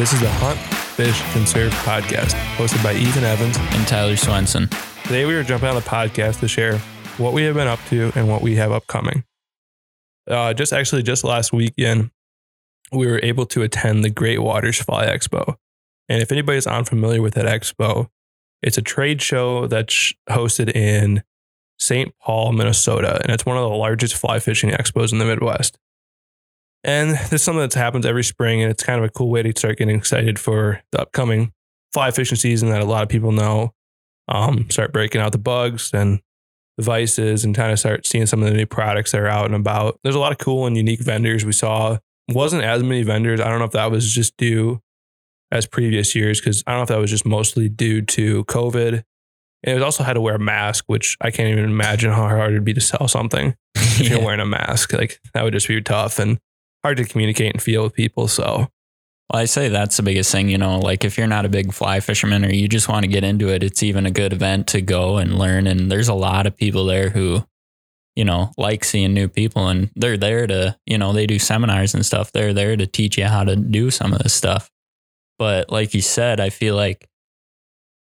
This 0.00 0.14
is 0.14 0.20
the 0.20 0.30
Hunt, 0.30 0.58
Fish, 0.58 1.20
Conserve 1.34 1.74
podcast, 1.84 2.30
hosted 2.56 2.82
by 2.82 2.94
Ethan 2.94 3.22
Evans. 3.22 3.58
and 3.58 3.86
Tyler 3.86 4.16
Swenson. 4.16 4.66
Today 5.02 5.26
we 5.26 5.34
are 5.34 5.42
jumping 5.42 5.68
on 5.68 5.74
the 5.74 5.82
podcast 5.82 6.40
to 6.40 6.48
share 6.48 6.78
what 7.18 7.34
we 7.34 7.42
have 7.42 7.54
been 7.54 7.68
up 7.68 7.80
to 7.90 8.10
and 8.14 8.26
what 8.26 8.40
we 8.40 8.56
have 8.56 8.72
upcoming. 8.72 9.24
Uh, 10.26 10.54
just 10.54 10.72
actually, 10.72 11.02
just 11.02 11.22
last 11.22 11.52
weekend, 11.52 12.12
we 12.90 13.08
were 13.08 13.20
able 13.22 13.44
to 13.44 13.60
attend 13.60 14.02
the 14.02 14.08
Great 14.08 14.40
Waters 14.40 14.80
Fly 14.80 15.04
Expo. 15.04 15.56
And 16.08 16.22
if 16.22 16.32
anybody's 16.32 16.66
unfamiliar 16.66 17.20
with 17.20 17.34
that 17.34 17.44
expo, 17.44 18.08
it's 18.62 18.78
a 18.78 18.82
trade 18.82 19.20
show 19.20 19.66
that's 19.66 20.14
hosted 20.30 20.74
in 20.74 21.22
St. 21.78 22.14
Paul, 22.22 22.52
Minnesota, 22.52 23.20
and 23.22 23.32
it's 23.32 23.44
one 23.44 23.58
of 23.58 23.68
the 23.68 23.76
largest 23.76 24.16
fly 24.16 24.38
fishing 24.38 24.70
expos 24.70 25.12
in 25.12 25.18
the 25.18 25.26
Midwest. 25.26 25.78
And 26.82 27.10
this 27.10 27.32
is 27.32 27.42
something 27.42 27.60
that 27.60 27.74
happens 27.74 28.06
every 28.06 28.24
spring, 28.24 28.62
and 28.62 28.70
it's 28.70 28.82
kind 28.82 28.98
of 28.98 29.04
a 29.04 29.10
cool 29.10 29.30
way 29.30 29.42
to 29.42 29.52
start 29.56 29.78
getting 29.78 29.96
excited 29.96 30.38
for 30.38 30.82
the 30.92 31.02
upcoming 31.02 31.52
fly 31.92 32.10
fishing 32.10 32.36
season 32.36 32.70
that 32.70 32.80
a 32.80 32.86
lot 32.86 33.02
of 33.02 33.08
people 33.08 33.32
know. 33.32 33.72
Um, 34.28 34.70
start 34.70 34.92
breaking 34.92 35.20
out 35.20 35.32
the 35.32 35.38
bugs 35.38 35.90
and 35.92 36.20
the 36.76 36.84
vices, 36.84 37.44
and 37.44 37.54
kind 37.54 37.72
of 37.72 37.78
start 37.78 38.06
seeing 38.06 38.26
some 38.26 38.42
of 38.42 38.48
the 38.48 38.56
new 38.56 38.66
products 38.66 39.12
that 39.12 39.20
are 39.20 39.28
out 39.28 39.46
and 39.46 39.54
about. 39.54 39.98
There's 40.02 40.14
a 40.14 40.20
lot 40.20 40.32
of 40.32 40.38
cool 40.38 40.66
and 40.66 40.76
unique 40.76 41.00
vendors 41.00 41.44
we 41.44 41.52
saw. 41.52 41.98
Wasn't 42.28 42.62
as 42.62 42.82
many 42.82 43.02
vendors. 43.02 43.40
I 43.40 43.48
don't 43.48 43.58
know 43.58 43.64
if 43.64 43.72
that 43.72 43.90
was 43.90 44.12
just 44.12 44.36
due 44.36 44.80
as 45.50 45.66
previous 45.66 46.14
years 46.14 46.40
because 46.40 46.62
I 46.66 46.70
don't 46.70 46.78
know 46.78 46.82
if 46.84 46.88
that 46.90 46.98
was 46.98 47.10
just 47.10 47.26
mostly 47.26 47.68
due 47.68 48.02
to 48.02 48.44
COVID. 48.44 49.02
And 49.62 49.72
it 49.72 49.74
was 49.74 49.82
also 49.82 50.04
had 50.04 50.14
to 50.14 50.20
wear 50.20 50.36
a 50.36 50.38
mask, 50.38 50.84
which 50.86 51.16
I 51.20 51.30
can't 51.30 51.50
even 51.50 51.64
imagine 51.64 52.12
how 52.12 52.28
hard 52.28 52.52
it'd 52.52 52.64
be 52.64 52.72
to 52.72 52.80
sell 52.80 53.08
something 53.08 53.56
if 53.74 54.08
you're 54.08 54.24
wearing 54.24 54.40
a 54.40 54.46
mask. 54.46 54.92
Like 54.92 55.20
that 55.34 55.42
would 55.42 55.52
just 55.52 55.68
be 55.68 55.82
tough 55.82 56.18
and 56.20 56.38
hard 56.84 56.96
to 56.98 57.04
communicate 57.04 57.52
and 57.54 57.62
feel 57.62 57.82
with 57.82 57.94
people. 57.94 58.28
So 58.28 58.68
Well, 59.32 59.42
I 59.42 59.44
say 59.44 59.68
that's 59.68 59.96
the 59.96 60.02
biggest 60.02 60.32
thing, 60.32 60.48
you 60.48 60.58
know, 60.58 60.78
like 60.80 61.04
if 61.04 61.16
you're 61.16 61.26
not 61.26 61.44
a 61.44 61.50
big 61.50 61.72
fly 61.72 62.00
fisherman 62.00 62.44
or 62.44 62.52
you 62.52 62.66
just 62.68 62.88
want 62.88 63.04
to 63.04 63.10
get 63.10 63.22
into 63.22 63.48
it, 63.48 63.62
it's 63.62 63.82
even 63.82 64.06
a 64.06 64.10
good 64.10 64.32
event 64.32 64.66
to 64.68 64.80
go 64.82 65.18
and 65.18 65.38
learn. 65.38 65.66
And 65.66 65.90
there's 65.90 66.08
a 66.08 66.14
lot 66.14 66.46
of 66.46 66.56
people 66.56 66.84
there 66.86 67.10
who, 67.10 67.44
you 68.16 68.24
know, 68.24 68.52
like 68.58 68.84
seeing 68.84 69.14
new 69.14 69.28
people 69.28 69.68
and 69.68 69.90
they're 69.94 70.16
there 70.16 70.46
to, 70.48 70.76
you 70.86 70.98
know, 70.98 71.12
they 71.12 71.26
do 71.26 71.38
seminars 71.38 71.94
and 71.94 72.04
stuff. 72.04 72.32
They're 72.32 72.52
there 72.52 72.76
to 72.76 72.86
teach 72.86 73.18
you 73.18 73.26
how 73.26 73.44
to 73.44 73.54
do 73.54 73.90
some 73.90 74.12
of 74.12 74.18
this 74.20 74.34
stuff. 74.34 74.68
But 75.38 75.70
like 75.70 75.94
you 75.94 76.02
said, 76.02 76.40
I 76.40 76.50
feel 76.50 76.74
like 76.74 77.08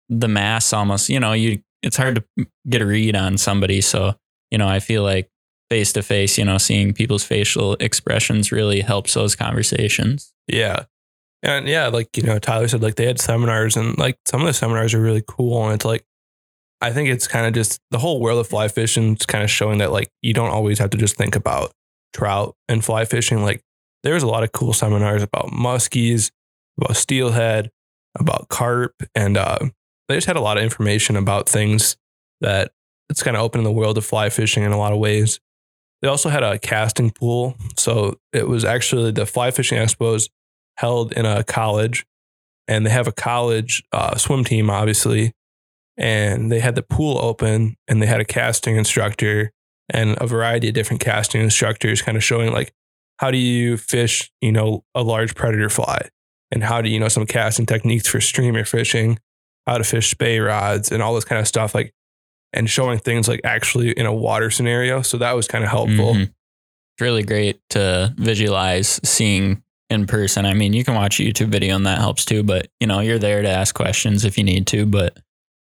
the 0.08 0.28
mass 0.28 0.72
almost, 0.72 1.08
you 1.08 1.18
know, 1.18 1.32
you 1.32 1.62
it's 1.82 1.96
hard 1.96 2.16
to 2.36 2.46
get 2.68 2.82
a 2.82 2.86
read 2.86 3.16
on 3.16 3.36
somebody. 3.36 3.80
So, 3.80 4.14
you 4.50 4.58
know, 4.58 4.68
I 4.68 4.78
feel 4.80 5.02
like 5.02 5.28
face 5.70 5.92
to 5.94 6.02
face, 6.02 6.38
you 6.38 6.44
know, 6.44 6.58
seeing 6.58 6.92
people's 6.92 7.24
facial 7.24 7.74
expressions 7.74 8.52
really 8.52 8.80
helps 8.80 9.14
those 9.14 9.34
conversations. 9.34 10.32
yeah. 10.48 10.84
And 11.42 11.68
yeah, 11.68 11.88
like, 11.88 12.16
you 12.16 12.22
know, 12.22 12.38
Tyler 12.38 12.66
said, 12.66 12.82
like 12.82 12.96
they 12.96 13.06
had 13.06 13.20
seminars 13.20 13.76
and 13.76 13.96
like 13.98 14.18
some 14.26 14.40
of 14.40 14.46
the 14.46 14.52
seminars 14.52 14.94
are 14.94 15.00
really 15.00 15.22
cool. 15.26 15.64
And 15.64 15.74
it's 15.74 15.84
like, 15.84 16.04
I 16.80 16.92
think 16.92 17.08
it's 17.08 17.28
kind 17.28 17.46
of 17.46 17.52
just 17.52 17.78
the 17.90 17.98
whole 17.98 18.20
world 18.20 18.40
of 18.40 18.48
fly 18.48 18.68
fishing 18.68 19.14
is 19.14 19.26
kind 19.26 19.44
of 19.44 19.50
showing 19.50 19.78
that 19.78 19.92
like 19.92 20.10
you 20.22 20.32
don't 20.32 20.50
always 20.50 20.78
have 20.78 20.90
to 20.90 20.98
just 20.98 21.16
think 21.16 21.36
about 21.36 21.72
trout 22.14 22.56
and 22.68 22.84
fly 22.84 23.04
fishing. 23.04 23.42
Like 23.42 23.62
there's 24.02 24.22
a 24.22 24.26
lot 24.26 24.42
of 24.42 24.52
cool 24.52 24.72
seminars 24.72 25.22
about 25.22 25.50
muskies, 25.50 26.30
about 26.78 26.96
steelhead, 26.96 27.70
about 28.18 28.48
carp, 28.48 28.94
and 29.14 29.36
uh, 29.36 29.58
they 30.08 30.16
just 30.16 30.26
had 30.26 30.36
a 30.36 30.40
lot 30.40 30.56
of 30.56 30.64
information 30.64 31.16
about 31.16 31.48
things 31.48 31.96
that 32.40 32.72
it's 33.08 33.22
kind 33.22 33.36
of 33.36 33.42
opening 33.42 33.64
the 33.64 33.72
world 33.72 33.98
of 33.98 34.04
fly 34.04 34.30
fishing 34.30 34.62
in 34.62 34.72
a 34.72 34.78
lot 34.78 34.92
of 34.92 34.98
ways. 34.98 35.40
They 36.02 36.08
also 36.08 36.28
had 36.28 36.42
a 36.42 36.58
casting 36.58 37.10
pool, 37.10 37.56
so 37.76 38.18
it 38.32 38.48
was 38.48 38.64
actually 38.64 39.12
the 39.12 39.26
fly 39.26 39.50
fishing 39.50 39.78
expos 39.78 40.28
held 40.76 41.12
in 41.12 41.24
a 41.24 41.42
college, 41.42 42.04
and 42.68 42.84
they 42.84 42.90
have 42.90 43.08
a 43.08 43.12
college 43.12 43.82
uh, 43.92 44.16
swim 44.16 44.44
team, 44.44 44.68
obviously, 44.68 45.32
and 45.96 46.52
they 46.52 46.60
had 46.60 46.74
the 46.74 46.82
pool 46.82 47.18
open, 47.18 47.76
and 47.88 48.02
they 48.02 48.06
had 48.06 48.20
a 48.20 48.24
casting 48.24 48.76
instructor 48.76 49.52
and 49.88 50.16
a 50.20 50.26
variety 50.26 50.68
of 50.68 50.74
different 50.74 51.00
casting 51.00 51.40
instructors, 51.40 52.02
kind 52.02 52.16
of 52.16 52.24
showing 52.24 52.52
like 52.52 52.72
how 53.18 53.30
do 53.30 53.38
you 53.38 53.76
fish, 53.76 54.30
you 54.40 54.52
know, 54.52 54.84
a 54.94 55.02
large 55.02 55.34
predator 55.34 55.70
fly, 55.70 56.08
and 56.50 56.62
how 56.62 56.82
do 56.82 56.90
you 56.90 57.00
know 57.00 57.08
some 57.08 57.26
casting 57.26 57.66
techniques 57.66 58.06
for 58.06 58.20
streamer 58.20 58.64
fishing, 58.64 59.18
how 59.66 59.78
to 59.78 59.84
fish 59.84 60.10
spey 60.10 60.38
rods, 60.38 60.92
and 60.92 61.02
all 61.02 61.14
this 61.14 61.24
kind 61.24 61.40
of 61.40 61.48
stuff, 61.48 61.74
like, 61.74 61.92
and 62.56 62.68
showing 62.68 62.98
things 62.98 63.28
like 63.28 63.40
actually 63.44 63.92
in 63.92 64.06
a 64.06 64.12
water 64.14 64.50
scenario. 64.50 65.02
So 65.02 65.18
that 65.18 65.32
was 65.36 65.46
kind 65.46 65.62
of 65.64 65.70
helpful. 65.70 66.14
Mhm. 66.14 66.22
It's 66.22 67.00
really 67.02 67.22
great 67.22 67.60
to 67.70 68.14
visualize 68.16 68.98
seeing 69.04 69.62
in 69.90 70.06
person. 70.06 70.44
I 70.46 70.54
mean, 70.54 70.72
you 70.72 70.82
can 70.82 70.94
watch 70.94 71.20
a 71.20 71.22
YouTube 71.22 71.48
video 71.48 71.76
and 71.76 71.86
that 71.86 71.98
helps 71.98 72.24
too, 72.24 72.42
but 72.42 72.68
you 72.80 72.86
know, 72.86 73.00
you're 73.00 73.18
there 73.18 73.42
to 73.42 73.48
ask 73.48 73.74
questions 73.74 74.24
if 74.24 74.36
you 74.38 74.42
need 74.44 74.66
to, 74.68 74.86
but 74.86 75.16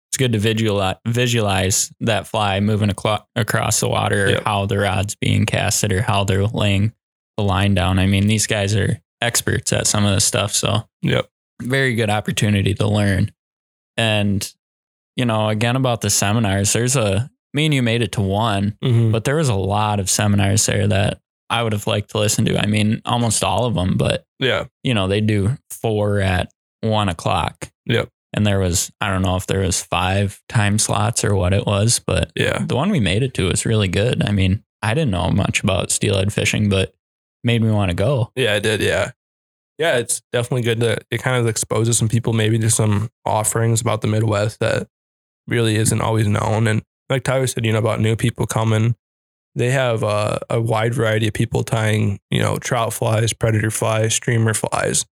it's 0.09 0.17
good 0.17 0.33
to 0.33 0.39
visualize, 0.39 0.97
visualize 1.07 1.93
that 2.01 2.27
fly 2.29 2.61
moving 2.61 2.89
aclo- 2.89 3.25
across 3.37 3.81
the 3.81 3.89
water, 3.89 4.27
or 4.27 4.31
Yep. 4.31 4.45
how 4.45 4.67
the 4.67 4.79
rod's 4.79 5.17
being 5.17 5.45
casted 5.45 5.93
or 5.93 6.03
how 6.03 6.23
they're 6.25 6.47
laying 6.47 6.93
the 7.37 7.43
line 7.43 7.75
down. 7.75 7.99
I 7.99 8.07
mean, 8.07 8.29
these 8.29 8.47
guys 8.47 8.77
are 8.77 9.01
experts 9.21 9.73
at 9.73 9.87
some 9.89 10.05
of 10.05 10.15
this 10.15 10.25
stuff. 10.25 10.53
So 10.55 10.89
Yep. 11.03 11.29
very 11.61 11.95
good 11.97 12.11
opportunity 12.11 12.75
to 12.75 12.87
learn. 12.87 13.33
And, 13.97 14.49
you 15.17 15.25
know, 15.25 15.49
again 15.49 15.77
about 15.77 16.01
the 16.01 16.11
seminars, 16.11 16.73
there's 16.73 16.97
a, 16.97 17.31
me 17.53 17.67
and 17.67 17.75
you 17.75 17.83
made 17.83 18.03
it 18.03 18.13
to 18.13 18.21
one, 18.21 18.77
Mhm. 18.83 19.13
but 19.13 19.25
there 19.25 19.37
was 19.37 19.49
a 19.49 19.55
lot 19.55 20.01
of 20.01 20.11
seminars 20.11 20.67
there 20.67 20.87
that 20.89 21.21
I 21.51 21.63
would 21.63 21.73
have 21.73 21.87
liked 21.87 22.11
to 22.11 22.19
listen 22.19 22.45
to. 22.47 22.59
I 22.61 22.67
mean, 22.67 23.01
almost 23.05 23.45
all 23.45 23.65
of 23.67 23.75
them, 23.75 23.97
but 23.97 24.25
Yeah. 24.41 24.65
you 24.83 24.95
know, 24.95 25.07
they 25.07 25.21
do 25.21 25.57
four 25.71 26.21
at 26.21 26.51
one 26.81 27.09
o'clock. 27.09 27.71
Yep. 27.87 28.09
And 28.33 28.45
there 28.47 28.59
was, 28.59 28.91
I 29.01 29.11
don't 29.11 29.23
know 29.23 29.37
if 29.37 29.47
there 29.47 29.61
was 29.61 29.83
five 29.83 30.41
time 30.49 30.79
slots 30.79 31.23
or 31.25 31.35
what 31.37 31.53
it 31.53 31.67
was, 31.67 32.01
but 32.05 32.33
Yeah. 32.35 32.65
the 32.67 32.75
one 32.75 32.91
we 32.91 32.99
made 32.99 33.23
it 33.23 33.35
to 33.35 33.49
was 33.49 33.65
really 33.65 33.87
good. 33.89 34.25
I 34.27 34.33
mean, 34.33 34.65
I 34.83 34.93
didn't 34.95 35.13
know 35.13 35.31
much 35.31 35.63
about 35.63 35.93
steelhead 35.93 36.33
fishing, 36.33 36.69
but 36.69 36.93
made 37.45 37.63
me 37.63 37.71
want 37.71 37.91
to 37.91 37.95
go. 37.95 38.33
Yeah, 38.35 38.55
I 38.55 38.59
did. 38.59 38.81
Yeah. 38.81 39.13
Yeah, 39.79 39.97
it's 39.99 40.23
definitely 40.33 40.63
good 40.63 40.81
to 40.81 40.99
it 41.11 41.19
kind 41.23 41.37
of 41.37 41.47
exposes 41.47 41.99
some 41.99 42.09
people 42.09 42.33
maybe 42.33 42.59
to 42.59 42.71
some 42.71 43.11
offerings 43.25 43.81
about 43.81 44.01
the 44.01 44.09
Midwest 44.09 44.61
that 44.61 44.89
really 45.47 45.77
isn't 45.77 46.01
always 46.01 46.27
known. 46.27 46.67
And 46.67 46.83
like 47.09 47.25
Tyler 47.25 47.47
said, 47.47 47.65
you 47.65 47.73
know, 47.73 47.79
about 47.79 48.01
new 48.01 48.17
people 48.17 48.47
coming, 48.47 48.97
they 49.55 49.71
have 49.71 50.03
a, 50.03 50.41
a 50.51 50.61
wide 50.61 50.95
variety 50.95 51.29
of 51.29 51.35
people 51.35 51.63
tying, 51.63 52.19
you 52.31 52.41
know, 52.41 52.59
trout 52.59 52.93
flies, 52.93 53.33
predator 53.33 53.71
flies, 53.71 54.15
streamer 54.15 54.55
flies. 54.55 55.07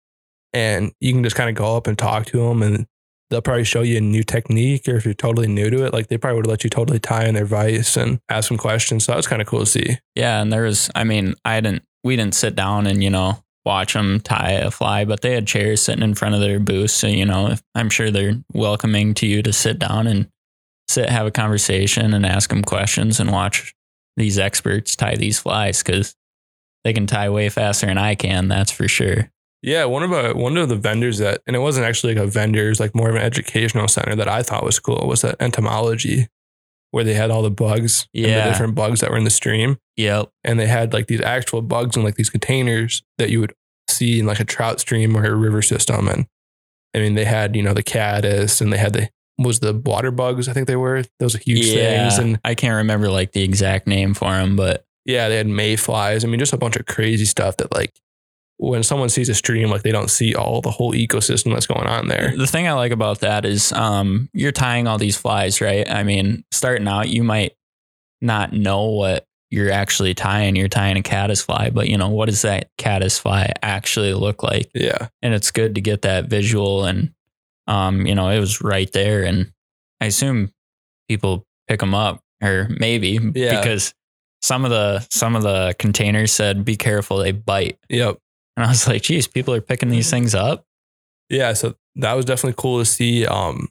And 0.54 0.92
you 1.00 1.14
can 1.14 1.24
just 1.24 1.36
kind 1.36 1.50
of 1.50 1.56
go 1.56 1.78
up 1.78 1.88
and 1.88 1.98
talk 1.98 2.26
to 2.28 2.38
them 2.38 2.62
and 2.62 2.88
they'll 3.30 3.42
probably 3.42 3.64
show 3.64 3.82
you 3.82 3.98
a 3.98 4.02
new 4.02 4.24
technique. 4.24 4.88
Or 4.88 4.96
if 4.96 5.06
you're 5.06 5.14
totally 5.14 5.48
new 5.48 5.70
to 5.70 5.86
it, 5.86 5.94
like 5.94 6.08
they 6.08 6.18
probably 6.18 6.38
would 6.38 6.48
let 6.48 6.64
you 6.64 6.70
totally 6.70 7.00
tie 7.00 7.26
in 7.26 7.36
their 7.36 7.46
vice 7.46 7.96
and 7.96 8.20
ask 8.30 8.48
some 8.48 8.58
questions. 8.58 9.06
So 9.06 9.12
that 9.12 9.18
was 9.18 9.28
kind 9.28 9.42
of 9.42 9.48
cool 9.48 9.62
to 9.62 9.66
see. 9.66 9.98
Yeah, 10.16 10.42
and 10.42 10.52
there 10.52 10.64
was, 10.64 10.90
I 10.96 11.04
mean, 11.04 11.36
I 11.46 11.62
didn't, 11.62 11.84
we 12.04 12.16
didn't 12.16 12.36
sit 12.36 12.56
down 12.56 12.88
and 12.88 13.04
you 13.04 13.10
know 13.10 13.44
watch 13.66 13.94
them 13.94 14.20
tie 14.20 14.52
a 14.52 14.72
fly, 14.72 15.06
but 15.06 15.22
they 15.22 15.34
had 15.34 15.48
chairs 15.48 15.82
sitting 15.82 16.04
in 16.04 16.16
front 16.16 16.36
of 16.36 16.42
their 16.42 16.60
booth. 16.60 16.92
so 16.92 17.08
you 17.08 17.26
know 17.26 17.56
I'm 17.76 17.90
sure 17.90 18.12
they're 18.12 18.42
welcoming 18.54 19.14
to 19.16 19.28
you 19.28 19.42
to 19.44 19.54
sit 19.54 19.80
down 19.80 20.08
and 20.08 20.30
sit, 20.88 21.10
have 21.10 21.28
a 21.28 21.32
conversation, 21.32 22.14
and 22.14 22.26
ask 22.26 22.50
them 22.50 22.64
questions 22.64 23.20
and 23.20 23.32
watch 23.32 23.74
these 24.18 24.40
experts 24.40 24.96
tie 24.96 25.16
these 25.16 25.40
flies 25.40 25.84
because 25.84 26.16
they 26.84 26.94
can 26.94 27.08
tie 27.08 27.30
way 27.30 27.50
faster 27.50 27.86
than 27.86 27.98
I 27.98 28.16
can. 28.16 28.48
That's 28.48 28.72
for 28.72 28.88
sure. 28.88 29.32
Yeah, 29.62 29.86
one 29.86 30.02
of 30.02 30.12
a, 30.12 30.34
one 30.34 30.58
of 30.58 30.70
the 30.70 30.76
vendors 30.76 31.20
that, 31.20 31.42
and 31.46 31.56
it 31.56 31.60
wasn't 31.60 31.86
actually 31.86 32.16
like 32.16 32.24
a 32.24 32.28
vendor, 32.28 32.66
it 32.66 32.70
was 32.70 32.80
like 32.80 32.96
more 32.96 33.10
of 33.10 33.16
an 33.16 33.22
educational 33.22 33.88
center 33.88 34.16
that 34.16 34.28
I 34.28 34.42
thought 34.42 34.64
was 34.64 34.80
cool 34.80 35.08
was 35.08 35.22
that 35.22 35.36
entomology, 35.40 36.28
where 36.92 37.04
they 37.04 37.14
had 37.14 37.32
all 37.32 37.42
the 37.42 37.50
bugs, 37.52 38.08
and 38.14 38.26
Yeah. 38.26 38.46
the 38.46 38.52
different 38.52 38.76
bugs 38.76 39.00
that 39.00 39.10
were 39.10 39.18
in 39.18 39.24
the 39.24 39.30
stream, 39.30 39.78
Yep. 39.98 40.30
and 40.44 40.60
they 40.60 40.68
had 40.68 40.94
like 40.94 41.08
these 41.08 41.22
actual 41.22 41.62
bugs 41.62 41.96
in 41.98 42.04
like 42.04 42.16
these 42.16 42.30
containers 42.30 43.02
that 43.18 43.30
you 43.30 43.40
would 43.40 43.54
see 43.90 44.20
in 44.20 44.26
like 44.26 44.40
a 44.40 44.46
trout 44.46 44.80
stream 44.80 45.16
or 45.18 45.26
a 45.26 45.36
river 45.36 45.62
system, 45.62 46.08
and 46.08 46.26
I 46.96 47.00
mean 47.00 47.16
they 47.16 47.26
had 47.26 47.56
you 47.56 47.64
know 47.64 47.74
the 47.74 47.84
caddis 47.84 48.62
and 48.62 48.72
they 48.72 48.78
had 48.78 48.94
the 48.94 49.10
was 49.38 49.60
the 49.60 49.74
water 49.74 50.12
bugs 50.12 50.48
I 50.48 50.54
think 50.54 50.68
they 50.68 50.76
were 50.76 51.04
those 51.20 51.36
huge 51.36 51.66
things, 51.72 52.18
and 52.18 52.40
I 52.44 52.54
can't 52.56 52.76
remember 52.76 53.10
like 53.10 53.32
the 53.32 53.44
exact 53.44 53.88
name 53.88 54.14
for 54.14 54.32
them, 54.32 54.56
but 54.56 54.86
yeah 55.06 55.30
they 55.30 55.38
had 55.38 55.48
mayflies. 55.48 56.24
I 56.24 56.28
mean 56.28 56.40
just 56.40 56.54
a 56.54 56.58
bunch 56.58 56.76
of 56.76 56.86
crazy 56.86 57.26
stuff 57.26 57.58
that 57.58 57.74
like 57.74 57.94
when 58.62 58.84
someone 58.84 59.10
sees 59.10 59.28
a 59.28 59.34
stream 59.34 59.72
like 59.72 59.82
they 59.82 59.92
don't 59.92 60.12
see 60.12 60.36
all 60.36 60.62
the 60.62 60.70
whole 60.70 60.94
ecosystem 60.94 61.52
that's 61.52 61.66
going 61.66 61.88
on 61.88 62.08
there. 62.08 62.32
The 62.38 62.46
thing 62.46 62.68
I 62.68 62.74
like 62.74 62.92
about 62.92 63.22
that 63.22 63.44
is 63.44 63.72
um, 63.74 64.30
you're 64.34 64.52
tying 64.52 64.86
all 64.86 65.00
these 65.00 65.18
flies, 65.18 65.62
right? 65.62 65.90
I 65.90 66.04
mean, 66.04 66.44
starting 66.52 66.88
out, 66.88 67.10
you 67.10 67.24
might 67.24 67.54
not 68.22 68.54
know 68.54 68.90
what 68.90 69.26
you're 69.50 69.72
actually 69.72 70.14
tying. 70.14 70.56
You're 70.56 70.68
tying 70.68 70.96
a 70.96 71.02
caddis 71.02 71.42
fly, 71.42 71.72
but 71.72 71.90
you 71.90 71.98
know, 71.98 72.10
what 72.10 72.28
does 72.28 72.44
that 72.44 72.70
caddis 72.78 73.18
fly 73.18 73.52
actually 73.64 74.14
look 74.14 74.44
like? 74.44 74.70
Yeah. 74.76 75.08
And 75.24 75.34
it's 75.34 75.50
good 75.50 75.74
to 75.76 75.82
get 75.82 76.04
that 76.04 76.26
visual 76.26 76.86
and, 76.86 77.14
um, 77.66 78.06
you 78.06 78.14
know, 78.14 78.30
it 78.30 78.40
was 78.40 78.62
right 78.62 78.92
there. 78.92 79.24
And 79.24 79.52
I 80.00 80.06
assume 80.06 80.52
people 81.10 81.48
pick 81.68 81.80
them 81.80 81.96
up 81.96 82.22
or 82.44 82.68
maybe 82.70 83.18
Yeah. 83.34 83.60
because 83.60 83.96
some 84.44 84.66
of 84.66 84.70
the, 84.70 85.00
some 85.10 85.36
of 85.36 85.42
the 85.42 85.76
containers 85.80 86.32
said, 86.32 86.64
be 86.64 86.76
careful, 86.76 87.18
they 87.18 87.32
bite. 87.32 87.80
Yep. 87.90 88.20
And 88.58 88.66
I 88.66 88.70
was 88.70 88.88
like, 88.88 89.02
geez, 89.04 89.28
people 89.28 89.54
are 89.54 89.62
picking 89.62 89.90
these 89.90 90.10
things 90.10 90.36
up. 90.36 90.66
yeah, 91.30 91.54
so 91.54 91.76
that 91.96 92.14
was 92.14 92.26
definitely 92.26 92.56
cool 92.62 92.80
to 92.80 92.86
see. 92.86 93.26
Um, 93.26 93.70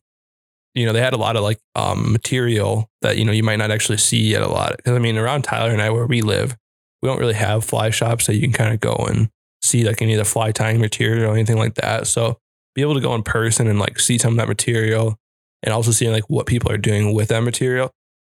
you 0.74 0.86
know, 0.86 0.92
they 0.92 1.00
had 1.00 1.12
a 1.12 1.18
lot 1.18 1.36
of 1.36 1.42
like 1.42 1.58
um 1.74 2.12
material 2.12 2.88
that 3.02 3.16
you 3.18 3.24
know 3.24 3.32
you 3.32 3.42
might 3.42 3.56
not 3.56 3.70
actually 3.70 3.98
see 3.98 4.34
at 4.34 4.42
a 4.42 4.48
lot. 4.48 4.76
Because 4.76 4.94
I 4.94 4.98
mean, 4.98 5.16
around 5.18 5.42
Tyler 5.42 5.70
and 5.70 5.82
I, 5.82 5.90
where 5.90 6.06
we 6.06 6.22
live, 6.22 6.56
we 7.02 7.08
don't 7.08 7.18
really 7.18 7.34
have 7.34 7.64
fly 7.64 7.90
shops 7.90 8.26
that 8.26 8.34
you 8.34 8.40
can 8.42 8.52
kind 8.52 8.72
of 8.72 8.80
go 8.80 8.94
and 9.08 9.30
see 9.62 9.84
like 9.84 10.00
any 10.00 10.14
of 10.14 10.18
the 10.18 10.24
fly 10.24 10.52
tying 10.52 10.80
material 10.80 11.30
or 11.30 11.34
anything 11.34 11.58
like 11.58 11.74
that. 11.74 12.06
So 12.06 12.38
be 12.74 12.82
able 12.82 12.94
to 12.94 13.00
go 13.00 13.14
in 13.14 13.22
person 13.22 13.66
and 13.66 13.78
like 13.78 13.98
see 13.98 14.16
some 14.16 14.34
of 14.34 14.36
that 14.38 14.48
material, 14.48 15.18
and 15.62 15.72
also 15.74 15.90
seeing 15.90 16.12
like 16.12 16.28
what 16.30 16.46
people 16.46 16.70
are 16.70 16.78
doing 16.78 17.14
with 17.14 17.28
that 17.28 17.42
material. 17.42 17.90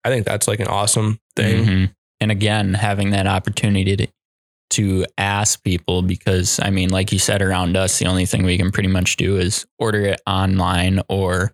I 0.03 0.09
think 0.09 0.25
that's 0.25 0.47
like 0.47 0.59
an 0.59 0.67
awesome 0.67 1.19
thing. 1.35 1.65
Mhm. 1.65 1.95
And 2.21 2.31
again, 2.31 2.73
having 2.75 3.11
that 3.11 3.27
opportunity 3.27 3.95
to 3.97 4.07
to 4.71 5.05
ask 5.17 5.63
people 5.63 6.01
because 6.01 6.59
I 6.61 6.69
mean, 6.69 6.89
like 6.89 7.11
you 7.11 7.19
said, 7.19 7.41
around 7.41 7.77
us, 7.77 7.99
the 7.99 8.07
only 8.07 8.25
thing 8.25 8.43
we 8.43 8.57
can 8.57 8.71
pretty 8.71 8.89
much 8.89 9.17
do 9.17 9.37
is 9.37 9.65
order 9.79 10.01
it 10.01 10.21
online 10.25 11.01
or 11.09 11.53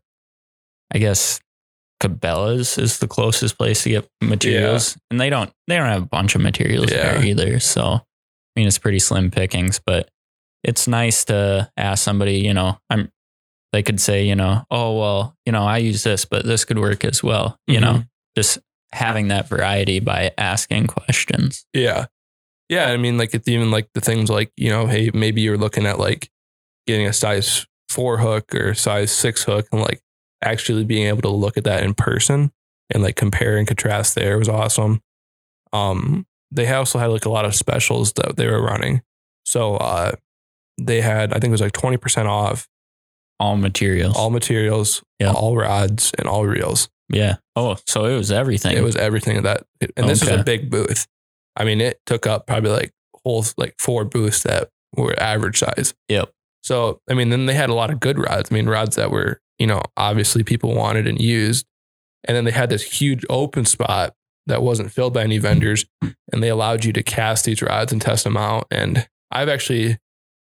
I 0.94 1.00
guess 1.00 1.40
Cabela's 2.02 2.78
is 2.78 3.00
the 3.00 3.08
closest 3.08 3.58
place 3.58 3.84
to 3.84 3.90
get 3.90 4.10
materials. 4.22 4.98
And 5.12 5.20
they 5.20 5.30
don't 5.30 5.52
they 5.68 5.78
don't 5.78 5.90
have 5.90 6.04
a 6.04 6.08
bunch 6.08 6.36
of 6.36 6.42
materials 6.42 6.92
Yeah. 6.92 7.14
there 7.14 7.26
either. 7.26 7.60
So 7.60 7.84
I 7.84 8.02
mean 8.56 8.68
it's 8.68 8.78
pretty 8.78 9.00
slim 9.00 9.32
pickings, 9.32 9.82
but 9.86 10.10
it's 10.64 10.88
nice 10.88 11.26
to 11.26 11.72
ask 11.78 12.04
somebody, 12.04 12.40
you 12.40 12.54
know, 12.54 12.78
I'm 12.90 13.12
they 13.74 13.84
could 13.84 14.00
say, 14.00 14.26
you 14.26 14.36
know, 14.36 14.64
oh 14.72 14.98
well, 14.98 15.36
you 15.46 15.52
know, 15.52 15.64
I 15.64 15.78
use 15.78 16.04
this, 16.04 16.26
but 16.26 16.46
this 16.46 16.66
could 16.66 16.80
work 16.80 17.04
as 17.04 17.24
well. 17.24 17.60
You 17.68 17.80
know, 17.80 17.94
mm-hmm. 17.94 18.02
just 18.36 18.60
having 18.92 19.28
that 19.28 19.48
variety 19.48 20.00
by 20.00 20.32
asking 20.38 20.88
questions. 20.88 21.66
Yeah. 21.74 22.06
Yeah. 22.70 22.90
I 22.92 22.98
mean, 22.98 23.18
like 23.18 23.34
it's 23.34 23.48
even 23.48 23.72
like 23.72 23.90
the 23.94 24.02
things 24.02 24.30
like, 24.30 24.52
you 24.58 24.70
know, 24.70 24.88
hey, 24.88 25.10
maybe 25.14 25.42
you're 25.42 25.58
looking 25.58 25.86
at 25.86 26.00
like 26.00 26.30
getting 26.86 27.08
a 27.08 27.14
size 27.14 27.66
four 27.90 28.18
hook 28.18 28.54
or 28.54 28.74
size 28.74 29.12
six 29.12 29.44
hook 29.44 29.68
and 29.72 29.82
like 29.82 30.02
actually 30.44 30.84
being 30.84 31.08
able 31.08 31.22
to 31.22 31.30
look 31.30 31.58
at 31.58 31.64
that 31.64 31.84
in 31.84 31.94
person 31.94 32.52
and 32.94 33.02
like 33.04 33.16
compare 33.16 33.58
and 33.58 33.68
contrast 33.68 34.16
there 34.16 34.38
was 34.38 34.50
awesome. 34.50 35.02
Um, 35.74 36.26
they 36.52 36.68
also 36.74 37.00
had 37.00 37.08
like 37.08 37.26
a 37.26 37.30
lot 37.30 37.46
of 37.46 37.56
specials 37.56 38.14
that 38.14 38.38
they 38.38 38.48
were 38.48 38.62
running. 38.62 39.02
So 39.46 39.76
uh 39.78 40.12
they 40.80 41.02
had, 41.02 41.32
I 41.34 41.40
think 41.40 41.46
it 41.46 41.52
was 41.52 41.62
like 41.62 41.72
20% 41.74 42.26
off 42.28 42.68
All 43.40 43.58
materials. 43.58 44.16
all 44.16 44.30
materials, 44.30 45.02
Yeah. 45.20 45.32
all 45.34 45.56
rods, 45.58 46.12
and 46.20 46.28
all 46.28 46.46
reels. 46.46 46.88
yeah. 47.10 47.38
Oh, 47.56 47.78
so 47.88 48.06
it 48.06 48.16
was 48.16 48.32
everything. 48.32 48.78
It 48.78 48.84
was 48.84 48.96
everything 48.96 49.42
that, 49.42 49.64
and 49.96 50.08
this 50.08 50.22
is 50.22 50.30
Okay. 50.30 50.40
a 50.40 50.44
big 50.44 50.70
booth. 50.70 51.08
I 51.58 51.64
mean, 51.64 51.82
it 51.82 52.00
took 52.06 52.26
up 52.26 52.48
probably 52.48 52.72
like 52.72 52.92
whole 53.26 53.44
like 53.58 53.76
four 53.80 54.06
booths 54.06 54.44
that 54.44 54.70
were 54.96 55.20
average 55.20 55.60
size. 55.60 55.94
Yep. 56.08 56.32
So 56.64 57.02
I 57.10 57.14
mean, 57.14 57.30
then 57.30 57.46
they 57.46 57.54
had 57.54 57.70
a 57.70 57.74
lot 57.76 57.92
of 57.92 58.00
good 58.00 58.18
rods. 58.18 58.52
I 58.52 58.54
mean, 58.54 58.68
rods 58.68 58.96
that 58.96 59.12
were 59.12 59.42
you 59.60 59.68
know 59.68 59.82
obviously 59.98 60.44
people 60.44 60.74
wanted 60.74 61.08
and 61.08 61.20
used, 61.20 61.66
and 62.24 62.38
then 62.38 62.46
they 62.46 62.52
had 62.52 62.70
this 62.70 62.84
huge 62.84 63.26
open 63.30 63.66
spot 63.66 64.14
that 64.46 64.62
wasn't 64.62 64.92
filled 64.92 65.14
by 65.14 65.24
any 65.24 65.40
vendors, 65.40 65.86
and 66.02 66.42
they 66.42 66.50
allowed 66.50 66.86
you 66.86 66.94
to 66.94 67.04
cast 67.04 67.46
these 67.46 67.62
rods 67.62 67.92
and 67.92 68.02
test 68.02 68.24
them 68.24 68.38
out. 68.38 68.68
And 68.72 69.08
I've 69.32 69.50
actually 69.50 69.98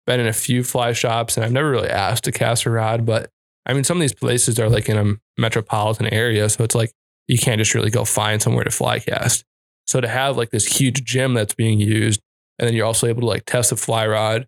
been 0.06 0.20
in 0.20 0.26
a 0.26 0.32
few 0.32 0.62
fly 0.62 0.92
shops, 0.92 1.36
and 1.36 1.44
I've 1.44 1.52
never 1.52 1.70
really 1.70 1.88
asked 1.88 2.24
to 2.24 2.32
cast 2.32 2.66
a 2.66 2.70
rod, 2.70 3.06
but 3.06 3.30
I 3.66 3.72
mean, 3.72 3.84
some 3.84 3.96
of 3.96 4.00
these 4.00 4.14
places 4.14 4.58
are 4.60 4.70
like 4.70 4.88
in 4.88 4.96
a 4.96 5.40
metropolitan 5.40 6.06
area, 6.06 6.48
so 6.48 6.62
it's 6.62 6.74
like 6.74 6.92
you 7.26 7.36
can't 7.36 7.58
just 7.58 7.74
really 7.74 7.90
go 7.90 8.04
find 8.04 8.40
somewhere 8.40 8.64
to 8.64 8.70
fly 8.70 9.00
cast. 9.00 9.44
So 9.86 10.00
to 10.00 10.08
have 10.08 10.36
like 10.36 10.50
this 10.50 10.66
huge 10.80 11.04
gym 11.04 11.34
that's 11.34 11.54
being 11.54 11.78
used, 11.80 12.20
and 12.58 12.66
then 12.66 12.74
you're 12.74 12.86
also 12.86 13.06
able 13.06 13.20
to 13.20 13.26
like 13.26 13.44
test 13.46 13.70
the 13.70 13.76
fly 13.76 14.06
rod 14.06 14.46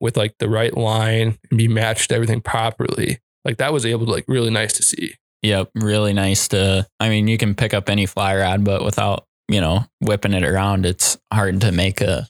with 0.00 0.16
like 0.16 0.34
the 0.38 0.48
right 0.48 0.76
line 0.76 1.38
and 1.50 1.58
be 1.58 1.68
matched 1.68 2.12
everything 2.12 2.40
properly. 2.40 3.18
Like 3.44 3.56
that 3.58 3.72
was 3.72 3.84
able 3.84 4.06
to 4.06 4.12
like 4.12 4.24
really 4.28 4.50
nice 4.50 4.72
to 4.74 4.82
see. 4.82 5.14
Yep. 5.42 5.70
Really 5.74 6.12
nice 6.12 6.48
to, 6.48 6.86
I 7.00 7.08
mean, 7.08 7.28
you 7.28 7.36
can 7.38 7.54
pick 7.54 7.74
up 7.74 7.88
any 7.88 8.06
fly 8.06 8.36
rod, 8.36 8.64
but 8.64 8.84
without, 8.84 9.24
you 9.48 9.60
know, 9.60 9.84
whipping 10.00 10.32
it 10.34 10.44
around, 10.44 10.84
it's 10.86 11.16
hard 11.32 11.60
to 11.62 11.72
make 11.72 12.00
a 12.00 12.28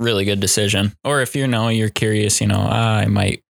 really 0.00 0.24
good 0.24 0.40
decision. 0.40 0.92
Or 1.04 1.20
if 1.20 1.34
you 1.36 1.46
know, 1.46 1.68
you're 1.68 1.88
curious, 1.88 2.40
you 2.40 2.46
know, 2.46 2.58
ah, 2.68 2.96
I 2.98 3.06
might, 3.06 3.42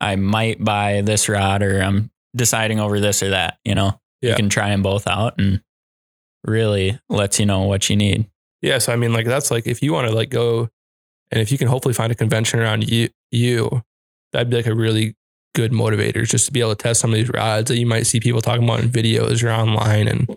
I 0.00 0.16
might 0.16 0.62
buy 0.62 1.02
this 1.02 1.28
rod 1.28 1.62
or 1.62 1.82
I'm 1.82 2.10
deciding 2.34 2.80
over 2.80 3.00
this 3.00 3.22
or 3.22 3.30
that, 3.30 3.58
you 3.64 3.74
know, 3.74 3.98
Yeah. 4.22 4.30
you 4.30 4.36
can 4.36 4.48
try 4.48 4.70
them 4.70 4.82
both 4.82 5.06
out 5.06 5.34
and 5.38 5.62
really 6.44 6.98
lets 7.08 7.38
you 7.38 7.46
know 7.46 7.62
what 7.64 7.88
you 7.90 7.96
need. 7.96 8.26
Yeah, 8.62 8.78
so 8.78 8.92
I 8.92 8.96
mean, 8.96 9.12
like 9.12 9.26
that's 9.26 9.50
like 9.50 9.66
if 9.66 9.82
you 9.82 9.92
want 9.92 10.08
to 10.08 10.14
like 10.14 10.30
go, 10.30 10.68
and 11.30 11.40
if 11.40 11.50
you 11.50 11.58
can 11.58 11.68
hopefully 11.68 11.94
find 11.94 12.12
a 12.12 12.16
convention 12.16 12.60
around 12.60 12.88
you, 12.88 13.08
you 13.30 13.82
that'd 14.32 14.50
be 14.50 14.56
like 14.56 14.66
a 14.66 14.74
really 14.74 15.16
good 15.54 15.72
motivator 15.72 16.28
just 16.28 16.46
to 16.46 16.52
be 16.52 16.60
able 16.60 16.74
to 16.74 16.82
test 16.82 17.00
some 17.00 17.10
of 17.10 17.16
these 17.16 17.30
rods 17.30 17.68
that 17.68 17.78
you 17.78 17.86
might 17.86 18.06
see 18.06 18.20
people 18.20 18.40
talking 18.40 18.64
about 18.64 18.80
in 18.80 18.88
videos 18.88 19.42
or 19.42 19.50
online, 19.50 20.08
and 20.08 20.36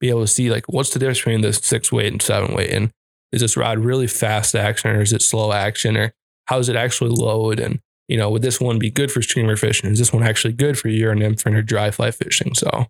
be 0.00 0.08
able 0.08 0.22
to 0.22 0.26
see 0.26 0.50
like 0.50 0.64
what's 0.68 0.90
the 0.90 0.98
difference 0.98 1.18
between 1.18 1.40
this 1.40 1.58
six 1.58 1.90
weight 1.90 2.12
and 2.12 2.22
seven 2.22 2.54
weight, 2.54 2.70
and 2.70 2.90
is 3.32 3.40
this 3.40 3.56
rod 3.56 3.78
really 3.78 4.06
fast 4.06 4.54
action 4.54 4.90
or 4.90 5.00
is 5.00 5.12
it 5.12 5.22
slow 5.22 5.52
action, 5.52 5.96
or 5.96 6.12
how 6.46 6.56
does 6.56 6.68
it 6.68 6.76
actually 6.76 7.10
load, 7.10 7.58
and 7.58 7.80
you 8.06 8.18
know, 8.18 8.30
would 8.30 8.42
this 8.42 8.60
one 8.60 8.78
be 8.78 8.90
good 8.90 9.10
for 9.10 9.22
streamer 9.22 9.56
fishing? 9.56 9.90
Is 9.90 9.98
this 9.98 10.12
one 10.12 10.22
actually 10.22 10.52
good 10.52 10.78
for 10.78 10.88
Euro 10.88 11.14
nymph 11.14 11.46
or 11.46 11.62
dry 11.62 11.90
fly 11.90 12.10
fishing? 12.10 12.54
So 12.54 12.86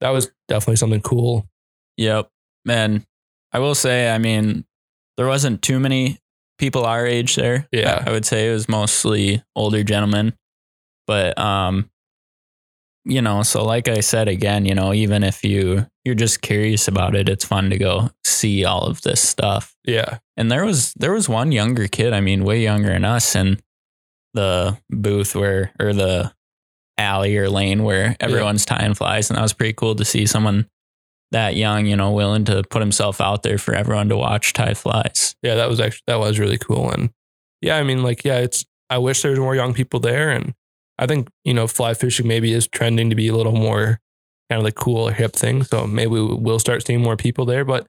that 0.00 0.10
was 0.10 0.32
definitely 0.48 0.76
something 0.76 1.02
cool. 1.02 1.46
Yep. 1.96 2.28
Man, 2.64 3.04
I 3.52 3.58
will 3.58 3.74
say, 3.74 4.10
I 4.10 4.18
mean, 4.18 4.64
there 5.16 5.26
wasn't 5.26 5.62
too 5.62 5.78
many 5.78 6.18
people 6.58 6.84
our 6.84 7.06
age 7.06 7.36
there. 7.36 7.68
Yeah. 7.72 8.02
I, 8.06 8.10
I 8.10 8.12
would 8.12 8.24
say 8.24 8.48
it 8.48 8.52
was 8.52 8.68
mostly 8.68 9.42
older 9.56 9.82
gentlemen. 9.82 10.34
But 11.06 11.36
um, 11.38 11.90
you 13.04 13.20
know, 13.20 13.42
so 13.42 13.64
like 13.64 13.88
I 13.88 14.00
said 14.00 14.28
again, 14.28 14.64
you 14.64 14.74
know, 14.74 14.92
even 14.92 15.24
if 15.24 15.44
you 15.44 15.86
you're 16.04 16.14
just 16.14 16.40
curious 16.40 16.88
about 16.88 17.14
it, 17.14 17.28
it's 17.28 17.44
fun 17.44 17.70
to 17.70 17.78
go 17.78 18.10
see 18.24 18.64
all 18.64 18.86
of 18.86 19.02
this 19.02 19.20
stuff. 19.20 19.74
Yeah, 19.84 20.18
And 20.36 20.50
there 20.50 20.64
was 20.64 20.92
there 20.94 21.12
was 21.12 21.28
one 21.28 21.52
younger 21.52 21.88
kid, 21.88 22.12
I 22.12 22.20
mean, 22.20 22.44
way 22.44 22.62
younger 22.62 22.90
than 22.90 23.04
us, 23.04 23.34
in 23.34 23.58
the 24.34 24.78
booth 24.90 25.34
where 25.34 25.72
or 25.80 25.92
the 25.92 26.32
alley 26.96 27.36
or 27.36 27.48
lane 27.50 27.82
where 27.82 28.16
everyone's 28.20 28.64
tying 28.64 28.94
flies, 28.94 29.30
and 29.30 29.36
that 29.36 29.42
was 29.42 29.52
pretty 29.52 29.72
cool 29.72 29.94
to 29.96 30.04
see 30.04 30.26
someone 30.26 30.68
that 31.32 31.56
young, 31.56 31.86
you 31.86 31.96
know, 31.96 32.12
willing 32.12 32.44
to 32.44 32.62
put 32.70 32.80
himself 32.80 33.20
out 33.20 33.42
there 33.42 33.58
for 33.58 33.74
everyone 33.74 34.08
to 34.10 34.16
watch 34.16 34.52
tie 34.52 34.74
flies. 34.74 35.34
yeah, 35.42 35.56
that 35.56 35.68
was 35.68 35.80
actually 35.80 36.04
that 36.06 36.20
was 36.20 36.38
really 36.38 36.58
cool. 36.58 36.90
And 36.90 37.10
yeah, 37.60 37.76
I 37.76 37.82
mean, 37.82 38.02
like, 38.02 38.24
yeah, 38.24 38.38
it's 38.38 38.64
I 38.88 38.98
wish 38.98 39.22
there 39.22 39.30
was 39.30 39.40
more 39.40 39.54
young 39.56 39.74
people 39.74 40.00
there, 40.00 40.30
and 40.30 40.54
I 40.98 41.06
think 41.06 41.28
you 41.44 41.54
know, 41.54 41.66
fly 41.66 41.94
fishing 41.94 42.28
maybe 42.28 42.52
is 42.52 42.68
trending 42.68 43.10
to 43.10 43.16
be 43.16 43.28
a 43.28 43.34
little 43.34 43.52
more 43.52 43.98
kind 44.48 44.60
of 44.60 44.64
like 44.64 44.74
cool 44.74 45.08
hip 45.08 45.32
thing. 45.32 45.64
So 45.64 45.86
maybe 45.86 46.10
we 46.10 46.34
will 46.34 46.58
start 46.58 46.86
seeing 46.86 47.02
more 47.02 47.16
people 47.16 47.46
there. 47.46 47.64
But 47.64 47.86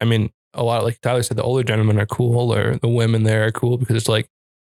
I 0.00 0.04
mean, 0.04 0.30
a 0.54 0.64
lot 0.64 0.84
like 0.84 1.00
Tyler 1.00 1.22
said, 1.22 1.36
the 1.36 1.42
older 1.42 1.62
gentlemen 1.62 1.98
are 1.98 2.06
cool, 2.06 2.52
or 2.52 2.76
the 2.76 2.88
women 2.88 3.22
there 3.22 3.46
are 3.46 3.52
cool 3.52 3.78
because 3.78 3.96
it's 3.96 4.08
like 4.08 4.28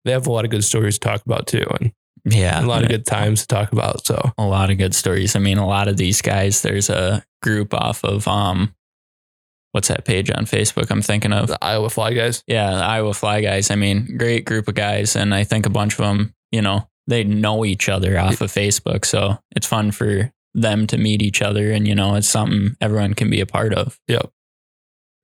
they 0.06 0.12
have 0.12 0.28
a 0.28 0.32
lot 0.32 0.46
of 0.46 0.52
good 0.52 0.64
stories 0.64 1.00
to 1.00 1.08
talk 1.08 1.26
about 1.26 1.48
too, 1.48 1.66
and 1.80 1.92
Yeah, 2.26 2.64
a 2.64 2.66
lot 2.66 2.84
of 2.84 2.90
good 2.90 3.06
times 3.06 3.42
to 3.42 3.48
talk 3.48 3.74
about. 3.74 4.06
So 4.06 4.32
a 4.38 4.46
lot 4.46 4.70
of 4.72 4.78
good 4.78 4.96
stories. 4.96 5.36
I 5.36 5.40
mean, 5.40 5.58
a 5.58 5.68
lot 5.68 5.88
of 5.88 5.98
these 5.98 6.22
guys. 6.22 6.62
There's 6.62 6.90
a 6.90 7.24
group 7.42 7.74
off 7.74 8.04
of 8.06 8.28
um, 8.28 8.74
what's 9.74 9.90
that 9.90 10.06
page 10.06 10.32
on 10.32 10.46
Facebook? 10.46 10.90
I'm 10.90 11.02
thinking 11.02 11.34
of. 11.34 11.48
the 11.48 11.58
Iowa 11.62 11.90
Fly 11.90 12.14
guys, 12.14 12.44
Yeah, 12.48 12.80
Iowa 12.80 13.14
Fly 13.14 13.42
guys. 13.42 13.70
I 13.70 13.76
mean, 13.76 14.18
great 14.18 14.46
group 14.46 14.68
of 14.70 14.76
guys, 14.76 15.16
and 15.16 15.36
I 15.36 15.44
think 15.44 15.66
a 15.66 15.70
bunch 15.70 15.94
of 15.94 16.06
them, 16.06 16.34
you 16.52 16.62
know, 16.62 16.88
they 17.08 17.26
know 17.26 17.66
each 17.66 17.90
other 17.90 18.18
off 18.18 18.40
of 18.40 18.50
Facebook, 18.52 19.04
so 19.04 19.38
it's 19.56 19.68
fun 19.68 19.92
for 19.92 20.32
them 20.54 20.88
to 20.88 20.98
meet 20.98 21.22
each 21.22 21.42
other, 21.42 21.72
and 21.72 21.86
you 21.88 21.96
know, 21.96 22.16
it's 22.16 22.30
something 22.30 22.78
everyone 22.80 23.16
can 23.16 23.30
be 23.30 23.42
a 23.42 23.46
part 23.46 23.74
of. 23.74 24.00
Yep. 24.08 24.30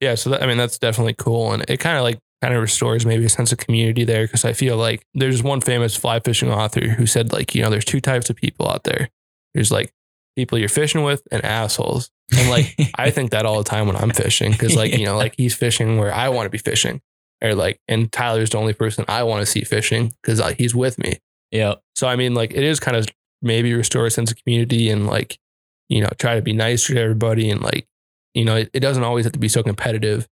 Yeah. 0.01 0.15
So 0.15 0.31
that, 0.31 0.43
I 0.43 0.47
mean, 0.47 0.57
that's 0.57 0.77
definitely 0.77 1.15
cool, 1.17 1.53
and 1.53 1.63
it 1.69 1.79
kind 1.79 1.97
of 1.97 2.03
like 2.03 2.19
kind 2.41 2.53
of 2.53 2.61
restores 2.61 3.05
maybe 3.05 3.25
a 3.25 3.29
sense 3.29 3.51
of 3.51 3.57
community 3.57 4.03
there. 4.03 4.25
Because 4.25 4.45
I 4.45 4.53
feel 4.53 4.77
like 4.77 5.05
there's 5.13 5.43
one 5.43 5.61
famous 5.61 5.95
fly 5.95 6.19
fishing 6.19 6.51
author 6.51 6.87
who 6.87 7.05
said 7.05 7.31
like 7.31 7.55
you 7.55 7.61
know 7.61 7.69
there's 7.69 7.85
two 7.85 8.01
types 8.01 8.29
of 8.29 8.35
people 8.35 8.69
out 8.69 8.83
there. 8.83 9.09
There's 9.53 9.71
like 9.71 9.93
people 10.35 10.57
you're 10.57 10.69
fishing 10.69 11.03
with 11.03 11.21
and 11.31 11.43
assholes, 11.43 12.11
and 12.37 12.49
like 12.49 12.75
I 12.95 13.09
think 13.09 13.31
that 13.31 13.45
all 13.45 13.57
the 13.57 13.69
time 13.69 13.87
when 13.87 13.95
I'm 13.95 14.11
fishing 14.11 14.51
because 14.51 14.75
like 14.75 14.97
you 14.97 15.05
know 15.05 15.17
like 15.17 15.35
he's 15.37 15.55
fishing 15.55 15.97
where 15.97 16.13
I 16.13 16.29
want 16.29 16.45
to 16.45 16.49
be 16.49 16.57
fishing, 16.57 17.01
or 17.43 17.55
like 17.55 17.79
and 17.87 18.11
Tyler's 18.11 18.51
the 18.51 18.57
only 18.57 18.73
person 18.73 19.05
I 19.07 19.23
want 19.23 19.41
to 19.41 19.45
see 19.45 19.61
fishing 19.61 20.13
because 20.21 20.39
like, 20.39 20.57
he's 20.57 20.75
with 20.75 20.97
me. 20.97 21.19
yeah, 21.51 21.75
So 21.95 22.07
I 22.07 22.15
mean, 22.15 22.33
like 22.33 22.51
it 22.51 22.63
is 22.63 22.79
kind 22.79 22.97
of 22.97 23.07
maybe 23.41 23.73
restore 23.73 24.05
a 24.05 24.11
sense 24.11 24.31
of 24.31 24.37
community 24.43 24.89
and 24.89 25.07
like, 25.07 25.39
you 25.87 26.01
know, 26.01 26.09
try 26.17 26.35
to 26.35 26.41
be 26.41 26.53
nice 26.53 26.85
to 26.87 26.97
everybody 26.97 27.49
and 27.49 27.61
like, 27.61 27.87
you 28.33 28.43
know, 28.43 28.57
it, 28.57 28.69
it 28.73 28.81
doesn't 28.81 29.03
always 29.03 29.25
have 29.25 29.31
to 29.31 29.39
be 29.39 29.47
so 29.47 29.63
competitive 29.63 30.27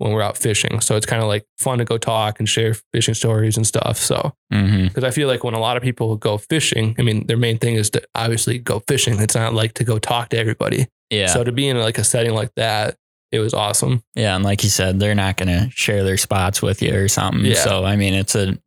when 0.00 0.12
we're 0.12 0.22
out 0.22 0.38
fishing. 0.38 0.80
So 0.80 0.96
it's 0.96 1.04
kind 1.04 1.22
of 1.22 1.28
like 1.28 1.44
fun 1.58 1.78
to 1.78 1.84
go 1.84 1.98
talk 1.98 2.38
and 2.38 2.48
share 2.48 2.74
fishing 2.94 3.12
stories 3.12 3.58
and 3.58 3.66
stuff. 3.66 3.98
So 3.98 4.32
mm-hmm. 4.50 4.86
because 4.86 5.04
I 5.04 5.10
feel 5.10 5.28
like 5.28 5.44
when 5.44 5.52
a 5.52 5.60
lot 5.60 5.76
of 5.76 5.82
people 5.82 6.16
go 6.16 6.38
fishing, 6.38 6.96
I 6.98 7.02
mean, 7.02 7.26
their 7.26 7.36
main 7.36 7.58
thing 7.58 7.74
is 7.74 7.90
to 7.90 8.02
obviously 8.14 8.58
go 8.58 8.82
fishing. 8.88 9.20
It's 9.20 9.34
not 9.34 9.52
like 9.52 9.74
to 9.74 9.84
go 9.84 9.98
talk 9.98 10.30
to 10.30 10.38
everybody. 10.38 10.88
yeah, 11.10 11.26
So 11.26 11.44
to 11.44 11.52
be 11.52 11.68
in 11.68 11.78
like 11.78 11.98
a 11.98 12.04
setting 12.04 12.32
like 12.32 12.50
that, 12.56 12.96
it 13.30 13.40
was 13.40 13.52
awesome. 13.52 14.02
yeah. 14.14 14.34
And 14.34 14.42
like 14.42 14.64
you 14.64 14.70
said, 14.70 14.98
they're 14.98 15.14
not 15.14 15.36
going 15.36 15.48
to 15.48 15.70
share 15.70 16.02
their 16.02 16.16
spots 16.16 16.62
with 16.62 16.82
you 16.82 16.96
or 16.96 17.06
something. 17.08 17.44
Yeah. 17.44 17.62
So 17.62 17.84
I 17.84 17.96
mean, 17.96 18.14
it's 18.14 18.34
a 18.34 18.58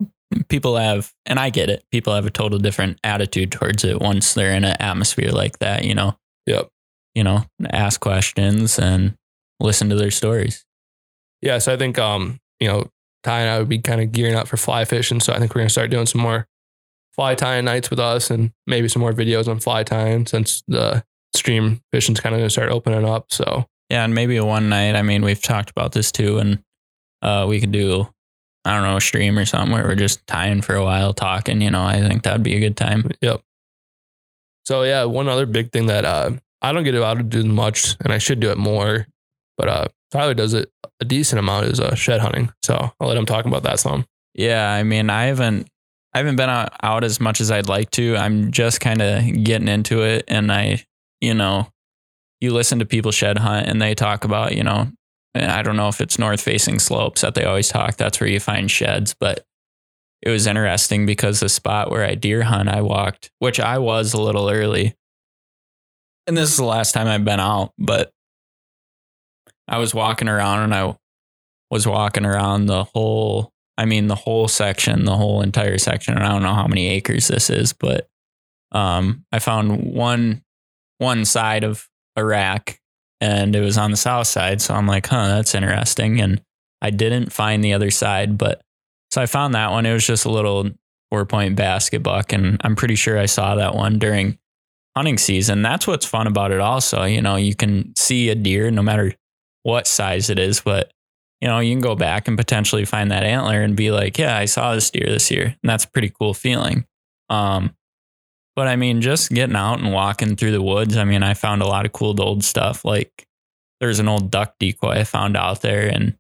people 0.49 0.77
have, 0.77 1.11
and 1.25 1.39
I 1.39 1.49
get 1.49 1.69
it, 1.69 1.83
people 1.91 2.13
have 2.13 2.25
a 2.25 2.31
total 2.31 2.59
different 2.59 2.99
attitude 3.03 3.51
towards 3.51 3.83
it 3.83 3.99
once 3.99 4.33
they're 4.33 4.55
in 4.55 4.65
an 4.65 4.77
atmosphere 4.79 5.31
like 5.31 5.59
that, 5.59 5.83
you 5.83 5.95
know? 5.95 6.17
Yep. 6.45 6.69
You 7.15 7.23
know, 7.23 7.45
ask 7.69 7.99
questions 7.99 8.79
and 8.79 9.15
listen 9.59 9.89
to 9.89 9.95
their 9.95 10.11
stories. 10.11 10.65
Yeah. 11.43 11.57
So 11.59 11.73
I 11.73 11.77
think, 11.77 12.00
um, 12.00 12.39
you 12.59 12.67
know, 12.67 12.89
Ty 13.23 13.41
and 13.41 13.50
I 13.50 13.59
would 13.59 13.69
be 13.69 13.79
kind 13.79 14.01
of 14.01 14.12
gearing 14.12 14.35
up 14.35 14.47
for 14.47 14.57
fly 14.57 14.85
fishing. 14.85 15.19
So 15.19 15.33
I 15.33 15.39
think 15.39 15.53
we're 15.53 15.59
going 15.59 15.67
to 15.67 15.73
start 15.73 15.91
doing 15.91 16.05
some 16.05 16.21
more 16.21 16.47
fly 17.13 17.35
tying 17.35 17.65
nights 17.65 17.89
with 17.89 18.00
us 18.00 18.31
and 18.31 18.51
maybe 18.65 18.88
some 18.88 19.01
more 19.01 19.13
videos 19.13 19.47
on 19.47 19.59
fly 19.59 19.83
tying 19.83 20.25
since 20.25 20.63
the 20.67 21.03
stream 21.35 21.81
fishing's 21.91 22.19
kind 22.19 22.33
of 22.33 22.39
going 22.39 22.47
to 22.47 22.53
start 22.53 22.69
opening 22.69 23.05
up. 23.05 23.31
So 23.31 23.65
Yeah, 23.89 24.03
and 24.03 24.15
maybe 24.15 24.39
one 24.39 24.69
night. 24.69 24.95
I 24.95 25.01
mean, 25.01 25.23
we've 25.23 25.41
talked 25.41 25.69
about 25.69 25.91
this 25.91 26.12
too, 26.12 26.39
and 26.39 26.63
uh, 27.21 27.45
we 27.47 27.59
could 27.59 27.71
do, 27.71 28.07
I 28.65 28.73
don't 28.73 28.83
know, 28.83 28.97
a 28.97 29.01
stream 29.01 29.38
or 29.38 29.45
something 29.45 29.73
where 29.73 29.83
we're 29.83 29.95
just 29.95 30.25
tying 30.27 30.62
for 30.62 30.75
a 30.75 30.83
while, 30.83 31.13
talking. 31.13 31.62
You 31.62 31.71
know, 31.71 31.83
I 31.83 32.00
think 32.00 32.23
that'd 32.23 32.43
be 32.43 32.55
a 32.55 32.59
good 32.59 32.77
time. 32.77 33.09
Yep. 33.21 33.41
So 34.65 34.83
yeah, 34.83 35.03
one 35.03 35.27
other 35.27 35.45
big 35.45 35.71
thing 35.71 35.88
that 35.88 36.05
uh, 36.05 36.31
I 36.62 36.71
don't 36.71 36.83
get 36.83 36.95
out 36.95 37.17
to 37.17 37.23
do 37.23 37.43
much, 37.43 37.95
and 38.03 38.13
I 38.13 38.17
should 38.17 38.39
do 38.39 38.50
it 38.51 38.57
more, 38.57 39.07
but 39.57 39.67
uh, 39.67 39.88
Tyler 40.12 40.33
does 40.33 40.53
it 40.53 40.72
a 41.00 41.05
decent 41.05 41.39
amount 41.39 41.67
is 41.67 41.79
uh, 41.79 41.95
shed 41.95 42.22
hunting. 42.22 42.51
So 42.63 42.91
I'll 43.00 43.07
let 43.07 43.17
him 43.17 43.25
talk 43.25 43.45
about 43.45 43.63
that 43.63 43.79
some. 43.79 44.05
Yeah, 44.33 44.72
I 44.72 44.83
mean, 44.83 45.10
I 45.10 45.25
haven't, 45.25 45.67
I 46.13 46.19
haven't 46.19 46.38
been 46.38 46.50
out, 46.50 46.74
out 46.81 47.03
as 47.03 47.19
much 47.19 47.41
as 47.41 47.51
I'd 47.51 47.67
like 47.67 47.91
to. 47.91 48.15
I'm 48.15 48.51
just 48.51 48.79
kind 48.79 49.01
of 49.01 49.43
getting 49.43 49.67
into 49.67 50.03
it, 50.03 50.25
and 50.27 50.51
I, 50.51 50.86
you 51.22 51.33
know, 51.33 51.67
you 52.41 52.51
listen 52.51 52.79
to 52.79 52.86
people 52.86 53.12
shed 53.12 53.38
hunt, 53.38 53.67
and 53.67 53.81
they 53.81 53.95
talk 53.95 54.24
about, 54.24 54.55
you 54.55 54.63
know, 54.63 54.91
I 55.36 55.62
don't 55.62 55.75
know 55.75 55.88
if 55.88 56.00
it's 56.00 56.19
north 56.19 56.41
facing 56.41 56.79
slopes 56.79 57.22
that 57.22 57.36
they 57.36 57.43
always 57.43 57.69
talk. 57.69 57.98
That's 57.98 58.19
where 58.19 58.29
you 58.29 58.39
find 58.39 58.69
sheds, 58.69 59.15
but 59.19 59.45
it 60.22 60.29
was 60.29 60.48
interesting 60.48 61.05
because 61.05 61.39
the 61.39 61.50
spot 61.50 61.91
where 61.91 62.05
I 62.05 62.15
deer 62.15 62.43
hunt, 62.43 62.69
I 62.69 62.81
walked, 62.81 63.29
which 63.39 63.60
I 63.60 63.77
was 63.77 64.13
a 64.13 64.22
little 64.22 64.50
early. 64.50 64.95
And 66.27 66.38
this 66.38 66.50
is 66.50 66.57
the 66.57 66.63
last 66.63 66.93
time 66.93 67.07
I've 67.07 67.25
been 67.25 67.41
out, 67.41 67.74
but 67.77 68.12
I 69.67 69.77
was 69.77 69.93
walking 69.93 70.27
around 70.27 70.63
and 70.63 70.75
I 70.75 70.96
was 71.70 71.88
walking 71.88 72.25
around 72.25 72.65
the 72.65 72.84
whole, 72.84 73.51
I 73.77 73.86
mean, 73.86 74.08
the 74.08 74.15
whole 74.15 74.48
section, 74.48 75.05
the 75.05 75.15
whole 75.15 75.41
entire 75.41 75.77
section. 75.77 76.15
And 76.15 76.24
I 76.24 76.29
don't 76.29 76.43
know 76.43 76.53
how 76.53 76.67
many 76.67 76.88
acres 76.88 77.27
this 77.27 77.50
is, 77.50 77.74
but 77.74 78.08
um, 78.72 79.25
I 79.32 79.39
found 79.39 79.93
one, 79.93 80.43
one 80.98 81.25
side 81.25 81.63
of 81.63 81.88
a 82.15 82.24
rack 82.24 82.79
and 83.22 83.55
it 83.55 83.62
was 83.62 83.77
on 83.77 83.91
the 83.91 83.98
south 83.98 84.27
side. 84.27 84.62
So 84.62 84.74
I'm 84.74 84.88
like, 84.88 85.08
huh, 85.08 85.27
that's 85.27 85.55
interesting. 85.55 86.20
And 86.20 86.41
I 86.82 86.89
didn't 86.89 87.32
find 87.32 87.63
the 87.63 87.74
other 87.74 87.89
side, 87.89 88.38
but 88.38 88.62
so 89.12 89.22
I 89.22 89.27
found 89.27 89.55
that 89.55 89.72
one. 89.72 89.86
It 89.86 89.93
was 89.93 90.05
just 90.05 90.25
a 90.25 90.32
little 90.32 90.70
four 91.10 91.25
point 91.25 91.55
basket 91.55 92.03
buck. 92.03 92.34
And 92.34 92.60
I'm 92.63 92.75
pretty 92.75 92.96
sure 92.96 93.17
I 93.17 93.27
saw 93.27 93.55
that 93.55 93.75
one 93.75 94.00
during 94.00 94.38
hunting 94.96 95.17
season. 95.17 95.62
That's 95.62 95.88
what's 95.88 96.05
fun 96.05 96.27
about 96.27 96.51
it, 96.51 96.60
also. 96.60 97.03
You 97.03 97.22
know, 97.22 97.36
you 97.36 97.55
can 97.55 97.96
see 97.96 98.29
a 98.29 98.36
deer 98.36 98.72
no 98.72 98.82
matter 98.82 99.13
what 99.63 99.88
size 99.88 100.29
it 100.29 100.39
is, 100.39 100.62
but 100.62 100.91
you 101.41 101.50
know, 101.50 101.60
you 101.60 101.74
can 101.74 101.82
go 101.82 101.93
back 101.93 102.29
and 102.29 102.38
potentially 102.38 102.86
find 102.86 103.12
that 103.12 103.24
antler 103.24 103.62
and 103.62 103.75
be 103.75 103.91
like, 103.91 104.17
yeah, 104.17 104.38
I 104.38 104.46
saw 104.46 104.74
this 104.74 104.89
deer 104.89 105.08
this 105.10 105.29
year. 105.29 105.43
And 105.43 105.70
that's 105.70 105.84
a 105.84 105.89
pretty 105.89 106.10
cool 106.10 106.34
feeling. 106.34 106.86
Um, 107.29 107.75
but 108.55 108.70
I 108.70 108.77
mean, 108.77 109.01
just 109.01 109.29
getting 109.29 109.58
out 109.58 109.79
and 109.79 109.91
walking 109.91 110.38
through 110.38 110.51
the 110.51 110.62
woods, 110.62 110.96
I 110.96 111.03
mean, 111.03 111.22
I 111.22 111.34
found 111.34 111.62
a 111.62 111.67
lot 111.67 111.86
of 111.86 111.91
cool 111.91 112.15
old 112.22 112.46
stuff. 112.46 112.86
Like 112.86 113.27
there's 113.82 114.00
an 114.00 114.08
old 114.08 114.32
duck 114.32 114.55
decoy 114.58 114.91
I 114.91 115.03
found 115.03 115.36
out 115.36 115.62
there. 115.62 115.89
And, 115.89 116.15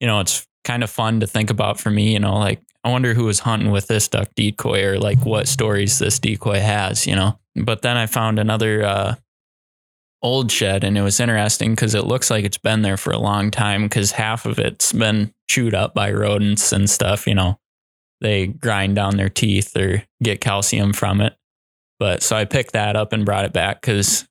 you 0.00 0.08
know, 0.08 0.18
it's 0.18 0.44
kind 0.64 0.82
of 0.82 0.90
fun 0.90 1.20
to 1.20 1.28
think 1.28 1.50
about 1.50 1.78
for 1.78 1.90
me, 1.90 2.12
you 2.12 2.18
know, 2.18 2.36
like 2.36 2.60
I 2.82 2.90
wonder 2.90 3.14
who 3.14 3.26
was 3.26 3.38
hunting 3.38 3.70
with 3.70 3.86
this 3.86 4.08
duck 4.08 4.28
decoy 4.34 4.84
or 4.84 4.98
like 4.98 5.24
what 5.24 5.46
stories 5.46 6.00
this 6.00 6.18
decoy 6.18 6.58
has, 6.58 7.06
you 7.06 7.14
know. 7.14 7.38
But 7.54 7.82
then 7.82 7.96
I 7.96 8.06
found 8.06 8.40
another 8.40 8.84
uh, 8.84 9.14
old 10.22 10.50
shed 10.50 10.84
and 10.84 10.98
it 10.98 11.02
was 11.02 11.20
interesting 11.20 11.72
because 11.72 11.94
it 11.94 12.04
looks 12.04 12.30
like 12.30 12.44
it's 12.44 12.58
been 12.58 12.82
there 12.82 12.96
for 12.96 13.12
a 13.12 13.18
long 13.18 13.50
time 13.50 13.84
because 13.84 14.12
half 14.12 14.46
of 14.46 14.58
it's 14.58 14.92
been 14.92 15.32
chewed 15.48 15.74
up 15.74 15.94
by 15.94 16.10
rodents 16.10 16.72
and 16.72 16.88
stuff, 16.90 17.26
you 17.26 17.34
know. 17.34 17.58
They 18.20 18.48
grind 18.48 18.96
down 18.96 19.16
their 19.16 19.28
teeth 19.28 19.76
or 19.76 20.02
get 20.22 20.40
calcium 20.40 20.92
from 20.92 21.20
it. 21.20 21.36
But 22.00 22.22
so 22.22 22.36
I 22.36 22.44
picked 22.46 22.72
that 22.72 22.96
up 22.96 23.12
and 23.12 23.24
brought 23.24 23.44
it 23.44 23.52
back 23.52 23.80
because 23.80 24.26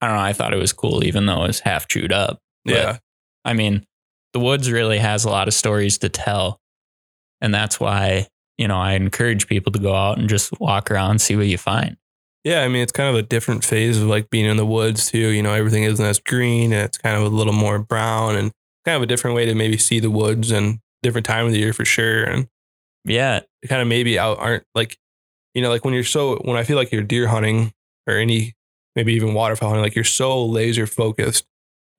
I 0.00 0.06
don't 0.06 0.16
know, 0.16 0.22
I 0.22 0.32
thought 0.32 0.54
it 0.54 0.58
was 0.60 0.72
cool 0.72 1.04
even 1.04 1.26
though 1.26 1.44
it 1.44 1.48
was 1.48 1.60
half 1.60 1.88
chewed 1.88 2.12
up. 2.12 2.38
But, 2.64 2.74
Yeah. 2.74 2.98
I 3.44 3.54
mean, 3.54 3.84
the 4.32 4.40
woods 4.40 4.70
really 4.70 4.98
has 4.98 5.24
a 5.24 5.30
lot 5.30 5.48
of 5.48 5.54
stories 5.54 5.98
to 5.98 6.08
tell. 6.08 6.60
And 7.40 7.52
that's 7.52 7.80
why, 7.80 8.28
you 8.56 8.68
know, 8.68 8.78
I 8.78 8.92
encourage 8.92 9.48
people 9.48 9.72
to 9.72 9.78
go 9.78 9.94
out 9.94 10.18
and 10.18 10.28
just 10.28 10.52
walk 10.60 10.90
around, 10.90 11.20
see 11.20 11.36
what 11.36 11.46
you 11.46 11.58
find. 11.58 11.96
Yeah, 12.44 12.60
I 12.62 12.68
mean 12.68 12.82
it's 12.82 12.92
kind 12.92 13.08
of 13.08 13.14
a 13.16 13.22
different 13.26 13.64
phase 13.64 14.00
of 14.00 14.06
like 14.08 14.28
being 14.30 14.44
in 14.44 14.56
the 14.58 14.66
woods 14.66 15.10
too. 15.10 15.28
You 15.30 15.42
know, 15.42 15.52
everything 15.54 15.84
isn't 15.84 16.04
as 16.04 16.18
green 16.20 16.72
and 16.72 16.82
it's 16.82 16.98
kind 16.98 17.16
of 17.16 17.22
a 17.22 17.34
little 17.34 17.52
more 17.54 17.78
brown 17.78 18.36
and 18.36 18.52
kind 18.84 18.96
of 18.96 19.02
a 19.02 19.06
different 19.06 19.34
way 19.34 19.46
to 19.46 19.54
maybe 19.54 19.78
see 19.78 19.98
the 19.98 20.10
woods 20.10 20.50
and 20.50 20.78
different 21.02 21.26
time 21.26 21.46
of 21.46 21.52
the 21.52 21.58
year 21.58 21.72
for 21.72 21.84
sure. 21.86 22.24
And 22.24 22.48
Yeah. 23.04 23.40
kind 23.68 23.80
of 23.80 23.88
maybe 23.88 24.18
out 24.18 24.38
aren't 24.38 24.64
like, 24.74 24.98
you 25.54 25.62
know, 25.62 25.70
like 25.70 25.84
when 25.86 25.94
you're 25.94 26.04
so 26.04 26.36
when 26.44 26.56
I 26.56 26.64
feel 26.64 26.76
like 26.76 26.92
you're 26.92 27.02
deer 27.02 27.28
hunting 27.28 27.72
or 28.06 28.16
any 28.16 28.54
maybe 28.94 29.14
even 29.14 29.32
waterfowl 29.32 29.70
hunting, 29.70 29.82
like 29.82 29.94
you're 29.94 30.04
so 30.04 30.44
laser 30.44 30.86
focused 30.86 31.46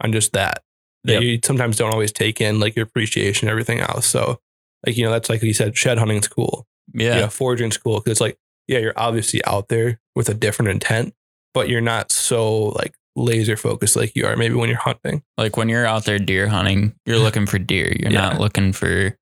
on 0.02 0.12
just 0.12 0.34
that 0.34 0.62
that 1.06 1.14
Yep. 1.14 1.22
you 1.24 1.40
sometimes 1.44 1.78
don't 1.78 1.92
always 1.92 2.12
take 2.12 2.40
in 2.42 2.60
like 2.60 2.76
your 2.76 2.84
appreciation 2.84 3.48
and 3.48 3.52
everything 3.52 3.80
else. 3.80 4.06
So 4.06 4.40
like 4.86 4.96
you 4.96 5.04
know 5.06 5.12
that's 5.12 5.30
like 5.30 5.42
you 5.42 5.54
said, 5.56 5.76
shed 5.76 5.98
hunting's 5.98 6.28
cool. 6.28 6.68
Yeah. 6.94 7.18
Yeah, 7.18 7.28
foraging's 7.30 7.78
cool 7.78 7.96
because 8.00 8.12
it's 8.12 8.22
like 8.22 8.38
yeah, 8.68 8.80
you're 8.80 8.94
obviously 8.98 9.44
out 9.46 9.70
there 9.70 10.00
with 10.16 10.30
a 10.30 10.34
different 10.34 10.70
intent, 10.72 11.14
but 11.54 11.70
you're 11.70 11.82
not 11.82 12.12
so 12.12 12.66
like 12.70 12.94
laser 13.16 13.56
focused 13.56 13.96
like 13.96 14.14
you 14.16 14.26
are 14.26 14.36
maybe 14.36 14.56
when 14.56 14.70
you're 14.70 14.78
hunting. 14.78 15.24
Like 15.38 15.56
when 15.58 15.70
you're 15.70 15.86
out 15.86 16.06
there 16.06 16.20
deer 16.20 16.48
hunting, 16.48 16.94
you're 17.06 17.20
looking 17.26 17.46
for 17.46 17.58
deer. 17.60 17.94
You're 18.00 18.12
Yeah. 18.12 18.22
not 18.30 18.40
looking 18.42 18.74
for, 18.74 19.18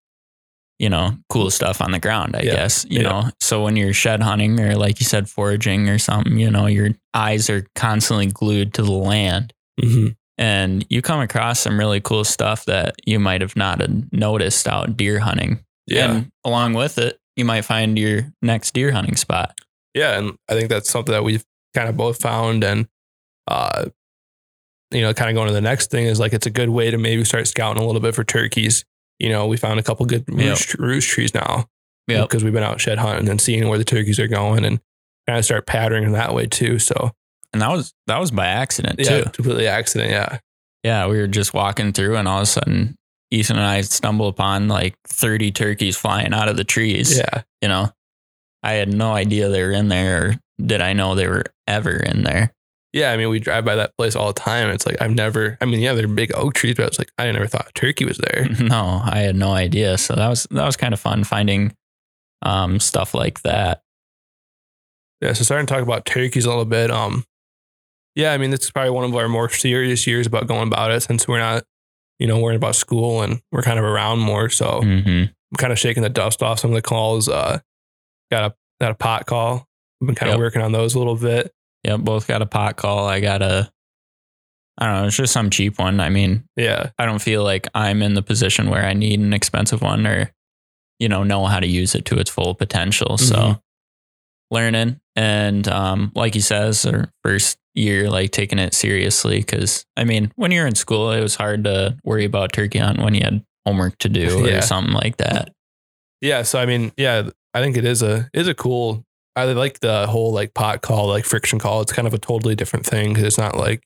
you 0.79 0.89
know, 0.89 1.15
cool 1.29 1.51
stuff 1.51 1.81
on 1.81 1.91
the 1.91 1.99
ground, 1.99 2.35
I 2.35 2.41
Yeah. 2.41 2.53
guess. 2.55 2.85
You 2.89 3.01
Yeah. 3.01 3.09
know, 3.09 3.29
so 3.39 3.63
when 3.63 3.75
you're 3.75 3.93
shed 3.93 4.21
hunting 4.23 4.59
or 4.59 4.75
like 4.75 4.99
you 4.99 5.05
said, 5.05 5.29
foraging 5.29 5.89
or 5.89 5.99
something, 5.99 6.37
you 6.39 6.49
know, 6.49 6.65
your 6.65 6.89
eyes 7.13 7.49
are 7.49 7.65
constantly 7.75 8.25
glued 8.27 8.73
to 8.75 8.81
the 8.83 8.91
land. 8.91 9.53
Mm-hmm. 9.81 10.07
and 10.39 10.85
you 10.89 11.01
come 11.01 11.19
across 11.19 11.59
some 11.59 11.77
really 11.79 11.99
cool 12.01 12.23
stuff 12.23 12.65
that 12.65 12.95
you 13.05 13.19
might 13.19 13.41
have 13.41 13.55
not 13.55 13.81
noticed 14.11 14.67
out 14.67 14.97
deer 14.97 15.19
hunting. 15.19 15.59
Yeah. 15.87 16.11
And 16.11 16.31
along 16.43 16.73
with 16.73 16.97
it, 16.97 17.19
you 17.35 17.45
might 17.45 17.61
find 17.63 17.97
your 17.97 18.31
next 18.41 18.73
deer 18.73 18.91
hunting 18.91 19.15
spot. 19.15 19.57
Yeah, 19.93 20.17
and 20.17 20.37
I 20.49 20.53
think 20.53 20.69
that's 20.69 20.89
something 20.89 21.11
that 21.13 21.23
we've 21.23 21.43
kind 21.75 21.89
of 21.89 21.95
both 21.97 22.21
found, 22.21 22.63
and 22.63 22.87
uh, 23.47 23.85
you 24.91 25.01
know, 25.01 25.13
kind 25.13 25.29
of 25.29 25.35
going 25.35 25.47
to 25.47 25.53
the 25.53 25.61
next 25.61 25.89
thing 25.91 26.05
is 26.05 26.19
like 26.19 26.33
it's 26.33 26.45
a 26.45 26.51
good 26.51 26.69
way 26.69 26.91
to 26.91 26.97
maybe 26.97 27.23
start 27.23 27.47
scouting 27.47 27.81
a 27.81 27.85
little 27.85 28.01
bit 28.01 28.15
for 28.15 28.23
turkeys. 28.23 28.85
You 29.19 29.29
know, 29.29 29.47
we 29.47 29.57
found 29.57 29.79
a 29.79 29.83
couple 29.83 30.05
good 30.05 30.25
roost, 30.27 30.73
roost 30.75 31.09
trees 31.09 31.33
now 31.33 31.67
Yep. 32.07 32.29
because 32.29 32.43
we've 32.43 32.51
been 32.53 32.63
out 32.63 32.81
shed 32.81 32.97
hunting 32.97 33.29
and 33.29 33.39
seeing 33.39 33.67
where 33.69 33.77
the 33.77 33.85
turkeys 33.85 34.19
are 34.19 34.27
going, 34.27 34.65
and 34.65 34.79
kind 35.27 35.39
of 35.39 35.45
start 35.45 35.65
patterning 35.65 36.11
that 36.13 36.33
way 36.33 36.45
too. 36.47 36.77
So 36.79 37.11
And 37.53 37.61
that 37.61 37.69
was 37.71 37.93
that 38.07 38.19
was 38.19 38.31
by 38.31 38.47
accident 38.47 38.99
yeah, 38.99 39.21
too. 39.23 39.29
completely 39.29 39.67
accident. 39.67 40.11
Yeah, 40.11 40.39
Yeah, 40.83 41.07
we 41.07 41.17
were 41.17 41.27
just 41.27 41.53
walking 41.53 41.93
through 41.93 42.17
and 42.17 42.27
all 42.27 42.37
of 42.39 42.43
a 42.43 42.45
sudden 42.47 42.95
Ethan 43.33 43.57
and 43.57 43.65
I 43.65 43.81
stumble 43.81 44.27
upon 44.27 44.67
like 44.67 44.95
30 45.07 45.51
turkeys 45.51 45.97
flying 45.97 46.33
out 46.33 46.49
of 46.49 46.55
the 46.57 46.63
trees. 46.63 47.17
yeah, 47.17 47.41
You 47.61 47.67
know, 47.69 47.89
I 48.61 48.73
had 48.73 48.93
no 48.93 49.13
idea 49.13 49.49
they 49.49 49.63
were 49.63 49.71
in 49.71 49.87
there 49.89 50.25
or 50.25 50.33
did 50.63 50.81
I 50.81 50.93
know 50.93 51.15
they 51.15 51.27
were 51.27 51.45
ever 51.67 51.91
in 51.95 52.23
there. 52.23 52.53
yeah. 52.93 53.11
I 53.11 53.17
mean, 53.17 53.29
we 53.29 53.39
drive 53.39 53.65
by 53.65 53.75
that 53.75 53.97
place 53.97 54.15
all 54.15 54.27
the 54.31 54.39
time. 54.39 54.69
It's 54.69 54.85
like 54.85 55.01
I've 55.01 55.15
never. 55.15 55.57
I 55.61 55.65
mean, 55.65 55.79
yeah, 55.79 55.93
they're 55.93 56.07
big 56.07 56.31
oak 56.35 56.53
trees, 56.53 56.75
but 56.75 56.85
it's 56.87 56.99
like 56.99 57.11
I 57.17 57.31
never 57.31 57.47
thought 57.47 57.69
a 57.69 57.73
turkey 57.73 58.05
was 58.05 58.17
there. 58.19 58.47
No, 58.59 59.01
I 59.03 59.19
had 59.19 59.35
no 59.35 59.51
idea. 59.51 59.97
So 59.97 60.13
that 60.15 60.29
was 60.29 60.47
that 60.51 60.65
was 60.65 60.77
kind 60.77 60.93
of 60.93 60.99
fun 60.99 61.23
finding 61.23 61.75
um, 62.43 62.79
stuff 62.79 63.13
like 63.15 63.41
that. 63.41 63.81
Yeah, 65.21 65.33
so 65.33 65.43
starting 65.43 65.65
to 65.65 65.73
talk 65.73 65.81
about 65.83 66.05
turkeys 66.05 66.45
a 66.45 66.49
little 66.49 66.65
bit. 66.65 66.91
Um, 66.91 67.23
yeah, 68.15 68.33
I 68.33 68.37
mean, 68.37 68.51
this 68.51 68.61
is 68.61 68.71
probably 68.71 68.91
one 68.91 69.05
of 69.05 69.15
our 69.15 69.27
more 69.29 69.49
serious 69.49 70.05
years 70.05 70.27
about 70.27 70.47
going 70.47 70.67
about 70.67 70.91
it 70.91 71.01
since 71.01 71.27
we're 71.27 71.39
not, 71.39 71.63
you 72.19 72.27
know, 72.27 72.39
worrying 72.39 72.57
about 72.57 72.75
school 72.75 73.21
and 73.21 73.41
we're 73.51 73.61
kind 73.63 73.79
of 73.79 73.85
around 73.85 74.19
more. 74.19 74.49
So 74.49 74.81
hmm 74.81 75.23
I'm 75.51 75.57
kind 75.57 75.71
of 75.73 75.77
shaking 75.79 76.01
the 76.03 76.09
dust 76.09 76.41
off 76.41 76.59
some 76.59 76.71
of 76.71 76.75
the 76.75 76.81
calls. 76.81 77.29
Uh, 77.29 77.59
got 78.31 78.51
a 78.51 78.55
got 78.81 78.91
a 78.91 78.95
pot 78.95 79.25
call. 79.27 79.67
I've 80.01 80.07
been 80.07 80.15
kind 80.15 80.31
of 80.31 80.39
working 80.39 80.61
on 80.61 80.71
those 80.71 80.95
a 80.95 80.97
little 80.99 81.15
bit. 81.15 81.53
Yeah, 81.83 81.97
both 81.97 82.27
got 82.27 82.41
a 82.41 82.45
pot 82.45 82.75
call. 82.77 83.07
I 83.07 83.19
got 83.19 83.41
a, 83.41 83.71
I 84.77 84.85
don't 84.87 85.01
know, 85.01 85.07
it's 85.07 85.15
just 85.17 85.33
some 85.33 85.49
cheap 85.49 85.77
one. 85.77 85.99
I 85.99 86.09
mean, 86.09 86.45
Yeah, 86.55 86.89
I 86.97 87.05
don't 87.05 87.21
feel 87.21 87.43
like 87.43 87.67
I'm 87.75 88.01
in 88.01 88.13
the 88.15 88.23
position 88.23 88.69
where 88.69 88.83
I 88.85 88.93
need 88.93 89.19
an 89.19 89.33
expensive 89.33 89.81
one 89.81 90.07
or, 90.07 90.31
you 90.99 91.07
know, 91.09 91.23
know 91.23 91.45
how 91.45 91.59
to 91.59 91.67
use 91.67 91.93
it 91.93 92.05
to 92.05 92.17
its 92.17 92.29
full 92.31 92.55
potential. 92.55 93.17
So 93.17 93.35
Mhm. 93.35 93.59
learning 94.49 94.99
and, 95.15 95.67
um, 95.67 96.11
like 96.15 96.33
he 96.33 96.39
says, 96.41 96.85
our 96.85 97.11
first 97.23 97.57
year, 97.75 98.09
like 98.09 98.31
taking 98.31 98.59
it 98.59 98.73
seriously. 98.73 99.41
Cause 99.43 99.85
I 99.97 100.03
mean, 100.03 100.31
when 100.35 100.51
you're 100.51 100.67
in 100.67 100.75
school, 100.75 101.11
it 101.11 101.21
was 101.21 101.35
hard 101.35 101.63
to 101.65 101.97
worry 102.03 102.25
about 102.25 102.53
turkey 102.53 102.79
hunt 102.79 102.99
when 102.99 103.13
you 103.13 103.21
had 103.23 103.43
homework 103.65 103.97
to 103.99 104.09
do 104.09 104.45
or 104.57 104.61
something 104.61 104.93
like 104.93 105.17
that. 105.17 105.53
Yeah. 106.21 106.43
So 106.43 106.59
I 106.59 106.65
mean, 106.65 106.91
yeah, 106.97 107.29
I 107.53 107.61
think 107.61 107.77
it 107.77 107.85
is 107.85 108.01
a 108.01 108.29
is 108.33 108.47
a 108.47 108.53
cool. 108.53 109.03
I 109.35 109.45
like 109.45 109.79
the 109.79 110.05
whole 110.07 110.31
like 110.31 110.53
pot 110.53 110.81
call, 110.81 111.07
like 111.07 111.25
friction 111.25 111.57
call. 111.57 111.81
It's 111.81 111.91
kind 111.91 112.07
of 112.07 112.13
a 112.13 112.19
totally 112.19 112.55
different 112.55 112.85
thing 112.85 113.09
because 113.09 113.23
it's 113.23 113.37
not 113.37 113.57
like, 113.57 113.83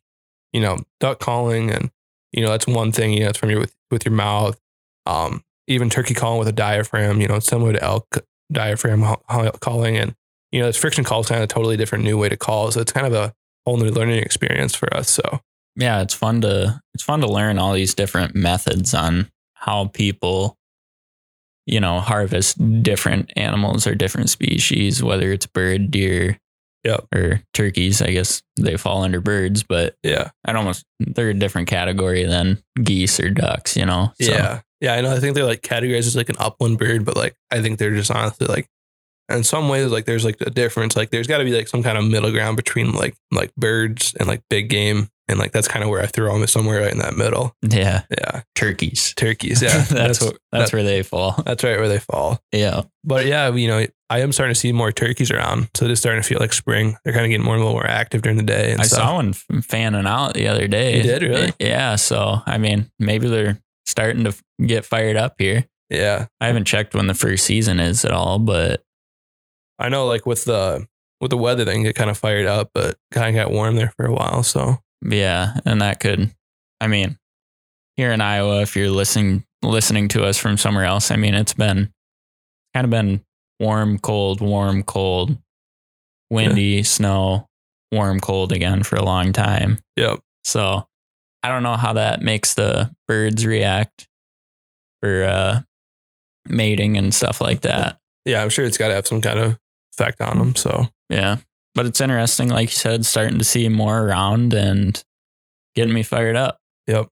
you 0.52 0.60
know, 0.60 0.80
duck 1.00 1.20
calling 1.20 1.72
and 1.72 1.90
you 2.34 2.44
know 2.44 2.50
that's 2.50 2.68
one 2.68 2.92
thing. 2.92 3.14
You 3.14 3.22
know, 3.22 3.30
it's 3.30 3.38
from 3.38 3.50
your 3.50 3.60
with 3.60 3.76
with 3.90 4.06
your 4.06 4.14
mouth. 4.14 4.60
Um, 5.06 5.44
even 5.68 5.90
turkey 5.90 6.14
calling 6.14 6.40
with 6.40 6.48
a 6.48 6.54
diaphragm. 6.54 7.22
You 7.22 7.28
know, 7.28 7.36
it's 7.36 7.48
similar 7.48 7.74
to 7.74 7.84
elk 7.84 8.20
diaphragm 8.52 9.04
calling, 9.60 9.98
and 9.98 10.16
you 10.52 10.60
know, 10.60 10.68
this 10.68 10.78
friction 10.78 11.04
call 11.04 11.22
is 11.22 11.28
kind 11.28 11.40
of 11.40 11.46
a 11.46 11.48
totally 11.48 11.78
different 11.78 12.04
new 12.04 12.18
way 12.18 12.30
to 12.30 12.38
call. 12.38 12.72
So 12.72 12.82
it's 12.82 12.92
kind 12.92 13.08
of 13.08 13.14
a 13.14 13.34
whole 13.68 13.76
new 13.78 13.90
learning 13.90 14.24
experience 14.24 14.74
for 14.74 14.96
us. 14.96 15.10
So 15.10 15.42
yeah, 15.76 16.02
it's 16.02 16.14
fun 16.14 16.40
to 16.42 16.82
it's 16.94 17.04
fun 17.04 17.20
to 17.20 17.28
learn 17.28 17.60
all 17.60 17.74
these 17.74 17.94
different 17.94 18.34
methods 18.34 18.94
on 18.94 19.30
how 19.56 19.88
people 19.88 20.56
you 21.66 21.82
know 21.82 22.00
harvest 22.00 22.58
different 22.82 23.32
animals 23.36 23.86
or 23.86 23.94
different 23.94 24.30
species, 24.30 25.04
whether 25.04 25.34
it's 25.34 25.46
bird, 25.46 25.92
deer, 25.92 26.40
Yep. 26.86 27.08
or 27.14 27.42
turkeys. 27.54 28.02
I 28.02 28.12
guess 28.12 28.42
they 28.56 28.78
fall 28.78 29.04
under 29.04 29.20
birds, 29.20 29.64
but 29.64 29.96
yeah, 30.04 30.30
I'd 30.46 30.56
almost 30.56 30.86
they're 31.02 31.32
a 31.32 31.34
different 31.34 31.68
category 31.68 32.24
than 32.24 32.64
geese 32.82 33.20
or 33.20 33.30
ducks. 33.30 33.76
You 33.76 33.86
know? 33.86 34.14
So, 34.22 34.32
yeah, 34.32 34.62
yeah. 34.80 34.94
I 34.94 35.02
know. 35.02 35.12
I 35.14 35.20
think 35.20 35.36
they're 35.36 35.44
like 35.44 35.62
categorized 35.62 36.08
as 36.08 36.16
like 36.16 36.30
an 36.30 36.38
upland 36.40 36.78
bird, 36.80 37.04
but 37.04 37.18
like 37.18 37.36
I 37.52 37.62
think 37.62 37.78
they're 37.80 37.96
just 37.96 38.12
honestly 38.12 38.48
like 38.48 38.70
in 39.30 39.44
some 39.44 39.70
ways 39.70 39.92
like 39.92 40.06
there's 40.06 40.26
like 40.26 40.38
a 40.42 40.50
difference. 40.50 40.96
Like 40.96 41.10
there's 41.10 41.28
got 41.28 41.40
to 41.40 41.44
be 41.46 41.54
like 41.54 41.68
some 41.68 41.84
kind 41.84 41.98
of 41.98 42.06
middle 42.06 42.32
ground 42.32 42.58
between 42.58 42.92
like 42.94 43.16
like 43.32 43.54
birds 43.56 44.14
and 44.20 44.28
like 44.28 44.42
big 44.50 44.70
game, 44.70 45.10
and 45.28 45.38
like 45.40 45.52
that's 45.52 45.68
kind 45.68 45.84
of 45.84 45.90
where 45.90 46.02
I 46.02 46.06
throw 46.06 46.34
them 46.34 46.44
is 46.44 46.52
somewhere 46.52 46.82
right 46.82 46.92
in 46.92 47.00
that 47.00 47.16
middle. 47.16 47.56
yeah, 47.62 48.04
Yeah, 48.10 48.42
turkeys. 48.56 49.14
turkeys. 49.16 49.62
Yeah, 49.62 49.84
that's 49.90 50.22
what, 50.22 50.38
that's 50.52 50.72
that- 50.72 50.76
where 50.78 50.84
they 50.84 51.04
fall. 51.04 51.42
that's 51.46 51.64
right 51.64 51.78
where 51.78 51.90
they 51.90 52.00
fall. 52.00 52.40
Yeah, 52.52 52.84
But 53.04 53.26
yeah, 53.26 53.54
you 53.54 53.68
know, 53.68 53.86
I 54.10 54.20
am 54.22 54.32
starting 54.32 54.54
to 54.54 54.60
see 54.60 54.72
more 54.72 54.94
turkeys 54.94 55.30
around, 55.32 55.68
so 55.76 55.84
it 55.86 55.92
is 55.92 56.00
starting 56.00 56.22
to 56.22 56.28
feel 56.28 56.40
like 56.40 56.54
spring. 56.54 56.96
They're 57.04 57.12
kind 57.14 57.26
of 57.26 57.30
getting 57.30 57.46
more 57.46 57.56
and 57.56 57.64
more 57.64 57.86
active 57.86 58.22
during 58.22 58.38
the 58.38 58.44
day. 58.44 58.72
And 58.72 58.80
I 58.80 58.86
stuff. 58.86 59.00
saw 59.00 59.16
one 59.16 59.34
fanning 59.34 60.06
out 60.08 60.34
the 60.34 60.48
other 60.48 60.68
day. 60.70 60.98
You 60.98 61.04
did? 61.04 61.22
Really? 61.24 61.48
Eh, 61.48 61.52
yeah. 61.60 61.96
So 61.98 62.42
I 62.46 62.58
mean, 62.58 62.90
maybe 63.00 63.28
they're 63.28 63.60
starting 63.86 64.24
to 64.24 64.34
get 64.66 64.86
fired 64.86 65.18
up 65.18 65.36
here. 65.38 65.66
Yeah, 65.90 66.28
I 66.42 66.48
haven't 66.48 66.66
checked 66.66 66.94
when 66.96 67.08
the 67.08 67.14
first 67.14 67.46
season 67.46 67.80
is 67.82 68.04
at 68.06 68.12
all, 68.12 68.40
but 68.40 68.84
I 69.80 69.90
know. 69.90 70.08
Like 70.08 70.26
with 70.26 70.46
the 70.46 70.88
with 71.22 71.32
the 71.32 71.38
weather, 71.38 71.66
they 71.66 71.74
can 71.74 71.84
get 71.84 71.96
kind 71.96 72.10
of 72.10 72.18
fired 72.18 72.46
up, 72.46 72.72
but 72.74 72.98
kind 73.12 73.36
of 73.36 73.44
got 73.44 73.52
warm 73.52 73.76
there 73.76 73.94
for 73.98 74.06
a 74.06 74.14
while. 74.14 74.44
So 74.44 74.78
yeah, 75.02 75.60
and 75.66 75.82
that 75.82 76.00
could, 76.00 76.32
I 76.82 76.88
mean, 76.88 77.18
here 77.96 78.12
in 78.12 78.22
Iowa, 78.22 78.62
if 78.62 78.76
you're 78.76 78.90
listening 78.90 79.44
listening 79.64 80.08
to 80.10 80.24
us 80.24 80.38
from 80.38 80.58
somewhere 80.58 80.86
else, 80.86 81.12
I 81.12 81.16
mean, 81.16 81.34
it's 81.34 81.54
been 81.54 81.92
kind 82.74 82.86
of 82.86 82.92
been 82.92 83.22
warm, 83.60 83.98
cold, 84.00 84.42
warm, 84.42 84.84
cold, 84.84 85.38
windy, 86.30 86.84
snow, 86.84 87.48
warm, 87.92 88.20
cold 88.20 88.52
again 88.52 88.84
for 88.84 88.96
a 88.96 89.04
long 89.04 89.34
time. 89.34 89.80
Yep. 89.96 90.20
So 90.44 90.88
I 91.44 91.50
don't 91.50 91.64
know 91.64 91.76
how 91.76 91.94
that 91.94 92.22
makes 92.22 92.54
the 92.54 92.94
birds 93.08 93.46
react 93.46 94.08
for 95.02 95.24
uh, 95.24 95.62
mating 96.48 96.98
and 96.98 97.14
stuff 97.14 97.42
like 97.42 97.62
that. 97.62 98.00
yeah, 98.26 98.42
I'm 98.42 98.50
sure 98.50 98.66
it's 98.66 98.78
got 98.78 98.90
to 98.90 98.96
have 98.96 99.08
some 99.08 99.22
kind 99.22 99.40
of 99.40 99.60
effect 99.98 100.22
on 100.22 100.38
them. 100.38 100.56
So 100.56 100.88
Yeah. 101.10 101.38
But 101.74 101.86
it's 101.86 102.02
interesting, 102.02 102.50
like 102.50 102.70
you 102.70 102.76
said, 102.76 103.06
starting 103.06 103.38
to 103.38 103.44
see 103.44 103.70
more 103.70 104.02
around 104.02 104.54
and 104.54 105.02
getting 105.76 105.94
me 105.94 106.02
fired 106.02 106.36
up. 106.36 106.60
Yep. 106.88 107.08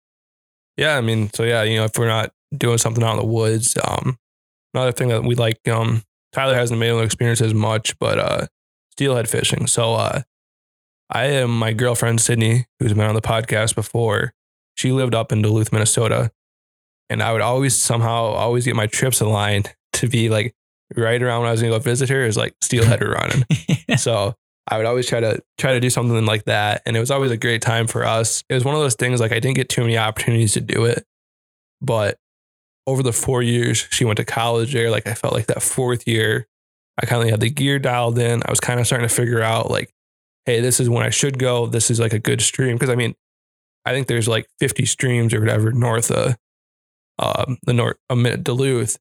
Yeah, 0.78 0.98
I 0.98 1.02
mean, 1.02 1.30
so 1.34 1.44
yeah, 1.44 1.62
you 1.64 1.78
know, 1.78 1.86
if 1.86 1.98
we're 1.98 2.08
not 2.08 2.32
doing 2.58 2.80
something 2.80 3.04
out 3.04 3.12
in 3.12 3.20
the 3.20 3.26
woods, 3.26 3.78
um, 3.84 4.18
another 4.74 4.92
thing 4.92 5.10
that 5.10 5.24
we 5.24 5.36
like, 5.36 5.60
um, 5.70 6.02
Tyler 6.34 6.56
hasn't 6.56 6.80
been 6.80 6.90
able 6.90 7.00
to 7.00 7.06
experience 7.06 7.42
as 7.42 7.54
much, 7.54 7.98
but 8.00 8.18
uh, 8.18 8.48
steelhead 8.92 9.30
fishing. 9.30 9.68
So 9.68 9.94
uh, 9.94 10.22
I 11.10 11.26
am 11.26 11.58
my 11.58 11.72
girlfriend 11.72 12.20
Sydney, 12.20 12.66
who's 12.80 12.94
been 12.94 13.06
on 13.06 13.16
the 13.16 13.22
podcast 13.22 13.76
before. 13.76 14.34
She 14.74 14.92
lived 14.92 15.14
up 15.14 15.32
in 15.32 15.42
Duluth, 15.42 15.72
Minnesota, 15.72 16.32
and 17.10 17.22
I 17.22 17.32
would 17.32 17.42
always 17.42 17.76
somehow 17.76 18.24
always 18.26 18.66
get 18.66 18.76
my 18.76 18.88
trips 18.88 19.22
aligned 19.22 19.74
to 19.94 20.10
be 20.10 20.30
like 20.30 20.56
right 20.96 21.22
around 21.22 21.42
when 21.42 21.50
I 21.50 21.52
was 21.52 21.62
gonna 21.62 21.74
go 21.74 21.80
visit 21.80 22.10
her 22.10 22.24
is 22.24 22.38
like 22.38 22.56
steelhead 22.62 23.02
running. 23.02 23.46
so 23.98 24.36
I 24.68 24.78
would 24.78 24.86
always 24.86 25.08
try 25.08 25.20
to 25.20 25.42
try 25.58 25.74
to 25.74 25.80
do 25.80 25.90
something 25.90 26.26
like 26.26 26.46
that, 26.46 26.82
and 26.86 26.96
it 26.98 27.00
was 27.00 27.12
always 27.12 27.32
a 27.32 27.38
great 27.38 27.62
time 27.62 27.88
for 27.88 28.06
us. 28.06 28.44
It 28.50 28.54
was 28.54 28.66
one 28.66 28.76
of 28.76 28.82
those 28.82 28.96
things 28.96 29.20
like 29.20 29.32
I 29.32 29.40
didn't 29.40 29.56
get 29.56 29.70
too 29.70 29.82
many 29.82 29.98
opportunities 29.98 30.54
to 30.54 30.62
do 30.62 30.86
it, 30.86 31.06
but 31.82 32.18
over 32.88 33.02
the 33.02 33.14
four 33.14 33.42
years 33.42 33.88
she 33.92 34.06
went 34.06 34.18
to 34.18 34.26
college 34.26 34.74
there, 34.74 34.90
like 34.90 35.08
I 35.08 35.14
felt 35.14 35.34
like 35.34 35.48
that 35.48 35.64
fourth 35.64 36.08
year, 36.08 36.48
I 37.02 37.06
kind 37.06 37.24
of 37.24 37.30
had 37.30 37.40
the 37.40 37.50
gear 37.50 37.80
dialed 37.80 38.18
in. 38.20 38.42
I 38.46 38.50
was 38.50 38.60
kind 38.60 38.80
of 38.80 38.86
starting 38.86 39.08
to 39.08 39.14
figure 39.14 39.42
out 39.42 39.70
like, 39.70 39.92
hey, 40.46 40.62
this 40.62 40.80
is 40.80 40.90
when 40.90 41.04
I 41.04 41.10
should 41.10 41.40
go. 41.40 41.66
This 41.66 41.90
is 41.90 42.00
like 42.00 42.14
a 42.14 42.20
good 42.20 42.42
stream 42.42 42.76
because 42.76 42.90
I 42.90 42.96
mean, 42.96 43.16
I 43.86 43.92
think 43.92 44.08
there's 44.08 44.28
like 44.28 44.48
50 44.60 44.86
streams 44.86 45.34
or 45.34 45.40
whatever 45.40 45.72
north 45.72 46.12
of 46.12 46.36
um, 47.20 47.58
the 47.64 47.74
north 47.74 47.98
um, 48.10 48.24
Duluth 48.42 48.98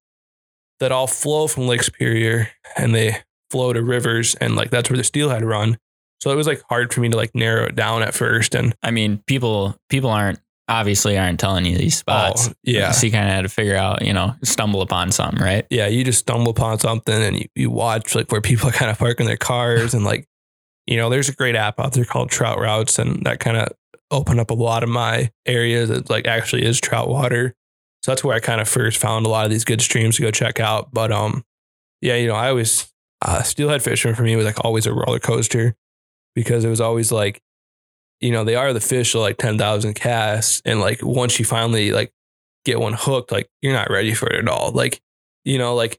that 0.81 0.93
all 0.93 1.07
flow 1.07 1.47
from 1.47 1.67
Lake 1.67 1.83
Superior 1.83 2.49
and 2.77 2.95
they 2.95 3.17
flow 3.51 3.73
to 3.73 3.83
rivers 3.83 4.35
and 4.37 4.57
like 4.57 4.71
that's 4.71 4.91
where 4.91 4.97
the 4.97 5.05
steelhead 5.05 5.45
run. 5.45 5.79
So 6.21 6.31
it 6.31 6.37
was 6.37 6.47
like 6.47 6.63
hard 6.69 6.93
for 6.93 7.01
me 7.01 7.09
to 7.11 7.17
like 7.17 7.35
narrow 7.35 7.67
it 7.67 7.75
down 7.75 8.03
at 8.03 8.15
first. 8.15 8.55
And 8.55 8.75
I 8.83 8.91
mean, 8.91 9.23
people 9.27 9.77
people 9.89 10.11
aren't 10.11 10.41
obviously 10.69 11.19
aren't 11.19 11.39
telling 11.39 11.67
you 11.67 11.77
these 11.77 11.99
spots. 11.99 12.49
oh, 12.49 12.53
yeah, 12.63 12.91
So 12.91 13.07
you 13.07 13.13
kind 13.13 13.27
of 13.27 13.35
had 13.35 13.43
to 13.43 13.51
figure 13.51 13.77
out, 13.77 14.03
you 14.03 14.13
know, 14.15 14.35
stumble 14.43 14.81
upon 14.81 15.13
something, 15.13 15.43
right? 15.43 15.67
yeah, 15.71 15.87
you 15.89 16.05
just 16.05 16.21
stumble 16.21 16.51
upon 16.51 16.79
something 16.79 17.23
and 17.23 17.37
you, 17.37 17.45
you 17.55 17.71
watch 17.71 18.15
like 18.15 18.33
where 18.33 18.41
people 18.41 18.69
are 18.71 18.73
kind 18.73 18.91
of 18.91 18.99
parking 18.99 19.27
their 19.27 19.37
cars 19.37 19.93
and 19.95 20.05
like, 20.05 20.27
you 20.87 20.97
know, 20.97 21.11
there's 21.11 21.29
a 21.29 21.35
great 21.35 21.55
app 21.57 21.79
out 21.79 21.93
there 21.93 22.05
called 22.05 22.31
Trout 22.31 22.59
Routes 22.59 22.99
and 22.99 23.25
that 23.27 23.41
kind 23.41 23.57
of 23.57 23.69
opened 24.11 24.41
up 24.41 24.51
a 24.51 24.55
lot 24.55 24.83
of 24.83 24.89
my 24.89 25.31
areas 25.47 25.89
that 25.89 26.09
like 26.09 26.27
actually 26.27 26.65
is 26.65 26.81
trout 26.81 27.09
water. 27.09 27.55
So 28.05 28.11
that's 28.11 28.23
where 28.23 28.37
I 28.37 28.41
kind 28.41 28.61
of 28.61 28.69
first 28.69 28.99
found 28.99 29.25
a 29.25 29.31
lot 29.31 29.47
of 29.47 29.51
these 29.51 29.65
good 29.65 29.81
streams 29.81 30.17
to 30.17 30.23
go 30.23 30.31
check 30.31 30.61
out. 30.61 30.93
But 30.93 31.11
um, 31.11 31.43
yeah, 32.03 32.17
you 32.17 32.27
know, 32.27 32.35
I 32.35 32.51
always 32.51 32.93
uh, 33.23 33.43
steelhead 33.43 33.83
fishing 33.83 34.15
for 34.15 34.21
me 34.21 34.37
was 34.37 34.45
like 34.45 34.63
always 34.63 34.85
a 34.85 34.93
roller 34.93 35.19
coaster 35.19 35.75
because 36.35 36.67
it 36.67 36.69
was 36.69 36.83
always 36.83 37.11
like, 37.11 37.41
you 38.21 38.31
know, 38.31 38.45
they 38.45 38.57
are 38.57 38.75
the 38.75 38.81
fish 38.81 39.15
of 39.15 39.23
like 39.23 39.39
ten 39.39 39.57
thousand 39.57 39.95
casts, 39.95 40.61
and 40.67 40.81
like 40.81 40.99
once 41.03 41.39
you 41.39 41.47
finally 41.47 41.93
like 41.93 42.13
get 42.67 42.79
one 42.79 42.93
hooked, 42.93 43.33
like 43.33 43.49
you're 43.63 43.73
not 43.73 43.89
ready 43.89 44.13
for 44.13 44.29
it 44.29 44.39
at 44.39 44.49
all. 44.49 44.71
Like, 44.71 45.01
you 45.47 45.57
know, 45.57 45.75
like 45.75 45.99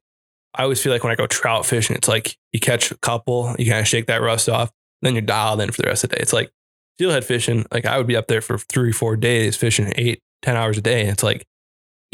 I 0.53 0.61
always 0.61 0.79
feel 0.79 0.93
like 0.93 1.03
when 1.03 1.11
I 1.11 1.15
go 1.15 1.25
trout 1.25 1.65
fishing, 1.65 1.95
it's 1.95 2.07
like 2.07 2.37
you 2.53 2.59
catch 2.59 2.91
a 2.91 2.97
couple, 2.99 3.55
you 3.57 3.65
kind 3.65 3.81
of 3.81 3.87
shake 3.87 4.05
that 4.05 4.21
rust 4.21 4.47
off, 4.47 4.71
then 5.01 5.15
you're 5.15 5.23
dialed 5.23 5.59
in 5.59 5.71
for 5.71 5.81
the 5.81 5.87
rest 5.87 6.03
of 6.03 6.11
the 6.11 6.17
day. 6.17 6.21
It's 6.21 6.33
like 6.33 6.51
steelhead 6.99 7.25
fishing, 7.25 7.65
like 7.71 7.87
I 7.87 7.97
would 7.97 8.05
be 8.05 8.15
up 8.15 8.27
there 8.27 8.41
for 8.41 8.59
three, 8.59 8.91
four 8.91 9.15
days 9.15 9.57
fishing 9.57 9.91
eight, 9.95 10.21
ten 10.43 10.55
hours 10.55 10.77
a 10.77 10.81
day. 10.81 11.01
And 11.01 11.09
it's 11.09 11.23
like, 11.23 11.47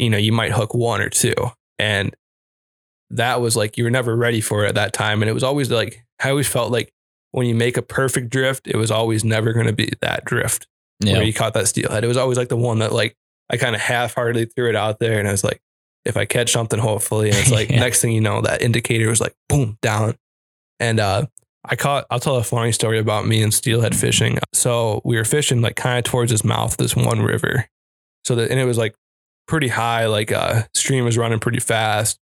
you 0.02 0.10
know, 0.10 0.18
you 0.18 0.32
might 0.32 0.52
hook 0.52 0.74
one 0.74 1.00
or 1.00 1.08
two. 1.08 1.34
And 1.78 2.14
that 3.10 3.40
was 3.40 3.56
like, 3.56 3.76
you 3.76 3.84
were 3.84 3.90
never 3.90 4.16
ready 4.16 4.40
for 4.40 4.64
it 4.64 4.68
at 4.68 4.74
that 4.76 4.92
time. 4.92 5.22
And 5.22 5.28
it 5.28 5.34
was 5.34 5.42
always 5.42 5.70
like, 5.70 6.04
I 6.22 6.30
always 6.30 6.48
felt 6.48 6.72
like 6.72 6.92
when 7.32 7.46
you 7.46 7.54
make 7.54 7.76
a 7.76 7.82
perfect 7.82 8.30
drift, 8.30 8.66
it 8.66 8.76
was 8.76 8.90
always 8.90 9.24
never 9.24 9.52
going 9.52 9.66
to 9.66 9.72
be 9.72 9.90
that 10.00 10.24
drift 10.24 10.66
Yeah. 11.00 11.14
where 11.14 11.22
you 11.22 11.32
caught 11.32 11.54
that 11.54 11.68
steelhead. 11.68 12.04
It 12.04 12.08
was 12.08 12.16
always 12.16 12.38
like 12.38 12.48
the 12.48 12.56
one 12.56 12.78
that 12.78 12.92
like 12.92 13.16
I 13.50 13.56
kind 13.58 13.74
of 13.74 13.80
half-heartedly 13.82 14.46
threw 14.46 14.68
it 14.70 14.76
out 14.76 14.98
there, 14.98 15.18
and 15.18 15.28
I 15.28 15.32
was 15.32 15.44
like, 15.44 15.60
if 16.06 16.16
I 16.16 16.24
catch 16.24 16.52
something, 16.52 16.78
hopefully. 16.78 17.28
And 17.28 17.36
it's 17.38 17.50
like 17.58 17.68
Yeah. 17.70 17.80
next 17.80 18.00
thing 18.00 18.12
you 18.12 18.20
know, 18.20 18.40
that 18.42 18.62
indicator 18.62 19.08
was 19.08 19.20
like 19.20 19.34
boom 19.48 19.76
down, 19.82 20.16
and 20.80 20.98
uh, 21.00 21.26
I 21.64 21.76
caught. 21.76 22.06
I'll 22.10 22.20
tell 22.20 22.36
a 22.36 22.42
funny 22.44 22.72
story 22.72 22.98
about 22.98 23.26
me 23.26 23.42
and 23.42 23.52
steelhead 23.52 23.94
fishing. 23.94 24.38
So 24.54 25.02
we 25.04 25.16
were 25.16 25.24
fishing 25.24 25.60
like 25.60 25.76
kind 25.76 25.98
of 25.98 26.04
towards 26.10 26.30
his 26.30 26.44
mouth, 26.44 26.76
this 26.78 26.96
one 26.96 27.20
river. 27.20 27.68
So 28.24 28.36
that 28.36 28.50
and 28.50 28.58
it 28.58 28.64
was 28.64 28.78
like 28.78 28.94
pretty 29.52 29.68
high, 29.68 30.06
like 30.06 30.32
uh, 30.32 30.62
stream 30.72 31.04
was 31.04 31.18
running 31.18 31.38
pretty 31.38 31.60
fast, 31.60 32.18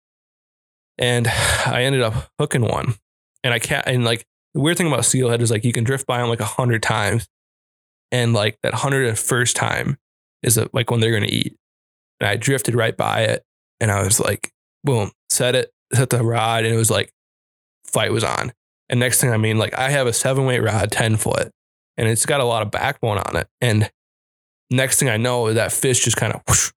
and 0.96 1.26
I 1.26 1.82
ended 1.82 2.00
up 2.00 2.30
hooking 2.38 2.62
one, 2.62 2.94
and 3.42 3.52
I 3.52 3.58
can't. 3.58 3.84
And 3.84 4.04
like 4.04 4.24
the 4.54 4.60
weird 4.60 4.78
thing 4.78 4.86
about 4.86 5.04
steelhead 5.04 5.42
is 5.42 5.50
like 5.50 5.64
you 5.64 5.72
can 5.72 5.82
drift 5.82 6.06
by 6.06 6.18
them 6.18 6.28
like 6.28 6.38
a 6.38 6.44
hundred 6.44 6.84
times, 6.84 7.26
and 8.12 8.32
like 8.32 8.58
that 8.62 8.74
hundred 8.74 9.18
first 9.18 9.56
time 9.56 9.98
is 10.44 10.56
uh, 10.56 10.68
like 10.72 10.92
when 10.92 11.00
they're 11.00 11.10
gonna 11.10 11.26
eat. 11.26 11.56
And 12.20 12.28
I 12.28 12.36
drifted 12.36 12.76
right 12.76 12.96
by 12.96 13.22
it, 13.22 13.42
and 13.80 13.90
I 13.90 14.04
was 14.04 14.20
like, 14.20 14.52
boom, 14.84 15.10
set 15.28 15.56
it, 15.56 15.72
set 15.92 16.10
the 16.10 16.22
rod, 16.22 16.64
and 16.64 16.72
it 16.72 16.78
was 16.78 16.92
like, 16.92 17.10
fight 17.88 18.12
was 18.12 18.22
on. 18.22 18.52
And 18.88 19.00
next 19.00 19.20
thing 19.20 19.32
I 19.32 19.36
mean, 19.36 19.58
like 19.58 19.74
I 19.74 19.90
have 19.90 20.06
a 20.06 20.12
seven 20.12 20.46
weight 20.46 20.62
rod, 20.62 20.92
ten 20.92 21.16
foot, 21.16 21.50
and 21.96 22.06
it's 22.06 22.24
got 22.24 22.40
a 22.40 22.44
lot 22.44 22.62
of 22.62 22.70
backbone 22.70 23.18
on 23.18 23.34
it. 23.34 23.48
And 23.60 23.90
next 24.70 25.00
thing 25.00 25.08
I 25.08 25.16
know, 25.16 25.52
that 25.52 25.72
fish 25.72 26.04
just 26.04 26.16
kind 26.16 26.32
of 26.32 26.40
whoosh, 26.46 26.70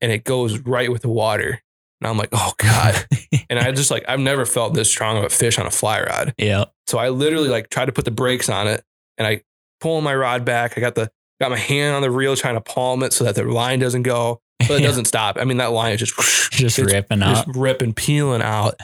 and 0.00 0.12
it 0.12 0.24
goes 0.24 0.58
right 0.60 0.90
with 0.90 1.02
the 1.02 1.08
water. 1.08 1.60
And 2.00 2.08
I'm 2.08 2.16
like, 2.16 2.28
oh 2.32 2.52
god. 2.58 3.06
and 3.50 3.58
I 3.58 3.72
just 3.72 3.90
like 3.90 4.04
I've 4.08 4.20
never 4.20 4.46
felt 4.46 4.74
this 4.74 4.88
strong 4.88 5.16
of 5.18 5.24
a 5.24 5.28
fish 5.30 5.58
on 5.58 5.66
a 5.66 5.70
fly 5.70 6.00
rod. 6.02 6.34
yeah. 6.38 6.66
So 6.86 6.98
I 6.98 7.08
literally 7.10 7.48
like 7.48 7.68
tried 7.70 7.86
to 7.86 7.92
put 7.92 8.04
the 8.04 8.10
brakes 8.10 8.48
on 8.48 8.66
it 8.68 8.82
and 9.18 9.26
I 9.26 9.42
pull 9.80 10.00
my 10.00 10.14
rod 10.14 10.44
back. 10.44 10.78
I 10.78 10.80
got 10.80 10.94
the 10.94 11.10
got 11.40 11.50
my 11.50 11.58
hand 11.58 11.94
on 11.96 12.02
the 12.02 12.10
reel 12.10 12.34
trying 12.36 12.54
to 12.54 12.60
palm 12.60 13.02
it 13.02 13.12
so 13.12 13.24
that 13.24 13.34
the 13.34 13.44
line 13.44 13.78
doesn't 13.78 14.02
go. 14.04 14.40
but 14.60 14.70
it 14.70 14.80
Yeah. 14.80 14.86
doesn't 14.88 15.04
stop. 15.06 15.36
I 15.40 15.44
mean, 15.44 15.58
that 15.58 15.72
line 15.72 15.92
is 15.92 16.00
just 16.00 16.14
Just 16.52 16.78
ripping 16.78 17.22
out. 17.22 17.46
just 17.46 17.56
ripping, 17.56 17.94
peeling 17.94 18.42
out. 18.42 18.74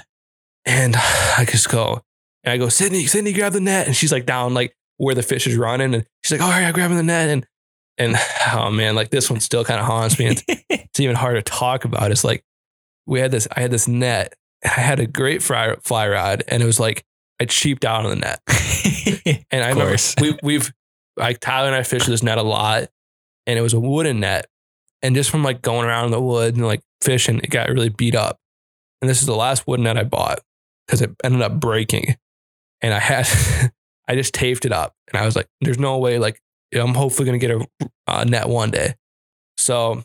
And 0.67 0.95
I 1.39 1.45
just 1.49 1.69
go, 1.69 2.03
and 2.45 2.53
I 2.53 2.57
go, 2.59 2.69
Sydney, 2.69 3.07
Sydney, 3.07 3.33
grab 3.33 3.53
the 3.53 3.61
net. 3.61 3.87
And 3.87 3.97
she's 3.97 4.13
like 4.13 4.27
down, 4.27 4.55
like 4.55 4.77
where 4.99 5.15
the 5.15 5.23
fish 5.23 5.47
is 5.47 5.57
running. 5.57 5.95
And 5.95 6.07
she's 6.23 6.33
like, 6.39 6.41
all 6.41 6.51
right, 6.53 6.65
I'm 6.65 6.73
grabbing 6.75 6.97
the 6.97 7.03
net. 7.03 7.29
And, 7.31 7.47
and 7.99 8.17
oh 8.53 8.71
man, 8.71 8.95
like 8.95 9.11
this 9.11 9.31
one 9.31 9.41
still 9.41 9.65
kind 9.65 9.81
of 9.81 9.87
haunts 9.87 10.19
me. 10.19 10.27
It's, 10.27 10.43
it's 10.49 11.01
even 11.01 11.17
hard 11.17 11.37
to 11.37 11.43
talk 11.43 11.85
about. 11.85 12.11
It's 12.11 12.25
like, 12.25 12.45
we 13.07 13.21
had 13.21 13.31
this, 13.31 13.47
I 13.55 13.61
had 13.61 13.71
this 13.71 13.87
net. 13.87 14.35
I 14.65 14.81
had 14.81 14.99
a 14.99 15.07
great 15.07 15.43
fly, 15.43 15.77
fly 15.83 16.09
rod 16.09 16.43
and 16.49 16.63
it 16.63 16.67
was 16.67 16.81
like, 16.81 17.05
I 17.41 17.45
cheaped 17.45 17.85
out 17.85 18.07
on 18.07 18.11
the 18.11 18.17
net. 18.17 18.41
And 19.51 19.63
I 19.63 19.69
remember 19.69 19.93
course. 19.93 20.15
we, 20.21 20.37
we've, 20.43 20.73
like 21.17 21.39
Tyler 21.41 21.69
and 21.69 21.77
I 21.77 21.83
fished 21.83 22.07
this 22.07 22.23
net 22.23 22.39
a 22.39 22.43
lot 22.43 22.89
and 23.47 23.59
it 23.59 23.63
was 23.63 23.73
a 23.73 23.81
wooden 23.81 24.21
net. 24.21 24.47
And 25.03 25.15
just 25.15 25.31
from 25.31 25.43
like 25.43 25.63
going 25.63 25.87
around 25.87 26.07
in 26.07 26.11
the 26.11 26.21
woods 26.21 26.57
and 26.59 26.67
like 26.67 26.83
fishing, 27.01 27.39
it 27.39 27.51
got 27.51 27.69
really 27.69 27.89
beat 27.89 28.15
up. 28.15 28.39
And 29.01 29.09
this 29.09 29.21
is 29.21 29.27
the 29.27 29.37
last 29.37 29.67
wooden 29.67 29.85
net 29.85 29.97
I 29.97 30.05
bought 30.05 30.41
because 30.87 31.01
it 31.03 31.15
ended 31.23 31.43
up 31.43 31.61
breaking. 31.61 32.17
And 32.83 32.93
I 32.93 32.99
had, 32.99 33.27
I 34.09 34.15
just 34.15 34.35
taped 34.35 34.65
it 34.65 34.73
up 34.73 34.95
and 35.13 35.21
I 35.21 35.25
was 35.25 35.37
like, 35.37 35.47
there's 35.61 35.79
no 35.79 35.99
way, 35.99 36.19
like, 36.19 36.41
I'm 36.75 36.95
hopefully 36.95 37.27
going 37.27 37.39
to 37.39 37.47
get 37.47 37.57
a 37.57 37.91
uh, 38.07 38.25
net 38.25 38.49
one 38.49 38.71
day. 38.71 38.95
So 39.57 40.03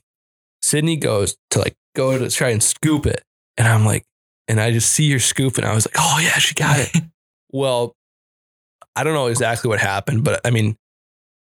Sydney 0.62 0.98
goes 0.98 1.36
to 1.52 1.60
like 1.60 1.76
go 1.96 2.18
to 2.18 2.30
try 2.30 2.50
and 2.50 2.62
scoop 2.62 3.06
it. 3.06 3.24
And 3.58 3.68
I'm 3.68 3.86
like, 3.86 4.06
and 4.48 4.60
I 4.60 4.72
just 4.72 4.92
see 4.92 5.12
her 5.12 5.20
scooping. 5.20 5.66
I 5.66 5.74
was 5.74 5.88
like, 5.88 5.96
oh 5.98 6.20
yeah, 6.22 6.38
she 6.40 6.56
got 6.56 6.80
it. 6.80 7.04
well, 7.52 7.94
I 8.96 9.04
don't 9.04 9.14
know 9.14 9.28
exactly 9.28 9.70
what 9.70 9.80
happened, 9.80 10.24
but 10.24 10.42
I 10.46 10.52
mean, 10.52 10.76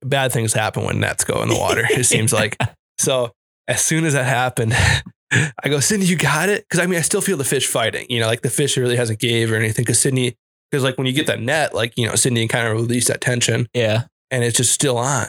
bad 0.02 0.32
things 0.32 0.52
happen 0.52 0.84
when 0.84 1.00
nets 1.00 1.24
go 1.24 1.42
in 1.42 1.48
the 1.48 1.56
water, 1.56 1.86
it 1.88 2.04
seems 2.06 2.32
like. 2.32 2.56
So 2.98 3.32
as 3.66 3.80
soon 3.80 4.04
as 4.04 4.14
that 4.14 4.26
happened, 4.26 4.74
I 5.30 5.68
go, 5.68 5.80
Sydney, 5.80 6.06
you 6.06 6.16
got 6.16 6.48
it? 6.48 6.64
Because 6.68 6.80
I 6.82 6.86
mean, 6.86 6.98
I 6.98 7.02
still 7.02 7.20
feel 7.20 7.36
the 7.36 7.44
fish 7.44 7.66
fighting. 7.66 8.06
You 8.08 8.20
know, 8.20 8.26
like 8.26 8.42
the 8.42 8.50
fish 8.50 8.76
really 8.76 8.96
hasn't 8.96 9.18
gave 9.18 9.52
or 9.52 9.56
anything. 9.56 9.84
Because 9.84 10.00
Sydney, 10.00 10.36
because 10.70 10.82
like 10.82 10.96
when 10.98 11.06
you 11.06 11.12
get 11.12 11.26
that 11.26 11.40
net, 11.40 11.74
like 11.74 11.96
you 11.96 12.06
know, 12.06 12.14
Sydney 12.14 12.48
kind 12.48 12.66
of 12.66 12.74
release 12.74 13.08
that 13.08 13.20
tension, 13.20 13.68
yeah. 13.74 14.04
And 14.30 14.44
it's 14.44 14.56
just 14.56 14.72
still 14.72 14.98
on. 14.98 15.26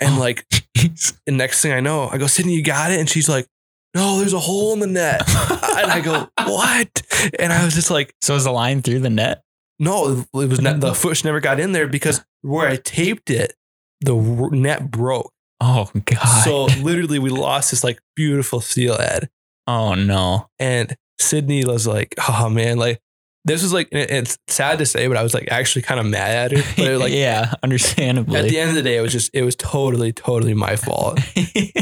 And 0.00 0.16
Oh. 0.16 0.20
like, 0.20 0.46
the 0.74 1.32
next 1.32 1.62
thing 1.62 1.72
I 1.72 1.80
know, 1.80 2.08
I 2.08 2.18
go, 2.18 2.26
Sydney, 2.26 2.54
you 2.54 2.62
got 2.62 2.90
it? 2.92 3.00
And 3.00 3.08
she's 3.08 3.28
like, 3.28 3.46
No, 3.94 4.18
there's 4.18 4.32
a 4.34 4.38
hole 4.40 4.72
in 4.74 4.80
the 4.80 4.86
net. 4.86 5.22
and 5.28 5.90
I 5.90 6.00
go, 6.00 6.28
What? 6.44 7.02
And 7.38 7.52
I 7.52 7.64
was 7.64 7.74
just 7.74 7.90
like, 7.90 8.14
so 8.20 8.34
is 8.34 8.44
the 8.44 8.50
line 8.52 8.82
through 8.82 9.00
the 9.00 9.10
net? 9.10 9.42
No, 9.78 10.24
it 10.34 10.48
was 10.48 10.60
not, 10.60 10.80
the 10.80 10.94
fish 10.94 11.24
never 11.24 11.40
got 11.40 11.60
in 11.60 11.72
there 11.72 11.86
because 11.86 12.24
where 12.42 12.68
I 12.68 12.76
taped 12.76 13.30
it, 13.30 13.54
the 14.00 14.14
net 14.52 14.90
broke. 14.90 15.32
Oh 15.60 15.90
God. 16.04 16.44
So 16.44 16.64
literally, 16.82 17.18
we 17.18 17.30
lost 17.30 17.70
this 17.70 17.82
like 17.84 17.98
beautiful 18.14 18.60
steelhead. 18.60 19.28
oh 19.66 19.94
no. 19.94 20.48
And 20.58 20.94
Sydney 21.18 21.64
was 21.64 21.86
like, 21.86 22.14
"Oh 22.28 22.50
man, 22.50 22.76
like 22.76 23.00
this 23.46 23.62
was 23.62 23.72
like 23.72 23.88
it's 23.92 24.36
sad 24.48 24.78
to 24.80 24.86
say, 24.86 25.06
but 25.06 25.16
I 25.16 25.22
was 25.22 25.32
like 25.32 25.48
actually 25.52 25.82
kind 25.82 26.00
of 26.00 26.06
mad 26.06 26.52
at 26.52 26.58
her. 26.58 26.74
But 26.76 26.84
it 26.84 26.90
was, 26.90 27.00
like 27.00 27.12
yeah, 27.14 27.54
understandably. 27.62 28.40
at 28.40 28.48
the 28.48 28.58
end 28.58 28.70
of 28.70 28.74
the 28.74 28.82
day, 28.82 28.96
it 28.96 29.00
was 29.00 29.12
just 29.12 29.30
it 29.32 29.42
was 29.42 29.54
totally 29.54 30.12
totally 30.12 30.54
my 30.54 30.76
fault. 30.76 31.20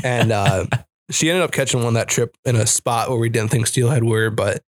And 0.05 0.33
uh, 0.33 0.67
she 1.11 1.31
ended 1.31 1.43
up 1.43 1.51
catching 1.51 1.83
one 1.83 1.95
that 1.95 2.09
trip 2.09 2.37
in 2.45 2.57
a 2.57 2.67
spot 2.67 3.09
where 3.09 3.19
we 3.19 3.31
didn't 3.31 3.51
think 3.51 3.67
steelhead 3.67 4.05
were, 4.05 4.29
but 4.29 4.63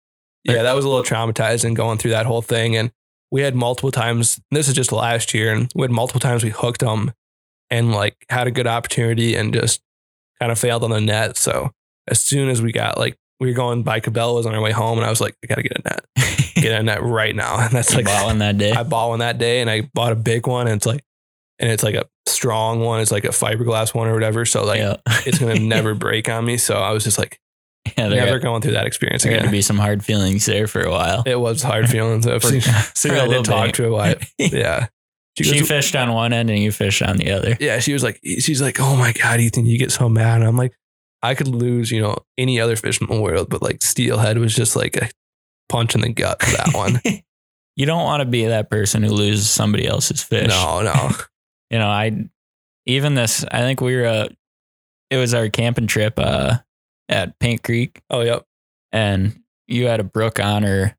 yeah, 0.44 0.62
that 0.62 0.74
was 0.74 0.84
a 0.84 0.88
little 0.88 1.02
traumatizing 1.02 1.74
going 1.74 1.98
through 1.98 2.12
that 2.12 2.26
whole 2.26 2.42
thing. 2.42 2.76
And 2.76 2.92
we 3.32 3.42
had 3.42 3.56
multiple 3.56 3.90
times. 3.90 4.40
This 4.52 4.68
is 4.68 4.74
just 4.74 4.92
last 4.92 5.34
year, 5.34 5.52
and 5.52 5.72
we 5.74 5.82
had 5.82 5.90
multiple 5.90 6.20
times 6.20 6.44
we 6.44 6.50
hooked 6.50 6.80
them 6.80 7.12
and 7.68 7.90
like 7.90 8.24
had 8.28 8.46
a 8.46 8.52
good 8.52 8.68
opportunity 8.68 9.34
and 9.34 9.52
just 9.52 9.82
kind 10.38 10.52
of 10.52 10.58
failed 10.58 10.84
on 10.84 10.90
the 10.90 11.00
net. 11.00 11.36
So 11.36 11.72
as 12.06 12.20
soon 12.20 12.48
as 12.48 12.62
we 12.62 12.70
got 12.70 12.98
like 12.98 13.16
we 13.44 13.50
were 13.50 13.56
going 13.56 13.82
by 13.82 14.00
Cabela's 14.00 14.46
on 14.46 14.54
our 14.54 14.60
way 14.60 14.72
home, 14.72 14.98
and 14.98 15.06
I 15.06 15.10
was 15.10 15.20
like, 15.20 15.36
I 15.44 15.46
gotta 15.46 15.62
get 15.62 15.78
a 15.78 15.82
net, 15.82 16.04
get 16.54 16.80
a 16.80 16.82
net 16.82 17.02
right 17.02 17.34
now. 17.34 17.58
And 17.60 17.70
that's 17.72 17.94
like 17.94 18.06
bought 18.06 18.26
one 18.26 18.38
that 18.38 18.58
day. 18.58 18.72
I 18.72 18.82
bought 18.82 19.10
one 19.10 19.20
that 19.20 19.38
day, 19.38 19.60
and 19.60 19.70
I 19.70 19.82
bought 19.94 20.12
a 20.12 20.16
big 20.16 20.46
one, 20.46 20.66
and 20.66 20.76
it's 20.76 20.86
like, 20.86 21.04
and 21.58 21.70
it's 21.70 21.82
like 21.82 21.94
a 21.94 22.06
strong 22.26 22.80
one. 22.80 23.00
It's 23.00 23.12
like 23.12 23.24
a 23.24 23.28
fiberglass 23.28 23.94
one 23.94 24.08
or 24.08 24.14
whatever. 24.14 24.44
So 24.44 24.64
like 24.64 24.80
yeah. 24.80 24.96
it's 25.26 25.38
gonna 25.38 25.58
never 25.58 25.94
break 25.94 26.28
on 26.28 26.44
me. 26.44 26.56
So 26.56 26.74
I 26.74 26.90
was 26.92 27.04
just 27.04 27.18
like 27.18 27.38
yeah, 27.98 28.08
never 28.08 28.38
got, 28.38 28.44
going 28.44 28.62
through 28.62 28.72
that 28.72 28.86
experience 28.86 29.22
there 29.22 29.32
got 29.32 29.36
to 29.36 29.42
again. 29.42 29.52
be 29.52 29.62
some 29.62 29.78
hard 29.78 30.04
feelings 30.04 30.46
there 30.46 30.66
for 30.66 30.80
a 30.80 30.90
while. 30.90 31.22
It 31.26 31.38
was 31.38 31.62
hard 31.62 31.88
feelings. 31.88 32.26
I've 32.26 32.42
seen, 32.42 32.62
seen 32.62 33.12
a 33.12 33.22
I 33.22 33.28
did 33.28 33.44
talk 33.44 33.66
bit. 33.66 33.74
to 33.76 33.82
her. 33.84 33.90
Why? 33.90 34.16
Yeah. 34.38 34.88
She 35.36 35.44
She 35.44 35.58
goes, 35.58 35.68
fished 35.68 35.96
on 35.96 36.12
one 36.12 36.32
end 36.32 36.48
and 36.48 36.58
you 36.60 36.70
fished 36.70 37.02
on 37.02 37.16
the 37.16 37.32
other. 37.32 37.56
yeah, 37.58 37.80
she 37.80 37.92
was 37.92 38.02
like, 38.02 38.20
she's 38.22 38.62
like, 38.62 38.78
oh 38.80 38.96
my 38.96 39.12
God, 39.12 39.40
Ethan, 39.40 39.66
you 39.66 39.78
get 39.78 39.90
so 39.90 40.08
mad. 40.08 40.40
And 40.40 40.48
I'm 40.48 40.56
like, 40.56 40.72
I 41.24 41.34
could 41.34 41.48
lose, 41.48 41.90
you 41.90 42.00
know, 42.00 42.18
any 42.38 42.60
other 42.60 42.76
fish 42.76 43.00
in 43.00 43.06
the 43.08 43.20
world, 43.20 43.48
but 43.50 43.62
like 43.62 43.82
steelhead 43.82 44.38
was 44.38 44.54
just 44.54 44.76
like 44.76 44.96
a 44.96 45.08
punch 45.68 45.94
in 45.94 46.02
the 46.02 46.10
gut 46.12 46.42
for 46.42 46.56
that 46.56 46.74
one. 46.74 47.00
You 47.76 47.86
don't 47.86 48.04
want 48.04 48.20
to 48.20 48.24
be 48.24 48.44
that 48.46 48.70
person 48.70 49.02
who 49.02 49.10
loses 49.10 49.50
somebody 49.50 49.84
else's 49.84 50.22
fish. 50.22 50.46
no, 50.48 50.82
no. 50.82 51.10
You 51.70 51.78
know, 51.80 51.88
I 51.88 52.28
even 52.86 53.16
this. 53.16 53.44
I 53.50 53.58
think 53.62 53.80
we 53.80 53.96
were. 53.96 54.06
Uh, 54.06 54.28
it 55.10 55.16
was 55.16 55.34
our 55.34 55.48
camping 55.48 55.88
trip 55.88 56.14
uh, 56.18 56.58
at 57.08 57.36
Paint 57.40 57.64
Creek, 57.64 58.00
Oh, 58.10 58.20
yep. 58.20 58.44
and 58.92 59.40
you 59.66 59.88
had 59.88 59.98
a 59.98 60.04
brook 60.04 60.38
on, 60.38 60.64
or 60.64 60.96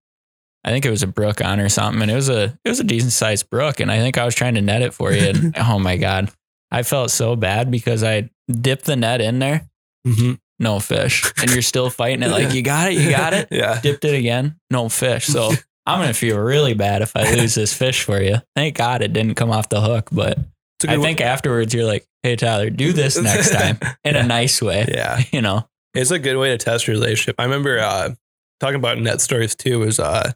I 0.65 0.71
think 0.71 0.85
it 0.85 0.89
was 0.89 1.01
a 1.03 1.07
brook 1.07 1.39
on 1.39 1.61
or 1.61 1.69
something, 1.69 2.01
and 2.01 2.11
it 2.11 2.15
was 2.15 2.27
a 2.27 2.59
it 2.65 2.69
was 2.69 2.81
a 2.81 2.83
decent 2.83 3.13
sized 3.13 3.49
brook, 3.49 3.79
and 3.79 3.89
I 3.89 3.99
think 3.99 4.17
I 4.17 4.25
was 4.25 4.35
trying 4.35 4.55
to 4.55 4.61
net 4.61 4.81
it 4.81 4.93
for 4.93 5.13
you, 5.13 5.29
and 5.29 5.55
oh 5.57 5.79
my 5.79 5.95
god, 5.95 6.29
I 6.71 6.83
felt 6.83 7.09
so 7.09 7.37
bad 7.37 7.71
because 7.71 8.03
I 8.03 8.29
dipped 8.51 8.83
the 8.83 8.97
net 8.97 9.21
in 9.21 9.39
there, 9.39 9.69
hmm 10.05 10.33
no 10.57 10.79
fish, 10.79 11.33
and 11.41 11.51
you're 11.51 11.61
still 11.61 11.89
fighting 11.89 12.23
it 12.23 12.29
like 12.31 12.53
you 12.53 12.61
got 12.61 12.89
it, 12.89 12.93
you 12.93 13.09
got 13.11 13.33
it, 13.33 13.49
yeah. 13.51 13.81
dipped 13.81 14.05
it 14.05 14.15
again, 14.15 14.55
no 14.71 14.87
fish, 14.89 15.25
so. 15.27 15.51
I'm 15.87 15.99
gonna 15.99 16.15
feel 16.15 16.39
really 16.39 16.73
bad 16.73 17.03
if 17.03 17.15
I 17.15 17.31
lose 17.35 17.53
this 17.53 17.71
fish 17.71 18.01
for 18.01 18.19
you. 18.19 18.37
Thank 18.55 18.75
God 18.75 19.03
it 19.03 19.13
didn't 19.13 19.35
come 19.35 19.51
off 19.51 19.69
the 19.69 19.81
hook, 19.81 20.09
but 20.11 20.39
I 20.39 20.41
a 20.87 20.91
I 20.93 20.95
good 20.95 21.03
think 21.03 21.21
afterwards 21.21 21.75
you're 21.75 21.85
like, 21.85 22.07
hey 22.23 22.35
Tyler, 22.35 22.71
do 22.71 22.91
this 22.91 23.21
next 23.21 23.51
time 23.53 23.77
in 24.03 24.15
a 24.15 24.23
nice 24.23 24.63
way. 24.63 24.85
yeah. 24.91 25.21
You 25.31 25.43
know, 25.43 25.69
It's 25.93 26.09
a 26.09 26.17
good 26.17 26.37
way 26.37 26.49
to 26.49 26.57
test 26.57 26.87
your 26.87 26.95
relationship. 26.95 27.35
I 27.37 27.43
remember 27.43 27.77
uh, 27.77 28.15
talking 28.59 28.77
about 28.77 28.97
net 28.97 29.21
stories 29.21 29.53
too. 29.55 29.77
Was 29.77 29.99
uh, 29.99 30.31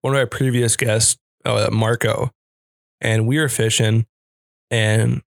one 0.00 0.14
of 0.14 0.18
our 0.18 0.26
previous 0.26 0.76
guests, 0.76 1.18
uh, 1.44 1.68
Marco, 1.70 2.30
and 3.02 3.26
we 3.26 3.38
were 3.38 3.50
fishing, 3.50 4.06
and 4.70 5.20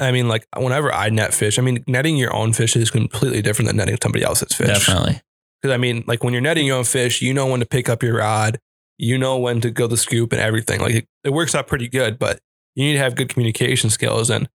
I 0.00 0.12
mean, 0.12 0.28
like 0.28 0.46
whenever 0.56 0.92
I 0.92 1.10
net 1.10 1.34
fish, 1.34 1.58
I 1.58 1.62
mean, 1.62 1.84
netting 1.86 2.16
your 2.16 2.34
own 2.34 2.52
fish 2.52 2.74
is 2.76 2.90
completely 2.90 3.42
different 3.42 3.68
than 3.68 3.76
netting 3.76 3.98
somebody 4.02 4.24
else's 4.24 4.52
fish. 4.52 4.66
definitely. 4.66 5.20
Because 5.60 5.74
I 5.74 5.76
mean, 5.76 6.04
like 6.06 6.24
when 6.24 6.32
you're 6.32 6.40
netting 6.42 6.66
your 6.66 6.78
own 6.78 6.84
fish, 6.84 7.20
you 7.20 7.34
know 7.34 7.46
when 7.46 7.60
to 7.60 7.66
pick 7.66 7.88
up 7.88 8.02
your 8.02 8.16
rod, 8.16 8.58
you 8.96 9.18
know 9.18 9.38
when 9.38 9.60
to 9.60 9.70
go 9.70 9.86
the 9.86 9.96
scoop 9.96 10.32
and 10.32 10.40
everything. 10.40 10.80
Like 10.80 10.94
it, 10.94 11.08
it 11.22 11.30
works 11.30 11.54
out 11.54 11.66
pretty 11.66 11.88
good, 11.88 12.18
but 12.18 12.40
you 12.74 12.84
need 12.84 12.94
to 12.94 12.98
have 12.98 13.14
good 13.14 13.28
communication 13.28 13.90
skills. 13.90 14.30
And 14.30 14.48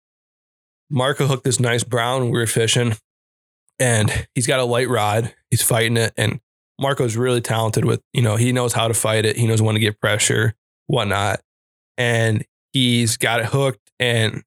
Marco 0.91 1.27
hooked 1.27 1.45
this 1.45 1.59
nice 1.59 1.85
brown 1.85 2.27
we 2.27 2.39
were 2.39 2.47
fishing, 2.47 2.95
and 3.81 4.29
he's 4.35 4.47
got 4.47 4.61
a 4.61 4.65
light 4.65 4.89
rod. 4.89 5.35
He's 5.51 5.63
fighting 5.63 5.97
it, 5.97 6.13
and 6.17 6.41
Marco's 6.81 7.17
really 7.17 7.41
talented 7.41 7.85
with 7.85 8.01
you 8.13 8.23
know 8.23 8.37
he 8.37 8.53
knows 8.53 8.73
how 8.73 8.89
to 8.89 8.95
fight 8.95 9.25
it. 9.25 9.37
He 9.37 9.47
knows 9.47 9.63
when 9.63 9.75
to 9.75 9.81
give 9.81 9.99
pressure, 10.01 10.55
whatnot, 10.87 11.41
and 11.97 12.45
he's 12.73 13.17
got 13.17 13.41
it 13.41 13.47
hooked. 13.47 13.91
And 13.99 14.43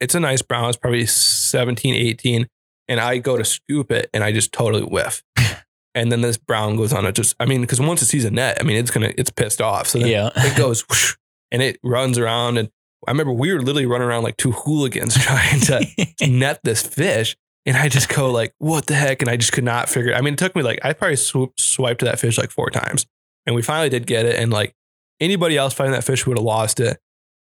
it's 0.00 0.14
a 0.14 0.20
nice 0.20 0.42
brown. 0.42 0.68
It's 0.68 0.76
probably 0.78 1.06
17, 1.06 1.94
18. 1.94 2.46
And 2.88 3.00
I 3.00 3.18
go 3.18 3.36
to 3.36 3.44
scoop 3.44 3.90
it, 3.92 4.08
and 4.14 4.24
I 4.24 4.32
just 4.32 4.52
totally 4.52 4.82
whiff 4.84 5.22
and 5.94 6.10
then 6.12 6.20
this 6.20 6.36
brown 6.36 6.76
goes 6.76 6.92
on 6.92 7.06
it 7.06 7.14
just 7.14 7.34
i 7.40 7.46
mean 7.46 7.62
because 7.62 7.80
once 7.80 8.02
it 8.02 8.06
sees 8.06 8.24
a 8.26 8.30
net 8.30 8.58
i 8.60 8.62
mean 8.62 8.76
it's 8.76 8.90
gonna 8.90 9.10
it's 9.16 9.30
pissed 9.30 9.60
off 9.62 9.86
so 9.88 9.98
then 9.98 10.08
Yeah. 10.08 10.30
it 10.36 10.56
goes 10.56 10.82
whoosh, 10.88 11.14
and 11.50 11.62
it 11.62 11.78
runs 11.82 12.18
around 12.18 12.58
and 12.58 12.68
i 13.06 13.10
remember 13.10 13.32
we 13.32 13.52
were 13.52 13.58
literally 13.60 13.86
running 13.86 14.06
around 14.06 14.22
like 14.22 14.36
two 14.36 14.52
hooligans 14.52 15.14
trying 15.18 15.60
to 15.62 15.86
net 16.28 16.60
this 16.62 16.82
fish 16.82 17.36
and 17.64 17.76
i 17.76 17.88
just 17.88 18.08
go 18.10 18.30
like 18.30 18.52
what 18.58 18.86
the 18.86 18.94
heck 18.94 19.22
and 19.22 19.30
i 19.30 19.36
just 19.36 19.52
could 19.52 19.64
not 19.64 19.88
figure 19.88 20.14
i 20.14 20.20
mean 20.20 20.34
it 20.34 20.38
took 20.38 20.54
me 20.54 20.62
like 20.62 20.78
i 20.84 20.92
probably 20.92 21.16
swoop, 21.16 21.58
swiped 21.58 22.02
that 22.02 22.18
fish 22.20 22.36
like 22.38 22.50
four 22.50 22.68
times 22.70 23.06
and 23.46 23.56
we 23.56 23.62
finally 23.62 23.88
did 23.88 24.06
get 24.06 24.26
it 24.26 24.36
and 24.36 24.52
like 24.52 24.74
anybody 25.20 25.56
else 25.56 25.72
fighting 25.72 25.92
that 25.92 26.04
fish 26.04 26.26
would 26.26 26.36
have 26.36 26.44
lost 26.44 26.80
it 26.80 26.98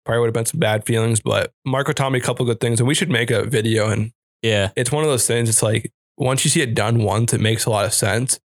probably 0.07 0.21
would 0.21 0.27
have 0.29 0.35
been 0.35 0.47
some 0.47 0.61
bad 0.61 0.87
feelings 0.87 1.21
but 1.21 1.53
marco 1.67 1.93
taught 1.93 2.11
me 2.11 2.19
a 2.19 2.23
couple 2.23 2.47
good 2.47 2.61
things 2.61 2.81
and 2.81 2.89
we 2.89 2.95
should 2.95 3.11
make 3.11 3.31
a 3.31 3.45
video 3.45 3.91
and 3.91 4.13
yeah. 4.43 4.71
it's 4.77 4.93
one 4.93 5.05
of 5.05 5.11
those 5.11 5.27
things. 5.27 5.49
It's 5.49 5.63
like 5.63 5.93
once 6.17 6.45
you 6.45 6.51
see 6.51 6.63
it 6.63 6.75
done 6.75 7.03
once, 7.03 7.33
it 7.33 7.41
makes 7.41 7.67
a 7.67 7.71
lot 7.71 7.85
of 7.85 7.93
sense. 7.93 8.41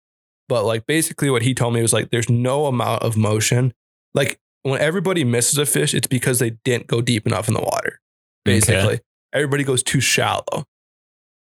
But 0.47 0.65
like 0.65 0.85
basically, 0.87 1.29
what 1.29 1.43
he 1.43 1.53
told 1.53 1.73
me 1.73 1.81
was 1.81 1.93
like, 1.93 2.09
there's 2.09 2.29
no 2.29 2.65
amount 2.65 3.03
of 3.03 3.15
motion. 3.15 3.73
Like 4.13 4.39
when 4.63 4.81
everybody 4.81 5.23
misses 5.23 5.57
a 5.57 5.65
fish, 5.65 5.93
it's 5.93 6.07
because 6.07 6.39
they 6.39 6.51
didn't 6.63 6.87
go 6.87 7.01
deep 7.01 7.27
enough 7.27 7.47
in 7.47 7.53
the 7.53 7.61
water. 7.61 7.99
Basically, 8.45 8.99
everybody 9.31 9.63
goes 9.63 9.83
too 9.83 9.99
shallow 9.99 10.65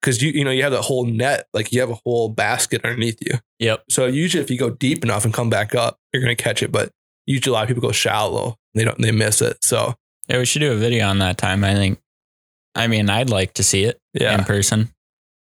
because 0.02 0.20
you 0.20 0.32
you 0.32 0.44
know 0.44 0.50
you 0.50 0.62
have 0.62 0.72
the 0.72 0.82
whole 0.82 1.06
net, 1.06 1.46
like 1.54 1.72
you 1.72 1.80
have 1.80 1.88
a 1.88 1.98
whole 2.04 2.28
basket 2.28 2.84
underneath 2.84 3.18
you. 3.22 3.38
Yep. 3.58 3.84
So 3.88 4.04
usually, 4.06 4.42
if 4.42 4.50
you 4.50 4.58
go 4.58 4.68
deep 4.68 5.02
enough 5.02 5.24
and 5.24 5.32
come 5.32 5.48
back 5.48 5.74
up, 5.74 5.98
you're 6.12 6.22
gonna 6.22 6.36
catch 6.36 6.62
it. 6.62 6.70
But 6.70 6.90
usually, 7.26 7.50
a 7.50 7.54
lot 7.54 7.62
of 7.62 7.68
people 7.68 7.83
go 7.83 7.92
shallow. 7.92 8.56
They 8.74 8.85
don't. 8.85 8.98
They 9.00 9.12
miss 9.12 9.42
it. 9.42 9.59
So 9.62 9.94
Yeah, 10.28 10.38
we 10.38 10.44
should 10.44 10.61
do 10.61 10.72
a 10.72 10.76
video 10.76 11.06
on 11.09 11.18
that 11.18 11.38
time. 11.38 11.64
I 11.64 11.74
think. 11.74 11.98
I 12.74 12.87
mean, 12.87 13.11
I'd 13.11 13.30
like 13.30 13.54
to 13.54 13.64
see 13.64 13.85
it 13.85 13.98
yeah. 14.14 14.35
in 14.35 14.44
person. 14.44 14.90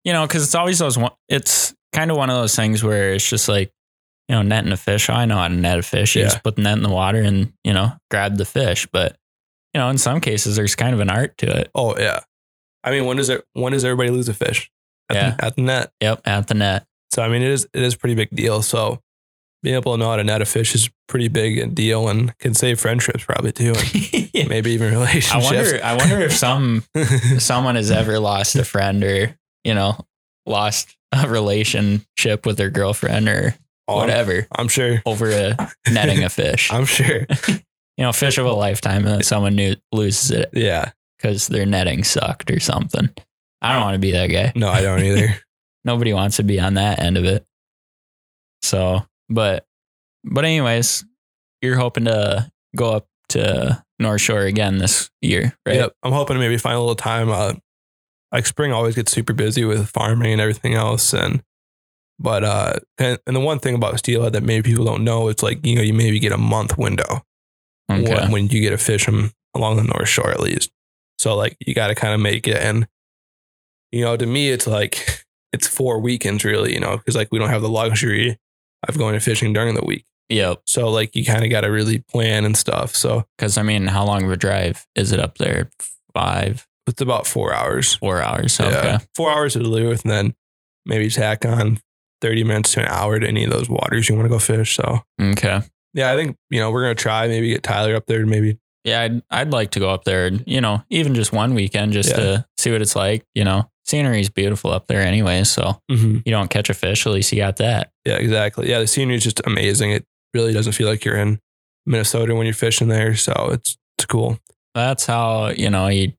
you 0.05 0.13
know, 0.13 0.27
because 0.27 0.43
it's 0.43 0.55
always 0.55 0.79
those. 0.81 0.99
One, 0.99 1.13
it's 1.29 1.73
kind 1.93 2.11
of 2.11 2.17
one 2.17 2.31
of 2.31 2.37
those 2.37 2.57
things 2.57 2.83
where 2.83 3.13
it's 3.15 3.29
just 3.29 3.49
like, 3.49 3.71
you 4.29 4.35
know, 4.35 4.43
netting 4.43 4.73
a 4.73 4.77
fish. 4.77 5.09
I 5.09 5.25
know 5.25 5.37
how 5.37 5.47
to 5.49 5.55
net 5.55 5.79
a 5.79 5.83
fish. 5.83 6.17
You 6.17 6.23
Yeah. 6.23 6.29
just 6.29 6.43
put 6.43 6.57
the 6.57 6.63
net 6.63 6.77
in 6.77 6.83
the 6.83 6.89
water 6.89 7.21
and 7.21 7.53
you 7.63 7.73
know 7.73 7.93
grab 8.11 8.37
the 8.39 8.45
fish. 8.45 8.89
But 8.93 9.17
you 9.73 9.81
know, 9.81 9.89
in 9.89 9.99
some 9.99 10.21
cases, 10.21 10.57
there's 10.57 10.75
kind 10.75 10.95
of 10.95 11.01
an 11.01 11.11
art 11.11 11.39
to 11.39 11.61
it. 11.61 11.71
Oh 11.75 11.97
yeah. 11.99 12.21
I 12.85 12.91
mean, 12.91 13.05
when 13.05 13.17
does 13.19 13.29
it? 13.29 13.45
When 13.53 13.73
does 13.73 13.85
everybody 13.85 14.11
lose 14.11 14.29
a 14.29 14.35
fish? 14.35 14.69
At 15.09 15.17
Yeah. 15.17 15.31
The, 15.37 15.45
at 15.45 15.57
the 15.57 15.63
net. 15.63 15.93
Yep, 16.01 16.21
at 16.25 16.49
the 16.49 16.55
net. 16.55 16.87
So 17.13 17.23
I 17.23 17.29
mean, 17.29 17.43
it 17.43 17.51
is 17.51 17.69
it 17.73 17.83
is 17.83 17.95
a 17.95 17.99
pretty 17.99 18.17
big 18.17 18.31
deal. 18.31 18.63
So 18.63 19.01
being 19.62 19.77
able 19.77 19.92
to 19.92 19.98
know 19.98 20.11
how 20.11 20.16
to 20.16 20.25
net 20.25 20.42
a 20.42 20.44
fish 20.44 20.75
is 20.75 20.90
pretty 21.09 21.29
big 21.29 21.59
a 21.59 21.66
deal 21.66 22.09
and 22.09 22.37
can 22.38 22.55
save 22.55 22.81
friendships 22.81 23.25
probably 23.25 23.53
too, 23.53 23.72
and 24.35 24.48
maybe 24.48 24.72
even 24.72 24.88
I 24.88 24.96
relationships. 24.96 25.44
wonder. 25.44 25.81
I 25.85 25.96
wonder 25.96 26.20
if 26.20 26.33
some 26.33 26.85
someone 27.38 27.77
has 27.77 27.90
ever 27.90 28.18
lost 28.18 28.57
a 28.57 28.64
friend 28.64 29.03
or 29.05 29.37
you 29.64 29.75
know 29.75 30.05
lost 30.46 30.96
a 31.12 31.29
relationship 31.29 32.46
with 32.46 32.57
their 32.57 32.70
girlfriend 32.70 33.29
or 33.29 33.55
Oh, 33.88 33.96
whatever 33.96 34.46
I'm 34.57 34.68
sure. 34.68 35.03
over 35.05 35.31
a 35.31 35.57
netting 35.90 36.22
a 36.25 36.29
fish. 36.29 36.72
I'm 36.72 36.85
sure. 36.85 37.27
you 37.48 38.05
know, 38.05 38.12
fish 38.12 38.38
of 38.38 38.46
a 38.46 38.53
lifetime, 38.53 39.05
and 39.07 39.25
someone 39.25 39.57
new 39.57 39.75
loses 39.90 40.31
it 40.31 40.51
Yeah. 40.53 40.92
because 41.18 41.48
their 41.48 41.66
netting 41.66 42.05
sucked 42.05 42.51
or 42.51 42.61
something. 42.61 43.11
I 43.61 43.72
don't 43.72 43.83
want 43.83 43.94
to 43.96 43.98
be 43.98 44.12
that 44.12 44.29
guy. 44.29 44.53
No, 44.55 44.68
I 44.68 44.83
don't 44.83 45.03
either. 45.03 45.37
Nobody 45.85 46.12
wants 46.12 46.37
to 46.37 46.44
be 46.44 46.61
on 46.61 46.75
that 46.75 47.01
end 47.01 47.18
of 47.18 47.25
it. 47.25 47.44
So, 48.62 49.05
but, 49.33 49.66
but 50.25 50.45
anyways, 50.45 51.05
you're 51.61 51.77
hoping 51.77 52.05
to 52.05 52.51
go 52.77 52.92
up 52.92 53.07
to 53.31 53.83
North 53.99 54.21
Shore 54.21 54.42
again 54.42 54.79
this 54.79 55.11
year, 55.21 55.57
right? 55.66 55.77
Yep. 55.77 55.97
I'm 56.03 56.12
hoping 56.12 56.35
to 56.35 56.40
maybe 56.40 56.59
find 56.59 56.77
a 56.77 56.81
little 56.81 56.95
time. 56.95 57.31
Uh, 57.31 57.55
like 58.31 58.47
spring 58.47 58.73
always 58.73 58.95
gets 58.95 59.12
super 59.12 59.33
busy 59.33 59.64
with 59.64 59.88
farming 59.88 60.33
and 60.33 60.40
everything 60.40 60.75
else. 60.75 61.12
And, 61.12 61.42
but, 62.18 62.45
uh, 62.45 62.75
and, 62.99 63.18
and 63.27 63.37
the 63.37 63.40
one 63.40 63.59
thing 63.59 63.75
about 63.75 63.99
steelhead 63.99 64.33
that 64.35 64.42
maybe 64.42 64.71
people 64.71 64.85
don't 64.85 65.05
know, 65.05 65.29
it's 65.29 65.42
like, 65.42 65.64
you 65.64 65.77
know, 65.77 65.83
you 65.83 65.95
maybe 65.95 66.18
get 66.18 66.33
a 66.33 66.38
month 66.38 66.79
window 66.79 67.25
Okay. 67.90 68.14
when, 68.14 68.31
when 68.31 68.49
you 68.49 68.61
get 68.61 68.71
to 68.71 68.79
fish 68.79 69.07
them 69.07 69.33
along 69.55 69.77
the 69.77 69.85
North 69.85 70.09
Shore 70.09 70.31
at 70.31 70.40
least. 70.40 70.71
So 71.18 71.37
like 71.37 71.57
you 71.61 71.75
got 71.75 71.88
to 71.88 71.95
kind 71.95 72.14
of 72.14 72.21
make 72.21 72.49
it. 72.49 72.57
And, 72.57 72.87
you 73.90 74.03
know, 74.03 74.16
to 74.16 74.27
me, 74.27 74.51
it's 74.51 74.66
like, 74.66 75.25
it's 75.53 75.66
four 75.66 76.01
weekends 76.01 76.45
really, 76.45 76.73
you 76.73 76.81
know, 76.81 76.97
because 76.97 77.14
like 77.14 77.29
we 77.31 77.38
don't 77.38 77.51
have 77.51 77.61
the 77.61 77.68
luxury 77.68 78.38
of 78.88 78.99
going 78.99 79.14
to 79.14 79.21
fishing 79.21 79.53
during 79.53 79.75
the 79.75 79.85
week. 79.85 80.05
Yep. 80.29 80.62
So 80.66 80.88
like 80.90 81.14
you 81.14 81.25
kind 81.25 81.45
of 81.45 81.51
got 81.51 81.61
to 81.62 81.68
really 81.68 81.99
plan 81.99 82.45
and 82.45 82.57
stuff. 82.57 82.95
So 82.97 83.25
Because 83.37 83.59
I 83.59 83.62
mean, 83.62 83.87
how 83.87 84.05
long 84.05 84.25
of 84.25 84.31
a 84.31 84.37
drive 84.37 84.87
is 84.95 85.12
it 85.12 85.21
up 85.21 85.38
there? 85.38 85.71
Five, 86.14 86.66
it's 86.87 87.01
about 87.01 87.27
four 87.27 87.55
hours. 87.55 87.95
four 87.95 88.21
hours. 88.23 88.59
Okay. 88.61 88.71
Yeah. 88.73 88.99
Four 89.14 89.31
hours 89.31 89.55
to 89.55 89.61
Duluth 89.61 90.03
and 90.03 90.11
then 90.11 90.35
maybe 90.85 91.09
tack 91.11 91.45
on 91.47 91.81
30 92.21 92.45
minutes 92.45 92.73
to 92.75 92.81
an 92.81 92.87
hour 92.88 93.18
to 93.18 93.27
any 93.27 93.45
of 93.45 93.51
those 93.51 93.68
waters 93.68 94.09
you 94.09 94.14
want 94.14 94.27
to 94.27 94.31
go 94.31 94.38
fish. 94.38 94.77
So 94.77 95.01
Okay. 95.21 95.61
yeah, 95.95 96.12
I 96.12 96.16
think, 96.16 96.37
you 96.51 96.61
know, 96.61 96.71
we're 96.71 96.83
going 96.83 96.97
to 96.97 97.03
try 97.03 97.27
maybe 97.29 97.49
get 97.49 97.62
Tyler 97.62 97.95
up 97.97 98.07
there 98.07 98.25
maybe, 98.27 98.59
Yeah, 98.85 99.01
I'd, 99.03 99.23
I'd 99.31 99.51
like 99.53 99.71
to 99.73 99.81
go 99.81 99.90
up 99.90 100.05
there, 100.05 100.31
you 100.47 100.61
know, 100.61 100.83
even 100.90 101.14
just 101.14 101.33
one 101.33 101.55
weekend 101.55 101.92
just 101.92 102.11
Yeah. 102.11 102.16
to 102.16 102.47
see 102.62 102.70
what 102.72 102.83
it's 102.83 102.96
like. 102.96 103.25
You 103.35 103.44
know, 103.44 103.70
scenery 103.85 104.20
is 104.20 104.31
beautiful 104.31 104.70
up 104.72 104.87
there 104.87 105.01
anyway. 105.03 105.44
So 105.44 105.79
you 105.88 106.22
don't 106.27 106.48
catch 106.51 106.70
a 106.70 106.75
fish, 106.75 107.07
at 107.07 107.12
least 107.12 107.33
you 107.33 107.38
got 107.38 107.57
that. 107.57 107.90
yeah, 108.05 108.14
exactly. 108.16 108.68
Yeah. 108.70 108.79
The 108.81 108.87
scenery 108.87 109.16
is 109.16 109.25
just 109.25 109.40
amazing. 109.44 109.90
It 109.92 110.05
really 110.35 110.53
doesn't 110.53 110.72
feel 110.72 110.88
like 110.88 111.05
you're 111.05 111.16
in 111.18 111.38
Minnesota 111.87 112.35
when 112.35 112.46
you're 112.46 112.55
fishing 112.55 112.88
there. 112.88 113.14
So 113.16 113.33
it's, 113.53 113.77
it's 113.98 114.07
cool. 114.07 114.38
That's 114.75 115.05
how, 115.07 115.48
you 115.51 115.68
know, 115.68 115.88
you, 115.88 116.12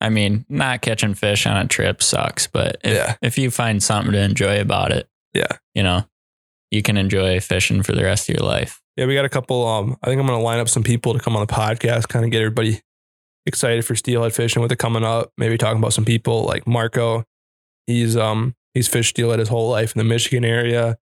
I 0.00 0.10
mean, 0.10 0.44
not 0.50 0.82
catching 0.82 1.14
fish 1.14 1.46
on 1.46 1.56
a 1.56 1.66
trip 1.66 2.02
sucks, 2.02 2.46
but 2.46 2.76
if, 2.84 2.94
Yeah. 2.94 3.16
if 3.22 3.38
you 3.38 3.50
find 3.50 3.82
something 3.82 4.12
to 4.12 4.20
enjoy 4.20 4.60
about 4.60 4.92
it, 4.92 5.08
Yeah. 5.32 5.46
you 5.74 5.82
know, 5.82 6.04
you 6.70 6.82
can 6.82 6.96
enjoy 6.98 7.40
fishing 7.40 7.82
for 7.82 7.92
the 7.92 8.02
rest 8.04 8.28
of 8.28 8.36
your 8.36 8.46
life. 8.46 8.82
Yeah. 8.96 9.06
We 9.06 9.14
got 9.14 9.24
a 9.24 9.30
couple, 9.30 9.66
um, 9.66 9.96
I 10.02 10.08
think 10.08 10.20
I'm 10.20 10.26
going 10.26 10.38
to 10.38 10.42
line 10.44 10.58
up 10.58 10.68
some 10.68 10.82
people 10.82 11.14
to 11.14 11.18
come 11.20 11.36
on 11.36 11.46
the 11.46 11.52
podcast, 11.52 12.08
kind 12.08 12.24
of 12.24 12.30
get 12.30 12.38
everybody 12.42 12.80
excited 13.46 13.84
for 13.84 13.94
steelhead 13.94 14.34
fishing 14.34 14.60
with 14.62 14.72
it 14.72 14.78
coming 14.78 15.04
up. 15.04 15.30
Maybe 15.38 15.56
talking 15.56 15.78
about 15.78 15.92
some 15.92 16.04
people 16.04 16.44
like 16.44 16.66
Marco. 16.66 17.24
He's, 17.86 18.16
um, 18.16 18.54
he's 18.74 18.88
fished 18.88 19.10
steelhead 19.10 19.38
his 19.38 19.48
whole 19.48 19.70
life 19.70 19.94
in 19.94 19.98
the 19.98 20.04
Michigan 20.04 20.44
area. 20.44 20.98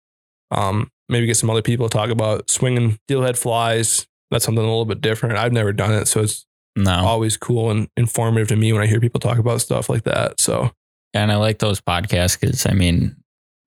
Um, 0.51 0.91
maybe 1.09 1.25
get 1.25 1.37
some 1.37 1.49
other 1.49 1.61
people 1.61 1.87
to 1.89 1.97
talk 1.97 2.09
about 2.09 2.49
swinging 2.49 2.97
steelhead 3.07 3.37
flies. 3.37 4.05
That's 4.31 4.45
something 4.45 4.63
a 4.63 4.67
little 4.67 4.85
bit 4.85 5.01
different. 5.01 5.37
I've 5.37 5.53
never 5.53 5.71
done 5.73 5.93
it, 5.93 6.07
so 6.07 6.21
it's 6.21 6.45
No. 6.75 6.91
always 7.05 7.37
cool 7.37 7.71
and 7.71 7.87
informative 7.97 8.47
to 8.49 8.55
me 8.55 8.73
when 8.73 8.81
I 8.81 8.87
hear 8.87 8.99
people 8.99 9.19
talk 9.19 9.37
about 9.37 9.61
stuff 9.61 9.89
like 9.89 10.03
that. 10.03 10.39
So 10.41 10.71
And 11.13 11.31
I 11.31 11.35
like 11.35 11.59
those 11.59 11.79
podcasts 11.79 12.39
because, 12.39 12.65
I 12.65 12.73
mean, 12.73 13.15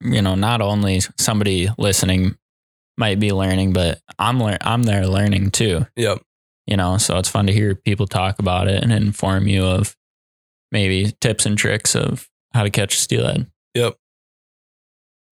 you 0.03 0.21
know, 0.21 0.35
not 0.35 0.61
only 0.61 1.01
somebody 1.19 1.69
listening 1.79 2.37
might 2.99 3.21
be 3.21 3.31
learning, 3.33 3.73
but 3.73 4.01
I'm 4.19 4.41
lear- 4.41 4.59
I'm 4.61 4.83
there 4.83 5.07
learning 5.07 5.51
too. 5.53 5.87
yep, 5.97 6.19
You 6.67 6.77
know, 6.77 6.99
so 6.99 7.17
it's 7.19 7.29
fun 7.29 7.47
to 7.47 7.53
hear 7.53 7.75
people 7.75 8.07
talk 8.07 8.39
about 8.39 8.67
it 8.69 8.83
and 8.83 8.93
inform 8.93 9.47
you 9.47 9.65
of 9.65 9.97
maybe 10.73 11.13
tips 11.21 11.47
and 11.47 11.57
tricks 11.57 11.95
of 11.95 12.29
how 12.55 12.63
to 12.65 12.71
catch 12.71 12.99
steelhead. 12.99 13.47
Yep. 13.75 13.97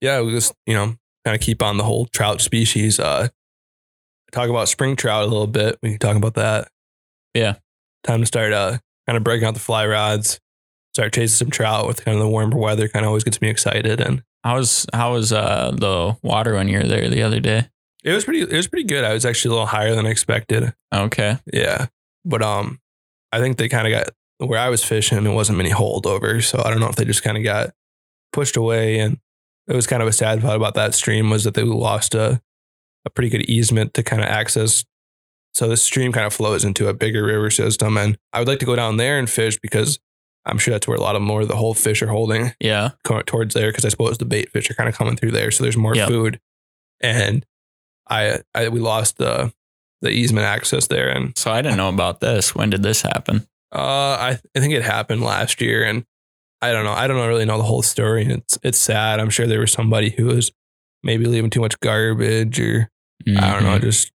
Yeah, 0.00 0.20
we 0.20 0.32
just 0.32 0.54
you 0.66 0.74
know 0.74 0.94
kind 1.24 1.34
of 1.34 1.40
keep 1.40 1.62
on 1.62 1.76
the 1.76 1.84
whole 1.84 2.06
trout 2.06 2.40
species. 2.40 3.00
Uh, 3.00 3.28
talk 4.32 4.48
about 4.48 4.68
spring 4.68 4.96
trout 4.96 5.22
a 5.24 5.26
little 5.26 5.46
bit. 5.46 5.78
We 5.82 5.90
can 5.90 5.98
talk 5.98 6.16
about 6.16 6.34
that. 6.34 6.68
Yeah. 7.34 7.54
time 8.04 8.20
to 8.20 8.26
start 8.26 8.52
uh 8.52 8.78
kind 9.06 9.16
of 9.16 9.24
breaking 9.24 9.46
out 9.46 9.54
the 9.54 9.60
fly 9.60 9.86
rods, 9.86 10.38
start 10.92 11.12
chasing 11.12 11.46
some 11.46 11.50
trout 11.50 11.86
with 11.86 12.04
kind 12.04 12.16
of 12.16 12.22
the 12.22 12.28
warmer 12.28 12.56
weather. 12.58 12.86
Kind 12.88 13.04
of 13.04 13.08
always 13.08 13.24
gets 13.24 13.40
me 13.40 13.48
excited, 13.48 14.00
and 14.00 14.22
How 14.44 14.56
was 14.56 14.86
how 14.92 15.14
was 15.14 15.32
uh, 15.32 15.72
the 15.74 16.16
water 16.22 16.54
when 16.54 16.68
you 16.68 16.78
were 16.78 16.84
there 16.86 17.08
the 17.08 17.22
other 17.22 17.40
day? 17.40 17.68
It 18.04 18.12
was 18.12 18.24
pretty. 18.24 18.42
It 18.42 18.52
was 18.52 18.68
pretty 18.68 18.86
good. 18.86 19.02
I 19.04 19.12
was 19.14 19.24
actually 19.24 19.50
a 19.50 19.52
little 19.54 19.66
higher 19.66 19.94
than 19.94 20.06
I 20.06 20.10
expected. 20.10 20.74
Okay, 20.94 21.38
Yeah, 21.52 21.86
but 22.24 22.42
um, 22.42 22.80
I 23.32 23.40
think 23.40 23.56
they 23.56 23.68
kind 23.68 23.86
of 23.86 23.92
got 23.92 24.48
where 24.48 24.58
I 24.60 24.68
was 24.68 24.84
fishing. 24.84 25.24
It 25.26 25.34
wasn't 25.34 25.58
many 25.58 25.70
holdovers, 25.70 26.44
so 26.44 26.62
I 26.64 26.70
don't 26.70 26.80
know 26.80 26.88
if 26.88 26.96
they 26.96 27.04
just 27.04 27.22
kind 27.22 27.36
of 27.36 27.44
got 27.44 27.70
pushed 28.32 28.56
away. 28.56 28.98
And 28.98 29.18
it 29.66 29.74
was 29.74 29.86
kind 29.86 30.02
of 30.02 30.08
a 30.08 30.12
sad 30.12 30.40
part 30.42 30.56
about 30.56 30.74
that 30.74 30.94
stream 30.94 31.30
was 31.30 31.44
that 31.44 31.54
they 31.54 31.62
lost 31.62 32.14
a 32.14 32.40
a 33.06 33.10
pretty 33.10 33.28
good 33.30 33.42
easement 33.48 33.94
to 33.94 34.02
kind 34.02 34.22
of 34.22 34.28
access. 34.28 34.84
So 35.54 35.68
this 35.68 35.82
stream 35.82 36.10
kind 36.12 36.26
of 36.26 36.32
flows 36.32 36.64
into 36.64 36.88
a 36.88 36.94
bigger 36.94 37.24
river 37.24 37.50
system, 37.50 37.96
and 37.96 38.18
I 38.32 38.38
would 38.40 38.48
like 38.48 38.58
to 38.60 38.66
go 38.66 38.76
down 38.76 38.96
there 38.96 39.18
and 39.18 39.30
fish 39.30 39.58
because 39.60 39.98
I'm 40.46 40.58
sure 40.58 40.72
that's 40.72 40.86
where 40.88 40.96
a 40.96 41.00
lot 41.00 41.16
of 41.16 41.22
more 41.22 41.42
of 41.42 41.48
the 41.48 41.56
whole 41.56 41.74
fish 41.74 42.02
are 42.02 42.08
holding 42.08 42.52
yeah, 42.60 42.90
towards 43.26 43.54
there 43.54 43.70
because 43.70 43.84
I 43.84 43.88
suppose 43.88 44.18
the 44.18 44.24
bait 44.26 44.50
fish 44.50 44.70
are 44.70 44.74
kind 44.74 44.88
of 44.88 44.94
coming 44.96 45.16
through 45.16 45.30
there, 45.30 45.50
so 45.50 45.62
there's 45.62 45.76
more 45.76 45.94
Yep. 45.94 46.08
food. 46.08 46.40
And 47.00 47.46
I, 48.08 48.40
I 48.54 48.68
we 48.68 48.80
lost 48.80 49.16
the 49.18 49.52
the 50.02 50.10
easement 50.10 50.46
access 50.46 50.86
there, 50.88 51.08
and 51.08 51.36
so 51.38 51.50
I 51.50 51.62
didn't 51.62 51.78
know 51.78 51.88
about 51.88 52.20
this. 52.20 52.54
When 52.54 52.70
did 52.70 52.82
this 52.82 53.02
happen? 53.02 53.46
uh, 53.74 53.78
I 54.20 54.38
I 54.54 54.60
think 54.60 54.72
it 54.74 54.82
happened 54.82 55.22
last 55.22 55.60
year, 55.60 55.82
and 55.84 56.04
I 56.62 56.72
don't 56.72 56.84
know. 56.84 56.92
I 56.92 57.06
don't 57.06 57.26
really 57.26 57.44
know 57.46 57.58
the 57.58 57.64
whole 57.64 57.82
story, 57.82 58.22
and 58.22 58.32
it's 58.32 58.58
it's 58.62 58.78
sad. 58.78 59.20
I'm 59.20 59.30
sure 59.30 59.46
there 59.46 59.60
was 59.60 59.72
somebody 59.72 60.10
who 60.10 60.26
was 60.26 60.52
maybe 61.02 61.24
leaving 61.26 61.50
too 61.50 61.60
much 61.60 61.78
garbage, 61.80 62.60
or 62.60 62.88
I 63.26 63.52
don't 63.52 63.62
know, 63.64 63.78
Mhm. 63.78 63.82
just 63.82 64.12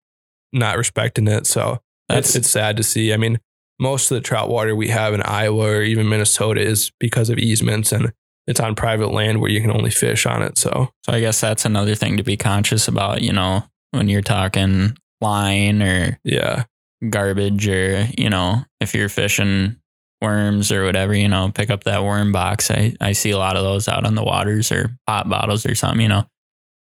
not 0.52 0.76
respecting 0.76 1.28
it. 1.28 1.46
So 1.46 1.80
That's 2.08 2.28
it's 2.30 2.36
it's 2.36 2.50
sad 2.50 2.76
to 2.78 2.82
see. 2.82 3.12
I 3.12 3.16
mean, 3.16 3.38
most 3.78 4.10
of 4.10 4.14
the 4.14 4.20
trout 4.20 4.48
water 4.48 4.74
we 4.74 4.88
have 4.88 5.14
in 5.14 5.22
Iowa 5.22 5.66
or 5.66 5.82
even 5.82 6.08
Minnesota 6.08 6.60
is 6.60 6.90
because 7.00 7.28
of 7.30 7.38
easements, 7.38 7.92
and 7.92 8.12
it's 8.46 8.60
on 8.60 8.74
private 8.74 9.08
land 9.12 9.40
where 9.40 9.50
you 9.50 9.60
can 9.60 9.70
only 9.70 9.90
fish 9.90 10.26
on 10.26 10.42
it. 10.42 10.56
So 10.58 10.90
so. 11.04 11.12
I 11.12 11.20
guess 11.20 11.40
that's 11.40 11.64
another 11.64 11.94
thing 11.94 12.16
to 12.16 12.22
be 12.22 12.36
conscious 12.36 12.88
about. 12.88 13.22
You 13.22 13.32
know, 13.32 13.64
when 13.94 14.08
you're 14.08 14.22
talking 14.22 14.96
line 15.20 15.82
or 15.82 16.18
yeah, 16.24 16.64
garbage, 17.08 17.68
or 17.68 18.08
you 18.16 18.30
know, 18.30 18.64
if 18.80 18.94
you're 18.94 19.08
fishing 19.08 19.76
worms 20.20 20.72
or 20.72 20.84
whatever, 20.84 21.14
you 21.14 21.28
know, 21.28 21.50
pick 21.54 21.70
up 21.70 21.84
that 21.84 22.02
worm 22.02 22.32
box. 22.32 22.70
I 22.70 22.94
I 23.00 23.12
see 23.12 23.30
a 23.30 23.38
lot 23.38 23.56
of 23.56 23.62
those 23.62 23.88
out 23.88 24.06
on 24.06 24.14
the 24.14 24.24
waters 24.24 24.72
or 24.72 24.96
pop 25.06 25.28
bottles 25.28 25.66
or 25.66 25.74
something. 25.74 26.00
You 26.00 26.08
know, 26.08 26.26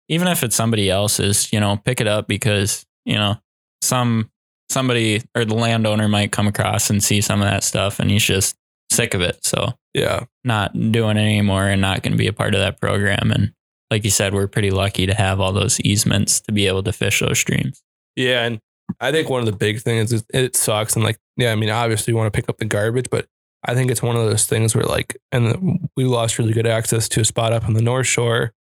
even 0.10 0.28
if 0.28 0.44
it's 0.44 0.56
somebody 0.56 0.90
else's, 0.90 1.52
you 1.52 1.60
know, 1.60 1.78
pick 1.78 2.02
it 2.02 2.08
up 2.08 2.28
because 2.28 2.86
you 3.06 3.16
know 3.16 3.38
some 3.82 4.30
somebody 4.70 5.22
or 5.36 5.46
the 5.46 5.56
landowner 5.56 6.08
might 6.08 6.32
come 6.32 6.48
across 6.48 6.90
and 6.90 7.04
see 7.04 7.22
some 7.22 7.42
of 7.42 7.50
that 7.50 7.64
stuff 7.64 8.00
and 8.00 8.10
he's 8.10 8.24
just 8.24 8.56
sick 8.92 9.14
of 9.14 9.22
it. 9.22 9.44
So 9.44 9.74
yeah, 9.94 10.26
not 10.44 10.74
doing 10.74 11.18
it 11.18 11.22
anymore 11.22 11.68
and 11.68 11.82
not 11.82 12.04
going 12.04 12.14
to 12.14 12.18
be 12.18 12.28
a 12.28 12.34
part 12.34 12.56
of 12.56 12.62
that 12.62 12.80
program. 12.80 13.32
And 13.32 13.54
like 13.92 14.06
you 14.06 14.10
said, 14.10 14.34
we're 14.34 14.48
pretty 14.48 14.72
lucky 14.72 15.06
to 15.06 15.14
have 15.14 15.42
all 15.42 15.52
those 15.52 15.80
easements 15.82 16.40
to 16.40 16.54
be 16.54 16.66
able 16.66 16.82
to 16.82 16.94
fish 16.94 17.20
those 17.20 17.38
streams. 17.38 17.84
yeah. 18.16 18.46
And 18.46 18.60
I 19.00 19.12
think 19.12 19.30
one 19.30 19.42
of 19.42 19.46
the 19.46 19.52
big 19.52 19.82
things 19.82 20.12
is 20.12 20.24
it 20.34 20.56
sucks, 20.56 20.96
and 20.96 21.04
like 21.04 21.18
yeah, 21.38 21.52
I 21.52 21.56
mean, 21.56 21.70
obviously 21.70 22.12
you 22.12 22.18
want 22.18 22.34
to 22.34 22.38
pick 22.38 22.50
up 22.50 22.58
the 22.58 22.66
garbage, 22.66 23.10
but 23.10 23.28
I 23.64 23.76
think 23.76 23.92
it's 23.92 24.02
one 24.02 24.16
of 24.16 24.28
those 24.28 24.46
things 24.48 24.74
where 24.74 24.86
like, 24.86 25.18
and 25.32 25.88
we 25.96 26.06
lost 26.06 26.40
really 26.40 26.54
good 26.54 26.68
access 26.68 27.08
to 27.10 27.22
a 27.22 27.26
spot 27.26 27.54
up 27.54 27.66
on 27.66 27.74
the 27.74 27.82
North 27.82 28.08
Shore 28.08 28.54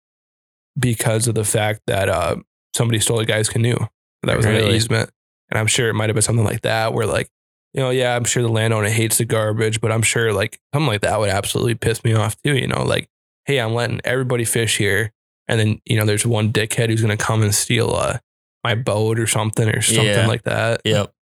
because 0.79 1.27
of 1.27 1.35
the 1.35 1.43
fact 1.43 1.81
that 1.87 2.07
uh, 2.07 2.35
somebody 2.75 2.99
stole 2.99 3.19
a 3.19 3.25
guy's 3.25 3.49
canoe 3.49 3.77
that 4.23 4.37
was 4.37 4.45
in 4.45 4.55
an 4.55 4.69
easement, 4.69 5.09
and 5.49 5.57
I'm 5.57 5.67
sure 5.67 5.89
it 5.89 5.93
might 5.93 6.09
have 6.09 6.15
been 6.15 6.21
something 6.21 6.45
like 6.45 6.61
that 6.61 6.93
where 6.93 7.07
like. 7.07 7.29
You 7.73 7.79
know, 7.79 7.89
yeah, 7.89 8.17
I'm 8.17 8.25
sure 8.25 8.43
the 8.43 8.49
landowner 8.49 8.89
hates 8.89 9.17
the 9.17 9.23
garbage, 9.23 9.79
but 9.79 9.93
I'm 9.93 10.01
sure 10.01 10.33
like 10.33 10.59
something 10.73 10.89
like 10.89 10.99
that 11.03 11.17
would 11.21 11.29
absolutely 11.29 11.75
piss 11.75 12.03
me 12.03 12.13
off 12.13 12.35
too. 12.41 12.57
You 12.57 12.67
know, 12.67 12.83
like 12.83 13.07
hey, 13.45 13.59
I'm 13.59 13.73
letting 13.73 14.01
everybody 14.03 14.45
fish 14.45 14.77
here. 14.77 15.11
And 15.51 15.59
then, 15.59 15.81
you 15.85 15.97
know, 15.97 16.05
there's 16.05 16.25
one 16.25 16.51
dickhead 16.53 16.89
who's 16.89 17.01
going 17.01 17.15
to 17.15 17.23
come 17.23 17.43
and 17.43 17.53
steal 17.53 17.93
uh, 17.93 18.17
my 18.63 18.73
boat 18.73 19.19
or 19.19 19.27
something 19.27 19.67
or 19.69 19.81
something 19.81 20.05
Yeah. 20.05 20.25
like 20.27 20.43
that. 20.43 20.81
Yep. 20.85 21.13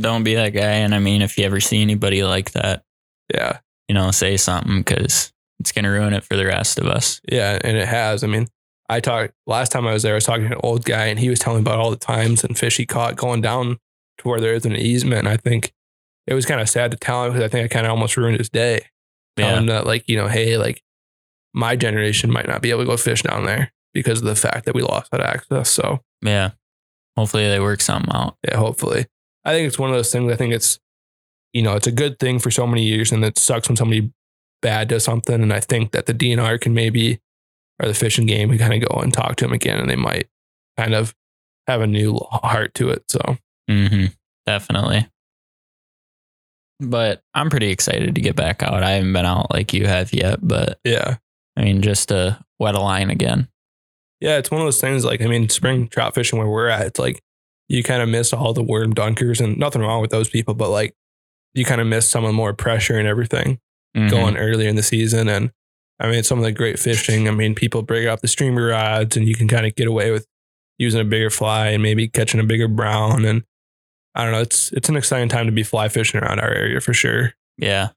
Don't 0.00 0.24
be 0.24 0.34
that 0.34 0.50
guy. 0.50 0.62
And 0.62 0.94
I 0.94 0.98
mean, 0.98 1.22
if 1.22 1.36
you 1.38 1.44
ever 1.44 1.60
see 1.60 1.82
anybody 1.82 2.22
like 2.24 2.52
that, 2.52 2.82
Yeah. 3.32 3.58
you 3.88 3.94
know, 3.94 4.10
say 4.12 4.36
something 4.36 4.78
because 4.78 5.32
it's 5.60 5.72
going 5.72 5.84
to 5.84 5.90
ruin 5.90 6.14
it 6.14 6.24
for 6.24 6.36
the 6.36 6.46
rest 6.46 6.78
of 6.78 6.86
us. 6.86 7.20
Yeah. 7.30 7.58
And 7.62 7.76
it 7.76 7.86
has. 7.88 8.22
I 8.24 8.28
mean, 8.28 8.46
I 8.88 9.00
talked 9.00 9.34
last 9.46 9.70
time 9.72 9.86
I 9.86 9.92
was 9.92 10.02
there, 10.04 10.14
I 10.14 10.16
was 10.16 10.24
talking 10.24 10.46
to 10.48 10.54
an 10.54 10.60
old 10.62 10.84
guy 10.84 11.06
and 11.06 11.18
he 11.18 11.28
was 11.28 11.38
telling 11.38 11.58
me 11.58 11.62
about 11.62 11.78
all 11.78 11.90
the 11.90 11.96
times 11.96 12.44
and 12.44 12.56
fish 12.56 12.76
he 12.78 12.86
caught 12.86 13.16
going 13.16 13.40
down 13.42 13.78
to 14.18 14.28
where 14.28 14.40
there 14.40 14.54
is 14.54 14.64
an 14.64 14.76
easement. 14.76 15.18
And 15.20 15.28
I 15.28 15.36
think 15.36 15.72
it 16.26 16.34
was 16.34 16.46
kind 16.46 16.60
of 16.60 16.68
sad 16.70 16.90
to 16.92 16.96
tell 16.96 17.24
him 17.26 17.32
because 17.32 17.44
I 17.44 17.48
think 17.48 17.64
I 17.64 17.68
kind 17.74 17.84
of 17.86 17.90
almost 17.90 18.16
ruined 18.16 18.38
his 18.38 18.48
day. 18.48 18.86
Yeah. 19.36 19.56
him 19.58 19.66
that, 19.66 19.86
like, 19.86 20.08
you 20.08 20.16
know, 20.16 20.26
hey, 20.26 20.56
like 20.56 20.82
my 21.58 21.74
generation 21.76 22.30
might 22.30 22.46
not 22.46 22.62
be 22.62 22.70
able 22.70 22.80
to 22.82 22.86
go 22.86 22.96
fish 22.96 23.22
down 23.22 23.44
there 23.44 23.72
because 23.92 24.20
of 24.20 24.26
the 24.26 24.36
fact 24.36 24.64
that 24.66 24.74
we 24.74 24.82
lost 24.82 25.10
that 25.10 25.20
access. 25.20 25.68
So, 25.70 26.00
Yeah. 26.22 26.50
Hopefully 27.16 27.48
they 27.48 27.58
work 27.58 27.80
something 27.80 28.14
out. 28.14 28.36
yeah, 28.46 28.56
hopefully. 28.58 29.06
I 29.44 29.52
think 29.52 29.66
it's 29.66 29.78
one 29.78 29.90
of 29.90 29.96
those 29.96 30.12
things. 30.12 30.32
I 30.32 30.36
think 30.36 30.54
it's, 30.54 30.78
you 31.52 31.62
know, 31.62 31.74
it's 31.74 31.88
a 31.88 31.92
good 31.92 32.20
thing 32.20 32.38
for 32.38 32.50
so 32.52 32.64
many 32.64 32.84
years, 32.84 33.10
and 33.10 33.24
it 33.24 33.38
sucks 33.40 33.68
when 33.68 33.74
somebody 33.76 34.12
bad 34.62 34.86
does 34.88 35.02
something. 35.02 35.42
And 35.42 35.52
I 35.52 35.58
think 35.58 35.90
that 35.90 36.06
the 36.06 36.14
DNR 36.14 36.60
can 36.60 36.74
maybe, 36.74 37.18
or 37.82 37.88
the 37.88 37.94
Fish 37.94 38.18
and 38.18 38.28
Game, 38.28 38.50
can 38.50 38.58
kind 38.58 38.74
of 38.80 38.88
go 38.88 39.00
and 39.00 39.12
talk 39.12 39.34
to 39.36 39.46
them 39.46 39.52
again, 39.52 39.78
and 39.80 39.90
they 39.90 39.96
might 39.96 40.28
kind 40.76 40.94
of 40.94 41.12
have 41.66 41.80
a 41.80 41.86
new 41.88 42.18
heart 42.30 42.74
to 42.74 42.90
it. 42.90 43.02
So 43.10 43.36
hmm 43.68 44.06
Definitely. 44.46 45.08
But 46.80 47.22
I'm 47.34 47.50
pretty 47.50 47.70
excited 47.70 48.14
to 48.14 48.20
get 48.20 48.36
back 48.36 48.62
out. 48.62 48.82
I 48.84 48.90
haven't 48.92 49.12
been 49.12 49.26
out 49.26 49.50
like 49.52 49.72
you 49.72 49.86
have 49.88 50.12
yet, 50.12 50.38
but 50.40 50.78
yeah, 50.84 51.16
I 51.58 51.62
mean, 51.64 51.82
just 51.82 52.08
to 52.08 52.38
wet 52.58 52.74
a 52.76 52.80
line 52.80 53.10
again. 53.10 53.48
yeah, 54.20 54.38
it's 54.38 54.50
one 54.50 54.60
of 54.60 54.66
those 54.66 54.80
things. 54.80 55.04
Like 55.04 55.20
I 55.20 55.26
mean, 55.26 55.48
spring 55.50 55.88
trout 55.88 56.14
fishing 56.14 56.38
where 56.38 56.48
we're 56.48 56.68
at, 56.68 56.86
it's 56.86 56.98
like 56.98 57.20
you 57.68 57.82
kind 57.82 58.00
of 58.00 58.08
miss 58.08 58.32
all 58.32 58.54
the 58.54 58.62
worm 58.62 58.94
dunkers, 58.94 59.40
and 59.44 59.58
nothing 59.58 59.82
wrong 59.82 60.00
with 60.00 60.10
those 60.10 60.30
people, 60.30 60.54
but 60.54 60.70
like 60.70 60.94
you 61.54 61.64
kind 61.64 61.80
of 61.80 61.86
miss 61.86 62.08
some 62.08 62.24
of 62.24 62.28
the 62.28 62.32
more 62.34 62.54
pressure 62.54 62.96
and 62.98 63.06
everything. 63.08 63.58
Mhm. 63.96 64.10
going 64.10 64.36
earlier 64.36 64.68
in 64.68 64.76
the 64.76 64.82
season. 64.82 65.28
And 65.28 65.50
I 65.98 66.10
mean, 66.10 66.22
some 66.22 66.38
of 66.38 66.44
the 66.44 66.52
great 66.52 66.78
fishing. 66.78 67.26
I 67.26 67.30
mean, 67.32 67.54
people 67.54 67.82
break 67.82 68.06
out 68.06 68.20
the 68.20 68.28
streamer 68.28 68.66
rods 68.66 69.16
and 69.16 69.26
you 69.26 69.34
can 69.34 69.48
kind 69.48 69.66
of 69.66 69.74
get 69.74 69.88
away 69.88 70.10
with 70.12 70.26
using 70.78 71.00
a 71.00 71.04
bigger 71.04 71.30
fly 71.30 71.68
and 71.68 71.82
maybe 71.82 72.06
catching 72.06 72.38
a 72.38 72.44
bigger 72.44 72.68
brown. 72.68 73.24
And 73.24 73.44
I 74.14 74.22
don't 74.24 74.32
know, 74.32 74.42
it's 74.42 74.70
it's 74.72 74.88
an 74.90 74.96
exciting 74.96 75.28
time 75.30 75.46
to 75.46 75.52
be 75.52 75.62
fly 75.62 75.88
fishing 75.88 76.20
around 76.20 76.38
our 76.38 76.52
area 76.52 76.80
for 76.80 76.92
sure. 76.92 77.32
Yeah. 77.56 77.88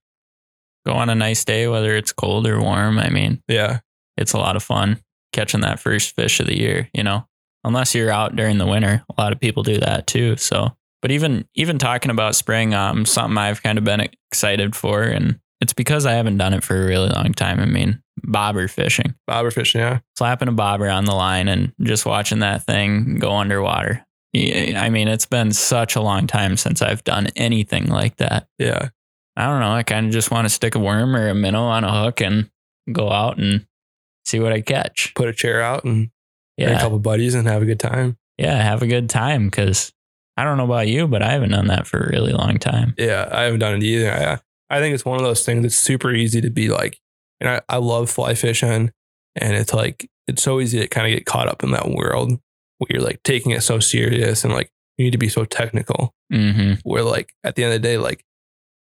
Go 0.86 0.94
on 0.94 1.10
a 1.10 1.16
nice 1.16 1.44
day, 1.46 1.68
whether 1.68 1.96
it's 1.96 2.12
cold 2.12 2.48
or 2.48 2.60
warm. 2.62 2.98
I 3.00 3.10
mean, 3.10 3.42
Yeah. 3.48 3.80
it's 4.18 4.34
a 4.34 4.38
lot 4.38 4.56
of 4.56 4.64
fun 4.64 5.00
catching 5.34 5.62
that 5.62 5.80
first 5.80 6.16
fish 6.16 6.40
of 6.40 6.48
the 6.48 6.58
year, 6.58 6.90
you 6.94 7.04
know. 7.04 7.28
Unless 7.64 7.94
you're 7.94 8.10
out 8.12 8.36
during 8.36 8.58
the 8.58 8.66
winter. 8.66 9.04
A 9.16 9.22
lot 9.22 9.32
of 9.32 9.40
people 9.40 9.62
do 9.64 9.78
that 9.80 10.08
too. 10.08 10.36
So 10.38 10.76
but 11.02 11.12
even 11.12 11.48
even 11.56 11.78
talking 11.80 12.12
about 12.12 12.36
spring, 12.36 12.74
um, 12.74 13.06
something 13.06 13.38
I've 13.38 13.64
kind 13.64 13.78
of 13.78 13.84
been 13.84 14.08
excited 14.32 14.76
for 14.76 15.04
and 15.04 15.40
it's 15.60 15.74
because 15.74 16.06
I 16.08 16.14
haven't 16.14 16.38
done 16.38 16.54
it 16.54 16.64
for 16.64 16.76
a 16.82 16.86
really 16.86 17.10
long 17.10 17.34
time. 17.34 17.60
I 17.60 17.66
mean, 17.66 18.02
bobber 18.24 18.68
fishing. 18.68 19.14
Bobber 19.28 19.52
fishing, 19.52 19.82
yeah. 19.82 20.00
Slapping 20.18 20.48
a 20.48 20.52
bobber 20.52 20.90
on 20.90 21.06
the 21.06 21.14
line 21.14 21.48
and 21.48 21.72
just 21.82 22.04
watching 22.06 22.40
that 22.40 22.64
thing 22.66 23.18
go 23.20 23.32
underwater. 23.34 24.04
Yeah, 24.34 24.82
I 24.82 24.90
mean, 24.90 25.08
it's 25.08 25.26
been 25.28 25.52
such 25.52 25.96
a 25.96 26.02
long 26.02 26.26
time 26.26 26.58
since 26.58 26.82
I've 26.82 27.04
done 27.04 27.28
anything 27.36 27.88
like 27.88 28.16
that. 28.18 28.48
Yeah. 28.58 28.90
I 29.38 29.46
don't 29.48 29.60
know. 29.62 29.72
I 29.72 29.84
kind 29.84 30.06
of 30.08 30.12
just 30.12 30.32
want 30.32 30.46
to 30.46 30.50
stick 30.50 30.76
a 30.76 30.80
worm 30.80 31.16
or 31.16 31.30
a 31.30 31.36
minnow 31.36 31.64
on 31.64 31.84
a 31.84 32.04
hook 32.04 32.22
and 32.22 32.50
go 32.92 33.12
out 33.12 33.38
and 33.38 33.66
see 34.26 34.40
what 34.40 34.52
I 34.54 34.62
catch. 34.62 35.14
Put 35.16 35.30
a 35.30 35.34
chair 35.34 35.62
out 35.62 35.84
and 35.84 36.10
bring 36.58 36.70
a 36.70 36.74
Yeah. 36.74 36.80
couple 36.82 37.00
buddies 37.00 37.34
and 37.34 37.48
have 37.48 37.62
a 37.62 37.66
good 37.66 37.80
time. 37.80 38.18
Yeah. 38.38 38.62
Have 38.62 38.82
a 38.82 38.88
good 38.88 39.10
time 39.10 39.46
because 39.50 39.94
I 40.38 40.44
don't 40.44 40.58
know 40.58 40.66
about 40.66 40.88
you, 40.88 41.08
but 41.08 41.22
I 41.22 41.32
haven't 41.32 41.52
done 41.52 41.68
that 41.68 41.88
for 41.88 42.00
a 42.00 42.10
really 42.10 42.34
long 42.34 42.58
time. 42.58 42.94
Yeah. 42.98 43.28
I 43.32 43.44
haven't 43.44 43.60
done 43.60 43.76
it 43.76 43.84
either. 43.84 44.12
I, 44.70 44.76
I 44.76 44.80
think 44.80 44.94
it's 44.96 45.06
one 45.06 45.18
of 45.18 45.24
those 45.24 45.46
things 45.46 45.62
that's 45.64 45.76
super 45.76 46.12
easy 46.12 46.42
to 46.42 46.50
be 46.50 46.70
like, 46.70 47.00
and 47.40 47.50
I, 47.50 47.62
I 47.70 47.78
love 47.78 48.10
fly 48.10 48.36
fishing. 48.36 48.92
And 49.36 49.56
it's 49.56 49.74
like, 49.74 50.10
it's 50.28 50.44
so 50.44 50.60
easy 50.60 50.80
to 50.80 50.88
kind 50.88 51.08
of 51.12 51.18
get 51.18 51.26
caught 51.26 51.48
up 51.48 51.64
in 51.64 51.72
that 51.72 51.90
world 51.90 52.32
where 52.78 52.88
you're 52.90 53.02
like 53.02 53.22
taking 53.24 53.52
it 53.52 53.62
so 53.62 53.80
serious 53.80 54.44
and 54.44 54.54
like 54.54 54.72
you 54.98 55.06
need 55.06 55.12
to 55.12 55.18
be 55.18 55.30
so 55.30 55.46
technical. 55.46 56.14
hmm 56.32 56.74
where 56.84 57.04
like 57.04 57.34
at 57.44 57.56
the 57.56 57.64
end 57.64 57.74
of 57.74 57.82
the 57.82 57.88
day, 57.88 57.98
like 57.98 58.24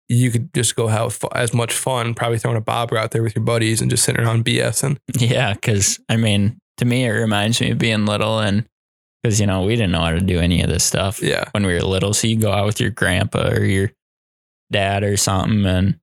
you 0.10 0.32
could 0.32 0.54
just 0.54 0.76
go 0.76 0.88
have 0.88 1.18
as 1.34 1.54
much 1.54 1.74
fun, 1.74 2.14
probably 2.14 2.38
throwing 2.38 2.58
a 2.58 2.62
bobber 2.62 2.98
out 2.98 3.12
there 3.12 3.24
with 3.24 3.36
your 3.36 3.44
buddies 3.44 3.82
and 3.82 3.90
just 3.90 4.04
sitting 4.04 4.24
around 4.24 4.46
BSing. 4.46 4.98
Yeah. 5.18 5.54
Because 5.54 6.00
I 6.10 6.18
mean, 6.18 6.58
to 6.78 6.86
me, 6.86 7.06
it 7.06 7.12
reminds 7.12 7.62
me 7.62 7.72
of 7.72 7.78
being 7.78 8.06
little 8.06 8.40
and 8.40 8.68
because, 9.22 9.40
you 9.40 9.48
know, 9.48 9.64
we 9.64 9.76
didn't 9.76 9.92
know 9.92 10.02
how 10.02 10.12
to 10.12 10.20
do 10.20 10.40
any 10.40 10.62
of 10.62 10.70
this 10.70 10.84
stuff 10.84 11.22
Yeah. 11.22 11.46
when 11.52 11.66
we 11.66 11.74
were 11.74 11.82
little. 11.82 12.14
So 12.14 12.28
you 12.28 12.36
go 12.36 12.52
out 12.52 12.66
with 12.66 12.82
your 12.82 12.90
grandpa 12.90 13.48
or 13.52 13.64
your 13.64 13.92
dad 14.72 15.04
or 15.04 15.16
something 15.16 15.66
and 15.66 16.00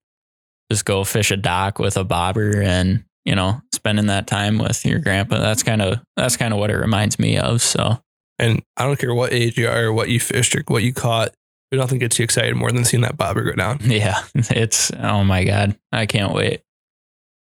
just 0.72 0.84
go 0.86 1.04
fish 1.04 1.30
a 1.30 1.36
dock 1.36 1.78
with 1.78 1.96
a 1.98 2.04
bobber 2.04 2.62
and, 2.62 3.04
you 3.26 3.34
know, 3.34 3.60
spending 3.72 4.06
that 4.06 4.26
time 4.26 4.56
with 4.58 4.86
your 4.86 5.00
grandpa. 5.00 5.38
That's 5.38 5.62
kind 5.62 5.82
of, 5.82 6.00
that's 6.16 6.36
kind 6.38 6.54
of 6.54 6.58
what 6.60 6.70
it 6.70 6.76
reminds 6.76 7.18
me 7.18 7.36
of. 7.36 7.60
So, 7.60 8.00
And 8.38 8.62
I 8.78 8.86
don't 8.86 8.98
care 8.98 9.14
what 9.14 9.32
age 9.34 9.58
you 9.58 9.68
are 9.68 9.84
or 9.86 9.92
what 9.92 10.08
you 10.08 10.18
fished 10.18 10.56
or 10.56 10.62
what 10.68 10.82
you 10.82 10.94
caught. 10.94 11.34
Nothing 11.72 11.98
gets 12.00 12.18
you 12.18 12.24
excited 12.24 12.56
more 12.56 12.72
than 12.72 12.84
seeing 12.84 13.02
that 13.02 13.16
bobber 13.16 13.42
go 13.44 13.52
down. 13.52 13.78
Yeah, 13.84 14.22
it's 14.34 14.90
oh 14.98 15.22
my 15.24 15.44
god, 15.44 15.76
I 15.92 16.06
can't 16.06 16.34
wait. 16.34 16.62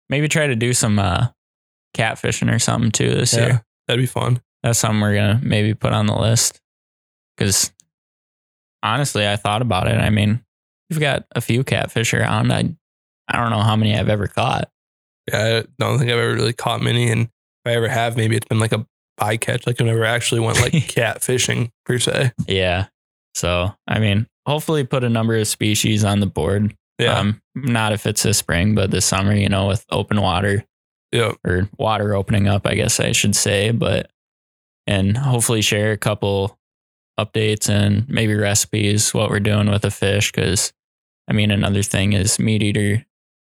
Maybe 0.10 0.28
try 0.28 0.48
to 0.48 0.56
do 0.56 0.74
some 0.74 0.98
uh, 1.00 1.28
catfishing 1.96 2.54
or 2.54 2.60
something 2.60 2.92
too 2.92 3.12
this 3.14 3.34
Yeah. 3.34 3.46
year. 3.46 3.66
That'd 3.88 4.02
be 4.02 4.08
fun. 4.08 4.42
That's 4.64 4.80
something 4.80 5.00
we're 5.02 5.14
gonna 5.16 5.40
maybe 5.44 5.74
put 5.76 5.94
on 5.94 6.08
the 6.08 6.18
list. 6.18 6.60
Because 7.38 7.72
honestly, 8.84 9.28
I 9.28 9.36
thought 9.36 9.62
about 9.62 9.88
it. 9.88 9.96
I 10.00 10.10
mean, 10.10 10.44
we've 10.90 11.00
got 11.00 11.26
a 11.36 11.42
few 11.42 11.64
catfish 11.64 12.14
around. 12.14 12.52
I 12.52 12.76
I 13.28 13.38
don't 13.40 13.52
know 13.52 13.62
how 13.62 13.76
many 13.76 13.96
I've 13.98 14.10
ever 14.10 14.28
caught. 14.28 14.70
Yeah. 15.32 15.62
I 15.64 15.66
don't 15.80 15.98
think 16.00 16.12
I've 16.12 16.18
ever 16.20 16.34
really 16.36 16.54
caught 16.54 16.82
many. 16.82 17.10
And 17.12 17.22
if 17.24 17.30
I 17.66 17.72
ever 17.72 17.88
have, 17.88 18.16
maybe 18.18 18.36
it's 18.36 18.48
been 18.48 18.60
like 18.60 18.72
a 18.74 18.86
bycatch. 19.20 19.66
Like 19.66 19.82
I 19.82 19.86
never 19.86 20.06
actually 20.06 20.42
went 20.42 20.62
like 20.62 20.74
cat 20.88 21.24
fishing 21.24 21.72
per 21.86 21.98
se. 22.00 22.32
Yeah. 22.48 22.88
So 23.36 23.74
I 23.88 24.00
mean, 24.00 24.26
hopefully 24.48 24.84
put 24.86 25.04
a 25.04 25.10
number 25.10 25.36
of 25.36 25.48
species 25.48 26.04
on 26.04 26.20
the 26.22 26.26
board. 26.26 26.76
Yeah. 26.98 27.20
Um, 27.20 27.42
not 27.54 27.92
if 27.94 28.06
it's 28.08 28.24
this 28.24 28.38
spring, 28.38 28.74
but 28.74 28.90
this 28.92 29.06
summer, 29.06 29.34
you 29.36 29.50
know, 29.50 29.68
with 29.68 29.86
open 29.92 30.22
water. 30.22 30.64
yeah. 31.12 31.34
or 31.46 31.70
water 31.78 32.16
opening 32.16 32.48
up, 32.48 32.66
I 32.66 32.76
guess 32.76 33.00
I 33.00 33.12
should 33.12 33.36
say, 33.36 33.72
but 33.72 34.10
and 34.88 35.18
hopefully 35.18 35.62
share 35.62 35.92
a 35.92 35.98
couple 35.98 36.58
updates 37.20 37.70
and 37.70 38.08
maybe 38.10 38.34
recipes 38.36 39.14
what 39.14 39.30
we're 39.30 39.40
doing 39.40 39.70
with 39.70 39.82
the 39.84 39.92
fish 39.92 40.32
because 40.32 40.74
I 41.30 41.34
mean 41.34 41.52
another 41.52 41.82
thing 41.84 42.14
is 42.14 42.38
MeatEater. 42.38 43.04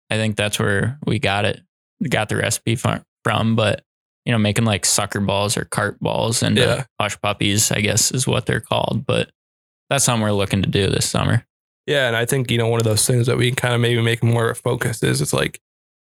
I 0.09 0.15
think 0.15 0.35
that's 0.35 0.59
where 0.59 0.99
we 1.05 1.19
got 1.19 1.45
it, 1.45 1.61
got 2.09 2.29
the 2.29 2.35
recipe 2.37 2.75
from, 2.75 3.03
from 3.23 3.55
but 3.55 3.83
you 4.25 4.31
know 4.31 4.37
making 4.39 4.65
like 4.65 4.85
sucker 4.85 5.19
balls 5.19 5.57
or 5.57 5.65
carp 5.65 5.99
balls 5.99 6.43
and 6.43 6.57
Yeah. 6.57 6.85
hush 6.99 7.19
puppies, 7.21 7.71
I 7.71 7.81
guess 7.81 8.11
is 8.11 8.27
what 8.27 8.45
they're 8.45 8.59
called, 8.61 9.03
but 9.07 9.31
that's 9.91 10.05
something 10.05 10.23
we're 10.23 10.31
looking 10.31 10.61
to 10.61 10.69
do 10.69 10.87
this 10.87 11.07
summer. 11.07 11.45
Yeah, 11.85 12.07
and 12.07 12.15
I 12.15 12.25
think 12.25 12.49
you 12.49 12.57
know 12.57 12.69
one 12.69 12.79
of 12.79 12.85
those 12.85 13.05
things 13.05 13.27
that 13.27 13.37
we 13.37 13.49
can 13.49 13.57
kind 13.57 13.73
of 13.73 13.81
maybe 13.81 14.01
make 14.01 14.23
more 14.23 14.49
of 14.49 14.57
a 14.57 14.61
focus 14.61 15.03
is 15.03 15.19
it's 15.19 15.33
like, 15.33 15.59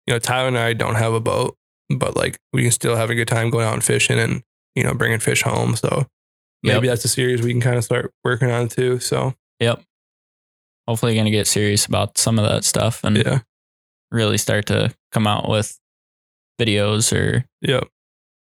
you 0.06 0.14
know, 0.14 0.18
Tyler 0.18 0.48
and 0.48 0.58
I 0.58 0.72
don't 0.72 0.94
have 0.94 1.12
a 1.12 1.20
boat, 1.20 1.54
but 1.90 2.16
like 2.16 2.38
we 2.54 2.62
can 2.62 2.70
still 2.70 2.96
have 2.96 3.10
a 3.10 3.14
good 3.14 3.28
time 3.28 3.50
going 3.50 3.66
out 3.66 3.74
and 3.74 3.84
fishing 3.84 4.18
and 4.18 4.42
you 4.74 4.82
know 4.82 4.94
bringing 4.94 5.18
fish 5.18 5.42
home. 5.42 5.76
So 5.76 6.06
maybe 6.62 6.88
that's 6.88 7.04
a 7.04 7.08
series 7.08 7.42
we 7.42 7.52
can 7.52 7.60
kind 7.60 7.76
of 7.76 7.84
start 7.84 8.10
working 8.24 8.50
on 8.50 8.68
too. 8.68 9.00
So 9.00 9.34
Yep. 9.60 9.82
Hopefully, 10.88 11.12
going 11.12 11.26
to 11.26 11.30
get 11.30 11.46
serious 11.46 11.84
about 11.84 12.16
some 12.16 12.38
of 12.38 12.48
that 12.48 12.64
stuff 12.64 13.04
and 13.04 13.18
yeah, 13.18 13.40
really 14.10 14.38
start 14.38 14.64
to 14.66 14.94
come 15.12 15.26
out 15.26 15.48
with 15.48 15.78
videos 16.58 17.12
or 17.14 17.44
yeah, 17.60 17.80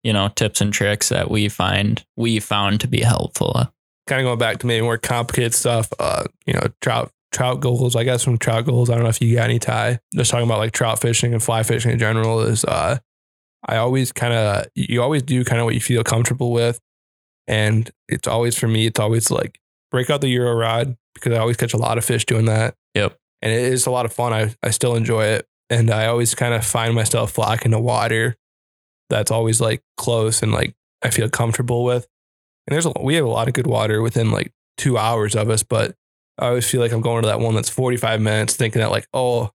you 0.04 0.12
know 0.12 0.30
tips 0.30 0.60
and 0.60 0.74
tricks 0.74 1.10
that 1.10 1.30
we 1.30 1.50
find 1.50 2.04
we 2.18 2.40
found 2.40 2.82
to 2.82 2.88
be 2.88 3.02
helpful. 3.02 3.72
Kind 4.10 4.22
of 4.22 4.26
going 4.26 4.40
back 4.40 4.60
to 4.60 4.68
maybe 4.68 4.82
more 4.84 4.98
complicated 4.98 5.54
stuff. 5.54 5.90
Uh, 6.00 6.26
you 6.46 6.54
know, 6.54 6.64
trout 6.82 7.12
trout 7.32 7.60
goals. 7.62 7.96
I 7.96 8.04
guess 8.04 8.24
from 8.24 8.38
trout 8.38 8.66
goals. 8.66 8.90
I 8.90 8.96
don't 8.96 9.04
know 9.04 9.10
if 9.10 9.22
you 9.22 9.36
got 9.36 9.46
any 9.46 9.60
tie. 9.60 10.00
Just 10.14 10.32
talking 10.32 10.46
about 10.46 10.60
like 10.60 10.74
trout 10.74 11.00
fishing 11.00 11.34
and 11.34 11.42
fly 11.42 11.64
fishing 11.64 11.92
in 11.92 12.00
general 12.00 12.42
is. 12.42 12.66
uh 12.66 12.98
I 13.68 13.76
always 13.76 14.12
kind 14.14 14.34
of 14.34 14.68
you 14.74 15.02
always 15.02 15.22
do 15.22 15.44
kind 15.44 15.60
of 15.60 15.66
what 15.66 15.74
you 15.74 15.82
feel 15.82 16.04
comfortable 16.04 16.52
with, 16.54 16.80
and 17.48 17.90
it's 18.08 18.28
always 18.28 18.58
for 18.58 18.68
me. 18.70 18.86
It's 18.86 19.00
always 19.00 19.30
like 19.30 19.60
break 19.92 20.10
out 20.10 20.22
the 20.22 20.30
Euro 20.30 20.54
rod 20.54 20.96
because 21.14 21.34
I 21.34 21.40
always 21.40 21.58
catch 21.58 21.74
a 21.74 21.78
lot 21.78 21.98
of 21.98 22.06
fish 22.06 22.26
doing 22.26 22.46
that. 22.46 22.76
Yep. 22.96 23.18
and 23.42 23.52
it 23.52 23.62
is 23.62 23.86
a 23.86 23.92
lot 23.92 24.06
of 24.06 24.14
fun. 24.14 24.32
I 24.34 24.56
I 24.64 24.72
still 24.72 24.96
enjoy 24.96 25.26
it, 25.26 25.46
and 25.70 25.92
I 25.92 26.06
always 26.08 26.34
kind 26.36 26.54
of 26.54 26.66
find 26.66 26.96
myself 26.96 27.32
flocking 27.32 27.72
to 27.72 27.80
water 27.80 28.38
that's 29.10 29.32
always 29.32 29.60
like 29.60 29.82
close 29.98 30.42
and 30.42 30.52
like 30.54 30.74
I 31.04 31.10
feel 31.10 31.30
comfortable 31.30 31.84
with. 31.84 32.08
And 32.70 32.76
there's 32.76 32.86
a, 32.86 32.94
we 33.02 33.16
have 33.16 33.26
a 33.26 33.30
lot 33.30 33.48
of 33.48 33.56
good 33.56 33.66
water 33.66 34.00
within 34.04 34.30
like 34.30 34.52
two 34.78 34.96
hours 34.96 35.36
of 35.36 35.50
us, 35.50 35.64
but 35.64 35.96
I 36.38 36.50
always 36.50 36.70
feel 36.70 36.80
like 36.82 36.92
I'm 36.92 37.02
going 37.02 37.24
to 37.24 37.28
that 37.28 37.40
one 37.40 37.56
that's 37.56 37.70
45 37.70 38.22
minutes, 38.22 38.56
thinking 38.56 38.80
that 38.80 38.92
like, 38.92 39.08
oh, 39.12 39.50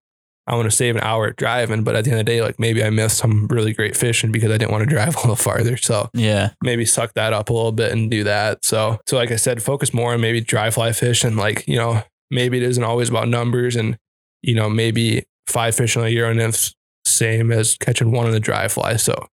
I 0.47 0.55
want 0.55 0.69
to 0.69 0.75
save 0.75 0.97
an 0.97 1.01
hour 1.01 1.31
driving, 1.31 1.83
but 1.85 1.95
at 1.95 2.03
the 2.03 2.11
end 2.11 2.19
of 2.19 2.25
the 2.25 2.31
day, 2.31 2.41
like 2.41 2.59
maybe 2.59 2.83
I 2.83 2.89
missed 2.89 3.17
some 3.17 3.47
really 3.47 3.71
great 3.71 3.95
fishing 3.95 4.33
because 4.33 4.51
I 4.51 4.57
didn't 4.57 4.71
want 4.73 4.83
to 4.83 4.89
drive 4.93 5.15
a 5.15 5.19
little 5.19 5.37
farther. 5.37 5.77
So 5.77 6.09
Yeah. 6.13 6.49
maybe 6.61 6.85
suck 6.85 7.13
that 7.13 7.31
up 7.31 7.49
a 7.49 7.53
little 7.53 7.71
bit 7.71 7.93
and 7.93 8.11
do 8.11 8.25
that. 8.25 8.65
So, 8.65 8.99
so 9.07 9.15
like 9.15 9.31
I 9.31 9.37
said, 9.37 9.63
focus 9.63 9.93
more 9.93 10.11
on 10.13 10.19
maybe 10.19 10.41
dry 10.41 10.69
fly 10.69 10.91
fish 10.91 11.23
and 11.23 11.37
like, 11.37 11.65
you 11.69 11.77
know, 11.77 12.03
maybe 12.29 12.57
it 12.57 12.63
isn't 12.63 12.83
always 12.83 13.09
about 13.09 13.29
numbers 13.29 13.77
and, 13.77 13.97
you 14.41 14.55
know, 14.55 14.69
maybe 14.69 15.23
five 15.47 15.73
fish 15.73 15.95
in 15.95 16.03
a 16.03 16.09
year 16.09 16.29
and 16.29 16.41
it's 16.41 16.75
same 17.05 17.53
as 17.53 17.77
catching 17.77 18.11
one 18.11 18.25
on 18.25 18.33
the 18.33 18.41
dry 18.41 18.67
fly. 18.67 18.97
So, 18.97 19.27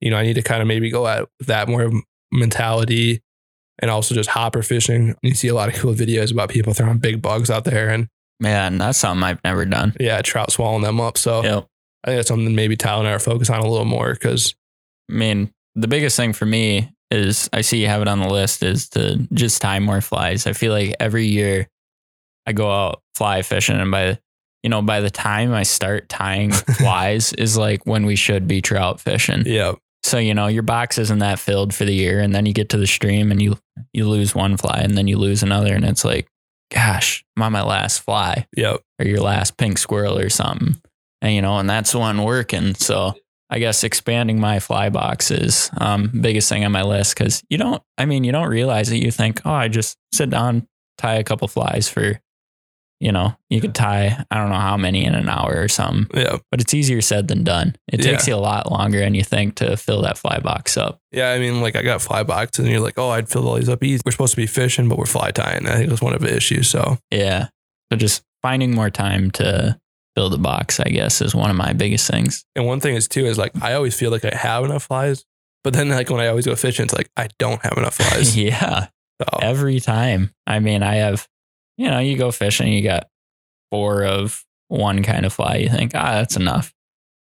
you 0.00 0.10
know, 0.10 0.16
I 0.16 0.22
need 0.22 0.34
to 0.34 0.42
kind 0.42 0.62
of 0.62 0.68
maybe 0.68 0.88
go 0.90 1.06
at 1.06 1.28
that 1.40 1.68
more 1.68 1.92
mentality 2.32 3.20
and 3.80 3.90
also 3.90 4.14
just 4.14 4.30
hopper 4.30 4.62
fishing. 4.62 5.14
You 5.22 5.34
see 5.34 5.48
a 5.48 5.54
lot 5.54 5.68
of 5.68 5.74
cool 5.74 5.94
videos 5.94 6.32
about 6.32 6.48
people 6.50 6.72
throwing 6.74 6.98
big 6.98 7.20
bugs 7.22 7.50
out 7.50 7.64
there 7.64 7.88
and 7.90 8.08
Man, 8.38 8.76
that's 8.76 8.98
something 8.98 9.24
I've 9.24 9.42
never 9.44 9.64
done. 9.64 9.94
yeah, 9.98 10.20
trout 10.20 10.52
swallowing 10.52 10.82
them 10.82 11.00
up. 11.00 11.16
So 11.16 11.42
Yep. 11.42 11.66
I 12.04 12.08
think 12.10 12.18
that's 12.18 12.28
something 12.28 12.54
maybe 12.54 12.76
Tyler 12.76 13.00
and 13.00 13.08
I 13.08 13.12
are 13.12 13.18
focused 13.18 13.50
on 13.50 13.60
a 13.60 13.68
little 13.68 13.86
more 13.86 14.12
because 14.12 14.54
I 15.10 15.14
mean, 15.14 15.50
the 15.74 15.88
biggest 15.88 16.16
thing 16.16 16.32
for 16.34 16.44
me 16.46 16.90
is 17.10 17.48
I 17.52 17.60
see 17.62 17.80
you 17.80 17.86
have 17.86 18.02
it 18.02 18.08
on 18.08 18.20
the 18.20 18.28
list 18.28 18.62
is 18.62 18.88
to 18.90 19.26
just 19.32 19.62
tie 19.62 19.78
more 19.80 20.00
flies. 20.00 20.46
I 20.46 20.52
feel 20.52 20.72
like 20.72 20.94
every 21.00 21.26
year 21.26 21.68
I 22.46 22.52
go 22.52 22.70
out 22.70 23.00
fly 23.14 23.42
fishing 23.42 23.76
and 23.80 23.90
by 23.90 24.18
you 24.62 24.70
know, 24.70 24.82
by 24.82 25.00
the 25.00 25.10
time 25.10 25.52
I 25.54 25.62
start 25.62 26.08
tying 26.08 26.50
flies 26.78 27.32
is 27.34 27.56
like 27.56 27.86
when 27.86 28.04
we 28.04 28.16
should 28.16 28.46
be 28.48 28.60
trout 28.60 29.00
fishing. 29.00 29.44
yeah, 29.46 29.72
So, 30.06 30.18
you 30.18 30.34
know, 30.34 30.46
your 30.46 30.62
box 30.62 30.98
isn't 30.98 31.18
that 31.18 31.40
filled 31.40 31.74
for 31.74 31.84
the 31.84 31.92
year 31.92 32.20
and 32.20 32.32
then 32.32 32.46
you 32.46 32.52
get 32.52 32.68
to 32.68 32.76
the 32.76 32.86
stream 32.86 33.32
and 33.32 33.42
you 33.42 33.58
you 33.92 34.08
lose 34.08 34.36
one 34.36 34.56
fly 34.56 34.78
and 34.78 34.96
then 34.96 35.08
you 35.08 35.18
lose 35.18 35.42
another 35.42 35.74
and 35.74 35.84
it's 35.84 36.04
like, 36.04 36.28
gosh, 36.72 37.24
I'm 37.36 37.42
on 37.42 37.50
my 37.50 37.64
last 37.64 38.02
fly 38.02 38.46
yeah, 38.56 38.76
or 39.00 39.04
your 39.04 39.18
last 39.18 39.56
pink 39.56 39.78
squirrel 39.78 40.16
or 40.16 40.30
something. 40.30 40.80
And 41.22 41.34
you 41.34 41.42
know, 41.42 41.58
and 41.58 41.68
that's 41.68 41.90
the 41.90 41.98
one 41.98 42.22
working. 42.22 42.74
So 42.76 43.14
I 43.50 43.58
guess 43.58 43.82
expanding 43.82 44.38
my 44.38 44.60
fly 44.60 44.90
box 44.90 45.32
is 45.32 45.72
um 45.76 46.12
biggest 46.20 46.48
thing 46.48 46.64
on 46.64 46.70
my 46.70 46.82
list 46.84 47.16
because 47.16 47.42
you 47.50 47.58
don't 47.58 47.82
I 47.98 48.04
mean, 48.04 48.22
you 48.22 48.30
don't 48.30 48.48
realize 48.48 48.92
it. 48.92 49.02
You 49.02 49.10
think, 49.10 49.40
oh, 49.44 49.50
I 49.50 49.66
just 49.66 49.98
sit 50.12 50.30
down, 50.30 50.68
tie 50.98 51.16
a 51.16 51.24
couple 51.24 51.48
flies 51.48 51.88
for, 51.88 52.20
you 53.00 53.12
know, 53.12 53.36
you 53.50 53.60
could 53.60 53.74
tie 53.74 54.24
I 54.30 54.36
don't 54.38 54.48
know 54.50 54.56
how 54.56 54.76
many 54.76 55.04
in 55.04 55.14
an 55.14 55.28
hour 55.28 55.54
or 55.56 55.68
something. 55.68 56.06
yeah. 56.18 56.38
But 56.50 56.60
it's 56.60 56.72
easier 56.74 57.00
said 57.02 57.28
than 57.28 57.44
done. 57.44 57.76
It 57.92 58.04
Yeah. 58.04 58.12
takes 58.12 58.26
you 58.26 58.34
a 58.34 58.36
lot 58.36 58.70
longer 58.70 59.00
than 59.00 59.14
you 59.14 59.22
think 59.24 59.56
to 59.56 59.76
fill 59.76 60.02
that 60.02 60.16
fly 60.18 60.38
box 60.38 60.76
up. 60.76 60.98
Yeah, 61.12 61.30
I 61.30 61.38
mean, 61.38 61.60
like 61.60 61.76
I 61.76 61.82
got 61.82 62.00
fly 62.02 62.22
boxes, 62.22 62.64
and 62.64 62.72
you're 62.72 62.80
like, 62.82 62.98
oh, 62.98 63.10
I'd 63.10 63.28
fill 63.28 63.48
all 63.48 63.56
these 63.56 63.68
up 63.68 63.82
easy. 63.84 64.00
We're 64.04 64.12
supposed 64.12 64.32
to 64.34 64.40
be 64.40 64.46
fishing, 64.46 64.88
but 64.88 64.98
we're 64.98 65.06
fly 65.06 65.30
tying. 65.30 65.66
I 65.66 65.76
think 65.76 65.88
that's 65.90 66.02
one 66.02 66.14
of 66.14 66.20
the 66.22 66.34
issues. 66.34 66.68
So 66.68 66.98
Yeah. 67.10 67.48
So 67.92 67.96
just 67.98 68.22
finding 68.42 68.74
more 68.74 68.90
time 68.90 69.30
to 69.32 69.78
build 70.14 70.32
a 70.32 70.38
box, 70.38 70.80
I 70.80 70.88
guess, 70.88 71.20
is 71.20 71.34
one 71.34 71.50
of 71.50 71.56
my 71.56 71.74
biggest 71.74 72.10
things. 72.10 72.44
And 72.56 72.64
one 72.66 72.80
thing 72.80 72.94
is 72.96 73.06
too 73.08 73.26
is 73.26 73.36
like 73.36 73.52
I 73.62 73.74
always 73.74 73.94
feel 73.94 74.10
like 74.10 74.24
I 74.24 74.34
have 74.34 74.64
enough 74.64 74.84
flies, 74.84 75.24
but 75.62 75.74
then 75.74 75.90
like 75.90 76.08
when 76.08 76.20
I 76.20 76.28
always 76.28 76.46
go 76.46 76.56
fishing, 76.56 76.84
it's 76.84 76.94
like 76.94 77.10
I 77.16 77.28
don't 77.38 77.60
have 77.62 77.76
enough 77.76 77.96
flies. 77.96 78.36
yeah. 78.38 78.86
So, 79.20 79.38
every 79.40 79.80
time. 79.80 80.30
I 80.46 80.58
mean, 80.60 80.82
I 80.82 80.96
have, 80.96 81.26
you 81.76 81.88
know, 81.90 81.98
you 81.98 82.16
go 82.16 82.30
fishing, 82.30 82.72
you 82.72 82.82
got 82.82 83.08
four 83.70 84.04
of 84.04 84.44
one 84.68 85.02
kind 85.02 85.24
of 85.26 85.32
fly. 85.32 85.56
You 85.56 85.68
think, 85.68 85.92
ah, 85.94 86.12
that's 86.14 86.36
enough. 86.36 86.72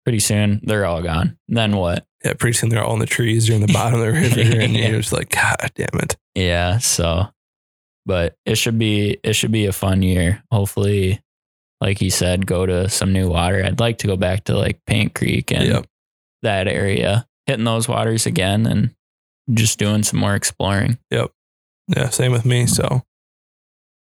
Pretty 0.05 0.19
soon, 0.19 0.59
they're 0.63 0.85
all 0.85 1.01
gone. 1.01 1.37
Then 1.47 1.75
what? 1.75 2.05
yeah, 2.25 2.33
pretty 2.33 2.57
soon 2.57 2.69
they're 2.69 2.83
all 2.83 2.93
in 2.93 2.99
the 2.99 3.05
trees 3.05 3.49
or 3.49 3.53
in 3.53 3.61
the 3.61 3.71
bottom 3.71 3.99
of 3.99 4.05
the 4.05 4.11
river, 4.11 4.59
and 4.61 4.73
Yeah. 4.75 4.89
you're 4.89 4.99
just 5.01 5.13
like, 5.13 5.29
God 5.29 5.55
damn 5.75 5.87
it. 6.01 6.17
Yeah. 6.35 6.79
So, 6.79 7.27
but 8.05 8.35
it 8.45 8.55
should 8.57 8.77
be 8.79 9.17
it 9.23 9.33
should 9.33 9.51
be 9.51 9.65
a 9.67 9.71
fun 9.71 10.01
year. 10.01 10.43
Hopefully, 10.51 11.21
like 11.81 12.01
you 12.01 12.09
said, 12.09 12.45
go 12.45 12.65
to 12.65 12.89
some 12.89 13.13
new 13.13 13.29
water. 13.29 13.63
I'd 13.63 13.79
like 13.79 13.99
to 13.99 14.07
go 14.07 14.17
back 14.17 14.45
to 14.45 14.57
like 14.57 14.79
Paint 14.85 15.13
Creek 15.15 15.51
and 15.51 15.63
Yep. 15.65 15.85
that 16.41 16.67
area, 16.67 17.25
hitting 17.45 17.65
those 17.65 17.87
waters 17.87 18.25
again, 18.25 18.65
and 18.65 18.95
just 19.53 19.79
doing 19.79 20.03
some 20.03 20.19
more 20.19 20.35
exploring. 20.35 20.97
Yep. 21.11 21.31
Yeah, 21.95 22.09
same 22.09 22.31
with 22.31 22.45
me. 22.45 22.65
So 22.67 23.03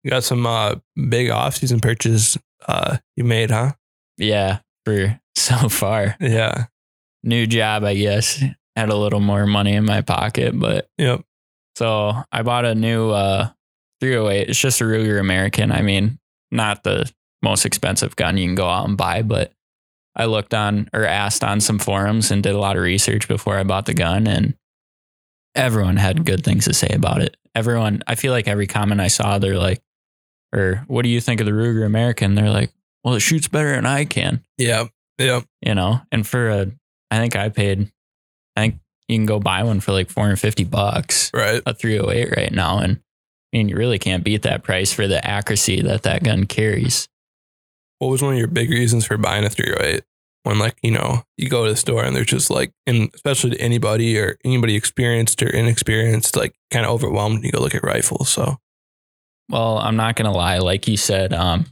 you 0.04 0.10
got 0.10 0.24
some 0.24 0.46
uh, 0.46 0.76
big 1.08 1.30
off 1.30 1.56
season 1.56 1.80
purchases 1.80 2.36
uh, 2.66 2.98
you 3.16 3.24
made, 3.24 3.50
huh? 3.50 3.72
Yeah, 4.18 4.58
for 4.84 5.20
so 5.34 5.68
far. 5.68 6.16
Yeah. 6.20 6.66
new 7.22 7.46
job, 7.46 7.84
I 7.84 7.94
guess. 7.94 8.42
Had 8.76 8.88
a 8.88 8.96
little 8.96 9.20
more 9.20 9.46
money 9.46 9.74
in 9.74 9.84
my 9.84 10.00
pocket, 10.00 10.58
but 10.58 10.88
Yep. 10.98 11.22
so 11.76 12.14
I 12.32 12.42
bought 12.42 12.64
a 12.64 12.74
new 12.74 13.10
uh 13.10 13.48
308. 14.00 14.48
It's 14.48 14.58
just 14.58 14.80
a 14.80 14.84
Ruger 14.84 15.20
American. 15.20 15.70
I 15.70 15.82
mean, 15.82 16.18
not 16.50 16.82
the 16.82 17.10
most 17.42 17.64
expensive 17.66 18.16
gun 18.16 18.36
you 18.36 18.46
can 18.46 18.54
go 18.54 18.66
out 18.68 18.88
and 18.88 18.96
buy, 18.96 19.22
but 19.22 19.52
I 20.16 20.24
looked 20.26 20.54
on 20.54 20.88
or 20.92 21.04
asked 21.04 21.44
on 21.44 21.60
some 21.60 21.78
forums 21.78 22.30
and 22.30 22.42
did 22.42 22.54
a 22.54 22.58
lot 22.58 22.76
of 22.76 22.82
research 22.82 23.28
before 23.28 23.56
I 23.58 23.62
bought 23.64 23.86
the 23.86 23.94
gun 23.94 24.26
and 24.26 24.54
everyone 25.54 25.96
had 25.96 26.24
good 26.24 26.44
things 26.44 26.64
to 26.64 26.74
say 26.74 26.88
about 26.92 27.20
it. 27.22 27.36
Everyone, 27.54 28.02
I 28.06 28.14
feel 28.14 28.32
like 28.32 28.48
every 28.48 28.66
comment 28.66 29.00
I 29.00 29.08
saw, 29.08 29.38
they're 29.38 29.58
like, 29.58 29.80
or 30.52 30.84
what 30.86 31.02
do 31.02 31.08
you 31.08 31.20
think 31.20 31.40
of 31.40 31.46
the 31.46 31.52
Ruger 31.52 31.84
American? 31.86 32.34
They're 32.34 32.50
like, 32.50 32.70
well, 33.04 33.14
it 33.14 33.20
shoots 33.20 33.48
better 33.48 33.72
than 33.72 33.86
I 33.86 34.04
can 34.04 34.44
Yeah. 34.58 34.86
Yep. 35.18 35.44
you 35.60 35.74
know, 35.74 36.00
and 36.10 36.26
for 36.26 36.48
a, 36.50 36.70
I 37.10 37.18
think 37.18 37.36
I 37.36 37.48
paid, 37.48 37.90
I 38.56 38.60
think 38.60 38.74
you 39.08 39.16
can 39.18 39.26
go 39.26 39.38
buy 39.40 39.62
one 39.62 39.80
for 39.80 39.92
like 39.92 40.08
450 40.10 40.64
bucks, 40.64 41.30
Right. 41.34 41.62
a 41.66 41.74
308 41.74 42.36
right 42.36 42.52
now. 42.52 42.78
And 42.78 43.00
I 43.52 43.56
mean, 43.58 43.68
you 43.68 43.76
really 43.76 43.98
can't 43.98 44.24
beat 44.24 44.42
that 44.42 44.62
price 44.62 44.92
for 44.92 45.06
the 45.06 45.24
accuracy 45.26 45.82
that 45.82 46.02
that 46.04 46.22
gun 46.24 46.46
carries. 46.46 47.08
What 47.98 48.08
was 48.08 48.22
one 48.22 48.32
of 48.32 48.38
your 48.38 48.48
big 48.48 48.70
reasons 48.70 49.04
for 49.04 49.16
buying 49.16 49.44
a 49.44 49.50
308? 49.50 50.02
When 50.44 50.58
like, 50.58 50.76
you 50.82 50.90
know, 50.90 51.22
you 51.36 51.48
go 51.48 51.64
to 51.66 51.70
the 51.70 51.76
store 51.76 52.02
and 52.02 52.16
they're 52.16 52.24
just 52.24 52.50
like, 52.50 52.72
and 52.86 53.10
especially 53.14 53.50
to 53.50 53.60
anybody 53.60 54.18
or 54.18 54.38
anybody 54.44 54.74
experienced 54.74 55.40
or 55.42 55.48
inexperienced, 55.48 56.34
like 56.36 56.54
kind 56.72 56.84
of 56.84 56.90
overwhelmed 56.90 57.36
when 57.36 57.44
you 57.44 57.52
go 57.52 57.60
look 57.60 57.76
at 57.76 57.84
rifles. 57.84 58.28
So 58.28 58.56
Well, 59.52 59.76
I'm 59.76 59.96
not 59.96 60.16
going 60.16 60.30
to 60.32 60.36
lie. 60.36 60.58
Like 60.58 60.88
you 60.88 60.96
said, 60.96 61.34
um, 61.34 61.66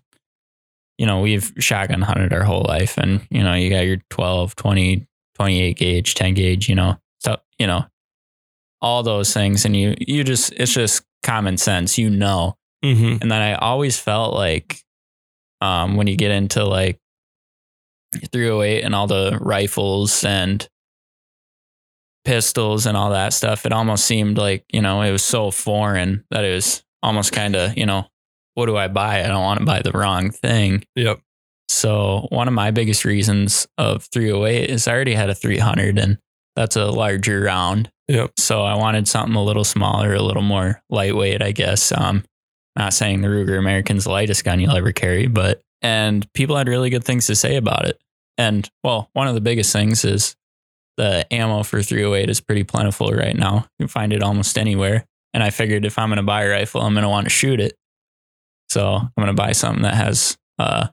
you 0.99 1.07
know, 1.07 1.21
we've 1.21 1.51
shotgun 1.59 2.03
hunted 2.03 2.35
our 2.35 2.45
whole 2.45 2.65
life 2.69 2.99
and, 2.99 3.27
you 3.31 3.43
know, 3.43 3.55
you 3.55 3.71
got 3.71 3.87
your 3.87 3.97
12, 4.11 4.55
20, 4.55 5.07
28 5.37 5.77
gauge, 5.79 6.15
10 6.15 6.35
gauge, 6.35 6.69
you 6.69 6.75
know, 6.75 6.99
stuff, 7.21 7.41
you 7.59 7.67
know, 7.67 7.87
all 8.83 9.03
those 9.03 9.33
things. 9.33 9.65
And 9.65 9.75
you, 9.75 9.95
you 9.99 10.25
just, 10.25 10.53
it's 10.53 10.75
just 10.75 11.03
common 11.23 11.57
sense, 11.57 11.97
you 11.97 12.11
know. 12.11 12.59
mm-hmm. 12.85 13.17
And 13.23 13.33
then 13.33 13.41
I 13.41 13.55
always 13.55 13.99
felt 13.99 14.35
like 14.35 14.83
um, 15.63 15.97
when 15.97 16.07
you 16.07 16.17
get 16.17 16.33
into 16.33 16.65
like 16.67 16.99
308 18.31 18.83
and 18.83 18.95
all 18.95 19.07
the 19.07 19.39
rifles 19.41 20.23
and 20.23 20.69
pistols 22.27 22.85
and 22.85 22.95
all 22.95 23.13
that 23.13 23.33
stuff, 23.33 23.65
it 23.65 23.73
almost 23.73 24.05
seemed 24.05 24.37
like, 24.37 24.67
you 24.71 24.83
know, 24.83 25.01
it 25.01 25.13
was 25.13 25.23
so 25.23 25.51
foreign 25.51 26.25
that 26.31 26.45
it 26.45 26.53
was 26.53 26.83
almost 27.03 27.33
kind 27.33 27.57
of, 27.57 27.77
you 27.77 27.87
know, 27.87 28.07
what 28.55 28.67
do 28.67 28.77
I 28.77 28.89
buy? 28.89 29.25
I 29.25 29.29
don't 29.29 29.43
want 29.43 29.61
to 29.61 29.67
buy 29.67 29.83
the 29.83 29.93
wrong 29.93 30.31
thing. 30.31 30.85
Yep. 30.97 31.21
So 31.69 32.27
one 32.31 32.49
of 32.49 32.55
my 32.55 32.73
biggest 32.73 33.05
reasons 33.05 33.67
of 33.79 34.05
308 34.13 34.71
is 34.71 34.89
I 34.89 34.93
already 34.93 35.15
had 35.15 35.31
a 35.31 35.35
300 35.35 35.99
and 35.99 36.19
that's 36.57 36.77
a 36.77 36.87
larger 36.87 37.41
round. 37.43 37.91
Yep. 38.09 38.33
So 38.39 38.63
I 38.63 38.75
wanted 38.75 39.07
something 39.07 39.37
a 39.37 39.43
little 39.43 39.65
smaller, 39.65 40.15
a 40.15 40.23
little 40.23 40.43
more 40.43 40.83
lightweight, 40.91 41.43
I 41.43 41.53
guess. 41.53 41.93
Um, 41.93 42.25
not 42.77 42.93
saying 42.93 43.21
the 43.21 43.29
Ruger 43.29 43.59
American's 43.59 44.05
the 44.05 44.11
lightest 44.11 44.45
gun 44.45 44.61
you'll 44.61 44.77
ever 44.77 44.93
carry, 44.93 45.27
but 45.27 45.63
and 45.83 46.31
people 46.33 46.57
had 46.57 46.69
really 46.69 46.91
good 46.91 47.05
things 47.05 47.27
to 47.29 47.37
say 47.37 47.57
about 47.57 47.87
it. 47.87 48.01
And 48.37 48.69
well, 48.83 49.11
one 49.13 49.29
of 49.29 49.35
the 49.35 49.41
biggest 49.41 49.73
things 49.73 50.05
is 50.05 50.35
the 50.97 51.27
ammo 51.33 51.63
for 51.63 51.83
308 51.83 52.29
is 52.29 52.41
pretty 52.41 52.65
plentiful 52.65 53.11
right 53.13 53.37
now. 53.37 53.67
You 53.79 53.85
can 53.85 53.89
find 53.89 54.13
it 54.13 54.23
almost 54.23 54.59
anywhere. 54.59 55.07
And 55.33 55.43
I 55.43 55.51
figured 55.51 55.85
if 55.85 55.99
I'm 55.99 56.09
going 56.09 56.17
to 56.17 56.23
buy 56.23 56.43
a 56.43 56.51
rifle, 56.51 56.81
I'm 56.81 56.95
going 56.95 57.05
to 57.05 57.09
want 57.09 57.27
to 57.27 57.31
shoot 57.31 57.61
it. 57.61 57.75
So 58.69 58.95
I'm 58.95 59.11
going 59.17 59.29
to 59.29 59.33
buy 59.33 59.53
something 59.53 59.83
that 59.83 59.95
has 59.95 60.37
uh, 60.59 60.89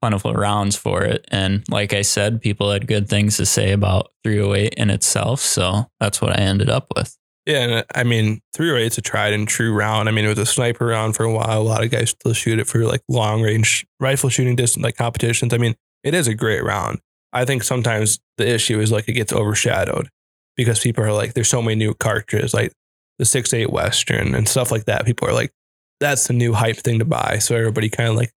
plentiful 0.00 0.32
rounds 0.32 0.76
for 0.76 1.02
it. 1.02 1.26
And 1.30 1.64
like 1.68 1.92
I 1.92 2.02
said, 2.02 2.40
people 2.40 2.70
had 2.70 2.86
good 2.86 3.08
things 3.08 3.36
to 3.36 3.46
say 3.46 3.72
about 3.72 4.10
308 4.24 4.74
in 4.74 4.90
itself. 4.90 5.40
So 5.40 5.86
that's 5.98 6.20
what 6.20 6.38
I 6.38 6.42
ended 6.42 6.70
up 6.70 6.92
with. 6.96 7.16
Yeah, 7.46 7.62
and 7.62 7.72
uh, 7.72 7.84
I 7.94 8.04
mean, 8.04 8.40
308 8.54 8.92
is 8.92 8.98
a 8.98 9.02
tried 9.02 9.32
and 9.32 9.48
true 9.48 9.72
round. 9.72 10.08
I 10.08 10.12
mean, 10.12 10.24
it 10.24 10.28
was 10.28 10.38
a 10.38 10.46
sniper 10.46 10.86
round 10.86 11.16
for 11.16 11.24
a 11.24 11.32
while. 11.32 11.60
A 11.60 11.62
lot 11.62 11.82
of 11.82 11.90
guys 11.90 12.10
still 12.10 12.34
shoot 12.34 12.58
it 12.58 12.66
for 12.66 12.84
like 12.84 13.02
long 13.08 13.42
range 13.42 13.86
rifle 13.98 14.28
shooting 14.30 14.56
distance, 14.56 14.84
like 14.84 14.96
competitions. 14.96 15.54
I 15.54 15.58
mean, 15.58 15.74
it 16.04 16.14
is 16.14 16.28
a 16.28 16.34
great 16.34 16.62
round. 16.62 17.00
I 17.32 17.44
think 17.44 17.62
sometimes 17.62 18.18
the 18.36 18.48
issue 18.48 18.78
is 18.80 18.92
like 18.92 19.08
it 19.08 19.14
gets 19.14 19.32
overshadowed 19.32 20.08
because 20.56 20.80
people 20.80 21.02
are 21.02 21.12
like, 21.12 21.34
there's 21.34 21.48
so 21.48 21.62
many 21.62 21.76
new 21.76 21.94
cartridges, 21.94 22.52
like 22.52 22.72
the 23.20 23.24
six 23.24 23.54
eight 23.54 23.70
Western 23.70 24.34
and 24.34 24.48
stuff 24.48 24.72
like 24.72 24.86
that. 24.86 25.06
People 25.06 25.28
are 25.28 25.32
like, 25.32 25.52
that's 26.00 26.26
the 26.26 26.32
new 26.32 26.52
hype 26.52 26.78
thing 26.78 26.98
to 26.98 27.04
buy. 27.04 27.38
So 27.38 27.54
everybody 27.54 27.88
kind 27.88 28.08
of 28.08 28.16
like, 28.16 28.32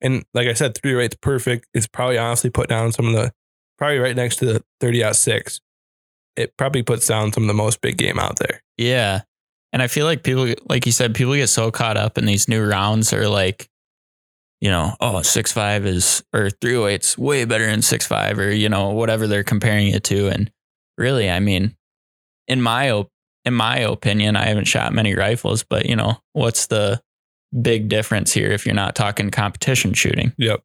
and 0.00 0.24
like 0.32 0.48
I 0.48 0.54
said, 0.54 0.78
308 0.78 1.12
is 1.12 1.18
perfect. 1.20 1.66
It's 1.74 1.86
probably 1.86 2.16
honestly 2.16 2.48
put 2.48 2.70
down 2.70 2.92
some 2.92 3.06
of 3.08 3.12
the, 3.12 3.32
probably 3.76 3.98
right 3.98 4.16
next 4.16 4.36
to 4.36 4.46
the 4.46 4.64
30 4.80 5.04
aught 5.04 5.16
6 5.16 5.60
it 6.36 6.56
probably 6.56 6.82
puts 6.82 7.06
down 7.06 7.32
some 7.32 7.44
of 7.44 7.48
the 7.48 7.54
most 7.54 7.80
big 7.80 7.96
game 7.96 8.18
out 8.18 8.38
there. 8.38 8.62
Yeah. 8.76 9.22
And 9.72 9.82
I 9.82 9.86
feel 9.86 10.06
like 10.06 10.22
people, 10.22 10.52
like 10.68 10.86
you 10.86 10.92
said, 10.92 11.14
people 11.14 11.34
get 11.34 11.48
so 11.48 11.70
caught 11.70 11.96
up 11.96 12.18
in 12.18 12.24
these 12.24 12.48
new 12.48 12.64
rounds 12.64 13.12
or 13.12 13.28
like, 13.28 13.68
you 14.60 14.70
know, 14.70 14.94
oh, 15.00 15.22
six 15.22 15.52
five 15.52 15.86
is 15.86 16.22
or 16.34 16.50
three 16.50 16.76
oh 16.76 16.86
eight's 16.86 17.16
way 17.16 17.44
better 17.44 17.66
than 17.66 17.82
six 17.82 18.06
five 18.06 18.38
or 18.38 18.52
you 18.52 18.68
know 18.68 18.90
whatever 18.90 19.26
they're 19.26 19.44
comparing 19.44 19.88
it 19.88 20.04
to. 20.04 20.28
And 20.28 20.50
really, 20.98 21.30
I 21.30 21.40
mean, 21.40 21.76
in 22.46 22.60
my 22.60 22.90
in 23.44 23.54
my 23.54 23.78
opinion, 23.78 24.36
I 24.36 24.44
haven't 24.46 24.66
shot 24.66 24.92
many 24.92 25.14
rifles, 25.14 25.62
but 25.64 25.86
you 25.86 25.96
know, 25.96 26.18
what's 26.32 26.66
the 26.66 27.00
big 27.62 27.88
difference 27.88 28.32
here 28.32 28.50
if 28.52 28.64
you're 28.66 28.74
not 28.74 28.94
talking 28.94 29.30
competition 29.30 29.92
shooting? 29.94 30.32
Yep. 30.38 30.62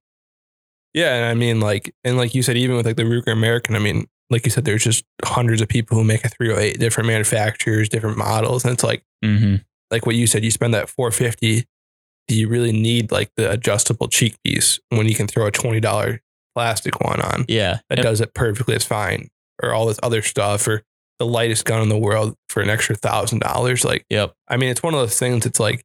Yeah, 0.93 1.15
and 1.15 1.25
I 1.25 1.33
mean, 1.33 1.59
like, 1.59 1.93
and 2.03 2.17
like 2.17 2.33
you 2.33 2.41
said, 2.43 2.55
even 2.57 2.75
with 2.77 2.85
like 2.85 2.95
the 2.95 3.03
Ruger 3.03 3.31
American, 3.33 3.75
I 3.75 3.79
mean, 3.79 4.07
like 4.29 4.45
you 4.45 4.51
said, 4.51 4.65
there's 4.65 4.83
just 4.83 5.03
hundreds 5.23 5.61
of 5.61 5.67
people 5.67 5.97
who 5.97 6.03
make 6.03 6.23
a 6.23 6.29
308, 6.29 6.79
different 6.79 7.07
manufacturers, 7.07 7.89
different 7.89 8.17
models, 8.17 8.63
and 8.63 8.73
it's 8.73 8.83
like, 8.83 9.03
Mm-hmm. 9.23 9.55
like 9.89 10.05
what 10.05 10.15
you 10.15 10.27
said, 10.27 10.43
you 10.43 10.51
spend 10.51 10.73
that 10.75 10.87
450. 10.89 11.65
Do 12.27 12.35
you 12.35 12.47
really 12.47 12.71
need 12.71 13.11
like 13.11 13.31
the 13.37 13.49
adjustable 13.51 14.07
cheek 14.07 14.35
piece 14.43 14.79
when 14.89 15.07
you 15.07 15.15
can 15.15 15.25
throw 15.27 15.47
a 15.47 15.51
twenty 15.51 15.79
dollar 15.79 16.21
plastic 16.55 16.99
one 17.01 17.21
on 17.21 17.45
Yeah. 17.47 17.79
that 17.89 17.97
Yep. 17.99 18.03
does 18.03 18.21
it 18.21 18.33
perfectly? 18.35 18.75
It's 18.75 18.85
fine, 18.85 19.29
or 19.63 19.73
all 19.73 19.85
this 19.87 19.99
other 20.03 20.21
stuff, 20.21 20.67
or 20.67 20.83
the 21.19 21.25
lightest 21.25 21.65
gun 21.65 21.81
in 21.81 21.89
the 21.89 21.97
world 21.97 22.35
for 22.49 22.61
an 22.61 22.69
extra 22.69 22.95
thousand 22.95 23.39
dollars. 23.39 23.83
Like, 23.85 24.05
Yep. 24.09 24.33
I 24.47 24.57
mean, 24.57 24.69
it's 24.69 24.83
one 24.83 24.93
of 24.93 24.99
those 24.99 25.17
things. 25.17 25.45
It's 25.45 25.59
like 25.59 25.83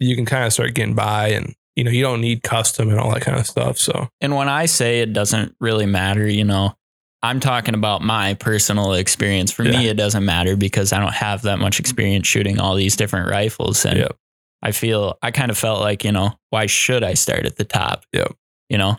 you 0.00 0.14
can 0.16 0.24
kind 0.26 0.44
of 0.44 0.52
start 0.52 0.74
getting 0.74 0.94
by, 0.94 1.28
and 1.28 1.54
you 1.74 1.84
know, 1.84 1.90
you 1.90 2.02
don't 2.02 2.20
need 2.20 2.42
custom 2.42 2.88
and 2.90 2.98
all 2.98 3.12
that 3.12 3.22
kind 3.22 3.38
of 3.38 3.46
stuff. 3.46 3.78
So 3.78 4.08
And 4.20 4.34
when 4.34 4.48
I 4.48 4.66
say 4.66 5.00
it 5.00 5.12
doesn't 5.12 5.54
really 5.60 5.86
matter, 5.86 6.26
you 6.26 6.44
know, 6.44 6.74
I'm 7.22 7.40
talking 7.40 7.74
about 7.74 8.02
my 8.02 8.34
personal 8.34 8.94
experience. 8.94 9.50
For 9.50 9.62
me, 9.62 9.88
it 9.88 9.96
doesn't 9.96 10.24
matter 10.24 10.56
because 10.56 10.92
I 10.92 11.00
don't 11.00 11.12
have 11.14 11.42
that 11.42 11.58
much 11.58 11.80
experience 11.80 12.26
shooting 12.26 12.60
all 12.60 12.76
these 12.76 12.96
different 12.96 13.30
rifles. 13.30 13.84
And 13.84 13.98
Yep. 13.98 14.16
I 14.62 14.72
feel, 14.72 15.18
I 15.22 15.30
kind 15.32 15.50
of 15.50 15.58
felt 15.58 15.80
like, 15.80 16.02
you 16.04 16.12
know, 16.12 16.32
why 16.50 16.66
should 16.66 17.04
I 17.04 17.14
start 17.14 17.44
at 17.46 17.56
the 17.56 17.64
top? 17.64 18.04
Yep. 18.12 18.32
You 18.70 18.78
know, 18.78 18.98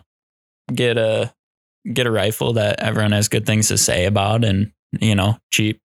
get 0.72 0.98
a, 0.98 1.32
get 1.92 2.06
a 2.06 2.10
rifle 2.10 2.52
that 2.54 2.80
everyone 2.80 3.12
has 3.12 3.28
good 3.28 3.44
things 3.46 3.68
to 3.68 3.78
say 3.78 4.04
about 4.06 4.44
and, 4.44 4.72
you 5.00 5.14
know, 5.14 5.38
cheap, 5.50 5.80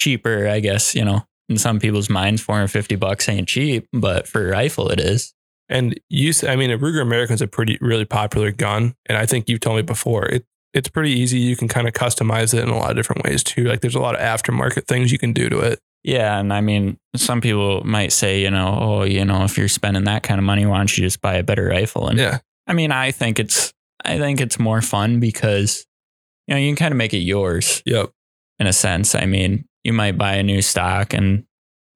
cheaper, 0.00 0.48
I 0.48 0.60
guess, 0.60 0.94
you 0.94 1.04
know, 1.04 1.24
in 1.48 1.58
some 1.58 1.78
people's 1.78 2.10
minds, 2.10 2.40
450 2.42 2.96
bucks 2.96 3.28
ain't 3.28 3.48
cheap, 3.48 3.86
but 3.92 4.26
for 4.26 4.46
a 4.46 4.50
rifle, 4.50 4.88
it 4.90 5.00
is. 5.00 5.34
And 5.68 5.98
you, 6.10 6.32
I 6.46 6.56
mean, 6.56 6.70
a 6.70 6.78
Ruger 6.78 7.02
American 7.02 7.34
is 7.34 7.42
a 7.42 7.46
pretty, 7.46 7.78
really 7.80 8.04
popular 8.04 8.50
gun. 8.50 8.94
And 9.06 9.16
I 9.16 9.26
think 9.26 9.48
you've 9.48 9.60
told 9.60 9.76
me 9.76 9.82
before, 9.82 10.26
it, 10.26 10.44
it's 10.74 10.88
pretty 10.88 11.12
easy. 11.12 11.38
You 11.38 11.56
can 11.56 11.68
kind 11.68 11.86
of 11.86 11.94
customize 11.94 12.52
it 12.52 12.62
in 12.62 12.68
a 12.68 12.76
lot 12.76 12.90
of 12.90 12.96
different 12.96 13.24
ways 13.24 13.42
too. 13.42 13.64
Like 13.64 13.80
there's 13.80 13.94
a 13.94 14.00
lot 14.00 14.14
of 14.14 14.20
aftermarket 14.20 14.86
things 14.86 15.12
you 15.12 15.18
can 15.18 15.32
do 15.32 15.48
to 15.48 15.60
it. 15.60 15.78
Yeah, 16.02 16.38
and 16.38 16.52
I 16.52 16.60
mean, 16.60 16.98
some 17.16 17.40
people 17.40 17.82
might 17.82 18.12
say, 18.12 18.42
you 18.42 18.50
know, 18.50 18.78
oh, 18.78 19.02
you 19.04 19.24
know, 19.24 19.44
if 19.44 19.56
you're 19.56 19.68
spending 19.68 20.04
that 20.04 20.22
kind 20.22 20.38
of 20.38 20.44
money, 20.44 20.66
why 20.66 20.76
don't 20.76 20.94
you 20.98 21.02
just 21.02 21.22
buy 21.22 21.36
a 21.36 21.42
better 21.42 21.64
rifle? 21.64 22.08
And 22.08 22.18
Yeah. 22.18 22.40
I 22.66 22.74
mean, 22.74 22.92
I 22.92 23.10
think 23.10 23.38
it's, 23.38 23.72
I 24.04 24.18
think 24.18 24.40
it's 24.40 24.58
more 24.58 24.82
fun 24.82 25.18
because, 25.18 25.86
you 26.46 26.54
know, 26.54 26.60
you 26.60 26.68
can 26.68 26.76
kind 26.76 26.92
of 26.92 26.98
make 26.98 27.14
it 27.14 27.18
yours 27.18 27.82
Yep. 27.86 28.10
In 28.58 28.66
a 28.66 28.72
sense. 28.72 29.14
I 29.14 29.26
mean, 29.26 29.64
you 29.82 29.92
might 29.92 30.16
buy 30.18 30.34
a 30.34 30.42
new 30.42 30.62
stock 30.62 31.12
and 31.14 31.44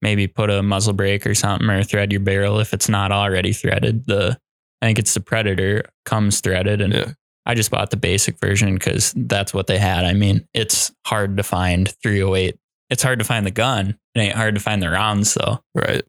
maybe 0.02 0.26
put 0.26 0.50
a 0.50 0.62
muzzle 0.62 0.92
brake 0.92 1.26
or 1.26 1.34
something 1.34 1.68
or 1.68 1.82
thread 1.82 2.12
your 2.12 2.20
barrel 2.20 2.61
if 2.61 2.72
it's 2.72 2.88
not 2.88 3.11
already 3.12 3.52
threaded. 3.52 4.06
The 4.06 4.38
I 4.80 4.86
think 4.86 4.98
it's 5.00 5.14
the 5.14 5.20
Predator 5.20 5.84
comes 6.04 6.40
threaded, 6.40 6.80
and 6.80 6.92
Yeah. 6.94 7.12
I 7.46 7.54
just 7.54 7.70
bought 7.70 7.90
the 7.90 7.96
basic 7.96 8.38
version 8.38 8.74
because 8.74 9.12
that's 9.16 9.52
what 9.54 9.66
they 9.66 9.78
had. 9.78 10.04
I 10.04 10.12
mean, 10.12 10.46
it's 10.54 10.92
hard 11.06 11.36
to 11.38 11.42
find 11.42 11.88
308. 12.02 12.56
It's 12.90 13.02
hard 13.02 13.18
to 13.18 13.24
find 13.24 13.44
the 13.46 13.50
gun. 13.50 13.98
It 14.14 14.20
ain't 14.20 14.34
hard 14.36 14.54
to 14.54 14.61
find 14.61 14.82
the 14.82 14.90
rounds 14.90 15.34
though. 15.34 15.61
Right. 15.74 16.02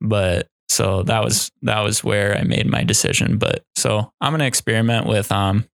But 0.00 0.48
so 0.68 1.02
that 1.04 1.24
was 1.24 1.50
that 1.62 1.80
was 1.80 2.04
where 2.04 2.36
I 2.36 2.42
made 2.42 2.66
my 2.66 2.82
decision. 2.84 3.38
But 3.38 3.62
so 3.76 4.12
I'm 4.20 4.32
gonna 4.32 4.44
experiment 4.44 5.06
with 5.06 5.30
um 5.32 5.66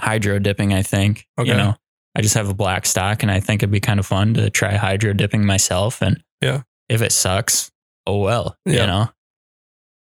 hydro 0.00 0.38
dipping. 0.38 0.72
I 0.74 0.82
think 0.82 1.26
you 1.38 1.44
Okay. 1.44 1.56
know 1.56 1.76
I 2.16 2.22
just 2.22 2.34
have 2.34 2.48
a 2.48 2.54
black 2.54 2.86
stock, 2.86 3.22
and 3.22 3.30
I 3.30 3.40
think 3.40 3.62
it'd 3.62 3.70
be 3.70 3.78
kind 3.80 4.00
of 4.00 4.06
fun 4.06 4.34
to 4.34 4.48
try 4.50 4.74
hydro 4.74 5.12
dipping 5.12 5.44
myself. 5.44 6.00
And 6.02 6.22
Yeah. 6.40 6.62
if 6.88 7.02
it 7.02 7.12
sucks, 7.12 7.70
oh 8.06 8.18
well. 8.20 8.56
Yeah. 8.64 8.80
You 8.80 8.86
know. 8.86 9.08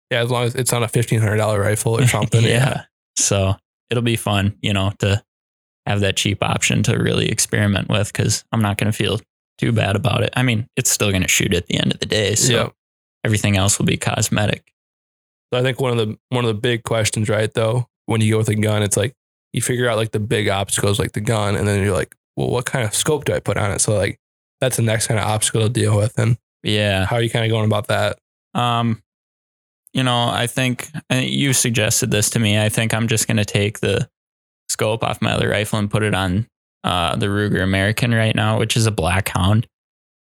Yeah. 0.10 0.22
As 0.24 0.32
long 0.32 0.45
as 0.45 0.56
it's 0.56 0.72
not 0.72 0.82
a 0.84 0.88
$1,500 0.88 1.60
rifle 1.60 2.00
or 2.00 2.08
something. 2.08 2.43
yeah. 2.45 2.84
So 3.18 3.56
it'll 3.89 4.02
be 4.04 4.16
fun, 4.16 4.58
you 4.62 4.72
know, 4.74 4.93
to 5.00 5.22
have 5.86 6.00
that 6.02 6.16
cheap 6.16 6.41
option 6.41 6.84
to 6.84 6.97
really 6.97 7.30
experiment 7.30 7.89
with 7.89 8.12
because 8.14 8.43
I'm 8.52 8.62
not 8.62 8.78
going 8.78 8.91
to 8.91 8.97
feel 8.97 9.20
too 9.58 9.72
bad 9.72 9.95
about 9.95 10.24
it. 10.24 10.32
I 10.38 10.43
mean, 10.43 10.68
it's 10.78 10.89
still 10.89 11.10
going 11.10 11.24
to 11.24 11.28
shoot 11.28 11.54
at 11.54 11.68
the 11.68 11.78
end 11.80 11.91
of 11.93 12.00
the 12.00 12.06
day. 12.06 12.36
So 12.36 12.54
Yeah. 12.54 12.70
everything 13.26 13.58
else 13.58 13.78
will 13.78 13.86
be 13.86 13.97
cosmetic. 13.97 14.72
So 15.52 15.60
I 15.60 15.64
think 15.64 15.82
one 15.82 15.91
of 15.91 15.97
the 15.97 16.18
one 16.30 16.45
of 16.45 16.47
the 16.50 16.62
big 16.62 16.84
questions, 16.84 17.28
right, 17.28 17.52
though, 17.54 17.88
when 18.06 18.22
you 18.22 18.32
go 18.34 18.38
with 18.38 18.50
a 18.50 18.56
gun, 18.56 18.84
it's 18.84 18.95
like 18.95 19.14
you 19.54 19.62
figure 19.62 19.89
out 19.89 19.97
like 19.97 20.12
the 20.12 20.20
big 20.20 20.47
obstacles 20.47 21.00
like 21.00 21.14
the 21.14 21.22
gun, 21.22 21.56
and 21.56 21.68
then 21.68 21.84
you're 21.84 21.93
like, 21.95 22.16
well, 22.36 22.50
what 22.50 22.66
kind 22.66 22.86
of 22.86 22.93
scope 22.93 23.26
do 23.26 23.34
I 23.34 23.39
put 23.39 23.58
on 23.58 23.72
it? 23.72 23.82
So 23.82 23.95
like 23.95 24.18
that's 24.62 24.76
the 24.78 24.84
next 24.84 25.08
kind 25.08 25.20
of 25.20 25.26
obstacle 25.26 25.62
to 25.62 25.70
deal 25.70 25.95
with. 25.97 26.18
And 26.18 26.38
Yeah. 26.64 27.06
how 27.06 27.16
are 27.18 27.22
you 27.22 27.30
kind 27.30 27.45
of 27.45 27.52
going 27.52 27.66
about 27.66 27.88
that? 27.88 28.20
Um, 28.54 29.02
you 29.93 30.04
know, 30.04 30.30
I 30.30 30.47
think 30.47 30.88
think 31.10 31.32
you 31.32 31.54
suggested 31.54 32.12
this 32.12 32.30
to 32.32 32.39
me. 32.39 32.60
I 32.60 32.70
think 32.70 32.93
I'm 32.93 33.08
just 33.08 33.28
going 33.28 33.38
to 33.38 33.45
take 33.45 33.80
the 33.80 34.08
scope 34.70 35.04
off 35.04 35.22
my 35.22 35.32
other 35.32 35.50
rifle 35.50 35.80
and 35.80 35.89
put 35.89 36.04
it 36.04 36.14
on 36.14 36.47
uh, 36.84 37.16
the 37.16 37.26
Ruger 37.26 37.64
American 37.64 38.14
right 38.14 38.36
now, 38.36 38.60
which 38.60 38.78
is 38.78 38.86
a 38.86 38.91
Blackhound, 38.91 39.66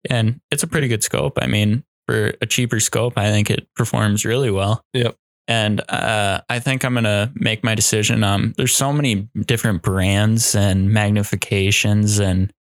and 0.09 0.39
it's 0.49 0.63
a 0.63 0.67
pretty 0.67 0.87
good 0.87 1.03
scope. 1.03 1.37
I 1.41 1.47
mean, 1.47 1.83
for 2.07 2.33
a 2.41 2.45
cheaper 2.45 2.79
scope, 2.79 3.17
I 3.17 3.29
think 3.31 3.49
it 3.49 3.67
performs 3.75 4.23
really 4.25 4.49
well. 4.49 4.81
Yep. 4.93 5.15
And 5.49 5.81
uh, 5.89 6.41
I 6.47 6.59
think 6.59 6.85
I'm 6.85 6.93
gonna 6.93 7.31
make 7.33 7.63
my 7.63 7.73
decision. 7.73 8.23
Um, 8.23 8.53
there's 8.55 8.75
so 8.75 8.93
many 8.93 9.27
different 9.45 9.81
brands 9.81 10.53
and 10.53 10.89
magnifications 10.89 12.23
and 12.23 12.53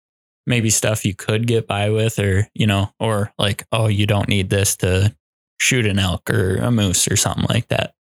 maybe 0.47 0.71
stuff 0.71 1.05
you 1.05 1.13
could 1.13 1.49
get 1.49 1.67
by 1.67 1.91
with, 1.91 2.21
or 2.21 2.49
you 2.55 2.67
know, 2.67 2.93
or 3.01 3.33
like, 3.39 3.67
oh, 3.73 3.89
you 3.89 4.07
don't 4.07 4.29
need 4.29 4.51
this 4.51 4.77
to 4.77 5.13
shoot 5.61 5.85
an 5.85 5.99
elk 5.99 6.31
or 6.31 6.59
a 6.59 6.71
moose 6.71 7.09
or 7.11 7.17
something 7.17 7.47
like 7.49 7.67
that. 7.69 7.93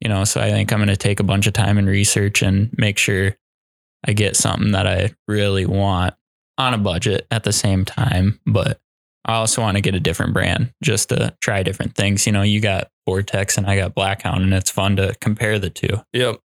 You 0.00 0.08
know, 0.08 0.24
so 0.24 0.40
I 0.40 0.50
think 0.50 0.72
I'm 0.72 0.84
to 0.84 0.96
take 0.96 1.20
a 1.20 1.24
bunch 1.24 1.46
of 1.46 1.52
time 1.52 1.78
and 1.78 1.88
research 1.88 2.42
and 2.42 2.74
make 2.76 2.98
sure 2.98 3.36
I 4.04 4.12
get 4.12 4.36
something 4.36 4.72
that 4.72 4.88
I 4.88 5.14
really 5.28 5.66
want 5.66 6.14
on 6.58 6.74
a 6.74 6.78
budget 6.78 7.28
at 7.30 7.44
the 7.44 7.52
same 7.52 7.84
time. 7.84 8.40
But 8.44 8.80
I 9.26 9.34
also 9.34 9.60
want 9.60 9.76
to 9.76 9.80
get 9.80 9.94
a 9.94 10.00
different 10.00 10.32
brand 10.32 10.72
just 10.82 11.08
to 11.10 11.34
try 11.42 11.62
different 11.62 11.94
things. 11.96 12.26
You 12.26 12.32
know, 12.32 12.42
you 12.42 12.60
got 12.60 12.88
Vortex 13.06 13.58
and 13.58 13.66
I 13.66 13.76
got 13.76 13.94
Blackhound, 13.94 14.42
and 14.42 14.54
it's 14.54 14.70
fun 14.70 14.96
to 14.96 15.14
compare 15.20 15.58
the 15.58 15.68
two. 15.70 16.00
Yep. 16.12 16.38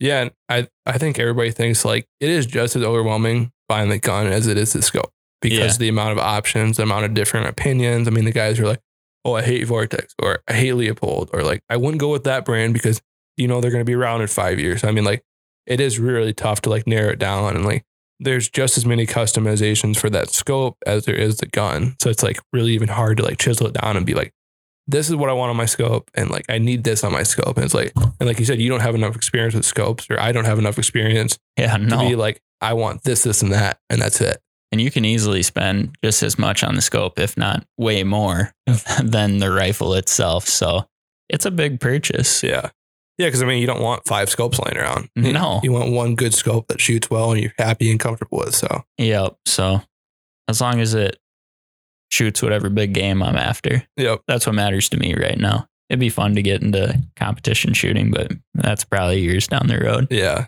Yeah, 0.00 0.22
and 0.22 0.30
I 0.48 0.68
I 0.86 0.98
think 0.98 1.18
everybody 1.18 1.50
thinks 1.50 1.84
like 1.84 2.06
it 2.20 2.28
is 2.30 2.46
just 2.46 2.74
as 2.76 2.82
overwhelming 2.82 3.52
buying 3.68 3.90
the 3.90 3.98
gun 3.98 4.26
as 4.26 4.46
it 4.46 4.58
is 4.58 4.72
the 4.72 4.82
scope 4.82 5.10
because 5.40 5.58
Yeah. 5.58 5.66
of 5.66 5.78
the 5.78 5.88
amount 5.88 6.12
of 6.12 6.18
options, 6.18 6.78
the 6.78 6.82
amount 6.82 7.04
of 7.04 7.14
different 7.14 7.46
opinions. 7.46 8.08
I 8.08 8.10
mean, 8.10 8.24
the 8.24 8.32
guys 8.32 8.58
are 8.58 8.66
like, 8.66 8.80
"Oh, 9.24 9.34
I 9.34 9.42
hate 9.42 9.64
Vortex," 9.66 10.14
or 10.20 10.42
"I 10.48 10.54
hate 10.54 10.74
Leupold," 10.74 11.28
or 11.32 11.42
like, 11.42 11.62
"I 11.70 11.76
wouldn't 11.76 12.00
go 12.00 12.10
with 12.10 12.24
that 12.24 12.44
brand 12.44 12.72
because 12.74 13.00
you 13.36 13.46
know 13.48 13.60
they're 13.60 13.70
going 13.70 13.82
to 13.82 13.90
be 13.90 13.94
around 13.94 14.22
in 14.22 14.26
five 14.26 14.58
years." 14.58 14.82
I 14.82 14.90
mean, 14.90 15.04
like, 15.04 15.22
it 15.66 15.80
is 15.80 15.98
really 15.98 16.32
tough 16.34 16.60
to 16.62 16.70
like 16.70 16.86
narrow 16.86 17.10
it 17.12 17.18
down 17.18 17.54
and 17.54 17.64
like. 17.64 17.84
There's 18.20 18.48
just 18.48 18.76
as 18.78 18.86
many 18.86 19.06
customizations 19.06 19.96
for 19.98 20.08
that 20.10 20.30
scope 20.30 20.76
as 20.86 21.04
there 21.04 21.14
is 21.16 21.38
the 21.38 21.46
gun. 21.46 21.96
So 22.00 22.10
it's 22.10 22.22
like 22.22 22.38
really 22.52 22.72
even 22.72 22.88
hard 22.88 23.16
to 23.18 23.24
like 23.24 23.38
chisel 23.38 23.66
it 23.66 23.74
down 23.74 23.96
and 23.96 24.06
be 24.06 24.14
like, 24.14 24.32
this 24.86 25.08
is 25.08 25.16
what 25.16 25.30
I 25.30 25.32
want 25.32 25.48
on 25.50 25.56
my 25.56 25.64
scope, 25.64 26.10
and 26.14 26.30
like 26.30 26.44
I 26.50 26.58
need 26.58 26.84
this 26.84 27.02
on 27.04 27.12
my 27.12 27.22
scope. 27.22 27.56
And 27.56 27.64
it's 27.64 27.72
like, 27.74 27.92
and 27.96 28.26
like 28.28 28.38
you 28.38 28.44
said, 28.44 28.60
you 28.60 28.68
don't 28.68 28.80
have 28.80 28.94
enough 28.94 29.16
experience 29.16 29.54
with 29.54 29.64
scopes, 29.64 30.06
or 30.10 30.20
I 30.20 30.30
don't 30.30 30.44
have 30.44 30.58
enough 30.58 30.78
experience 30.78 31.38
Yeah, 31.56 31.76
to 31.78 31.98
be 31.98 32.16
like, 32.16 32.40
I 32.60 32.74
want 32.74 33.02
this, 33.02 33.22
this, 33.22 33.40
and 33.42 33.50
that, 33.52 33.78
and 33.88 34.00
that's 34.00 34.20
it. 34.20 34.40
and 34.72 34.80
you 34.82 34.90
can 34.90 35.04
easily 35.06 35.42
spend 35.42 35.96
just 36.04 36.22
as 36.22 36.38
much 36.38 36.62
on 36.62 36.74
the 36.74 36.82
scope, 36.82 37.18
if 37.18 37.34
not 37.36 37.64
way 37.78 38.04
more, 38.04 38.52
than 39.02 39.38
the 39.38 39.50
rifle 39.50 39.94
itself. 39.94 40.46
So 40.48 40.84
it's 41.30 41.46
a 41.46 41.50
big 41.50 41.80
purchase. 41.80 42.42
Yeah, 42.42 42.68
yeah, 43.18 43.26
because 43.28 43.42
I 43.42 43.46
mean, 43.46 43.60
you 43.60 43.66
don't 43.66 43.80
want 43.82 44.04
five 44.06 44.28
scopes 44.28 44.58
laying 44.58 44.76
around. 44.76 45.08
No. 45.16 45.60
you 45.62 45.72
want 45.72 45.92
one 45.92 46.14
good 46.14 46.34
scope 46.34 46.68
that 46.68 46.80
shoots 46.80 47.10
well 47.10 47.32
and 47.32 47.40
you're 47.42 47.52
happy 47.58 47.90
and 47.90 48.00
comfortable 48.00 48.38
with. 48.38 48.54
So 48.54 48.84
Yep. 48.98 49.36
So 49.46 49.82
as 50.48 50.60
long 50.60 50.80
as 50.80 50.94
it 50.94 51.18
shoots 52.10 52.42
whatever 52.42 52.68
big 52.70 52.92
game 52.94 53.22
I'm 53.22 53.36
after, 53.36 53.86
yep, 53.96 54.20
that's 54.28 54.46
what 54.46 54.54
matters 54.54 54.88
to 54.90 54.96
me 54.98 55.14
right 55.14 55.38
now. 55.38 55.68
It'd 55.90 56.00
be 56.00 56.08
fun 56.10 56.34
to 56.36 56.42
get 56.42 56.62
into 56.62 56.98
competition 57.16 57.72
shooting, 57.74 58.10
but 58.10 58.32
that's 58.54 58.84
probably 58.84 59.20
years 59.20 59.46
down 59.46 59.66
the 59.66 59.78
road. 59.78 60.08
yeah, 60.10 60.46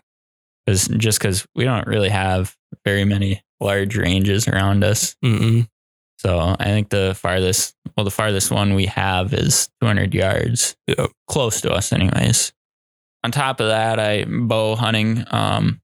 Cause 0.67 0.89
just 0.89 1.19
because 1.21 1.47
we 1.55 1.65
don't 1.65 1.87
really 1.87 2.09
have 2.09 2.57
very 2.85 3.05
many 3.05 3.43
large 3.61 3.97
ranges 3.97 4.49
around 4.49 4.83
us. 4.83 5.15
Mm-mm. 5.25 5.69
So 6.19 6.57
I 6.59 6.65
think 6.65 6.89
the 6.89 7.15
farthest, 7.15 7.75
well, 7.97 8.05
the 8.05 8.11
farthest 8.11 8.51
one 8.51 8.75
we 8.75 8.87
have 8.87 9.35
is 9.35 9.69
200 9.83 10.15
yards, 10.15 10.75
Yep. 10.87 11.11
close 11.29 11.61
to 11.61 11.73
us, 11.73 11.93
anyways. 11.93 12.53
On 13.27 13.33
top 13.33 13.59
of 13.59 13.67
that, 13.67 13.99
I 13.99 14.25
bow 14.25 14.77
hunting. 14.77 15.25
Um, 15.33 15.81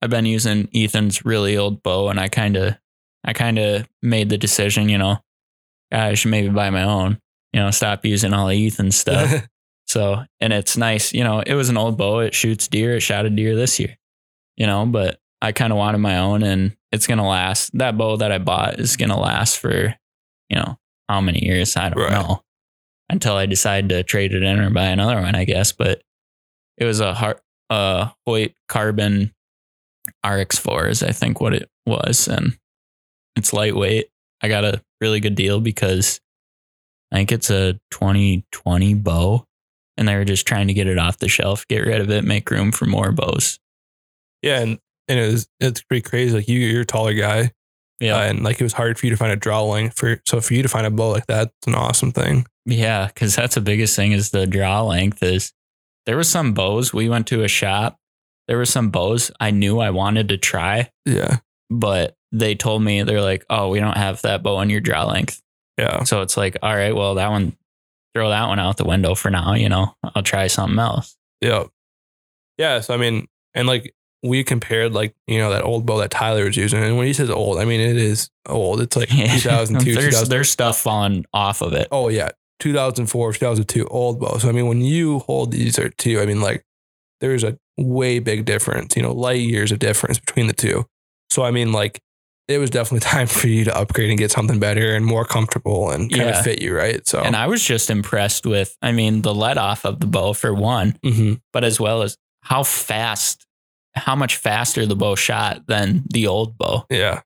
I've 0.00 0.10
been 0.10 0.24
using 0.24 0.68
Ethan's 0.72 1.24
really 1.24 1.56
old 1.56 1.82
bow, 1.82 2.10
and 2.10 2.20
I 2.20 2.28
kind 2.28 2.56
of, 2.56 2.76
I 3.24 3.32
kind 3.32 3.58
of 3.58 3.88
made 4.02 4.28
the 4.28 4.38
decision, 4.38 4.88
you 4.88 4.96
know, 4.96 5.18
I 5.90 6.14
should 6.14 6.30
maybe 6.30 6.48
buy 6.48 6.70
my 6.70 6.84
own. 6.84 7.18
You 7.52 7.58
know, 7.58 7.72
stop 7.72 8.04
using 8.04 8.32
all 8.32 8.48
of 8.50 8.56
Ethan's 8.56 8.96
stuff. 8.96 9.48
So, 9.88 10.24
and 10.40 10.52
it's 10.52 10.76
nice, 10.76 11.12
you 11.14 11.22
know, 11.22 11.40
it 11.46 11.54
was 11.54 11.68
an 11.68 11.76
old 11.76 11.96
bow. 11.96 12.18
It 12.18 12.34
shoots 12.34 12.66
deer. 12.66 12.96
It 12.96 13.00
shot 13.00 13.24
a 13.24 13.30
deer 13.30 13.54
this 13.54 13.78
year, 13.78 13.96
you 14.56 14.66
know, 14.66 14.84
but 14.84 15.20
I 15.40 15.52
kind 15.52 15.72
of 15.72 15.78
wanted 15.78 15.98
my 15.98 16.18
own 16.18 16.42
and 16.42 16.76
it's 16.90 17.06
going 17.06 17.18
to 17.18 17.24
last. 17.24 17.70
That 17.78 17.96
bow 17.96 18.16
that 18.16 18.32
I 18.32 18.38
bought 18.38 18.80
is 18.80 18.96
going 18.96 19.10
to 19.10 19.16
last 19.16 19.58
for, 19.58 19.94
you 20.50 20.56
know, 20.56 20.76
how 21.08 21.20
many 21.20 21.44
years? 21.44 21.76
I 21.76 21.90
don't 21.90 22.02
Right. 22.02 22.10
know 22.10 22.42
until 23.08 23.36
I 23.36 23.46
decide 23.46 23.88
to 23.90 24.02
trade 24.02 24.34
it 24.34 24.42
in 24.42 24.58
or 24.58 24.70
buy 24.70 24.86
another 24.86 25.20
one, 25.20 25.36
I 25.36 25.44
guess. 25.44 25.70
But 25.70 26.02
it 26.78 26.84
was 26.84 27.00
a 27.00 27.14
Har- 27.14 27.40
uh, 27.70 28.10
Hoyt 28.26 28.52
Carbon 28.68 29.32
RX4 30.24 30.90
is 30.90 31.02
I 31.02 31.12
think 31.12 31.40
what 31.40 31.54
it 31.54 31.68
was. 31.86 32.28
And 32.28 32.56
it's 33.36 33.52
lightweight. 33.52 34.08
I 34.42 34.48
got 34.48 34.64
a 34.64 34.82
really 35.00 35.20
good 35.20 35.34
deal 35.34 35.60
because 35.60 36.20
I 37.12 37.16
think 37.16 37.32
it's 37.32 37.50
a 37.50 37.74
2020 37.92 38.94
bow 38.94 39.44
and 39.96 40.06
they 40.08 40.14
were 40.16 40.24
just 40.24 40.46
trying 40.46 40.68
to 40.68 40.74
get 40.74 40.86
it 40.86 40.98
off 40.98 41.18
the 41.18 41.28
shelf, 41.28 41.66
get 41.68 41.86
rid 41.86 42.00
of 42.00 42.10
it, 42.10 42.24
make 42.24 42.50
room 42.50 42.72
for 42.72 42.86
more 42.86 43.12
bows. 43.12 43.58
Yeah, 44.42 44.60
and 44.60 44.78
and 45.08 45.18
it 45.18 45.32
was 45.32 45.48
it's 45.60 45.82
pretty 45.82 46.02
crazy. 46.02 46.34
Like 46.36 46.48
you, 46.48 46.58
you're 46.58 46.82
a 46.82 46.86
taller 46.86 47.14
guy, 47.14 47.52
Yeah. 48.00 48.16
uh, 48.16 48.22
and 48.24 48.42
like 48.44 48.60
it 48.60 48.64
was 48.64 48.74
hard 48.74 48.98
for 48.98 49.06
you 49.06 49.10
to 49.10 49.16
find 49.16 49.32
a 49.32 49.36
draw 49.36 49.62
length 49.62 49.96
for. 49.96 50.20
So 50.26 50.40
for 50.40 50.52
you 50.54 50.62
to 50.62 50.68
find 50.68 50.84
a 50.86 50.90
bow 50.90 51.10
like 51.10 51.26
that, 51.26 51.52
it's 51.58 51.66
an 51.66 51.74
awesome 51.74 52.12
thing. 52.12 52.46
Yeah, 52.66 53.06
because 53.06 53.34
that's 53.34 53.54
the 53.54 53.60
biggest 53.60 53.96
thing 53.96 54.12
is 54.12 54.30
the 54.30 54.46
draw 54.46 54.82
length. 54.82 55.22
Is 55.22 55.52
there 56.06 56.16
was 56.16 56.28
some 56.28 56.54
bows 56.54 56.94
we 56.94 57.08
went 57.08 57.26
to 57.28 57.42
a 57.42 57.48
shop. 57.48 57.98
There 58.48 58.56
were 58.56 58.64
some 58.66 58.90
bows 58.90 59.30
I 59.40 59.50
knew 59.50 59.80
I 59.80 59.90
wanted 59.90 60.28
to 60.28 60.38
try, 60.38 60.90
Yeah, 61.04 61.38
but 61.68 62.16
they 62.32 62.54
told 62.54 62.82
me 62.82 63.02
they're 63.02 63.20
like, 63.22 63.44
"Oh, 63.50 63.68
we 63.70 63.80
don't 63.80 63.96
have 63.96 64.22
that 64.22 64.42
bow 64.42 64.56
on 64.56 64.70
your 64.70 64.80
draw 64.80 65.04
length." 65.04 65.42
yeah, 65.78 66.04
So 66.04 66.22
it's 66.22 66.36
like, 66.36 66.56
all 66.62 66.74
right, 66.74 66.94
well, 66.94 67.16
that 67.16 67.28
one, 67.30 67.56
throw 68.14 68.30
that 68.30 68.46
one 68.48 68.58
out 68.58 68.76
the 68.76 68.84
window 68.84 69.14
for 69.14 69.30
now. 69.30 69.54
You 69.54 69.68
know, 69.68 69.94
I'll 70.14 70.22
try 70.22 70.46
something 70.46 70.78
else. 70.78 71.16
yeah, 71.40 71.64
yeah. 72.56 72.80
So 72.80 72.94
I 72.94 72.96
mean, 72.98 73.26
and 73.54 73.66
like 73.66 73.92
we 74.22 74.42
compared 74.44 74.92
like 74.92 75.14
you 75.26 75.38
know 75.38 75.50
that 75.50 75.62
old 75.64 75.84
bow 75.86 75.98
that 75.98 76.10
Tyler 76.12 76.44
was 76.44 76.56
using, 76.56 76.82
and 76.82 76.96
when 76.96 77.06
he 77.08 77.12
says 77.12 77.30
old, 77.30 77.58
I 77.58 77.64
mean 77.64 77.80
it 77.80 77.96
is 77.96 78.30
old. 78.46 78.80
It's 78.80 78.96
like 78.96 79.08
2002, 79.10 79.92
there's 79.94 80.04
2000. 80.14 80.28
there's 80.30 80.50
stuff 80.50 80.78
falling 80.78 81.24
off 81.34 81.62
of 81.62 81.72
it. 81.72 81.88
Oh 81.90 82.08
yeah, 82.08 82.30
2004, 82.60 83.32
2002 83.34 83.86
old 83.88 84.20
bow. 84.20 84.38
So 84.38 84.48
I 84.48 84.52
mean, 84.52 84.66
when 84.66 84.80
you 84.80 85.20
hold 85.20 85.52
these 85.52 85.78
are 85.78 85.88
two, 85.90 86.20
I 86.20 86.26
mean 86.26 86.40
like 86.40 86.64
there's 87.20 87.44
a 87.44 87.56
way 87.78 88.18
big 88.18 88.44
difference. 88.44 88.96
You 88.96 89.02
know, 89.02 89.12
light 89.12 89.40
years 89.40 89.72
of 89.72 89.78
difference 89.78 90.18
between 90.18 90.46
the 90.46 90.52
two. 90.52 90.86
So 91.30 91.42
I 91.42 91.50
mean 91.50 91.72
like 91.72 92.00
it 92.48 92.58
was 92.58 92.70
definitely 92.70 93.00
time 93.08 93.26
for 93.26 93.48
you 93.48 93.64
to 93.64 93.76
upgrade 93.76 94.08
and 94.10 94.18
get 94.18 94.30
something 94.30 94.58
better 94.60 94.94
and 94.94 95.04
more 95.04 95.24
comfortable 95.24 95.90
and 95.90 96.10
kind 96.10 96.30
Yeah. 96.30 96.38
of 96.38 96.44
fit 96.44 96.62
you 96.62 96.74
right. 96.76 97.06
So 97.06 97.20
And 97.20 97.34
I 97.36 97.46
was 97.48 97.62
just 97.64 97.90
impressed 97.90 98.46
with, 98.46 98.76
I 98.80 98.92
mean, 98.92 99.22
the 99.22 99.34
let 99.34 99.58
off 99.58 99.84
of 99.84 99.98
the 100.00 100.06
bow 100.06 100.32
for 100.32 100.54
one, 100.54 100.96
Mhm. 101.04 101.40
but 101.52 101.64
as 101.64 101.80
well 101.80 102.02
as 102.02 102.16
how 102.42 102.62
fast, 102.62 103.44
how 103.96 104.14
much 104.14 104.36
faster 104.36 104.86
the 104.86 104.94
bow 104.94 105.16
shot 105.16 105.66
than 105.66 106.04
the 106.12 106.28
old 106.28 106.56
bow. 106.56 106.86
yeah, 106.90 107.22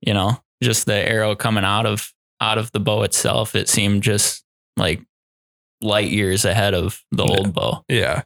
You 0.00 0.14
know, 0.14 0.38
just 0.62 0.86
the 0.86 0.94
arrow 0.94 1.34
coming 1.36 1.64
out 1.64 1.84
of 1.86 2.12
out 2.40 2.56
of 2.58 2.72
the 2.72 2.80
bow 2.80 3.02
itself, 3.02 3.54
it 3.54 3.68
seemed 3.68 4.02
just 4.02 4.41
like 4.76 5.00
light 5.80 6.10
years 6.10 6.44
ahead 6.44 6.74
of 6.74 7.02
the 7.10 7.24
Yeah. 7.24 7.30
old 7.36 7.52
bow. 7.54 7.84
yeah, 7.88 8.22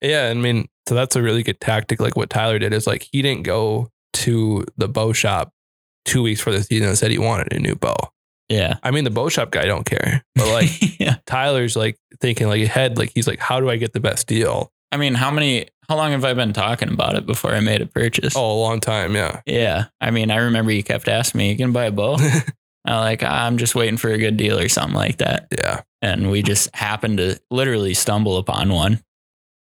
yeah. 0.00 0.28
I 0.28 0.34
mean, 0.34 0.68
so 0.88 0.94
that's 0.94 1.16
a 1.16 1.22
really 1.22 1.42
good 1.42 1.60
tactic. 1.60 2.00
Like 2.00 2.16
what 2.16 2.30
Tyler 2.30 2.58
did 2.58 2.72
is 2.72 2.86
like 2.86 3.06
he 3.12 3.22
didn't 3.22 3.44
go 3.44 3.90
to 4.14 4.64
the 4.76 4.88
bow 4.88 5.12
shop 5.12 5.52
two 6.04 6.22
weeks 6.22 6.40
for 6.40 6.50
the 6.50 6.62
season 6.62 6.88
and 6.88 6.98
said 6.98 7.10
he 7.10 7.18
wanted 7.18 7.52
a 7.52 7.58
new 7.60 7.74
bow. 7.76 7.96
Yeah. 8.48 8.78
I 8.82 8.90
mean, 8.90 9.04
the 9.04 9.10
bow 9.10 9.28
shop 9.28 9.52
guy 9.52 9.64
don't 9.66 9.84
care, 9.86 10.24
but 10.34 10.48
like 10.52 10.98
yeah. 11.00 11.16
Tyler's 11.26 11.76
like 11.76 11.96
thinking 12.20 12.48
like 12.48 12.62
ahead, 12.62 12.98
like 12.98 13.12
he's 13.14 13.28
like, 13.28 13.38
how 13.38 13.60
do 13.60 13.70
I 13.70 13.76
get 13.76 13.92
the 13.92 14.00
best 14.00 14.26
deal? 14.26 14.72
I 14.90 14.96
mean, 14.96 15.14
how 15.14 15.30
many 15.30 15.68
how 15.88 15.96
long 15.96 16.10
have 16.12 16.24
I 16.24 16.34
been 16.34 16.52
talking 16.52 16.88
about 16.88 17.14
it 17.14 17.26
before 17.26 17.52
I 17.52 17.60
made 17.60 17.80
a 17.80 17.86
purchase? 17.86 18.34
Oh, 18.36 18.52
a 18.52 18.58
long 18.60 18.80
time, 18.80 19.14
yeah. 19.14 19.40
Yeah. 19.46 19.84
I 20.00 20.10
mean, 20.10 20.30
I 20.32 20.36
remember 20.38 20.72
you 20.72 20.82
kept 20.82 21.06
asking 21.06 21.38
me, 21.38 21.50
you 21.50 21.56
can 21.56 21.70
buy 21.72 21.84
a 21.84 21.92
bow? 21.92 22.16
I'm 22.84 23.00
like, 23.00 23.22
"Ah, 23.22 23.46
I'm 23.46 23.58
just 23.58 23.74
waiting 23.74 23.96
for 23.98 24.10
a 24.10 24.18
good 24.18 24.36
deal 24.36 24.58
or 24.58 24.68
something 24.68 24.94
like 24.96 25.18
that. 25.18 25.48
yeah, 25.56 25.82
And 26.02 26.30
we 26.30 26.42
just 26.42 26.74
happened 26.74 27.18
to 27.18 27.38
literally 27.50 27.94
stumble 27.94 28.38
upon 28.38 28.72
one. 28.72 29.00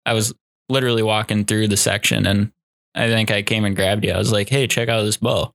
I 0.06 0.14
was 0.14 0.34
literally 0.70 1.04
walking 1.04 1.46
through 1.46 1.68
the 1.70 1.78
section 1.78 2.26
and 2.28 2.52
I 2.96 3.08
think 3.08 3.32
I 3.32 3.42
came 3.42 3.66
and 3.66 3.76
grabbed 3.76 4.06
you. 4.06 4.12
I 4.12 4.18
was 4.18 4.32
like, 4.32 4.50
hey, 4.50 4.68
check 4.68 4.90
out 4.90 5.04
this 5.04 5.18
bow. 5.18 5.54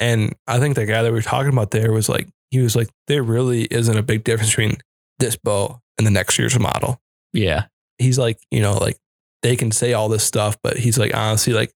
and 0.00 0.34
I 0.46 0.58
think 0.58 0.76
the 0.76 0.86
guy 0.86 1.02
that 1.02 1.10
we 1.10 1.18
were 1.18 1.22
talking 1.22 1.52
about 1.52 1.70
there 1.70 1.92
was 1.92 2.08
like, 2.08 2.28
he 2.50 2.60
was 2.60 2.74
like, 2.76 2.88
there 3.08 3.22
really 3.22 3.64
isn't 3.64 3.96
a 3.96 4.02
big 4.02 4.24
difference 4.24 4.50
between 4.50 4.78
this 5.18 5.36
bow 5.36 5.80
and 5.98 6.06
the 6.06 6.10
next 6.10 6.38
year's 6.38 6.58
model. 6.58 7.00
Yeah. 7.32 7.66
He's 7.98 8.18
like, 8.18 8.38
you 8.50 8.60
know, 8.62 8.74
like 8.78 8.96
they 9.42 9.56
can 9.56 9.70
say 9.72 9.92
all 9.92 10.08
this 10.08 10.24
stuff, 10.24 10.56
but 10.62 10.76
he's 10.78 10.98
like, 10.98 11.14
honestly, 11.14 11.52
like 11.52 11.72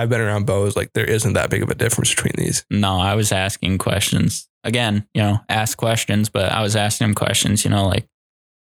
I've 0.00 0.08
been 0.08 0.20
around 0.20 0.46
bows, 0.46 0.76
like 0.76 0.92
there 0.94 1.04
isn't 1.04 1.34
that 1.34 1.50
big 1.50 1.62
of 1.62 1.68
a 1.70 1.74
difference 1.74 2.14
between 2.14 2.32
these. 2.36 2.64
No, 2.70 2.98
I 2.98 3.14
was 3.14 3.32
asking 3.32 3.78
questions. 3.78 4.48
Again, 4.64 5.06
you 5.14 5.22
know, 5.22 5.40
ask 5.48 5.76
questions, 5.76 6.28
but 6.28 6.50
I 6.52 6.62
was 6.62 6.74
asking 6.76 7.08
him 7.08 7.14
questions, 7.14 7.64
you 7.64 7.70
know, 7.70 7.86
like, 7.86 8.06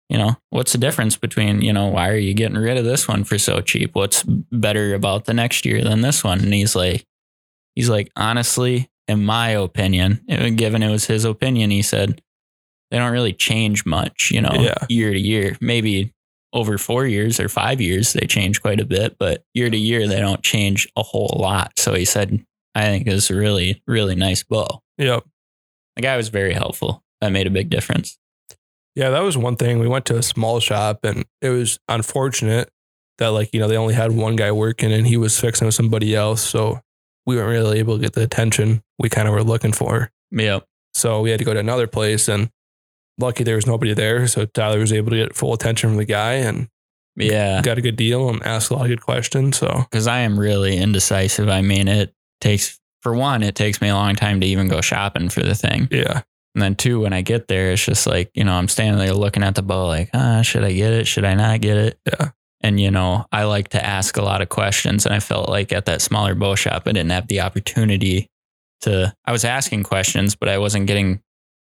you 0.09 0.17
know, 0.17 0.37
what's 0.51 0.73
the 0.73 0.79
difference 0.79 1.17
between, 1.17 1.61
you 1.61 1.73
know, 1.73 1.89
why 1.89 2.09
are 2.09 2.17
you 2.17 2.33
getting 2.33 2.57
rid 2.57 2.79
of 2.79 2.85
this 2.85 3.07
one 3.07 3.25
for 3.25 3.39
so 3.39 3.61
cheap? 3.61 3.95
What's 3.95 4.23
better 4.23 4.95
about 4.95 5.27
the 5.27 5.35
next 5.35 5.67
year 5.67 5.85
than 5.85 6.01
this 6.01 6.25
one? 6.25 6.41
And 6.41 6.53
he's 6.55 6.75
like, 6.75 7.05
he's 7.75 7.91
like, 7.91 8.11
honestly, 8.17 8.91
in 9.07 9.25
my 9.25 9.51
opinion, 9.51 10.25
given 10.57 10.83
it 10.83 10.91
was 10.91 11.07
his 11.07 11.25
opinion, 11.27 11.71
he 11.71 11.83
said, 11.83 12.23
they 12.91 12.97
don't 12.99 13.13
really 13.13 13.35
change 13.35 13.85
much, 13.85 14.31
you 14.31 14.41
know, 14.41 14.53
Yeah. 14.55 14.79
year 14.89 15.13
to 15.13 15.21
year. 15.21 15.57
Maybe 15.61 16.15
over 16.53 16.79
four 16.79 17.07
years 17.07 17.39
or 17.39 17.49
five 17.49 17.81
years, 17.81 18.13
they 18.13 18.27
change 18.27 18.63
quite 18.63 18.81
a 18.81 18.85
bit, 18.85 19.17
but 19.19 19.45
year 19.55 19.69
to 19.69 19.77
year, 19.77 20.07
they 20.09 20.21
don't 20.21 20.43
change 20.43 20.89
a 20.97 21.03
whole 21.03 21.37
lot. 21.39 21.73
So 21.79 21.95
he 21.95 22.05
said, 22.05 22.45
I 22.75 22.85
think 22.85 23.07
it's 23.07 23.31
a 23.31 23.35
really, 23.35 23.83
really 23.87 24.15
nice 24.15 24.43
bow. 24.43 24.83
Yep. 24.99 25.25
The 25.97 26.03
guy 26.03 26.17
was 26.17 26.29
very 26.29 26.55
helpful. 26.55 27.03
That 27.21 27.33
made 27.33 27.47
a 27.47 27.51
big 27.51 27.71
difference. 27.71 28.19
Yeah, 28.95 29.11
that 29.11 29.23
was 29.23 29.37
one 29.37 29.57
thing. 29.57 29.79
We 29.79 29.89
went 29.89 30.07
to 30.07 30.17
a 30.17 30.23
small 30.23 30.61
shop 30.61 31.05
and 31.05 31.25
it 31.41 31.51
was 31.51 31.79
unfortunate 31.89 32.71
that 33.19 33.29
like, 33.29 33.51
you 33.53 33.61
know, 33.61 33.69
they 33.69 33.77
only 33.77 33.95
had 33.95 34.13
one 34.13 34.37
guy 34.37 34.53
working 34.53 34.93
and 34.93 35.07
he 35.07 35.17
was 35.17 35.39
fixing 35.39 35.67
with 35.67 35.75
somebody 35.75 36.15
else. 36.15 36.43
So 36.43 36.81
we 37.27 37.37
weren't 37.37 37.51
really 37.51 37.79
able 37.79 37.97
to 37.97 38.03
get 38.03 38.15
the 38.15 38.23
attention 38.23 38.83
we 38.99 39.09
kind 39.09 39.29
of 39.29 39.35
were 39.35 39.45
looking 39.45 39.73
for. 39.73 40.11
Yep. 40.31 40.65
So 40.95 41.21
we 41.21 41.31
had 41.31 41.39
to 41.39 41.45
go 41.45 41.55
to 41.55 41.61
another 41.61 41.87
place 41.87 42.29
and 42.29 42.51
lucky 43.19 43.45
there 43.45 43.57
was 43.57 43.67
nobody 43.67 43.93
there. 43.95 44.27
So 44.27 44.47
Tyler 44.47 44.79
was 44.79 44.93
able 44.93 45.11
to 45.11 45.17
get 45.17 45.37
full 45.37 45.53
attention 45.53 45.91
from 45.91 45.97
the 45.97 46.05
guy 46.05 46.35
and 46.35 46.69
Yeah. 47.17 47.61
got 47.63 47.79
a 47.79 47.81
good 47.83 47.97
deal 47.97 48.29
and 48.29 48.43
asked 48.45 48.71
a 48.71 48.75
lot 48.75 48.83
of 48.83 48.89
good 48.89 49.03
questions. 49.03 49.59
So 49.59 49.85
Because 49.91 50.07
I 50.07 50.21
am 50.21 50.39
really 50.39 50.77
indecisive. 50.79 51.49
I 51.49 51.63
mean, 51.63 51.89
it 51.89 52.13
takes, 52.41 52.79
for 53.03 53.15
one, 53.15 53.43
it 53.43 53.55
takes 53.55 53.81
me 53.81 53.89
a 53.89 53.95
long 53.95 54.15
time 54.15 54.41
to 54.41 54.47
even 54.47 54.69
go 54.69 54.81
shopping 54.81 55.29
for 55.29 55.43
the 55.43 55.55
thing. 55.55 55.89
yeah. 55.91 56.23
And 56.55 56.63
then 56.63 56.75
two, 56.77 57.01
when 57.01 57.13
I 57.13 57.21
get 57.23 57.47
there, 57.47 57.71
it's 57.73 57.85
just 57.85 58.07
like, 58.07 58.31
you 58.35 58.43
know, 58.43 58.55
I'm 58.55 58.69
standing 58.69 58.99
there 58.99 59.13
looking 59.15 59.43
at 59.45 59.55
the 59.55 59.63
bow, 59.63 59.87
like, 59.87 60.11
ah, 60.15 60.43
should 60.43 60.65
I 60.65 60.73
get 60.73 60.93
it? 60.93 61.07
Should 61.07 61.25
I 61.25 61.35
not 61.35 61.61
get 61.61 61.77
it? 61.77 61.99
Yeah. 62.07 62.31
And, 62.63 62.81
you 62.81 62.91
know, 62.91 63.27
I 63.31 63.45
like 63.45 63.69
to 63.71 63.85
ask 63.85 64.17
a 64.17 64.23
lot 64.23 64.41
of 64.43 64.49
questions. 64.49 65.07
And 65.07 65.15
I 65.15 65.21
felt 65.21 65.49
like 65.49 65.73
at 65.73 65.85
that 65.87 66.03
smaller 66.03 66.35
bow 66.35 66.57
shop, 66.57 66.83
I 66.87 66.93
didn't 66.93 67.11
have 67.11 67.29
the 67.29 67.41
opportunity 67.43 68.29
to, 68.81 69.15
I 69.25 69.31
was 69.31 69.45
asking 69.45 69.85
questions, 69.85 70.35
but 70.35 70.49
I 70.49 70.59
wasn't 70.59 70.87
getting 70.89 71.21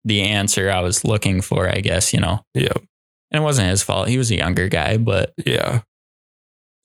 the 0.04 0.22
answer 0.22 0.70
I 0.70 0.80
was 0.80 1.04
looking 1.04 1.40
for, 1.40 1.68
I 1.68 1.80
guess, 1.80 2.12
you 2.12 2.20
know. 2.20 2.40
Yeah. 2.54 2.72
And 3.30 3.42
it 3.42 3.44
wasn't 3.44 3.68
his 3.68 3.82
fault. 3.82 4.08
He 4.08 4.18
was 4.18 4.30
a 4.30 4.36
younger 4.36 4.68
guy, 4.68 4.96
but 4.96 5.32
Yeah. 5.44 5.82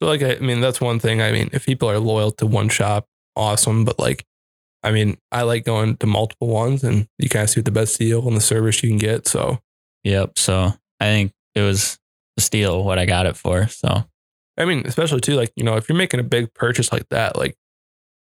So 0.01 0.09
like 0.09 0.22
I 0.22 0.36
mean, 0.39 0.59
that's 0.59 0.82
one 0.82 0.99
thing. 0.99 1.22
I 1.22 1.32
mean, 1.32 1.49
if 1.53 1.66
people 1.66 1.89
are 1.89 1.99
loyal 1.99 2.32
to 2.32 2.45
one 2.45 2.70
shop, 2.70 3.07
awesome. 3.36 3.86
But 3.86 3.99
like 3.99 4.26
I 4.84 4.91
mean, 4.91 5.18
I 5.32 5.43
like 5.43 5.64
going 5.64 5.95
to 5.97 6.07
multiple 6.07 6.49
ones 6.49 6.84
and 6.84 7.07
you 7.18 7.30
kind 7.30 7.43
of 7.43 7.49
see 7.49 7.61
what 7.61 7.66
the 7.66 7.72
best 7.72 7.97
deal 7.97 8.28
and 8.28 8.36
the 8.36 8.41
service 8.41 8.84
you 8.84 8.89
can 8.89 8.97
get. 8.97 9.28
So 9.28 9.59
Yep. 10.03 10.38
So 10.38 10.74
I 10.99 11.05
think 11.05 11.32
it 11.55 11.61
was 11.61 11.97
a 12.38 12.41
steal 12.41 12.84
what 12.84 12.99
I 12.99 13.05
got 13.05 13.26
it 13.26 13.38
for. 13.38 13.68
So 13.68 14.03
I 14.57 14.66
mean, 14.66 14.84
especially 14.86 15.22
too, 15.22 15.36
like, 15.36 15.51
you 15.55 15.64
know, 15.64 15.78
if 15.78 15.89
you're 15.89 15.97
making 15.97 16.20
a 16.20 16.24
big 16.24 16.53
purchase 16.53 16.91
like 16.91 17.07
that, 17.09 17.38
like 17.38 17.55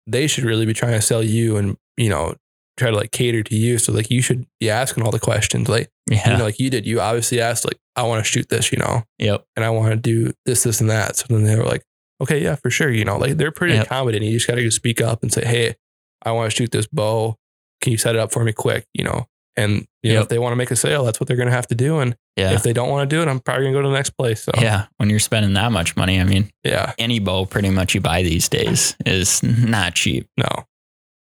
they 0.07 0.27
should 0.27 0.43
really 0.43 0.65
be 0.65 0.73
trying 0.73 0.93
to 0.93 1.01
sell 1.01 1.21
you 1.21 1.57
and, 1.57 1.77
you 1.97 2.09
know, 2.09 2.35
try 2.77 2.89
to 2.91 2.95
like 2.95 3.11
cater 3.11 3.43
to 3.43 3.55
you. 3.55 3.77
So 3.77 3.91
like 3.93 4.09
you 4.09 4.21
should 4.21 4.45
be 4.59 4.69
asking 4.69 5.03
all 5.03 5.11
the 5.11 5.19
questions. 5.19 5.69
Like, 5.69 5.89
yeah. 6.09 6.31
you 6.31 6.37
know, 6.37 6.43
like 6.43 6.59
you 6.59 6.69
did, 6.69 6.85
you 6.85 6.99
obviously 7.01 7.39
asked, 7.41 7.65
like, 7.65 7.77
I 7.95 8.03
want 8.03 8.23
to 8.23 8.29
shoot 8.29 8.49
this, 8.49 8.71
you 8.71 8.77
know, 8.77 9.03
yep. 9.17 9.45
and 9.55 9.63
I 9.63 9.69
want 9.69 9.91
to 9.91 9.95
do 9.95 10.33
this, 10.45 10.63
this, 10.63 10.81
and 10.81 10.89
that. 10.89 11.15
So 11.15 11.25
then 11.29 11.43
they 11.43 11.55
were 11.55 11.63
like, 11.63 11.83
okay, 12.21 12.41
yeah, 12.43 12.55
for 12.55 12.69
sure. 12.69 12.91
You 12.91 13.05
know, 13.05 13.17
like 13.17 13.37
they're 13.37 13.51
pretty 13.51 13.75
Yep. 13.75 13.85
accommodating. 13.85 14.27
You 14.29 14.35
just 14.37 14.47
got 14.47 14.55
to 14.55 14.71
speak 14.71 15.01
up 15.01 15.23
and 15.23 15.31
say, 15.31 15.45
hey, 15.45 15.75
I 16.23 16.31
want 16.31 16.51
to 16.51 16.55
shoot 16.55 16.71
this 16.71 16.87
bow. 16.87 17.37
Can 17.81 17.91
you 17.91 17.97
set 17.97 18.15
it 18.15 18.19
up 18.19 18.31
for 18.31 18.43
me 18.43 18.51
quick? 18.51 18.85
You 18.93 19.03
know, 19.05 19.27
and 19.57 19.85
you 20.03 20.13
know, 20.13 20.21
if 20.21 20.27
they 20.27 20.39
want 20.39 20.51
to 20.51 20.57
make 20.57 20.71
a 20.71 20.75
sale, 20.75 21.05
that's 21.05 21.19
what 21.19 21.27
they're 21.27 21.37
going 21.37 21.47
to 21.49 21.55
have 21.55 21.67
to 21.67 21.75
do. 21.75 21.99
And 21.99 22.15
Yeah. 22.35 22.51
if 22.53 22.63
they 22.63 22.73
don't 22.73 22.89
want 22.89 23.09
to 23.09 23.15
do 23.15 23.21
it, 23.21 23.27
I'm 23.29 23.39
probably 23.39 23.63
going 23.63 23.73
to 23.73 23.77
go 23.79 23.81
to 23.83 23.87
the 23.89 23.93
next 23.95 24.11
place. 24.11 24.43
So 24.43 24.51
yeah. 24.59 24.87
When 24.97 25.09
you're 25.09 25.19
spending 25.19 25.53
that 25.53 25.71
much 25.71 25.95
money, 25.95 26.19
I 26.19 26.25
mean, 26.25 26.51
yeah, 26.63 26.93
any 26.97 27.19
bow 27.19 27.45
pretty 27.45 27.69
much 27.69 27.95
you 27.95 28.01
buy 28.01 28.23
these 28.23 28.49
days 28.49 28.95
is 29.05 29.41
not 29.43 29.95
cheap. 29.95 30.27
no, 30.37 30.65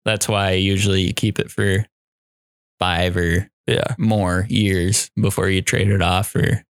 That's 0.05 0.29
why 0.29 0.49
I 0.49 0.51
usually 0.51 1.01
you 1.01 1.13
keep 1.13 1.39
it 1.39 1.51
for 1.51 1.85
five 2.79 3.17
or 3.17 3.49
yeah, 3.67 3.95
more 3.97 4.45
years 4.49 5.09
before 5.19 5.49
you 5.49 5.61
trade 5.61 5.89
it 5.89 6.01
off 6.01 6.35
or 6.35 6.63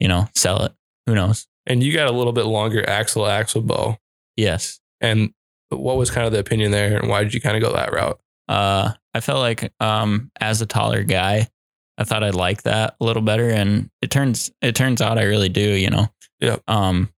you 0.00 0.08
know, 0.08 0.26
sell 0.34 0.64
it. 0.64 0.72
Who 1.06 1.14
knows? 1.14 1.46
And 1.66 1.82
you 1.84 1.92
got 1.92 2.08
a 2.08 2.12
little 2.12 2.32
bit 2.32 2.46
longer 2.46 2.88
axle 2.88 3.26
axle 3.26 3.60
bow. 3.60 3.98
Yes. 4.36 4.80
And 5.00 5.32
what 5.68 5.96
was 5.96 6.10
kind 6.10 6.26
of 6.26 6.32
the 6.32 6.38
opinion 6.38 6.72
there, 6.72 6.98
and 6.98 7.08
why 7.08 7.22
did 7.22 7.34
you 7.34 7.40
kind 7.40 7.56
of 7.56 7.62
go 7.62 7.72
that 7.74 7.92
route? 7.92 8.18
Uh, 8.48 8.92
I 9.14 9.20
felt 9.20 9.38
like 9.38 9.72
um, 9.78 10.30
as 10.40 10.60
a 10.60 10.66
taller 10.66 11.04
guy, 11.04 11.48
I 11.96 12.04
thought 12.04 12.24
I'd 12.24 12.34
like 12.34 12.62
that 12.62 12.96
a 13.00 13.04
little 13.04 13.22
better, 13.22 13.48
and 13.50 13.90
it 14.02 14.10
turns 14.10 14.50
it 14.62 14.74
turns 14.74 15.00
out 15.00 15.18
I 15.18 15.24
really 15.24 15.48
do. 15.48 15.60
You 15.60 15.90
know. 15.90 16.08
Yep. 16.40 16.62
Um, 16.68 17.10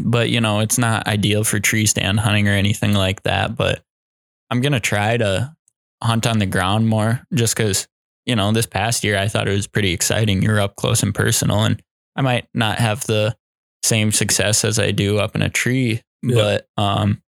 but 0.00 0.30
you 0.30 0.40
know, 0.40 0.60
it's 0.60 0.78
not 0.78 1.06
ideal 1.06 1.44
for 1.44 1.58
tree 1.60 1.86
stand 1.86 2.20
hunting 2.20 2.48
or 2.48 2.52
anything 2.52 2.94
like 2.94 3.24
that. 3.24 3.56
But 3.56 3.82
I'm 4.50 4.60
gonna 4.60 4.80
try 4.80 5.16
to 5.16 5.54
hunt 6.02 6.26
on 6.26 6.38
the 6.38 6.46
ground 6.46 6.88
more, 6.88 7.22
just 7.34 7.56
because 7.56 7.88
you 8.26 8.36
know 8.36 8.52
this 8.52 8.66
past 8.66 9.04
year 9.04 9.18
I 9.18 9.28
thought 9.28 9.48
it 9.48 9.52
was 9.52 9.66
pretty 9.66 9.92
exciting. 9.92 10.42
You're 10.42 10.60
up 10.60 10.76
close 10.76 11.02
and 11.02 11.14
personal, 11.14 11.64
and 11.64 11.82
I 12.16 12.22
might 12.22 12.46
not 12.54 12.78
have 12.78 13.04
the 13.06 13.36
same 13.82 14.10
success 14.12 14.64
as 14.64 14.78
I 14.78 14.90
do 14.90 15.18
up 15.18 15.34
in 15.36 15.42
a 15.42 15.48
tree, 15.48 16.02
Yeah. 16.22 16.34
but 16.76 16.82
um, 16.82 17.22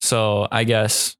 so 0.00 0.46
I 0.52 0.64
guess 0.64 1.16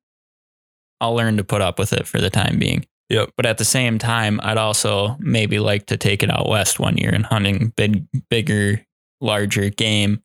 I'll 1.01 1.15
learn 1.15 1.37
to 1.39 1.45
put 1.45 1.61
up 1.63 1.79
with 1.79 1.93
it 1.93 2.07
for 2.07 2.21
the 2.21 2.31
time 2.31 2.59
being. 2.59 2.87
Yep. 3.11 3.31
But 3.37 3.47
at 3.47 3.59
the 3.59 3.65
same 3.65 3.99
time, 3.99 4.41
I'd 4.43 4.57
also 4.59 5.17
maybe 5.19 5.59
like 5.59 5.87
to 5.87 5.97
take 5.97 6.23
it 6.23 6.31
out 6.31 6.49
west 6.49 6.79
one 6.81 6.97
year 6.97 7.11
and 7.15 7.25
hunting 7.27 7.73
big, 7.77 8.07
bigger, 8.31 8.85
larger 9.21 9.69
game, 9.71 10.23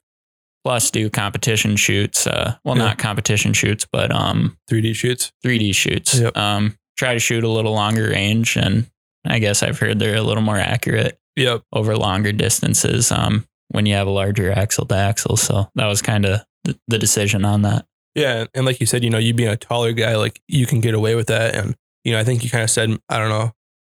plus 0.63 0.91
do 0.91 1.09
competition 1.09 1.75
shoots. 1.75 2.27
Uh, 2.27 2.55
well, 2.63 2.75
Yeah. 2.77 2.85
not 2.85 2.97
competition 2.97 3.53
shoots, 3.53 3.85
but 3.91 4.11
um, 4.11 4.57
3D 4.69 4.93
shoots. 4.95 5.31
3D 5.45 5.73
shoots. 5.73 6.19
Yep. 6.19 6.35
Um, 6.37 6.77
try 6.97 7.13
to 7.13 7.19
shoot 7.19 7.43
a 7.43 7.49
little 7.49 7.73
longer 7.73 8.09
range, 8.09 8.57
and 8.57 8.87
I 9.25 9.39
guess 9.39 9.63
I've 9.63 9.79
heard 9.79 9.99
they're 9.99 10.15
a 10.17 10.21
little 10.21 10.43
more 10.43 10.57
accurate 10.57 11.19
Yep. 11.35 11.63
over 11.73 11.95
longer 11.97 12.31
distances. 12.33 13.11
Um, 13.11 13.45
when 13.69 13.85
you 13.85 13.93
have 13.93 14.07
a 14.07 14.11
larger 14.11 14.51
axle 14.51 14.85
to 14.87 14.95
axle, 14.95 15.37
so 15.37 15.69
that 15.75 15.85
was 15.85 16.01
kind 16.01 16.25
of 16.25 16.41
the, 16.63 16.77
the 16.87 16.97
decision 16.97 17.45
on 17.45 17.61
that. 17.61 17.85
Yeah, 18.15 18.45
and 18.55 18.65
like 18.65 18.79
you 18.79 18.85
said, 18.87 19.03
you 19.03 19.09
know, 19.11 19.19
you 19.19 19.33
being 19.33 19.49
a 19.49 19.55
taller 19.55 19.91
guy, 19.93 20.15
like 20.17 20.41
you 20.47 20.65
can 20.65 20.81
get 20.81 20.95
away 20.95 21.13
with 21.15 21.27
that. 21.27 21.53
And 21.55 21.75
you 22.03 22.11
know, 22.13 22.19
I 22.19 22.23
think 22.23 22.43
you 22.43 22.49
kind 22.49 22.63
of 22.63 22.69
said, 22.71 22.89
I 23.09 23.19
don't 23.19 23.29
know, 23.29 23.51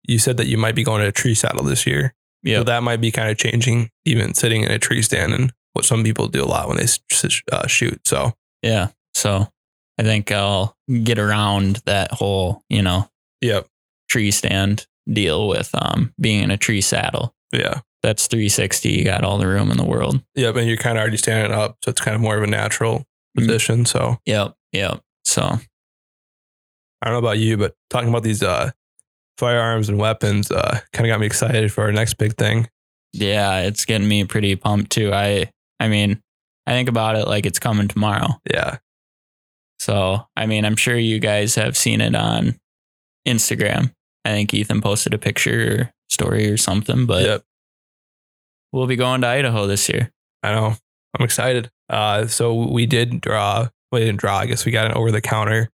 you 0.08 0.20
said 0.20 0.36
that 0.38 0.48
you 0.48 0.58
might 0.58 0.76
be 0.76 0.84
going 0.84 1.02
to 1.02 1.08
a 1.08 1.12
tree 1.12 1.34
saddle 1.36 1.64
this 1.64 1.88
year. 1.88 2.14
So 2.46 2.52
Yeah. 2.52 2.64
that 2.64 2.84
might 2.84 3.00
be 3.00 3.12
kind 3.12 3.30
of 3.30 3.38
changing, 3.38 3.90
even 4.06 4.34
sitting 4.34 4.64
in 4.64 4.72
a 4.72 4.78
tree 4.80 5.02
stand, 5.02 5.34
and 5.34 5.54
what 5.74 5.86
some 5.86 6.04
people 6.04 6.28
do 6.28 6.44
a 6.44 6.46
lot 6.46 6.68
when 6.68 6.78
they 6.78 6.86
uh, 7.52 7.68
shoot. 7.68 8.06
So 8.08 8.34
Yeah. 8.62 8.90
So 9.14 9.48
I 9.98 10.04
think 10.04 10.32
I'll 10.32 10.76
get 11.04 11.20
around 11.20 11.78
that 11.86 12.12
whole, 12.12 12.64
you 12.70 12.82
know, 12.82 13.10
yep, 13.42 13.68
tree 14.10 14.32
stand 14.32 14.88
deal 15.12 15.48
with 15.48 15.70
um 15.74 16.14
being 16.20 16.44
in 16.44 16.52
a 16.52 16.58
tree 16.58 16.82
saddle. 16.82 17.34
yeah, 17.52 17.82
That's 18.04 18.28
360. 18.28 18.90
You 18.90 19.04
got 19.04 19.24
all 19.24 19.38
the 19.38 19.48
room 19.48 19.70
in 19.72 19.78
the 19.78 19.86
world. 19.86 20.22
yep. 20.36 20.56
And 20.56 20.68
you're 20.68 20.78
kind 20.78 20.98
of 20.98 21.02
already 21.02 21.18
standing 21.18 21.52
up, 21.58 21.78
so 21.84 21.90
it's 21.92 22.02
kind 22.02 22.16
of 22.16 22.22
more 22.22 22.38
of 22.38 22.44
a 22.44 22.48
natural 22.48 23.06
Mhm. 23.38 23.46
position. 23.48 23.86
So 23.86 24.18
Yep. 24.26 24.56
Yep. 24.74 25.02
So 25.26 25.42
I 25.44 25.60
don't 27.06 27.14
know 27.14 27.18
about 27.20 27.40
you, 27.40 27.58
but 27.58 27.76
talking 27.90 28.10
about 28.10 28.24
these 28.24 28.44
uh, 28.44 28.72
firearms 29.38 29.90
and 29.90 29.98
weapons 29.98 30.52
uh, 30.52 30.80
kind 30.94 31.08
of 31.08 31.14
got 31.14 31.20
me 31.20 31.26
excited 31.26 31.72
for 31.74 31.84
our 31.84 31.92
next 31.92 32.16
big 32.16 32.36
thing. 32.38 32.68
yeah, 33.14 33.60
it's 33.62 33.84
getting 33.86 34.08
me 34.08 34.24
pretty 34.24 34.56
pumped 34.56 34.92
too. 34.92 35.12
I 35.14 35.50
I 35.82 35.88
mean, 35.88 36.22
I 36.68 36.74
think 36.74 36.90
about 36.90 37.16
it 37.16 37.28
like 37.28 37.48
it's 37.48 37.58
coming 37.58 37.88
tomorrow. 37.88 38.40
Yeah, 38.50 38.78
So 39.80 40.28
I 40.38 40.46
mean, 40.46 40.64
I'm 40.64 40.76
sure 40.76 40.96
you 40.96 41.18
guys 41.18 41.56
have 41.56 41.76
seen 41.76 42.02
it 42.02 42.16
on 42.16 42.60
Instagram. 43.28 43.92
I 44.24 44.30
think 44.30 44.54
Ethan 44.54 44.82
posted 44.82 45.16
a 45.16 45.18
picture 45.18 45.74
or 45.74 45.94
story 46.12 46.52
or 46.52 46.58
something, 46.58 47.08
but 47.08 47.24
yep. 47.24 47.44
we'll 48.72 48.86
be 48.86 48.96
going 48.96 49.22
to 49.22 49.28
Idaho 49.28 49.66
this 49.66 49.90
year. 49.90 50.12
I 50.44 50.54
know. 50.54 50.76
I'm 51.18 51.26
excited. 51.26 51.72
Uh, 51.90 52.28
so 52.28 52.54
we 52.54 52.86
did 52.86 53.20
draw. 53.20 53.68
We 53.92 54.02
didn't 54.02 54.20
draw. 54.20 54.38
I 54.38 54.46
guess 54.46 54.66
we 54.66 54.72
got 54.72 54.86
an 54.86 54.94
over 54.94 55.12
the 55.12 55.20
counter 55.20 55.70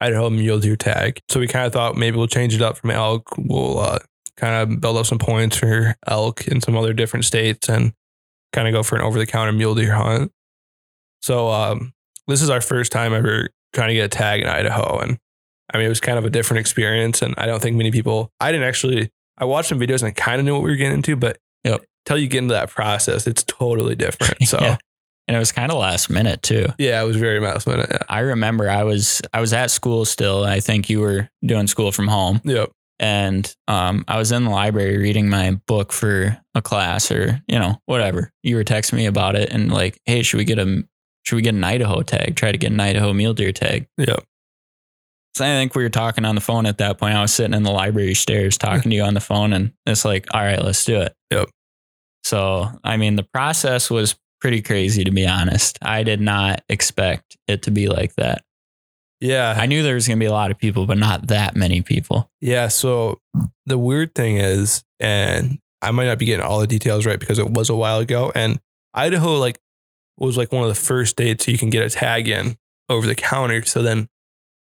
Idaho 0.00 0.30
mule 0.30 0.58
deer 0.58 0.76
tag. 0.76 1.20
So 1.28 1.38
we 1.38 1.46
kind 1.46 1.66
of 1.66 1.72
thought 1.74 1.98
maybe 1.98 2.16
we'll 2.16 2.28
change 2.28 2.54
it 2.54 2.62
up 2.62 2.78
from 2.78 2.92
elk. 2.92 3.28
We'll 3.36 3.78
uh, 3.78 3.98
kind 4.38 4.72
of 4.72 4.80
build 4.80 4.96
up 4.96 5.04
some 5.04 5.18
points 5.18 5.58
for 5.58 5.94
elk 6.06 6.48
in 6.48 6.62
some 6.62 6.78
other 6.78 6.94
different 6.94 7.26
states 7.26 7.68
and 7.68 7.92
kind 8.52 8.66
of 8.68 8.72
go 8.74 8.82
for 8.82 8.96
an 8.96 9.02
over 9.02 9.18
the 9.18 9.26
counter 9.26 9.52
mule 9.52 9.74
deer 9.74 9.94
hunt. 9.94 10.32
So 11.22 11.48
um, 11.50 11.92
this 12.26 12.42
is 12.42 12.50
our 12.50 12.60
first 12.60 12.92
time 12.92 13.12
ever 13.12 13.48
trying 13.72 13.88
to 13.88 13.94
get 13.94 14.04
a 14.06 14.08
tag 14.08 14.40
in 14.40 14.48
Idaho, 14.48 14.98
and 14.98 15.18
I 15.72 15.76
mean 15.78 15.86
it 15.86 15.90
was 15.90 16.00
kind 16.00 16.18
of 16.18 16.24
a 16.24 16.30
different 16.30 16.60
experience. 16.60 17.22
And 17.22 17.34
I 17.38 17.46
don't 17.46 17.60
think 17.60 17.76
many 17.76 17.90
people. 17.90 18.30
I 18.40 18.52
didn't 18.52 18.66
actually. 18.66 19.10
I 19.38 19.44
watched 19.44 19.68
some 19.70 19.78
videos 19.80 20.02
and 20.02 20.08
I 20.08 20.10
kind 20.10 20.38
of 20.38 20.44
knew 20.44 20.52
what 20.54 20.62
we 20.62 20.70
were 20.70 20.76
getting 20.76 20.94
into, 20.98 21.16
but 21.16 21.38
Yep. 21.64 21.82
till 22.06 22.18
you 22.18 22.26
get 22.26 22.38
into 22.38 22.52
that 22.54 22.68
process, 22.70 23.26
it's 23.26 23.42
totally 23.44 23.94
different. 23.94 24.36
So 24.46 24.58
Yeah. 24.60 24.76
And 25.28 25.36
it 25.36 25.38
was 25.38 25.52
kind 25.52 25.70
of 25.70 25.78
last 25.78 26.10
minute 26.10 26.42
too. 26.42 26.66
yeah, 26.78 27.00
it 27.00 27.06
was 27.06 27.16
very 27.16 27.38
last 27.38 27.66
minute. 27.66 27.86
Yeah. 27.90 27.98
I 28.08 28.20
remember 28.20 28.68
I 28.68 28.82
was 28.82 29.22
I 29.32 29.40
was 29.40 29.52
at 29.52 29.70
school 29.70 30.04
still. 30.04 30.42
I 30.44 30.58
think 30.60 30.90
you 30.90 31.00
were 31.00 31.28
doing 31.44 31.66
school 31.68 31.92
from 31.92 32.08
home, 32.08 32.40
Yep. 32.44 32.70
And 33.00 33.52
um, 33.66 34.04
I 34.06 34.18
was 34.18 34.30
in 34.30 34.44
the 34.44 34.50
library 34.50 34.98
reading 34.98 35.30
my 35.30 35.52
book 35.66 35.90
for 35.90 36.38
a 36.54 36.62
class 36.62 37.10
or 37.10 37.40
you 37.48 37.58
know 37.58 37.80
whatever. 37.86 38.30
You 38.42 38.56
were 38.56 38.64
texting 38.64 38.92
me 38.92 39.06
about 39.06 39.34
it 39.34 39.50
and 39.50 39.72
like, 39.72 39.98
hey, 40.04 40.22
should 40.22 40.36
we 40.36 40.44
get 40.44 40.58
a 40.58 40.84
should 41.22 41.36
we 41.36 41.42
get 41.42 41.54
an 41.54 41.64
Idaho 41.64 42.02
tag? 42.02 42.36
Try 42.36 42.52
to 42.52 42.58
get 42.58 42.70
an 42.70 42.78
Idaho 42.78 43.12
mule 43.12 43.34
deer 43.34 43.52
tag. 43.52 43.88
Yep. 43.98 44.24
So 45.34 45.44
I 45.44 45.48
think 45.48 45.74
we 45.74 45.82
were 45.82 45.88
talking 45.88 46.24
on 46.24 46.34
the 46.34 46.40
phone 46.40 46.66
at 46.66 46.78
that 46.78 46.98
point. 46.98 47.14
I 47.14 47.22
was 47.22 47.32
sitting 47.32 47.54
in 47.54 47.62
the 47.62 47.70
library 47.70 48.14
stairs 48.14 48.58
talking 48.58 48.90
to 48.90 48.96
you 48.96 49.02
on 49.02 49.14
the 49.14 49.20
phone, 49.20 49.52
and 49.52 49.72
it's 49.86 50.04
like, 50.04 50.26
all 50.34 50.42
right, 50.42 50.62
let's 50.62 50.84
do 50.84 51.00
it. 51.00 51.14
Yep. 51.30 51.48
So, 52.24 52.68
I 52.84 52.96
mean, 52.96 53.16
the 53.16 53.26
process 53.32 53.90
was 53.90 54.16
pretty 54.40 54.60
crazy, 54.60 55.04
to 55.04 55.10
be 55.10 55.26
honest. 55.26 55.78
I 55.82 56.02
did 56.02 56.20
not 56.20 56.62
expect 56.68 57.36
it 57.46 57.62
to 57.62 57.70
be 57.70 57.88
like 57.88 58.14
that. 58.16 58.42
Yeah. 59.20 59.54
I 59.56 59.66
knew 59.66 59.82
there 59.82 59.94
was 59.94 60.06
going 60.08 60.18
to 60.18 60.22
be 60.22 60.26
a 60.26 60.32
lot 60.32 60.50
of 60.50 60.58
people, 60.58 60.86
but 60.86 60.98
not 60.98 61.26
that 61.28 61.54
many 61.56 61.82
people. 61.82 62.30
Yeah. 62.40 62.68
So 62.68 63.20
the 63.66 63.78
weird 63.78 64.14
thing 64.14 64.38
is, 64.38 64.82
and 64.98 65.58
I 65.82 65.90
might 65.90 66.06
not 66.06 66.18
be 66.18 66.24
getting 66.26 66.44
all 66.44 66.60
the 66.60 66.66
details 66.66 67.06
right 67.06 67.18
because 67.20 67.38
it 67.38 67.50
was 67.50 67.68
a 67.70 67.76
while 67.76 67.98
ago, 67.98 68.32
and 68.34 68.60
Idaho 68.94 69.36
like 69.38 69.58
was 70.18 70.36
like 70.36 70.52
one 70.52 70.62
of 70.62 70.68
the 70.68 70.74
first 70.74 71.12
states 71.12 71.48
you 71.48 71.56
can 71.58 71.70
get 71.70 71.84
a 71.84 71.90
tag 71.90 72.28
in 72.28 72.56
over 72.88 73.06
the 73.06 73.14
counter. 73.14 73.64
So 73.64 73.82
then, 73.82 74.08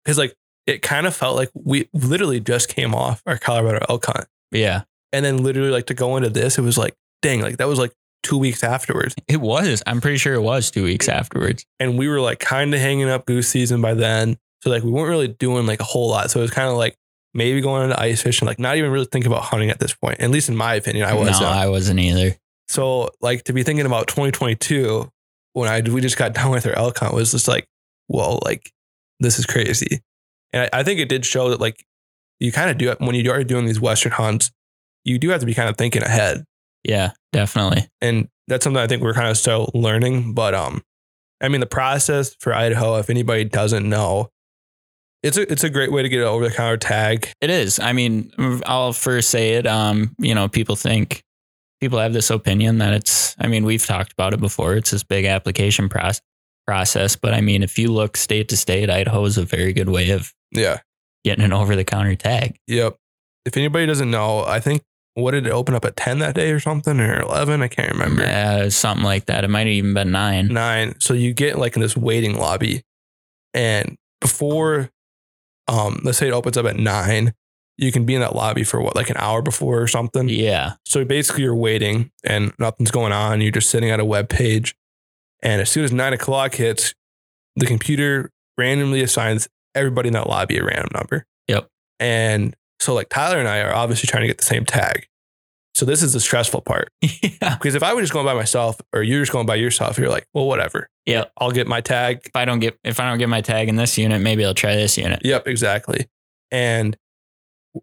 because 0.04 0.18
like 0.18 0.36
it 0.66 0.82
kind 0.82 1.06
of 1.08 1.16
felt 1.16 1.36
like 1.36 1.50
we 1.54 1.88
literally 1.94 2.40
just 2.40 2.68
came 2.70 2.94
off 2.96 3.22
our 3.26 3.38
Colorado 3.38 3.86
elk 3.88 4.06
hunt, 4.08 4.28
Yeah, 4.52 4.84
and 5.14 5.24
then 5.24 5.38
literally 5.44 5.70
like 5.70 5.86
to 5.88 5.94
go 5.94 6.18
into 6.18 6.30
this, 6.30 6.58
it 6.58 6.62
was 6.64 6.78
like 6.78 6.96
dang, 7.22 7.42
like 7.42 7.58
that 7.58 7.68
was 7.68 7.80
like 7.80 7.94
two 8.24 8.38
weeks 8.38 8.64
afterwards, 8.64 9.14
it 9.28 9.40
was. 9.40 9.84
I'm 9.86 10.02
pretty 10.02 10.18
sure 10.18 10.34
it 10.34 10.42
was 10.42 10.72
two 10.72 10.84
weeks 10.84 11.08
afterwards. 11.08 11.66
and 11.80 11.98
we 11.98 12.08
were 12.08 12.20
like 12.20 12.40
kind 12.40 12.74
of 12.74 12.80
hanging 12.80 13.08
up 13.10 13.26
goose 13.26 13.48
season 13.48 13.80
by 13.82 13.94
then. 13.94 14.38
So 14.66 14.72
like 14.72 14.84
we 14.84 14.90
weren't 14.90 15.10
really 15.10 15.28
doing 15.28 15.68
like 15.68 15.80
a 15.80 15.84
whole 15.84 16.10
lot. 16.10 16.32
So 16.32 16.40
it 16.40 16.42
was 16.42 16.52
kind 16.52 16.68
of 16.68 16.76
like 16.76 16.98
maybe 17.36 17.62
going 17.62 17.84
into 17.84 18.00
ice 18.02 18.24
fishing, 18.24 18.48
like 18.48 18.58
not 18.58 18.78
even 18.78 18.90
really 18.90 19.06
thinking 19.06 19.32
about 19.32 19.44
hunting 19.44 19.70
at 19.70 19.78
this 19.78 19.94
point. 19.94 20.20
At 20.20 20.32
least 20.32 20.50
in 20.50 20.56
my 20.56 20.74
opinion, 20.74 21.06
I 21.06 21.14
was. 21.14 21.40
no, 21.40 21.48
I 21.48 21.68
wasn't 21.68 22.00
either. 22.00 22.36
so 22.68 23.12
like 23.22 23.44
to 23.44 23.54
be 23.54 23.62
thinking 23.62 23.86
about 23.86 24.08
2022 24.08 25.12
when 25.54 25.70
I 25.70 25.82
we 25.88 26.02
just 26.02 26.18
got 26.18 26.34
done 26.34 26.50
with 26.50 26.66
our 26.66 26.74
elk 26.74 26.98
hunt 26.98 27.14
was 27.14 27.32
just 27.32 27.48
like, 27.48 27.68
whoa, 28.08 28.40
like 28.44 28.72
this 29.20 29.38
is 29.38 29.46
crazy. 29.46 30.02
And 30.52 30.64
I, 30.74 30.80
I 30.80 30.84
think 30.84 31.00
it 31.00 31.10
did 31.10 31.26
show 31.26 31.50
that 31.52 31.62
like 31.62 31.86
you 32.40 32.52
kind 32.52 32.72
of 32.72 32.78
do 32.80 32.90
it 32.90 33.00
when 33.00 33.14
you 33.14 33.32
are 33.32 33.44
doing 33.44 33.68
these 33.68 33.80
western 33.80 34.14
hunts, 34.14 34.52
you 35.04 35.20
do 35.20 35.30
have 35.30 35.42
to 35.42 35.46
be 35.46 35.54
kind 35.54 35.70
of 35.70 35.78
thinking 35.78 36.02
ahead. 36.02 36.44
Yeah, 36.84 37.12
definitely. 37.32 37.88
and 38.02 38.30
that's 38.48 38.64
something 38.64 38.82
I 38.82 38.88
think 38.88 39.02
we're 39.02 39.14
kind 39.14 39.30
of 39.30 39.38
still 39.38 39.70
learning. 39.74 40.34
But 40.34 40.54
um, 40.54 40.84
I 41.42 41.50
mean, 41.50 41.62
the 41.62 41.68
process 41.68 42.36
for 42.40 42.54
Idaho, 42.54 42.98
if 42.98 43.10
anybody 43.10 43.44
doesn't 43.44 43.88
know, 43.88 44.30
it's 45.26 45.38
a 45.38 45.52
it's 45.52 45.64
a 45.64 45.70
great 45.70 45.92
way 45.92 46.04
to 46.04 46.10
get 46.10 46.22
an 46.22 46.28
over 46.28 46.48
the 46.48 46.54
counter 46.54 46.78
tag. 46.78 47.30
It 47.42 47.50
is. 47.50 47.80
I 47.80 47.94
mean, 47.94 48.32
I'll 48.66 48.94
first 48.94 49.30
say 49.30 49.54
it. 49.56 49.66
Um, 49.68 50.16
you 50.20 50.34
know, 50.36 50.48
people 50.48 50.76
think 50.76 51.24
people 51.82 52.00
have 52.00 52.14
this 52.14 52.30
opinion 52.30 52.78
that 52.78 52.94
it's. 52.94 53.36
I 53.40 53.48
mean, 53.48 53.66
we've 53.66 53.86
talked 53.86 54.14
about 54.14 54.34
it 54.34 54.40
before. 54.40 54.76
It's 54.76 54.92
this 54.92 55.04
big 55.04 55.26
application 55.26 55.90
process. 55.90 56.22
Process, 56.68 57.16
but 57.16 57.36
I 57.36 57.42
mean, 57.42 57.62
if 57.62 57.78
you 57.78 57.90
look 57.92 58.18
state 58.18 58.50
to 58.50 58.58
state, 58.58 58.90
Idaho 58.90 59.24
is 59.26 59.38
a 59.38 59.46
very 59.46 59.72
good 59.72 59.88
way 59.88 60.10
of 60.10 60.34
Yeah. 60.52 60.80
getting 61.24 61.46
an 61.46 61.54
over 61.54 61.76
the 61.76 61.84
counter 61.84 62.16
tag. 62.16 62.58
Yep. 62.66 62.96
If 63.46 63.56
anybody 63.56 63.86
doesn't 63.86 64.10
know, 64.10 64.44
I 64.44 64.60
think 64.60 64.82
what 65.14 65.32
did 65.32 65.46
it 65.46 65.52
open 65.52 65.76
up 65.76 65.86
at 65.86 65.96
ten 65.96 66.18
that 66.20 66.34
day 66.34 66.50
or 66.52 66.60
something 66.60 67.00
or 67.00 67.20
eleven? 67.22 67.62
I 67.62 67.68
can't 67.68 67.92
remember. 67.92 68.24
Uh, 68.24 68.72
something 68.72 69.04
like 69.06 69.26
that. 69.28 69.44
It 69.44 69.50
might 69.50 69.68
have 69.68 69.76
even 69.76 69.94
been 69.94 70.10
nine. 70.10 70.48
Nine. 70.48 70.96
So 71.00 71.14
you 71.14 71.34
get 71.36 71.60
like 71.60 71.76
in 71.76 71.84
this 71.84 71.96
waiting 71.96 72.36
lobby, 72.36 72.82
and 73.54 73.96
before, 74.20 74.90
um, 75.68 76.00
let's 76.04 76.18
say 76.18 76.28
it 76.28 76.34
opens 76.34 76.58
up 76.58 76.66
at 76.66 76.78
nine, 76.78 77.34
you 77.78 77.92
can 77.92 78.06
be 78.06 78.16
in 78.16 78.22
that 78.22 78.36
lobby 78.36 78.64
for 78.64 78.82
what 78.82 78.96
like 78.96 79.10
an 79.10 79.18
hour 79.18 79.42
before 79.42 79.82
or 79.82 79.88
something. 79.88 80.30
Yeah, 80.30 80.74
So 80.86 81.04
basically, 81.04 81.44
you're 81.44 81.56
waiting 81.56 82.12
and 82.24 82.54
nothing's 82.60 82.92
going 82.92 83.12
on. 83.12 83.42
You're 83.42 83.52
just 83.52 83.70
sitting 83.70 83.90
at 83.90 84.00
a 84.00 84.06
web 84.06 84.30
page. 84.30 84.76
And 85.42 85.62
as 85.62 85.70
soon 85.70 85.84
as 85.84 85.92
nine 85.92 86.14
o'clock 86.14 86.56
hits, 86.56 86.94
the 87.56 87.66
computer 87.66 88.32
randomly 88.58 89.02
assigns 89.02 89.48
everybody 89.74 90.08
in 90.08 90.14
that 90.14 90.28
lobby 90.28 90.58
a 90.58 90.64
random 90.64 90.90
number. 90.94 91.26
Yep. 91.48 91.68
And 92.00 92.56
so, 92.80 92.94
like 92.94 93.10
Tyler 93.10 93.40
and 93.40 93.48
I 93.48 93.60
are 93.62 93.74
obviously 93.74 94.08
trying 94.08 94.22
to 94.22 94.28
get 94.28 94.38
the 94.38 94.46
same 94.46 94.66
tag. 94.66 95.08
So 95.74 95.86
this 95.86 96.02
is 96.02 96.14
the 96.14 96.22
stressful 96.22 96.62
part 96.62 96.90
yeah. 97.02 97.58
because 97.58 97.76
if 97.76 97.84
I 97.84 97.94
was 97.94 98.04
just 98.04 98.14
going 98.14 98.26
by 98.26 98.34
myself 98.34 98.80
or 98.94 99.04
you're 99.04 99.22
just 99.22 99.34
going 99.34 99.46
by 99.46 99.56
yourself, 99.56 99.98
you're 99.98 100.10
like, 100.10 100.26
well, 100.34 100.48
whatever. 100.48 100.90
Yeah. 101.06 101.26
I'll 101.38 101.52
get 101.52 101.68
my 101.68 101.82
tag. 101.82 102.22
If 102.26 102.36
I 102.36 102.46
don't 102.46 102.60
get 102.60 102.78
if 102.84 103.00
I 103.00 103.10
don't 103.10 103.20
get 103.20 103.30
my 103.30 103.42
tag 103.42 103.70
in 103.70 103.76
this 103.76 103.98
unit, 103.98 104.22
maybe 104.22 104.44
I'll 104.46 104.54
try 104.54 104.76
this 104.76 104.98
unit. 104.98 105.22
Yep, 105.24 105.48
exactly. 105.48 106.08
And 106.52 106.98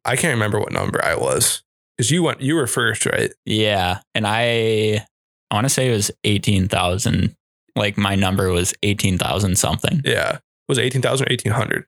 I 0.04 0.16
can't 0.16 0.32
remember 0.34 0.58
what 0.58 0.72
number 0.72 1.04
I 1.04 1.14
was 1.14 1.62
because 1.96 2.10
you 2.10 2.22
went, 2.22 2.40
you 2.40 2.54
were 2.54 2.66
first, 2.66 3.06
right? 3.06 3.32
Yeah. 3.44 4.00
And 4.14 4.26
I 4.26 5.04
I 5.50 5.54
want 5.54 5.66
to 5.66 5.70
say 5.70 5.88
it 5.88 5.92
was 5.94 6.10
eighteen 6.24 6.68
thousand. 6.68 7.36
Like 7.76 7.96
my 7.96 8.14
number 8.14 8.50
was 8.50 8.74
eighteen 8.82 9.18
thousand 9.18 9.56
something. 9.56 10.02
Yeah. 10.04 10.36
it 10.36 10.42
Was 10.68 10.78
it 10.78 10.82
18,000 10.82 11.26
or 11.26 11.30
1800? 11.30 11.86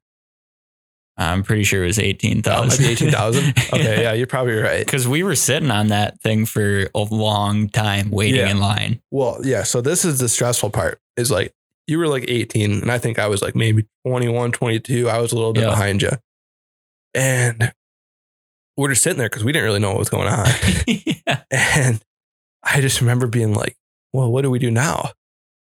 I'm 1.16 1.42
pretty 1.44 1.62
sure 1.64 1.84
it 1.84 1.86
was 1.86 1.98
eighteen 1.98 2.38
Oh, 2.38 2.42
thousand. 2.42 2.84
be 2.84 2.90
18,000. 2.90 3.54
Okay. 3.72 4.02
Yeah. 4.02 4.12
You're 4.14 4.26
probably 4.26 4.54
right. 4.54 4.84
Because 4.84 5.06
we 5.06 5.22
were 5.22 5.36
sitting 5.36 5.70
on 5.70 5.88
that 5.88 6.20
thing 6.22 6.44
for 6.46 6.88
a 6.94 6.98
long 7.02 7.68
time 7.68 8.10
waiting 8.10 8.40
Yeah. 8.40 8.50
in 8.50 8.58
line. 8.58 9.00
Well, 9.10 9.38
yeah. 9.44 9.62
So 9.62 9.80
this 9.80 10.04
is 10.04 10.18
the 10.18 10.28
stressful 10.28 10.70
part 10.70 11.00
is 11.16 11.30
like 11.30 11.52
you 11.86 11.98
were 11.98 12.08
like 12.08 12.24
18 12.26 12.72
and 12.82 12.90
I 12.90 12.98
think 12.98 13.18
I 13.18 13.28
was 13.28 13.42
like 13.42 13.54
maybe 13.54 13.86
21, 14.06 14.52
22. 14.52 15.08
I 15.08 15.18
was 15.20 15.32
a 15.32 15.36
little 15.36 15.52
bit 15.52 15.62
Yeah. 15.64 15.70
behind 15.70 16.02
you. 16.02 16.10
And 17.14 17.72
we're 18.76 18.88
just 18.88 19.02
sitting 19.02 19.18
there 19.18 19.28
because 19.28 19.44
we 19.44 19.52
didn't 19.52 19.66
really 19.66 19.78
know 19.80 19.90
what 19.90 19.98
was 20.00 20.08
going 20.10 20.28
on. 20.28 20.46
yeah. 20.86 21.42
And 21.50 22.00
I 22.62 22.80
just 22.80 23.00
remember 23.00 23.26
being 23.28 23.54
like, 23.54 23.76
well, 24.12 24.32
what 24.32 24.42
do 24.42 24.50
we 24.50 24.58
do 24.58 24.70
now? 24.70 25.10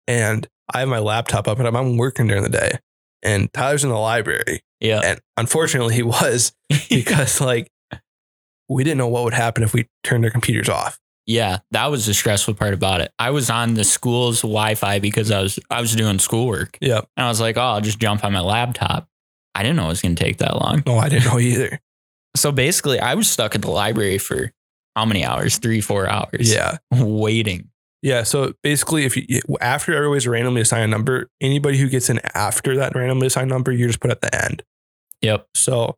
And 0.06 0.46
I 0.74 0.80
have 0.80 0.88
my 0.88 0.98
laptop 0.98 1.48
up 1.48 1.58
and 1.58 1.66
I'm 1.68 1.96
working 1.96 2.26
during 2.26 2.42
the 2.42 2.48
day. 2.50 2.78
And 3.22 3.50
Tyler's 3.52 3.84
in 3.84 3.90
the 3.90 3.96
library. 3.96 4.60
Yeah. 4.80 5.00
And 5.02 5.20
unfortunately, 5.36 5.94
he 5.94 6.02
was 6.02 6.52
because 6.88 7.40
like 7.40 7.68
we 8.68 8.84
didn't 8.84 8.98
know 8.98 9.08
what 9.08 9.24
would 9.24 9.34
happen 9.34 9.62
if 9.62 9.72
we 9.72 9.88
turned 10.04 10.24
our 10.24 10.30
computers 10.30 10.68
off. 10.68 10.98
Yeah, 11.26 11.58
that 11.72 11.86
was 11.90 12.06
the 12.06 12.14
stressful 12.14 12.54
part 12.54 12.72
about 12.72 13.02
it. 13.02 13.12
I 13.18 13.30
was 13.30 13.50
on 13.50 13.74
the 13.74 13.84
school's 13.84 14.40
Wi-Fi 14.40 14.98
because 15.00 15.30
I 15.30 15.42
was 15.42 15.58
I 15.70 15.80
was 15.82 15.94
doing 15.94 16.18
schoolwork, 16.18 16.78
Yeah. 16.80 17.02
and 17.18 17.26
I 17.26 17.28
was 17.28 17.38
like, 17.38 17.58
"Oh, 17.58 17.60
I'll 17.62 17.80
just 17.82 17.98
jump 17.98 18.24
on 18.24 18.32
my 18.32 18.40
laptop." 18.40 19.06
I 19.54 19.62
didn't 19.62 19.76
know 19.76 19.86
it 19.86 19.88
was 19.88 20.00
going 20.00 20.14
to 20.14 20.24
take 20.24 20.38
that 20.38 20.56
long. 20.56 20.82
No, 20.86 20.96
I 20.98 21.08
didn't 21.10 21.26
know 21.26 21.38
either. 21.40 21.80
So 22.36 22.50
basically, 22.50 22.98
I 22.98 23.14
was 23.14 23.28
stuck 23.28 23.54
at 23.54 23.60
the 23.62 23.70
library 23.70 24.16
for 24.16 24.52
how 24.96 25.04
many 25.04 25.22
hours? 25.24 25.58
Three, 25.58 25.80
four 25.82 26.08
hours. 26.08 26.50
Yeah. 26.52 26.78
waiting. 26.90 27.68
Yeah. 28.02 28.22
So 28.22 28.52
basically, 28.62 29.04
if 29.04 29.16
you 29.16 29.40
after 29.60 29.94
everybody's 29.94 30.26
randomly 30.28 30.60
assigned 30.60 30.84
a 30.84 30.88
number, 30.88 31.28
anybody 31.40 31.78
who 31.78 31.88
gets 31.88 32.08
in 32.10 32.20
after 32.34 32.76
that 32.76 32.94
randomly 32.94 33.26
assigned 33.26 33.50
number, 33.50 33.72
you're 33.72 33.88
just 33.88 34.00
put 34.00 34.10
at 34.10 34.20
the 34.20 34.34
end. 34.44 34.62
Yep. 35.22 35.46
So, 35.54 35.96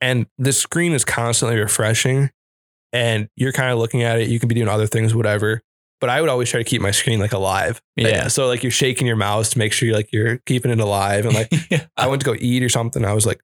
and 0.00 0.26
the 0.38 0.52
screen 0.52 0.92
is 0.92 1.04
constantly 1.04 1.58
refreshing, 1.58 2.30
and 2.92 3.28
you're 3.36 3.52
kind 3.52 3.70
of 3.70 3.78
looking 3.78 4.02
at 4.02 4.18
it. 4.20 4.28
You 4.28 4.38
can 4.40 4.48
be 4.48 4.54
doing 4.54 4.68
other 4.68 4.86
things, 4.86 5.14
whatever. 5.14 5.60
But 6.00 6.10
I 6.10 6.20
would 6.20 6.30
always 6.30 6.50
try 6.50 6.58
to 6.60 6.64
keep 6.68 6.80
my 6.82 6.90
screen 6.90 7.20
like 7.20 7.32
alive. 7.32 7.80
Yeah. 7.96 8.26
So 8.26 8.48
like 8.48 8.64
you're 8.64 8.72
shaking 8.72 9.06
your 9.06 9.14
mouse 9.14 9.50
to 9.50 9.58
make 9.58 9.72
sure 9.72 9.86
you're 9.86 9.96
like 9.96 10.10
you're 10.12 10.38
keeping 10.46 10.72
it 10.72 10.80
alive. 10.80 11.26
And 11.26 11.34
like 11.34 11.52
I 11.96 12.08
went 12.08 12.22
to 12.22 12.26
go 12.26 12.34
eat 12.36 12.62
or 12.64 12.68
something. 12.68 13.04
I 13.04 13.12
was 13.12 13.24
like, 13.24 13.40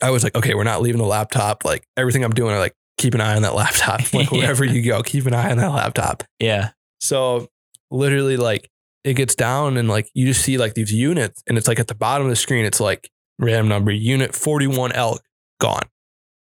I 0.00 0.10
was 0.10 0.22
like, 0.22 0.36
okay, 0.36 0.54
we're 0.54 0.62
not 0.62 0.80
leaving 0.80 1.00
the 1.00 1.06
laptop. 1.08 1.64
Like 1.64 1.82
everything 1.96 2.22
I'm 2.24 2.30
doing, 2.30 2.54
I 2.54 2.58
like 2.58 2.74
keep 2.98 3.14
an 3.14 3.20
eye 3.20 3.34
on 3.34 3.42
that 3.42 3.54
laptop. 3.56 4.12
Like 4.14 4.30
Yeah. 4.32 4.38
wherever 4.38 4.64
you 4.64 4.82
go, 4.82 5.02
keep 5.02 5.26
an 5.26 5.34
eye 5.34 5.50
on 5.50 5.56
that 5.56 5.72
laptop. 5.72 6.22
yeah. 6.38 6.70
So 7.00 7.48
literally 7.90 8.36
like 8.36 8.70
it 9.04 9.14
gets 9.14 9.34
down 9.34 9.76
and 9.76 9.88
like 9.88 10.08
you 10.14 10.26
just 10.26 10.42
see 10.44 10.58
like 10.58 10.74
these 10.74 10.92
units 10.92 11.42
and 11.48 11.56
it's 11.58 11.66
like 11.66 11.80
at 11.80 11.88
the 11.88 11.94
bottom 11.94 12.26
of 12.26 12.30
the 12.30 12.36
screen, 12.36 12.64
it's 12.64 12.80
like 12.80 13.10
random 13.38 13.68
number 13.68 13.90
unit 13.90 14.34
41 14.34 14.92
elk 14.92 15.22
gone. 15.60 15.88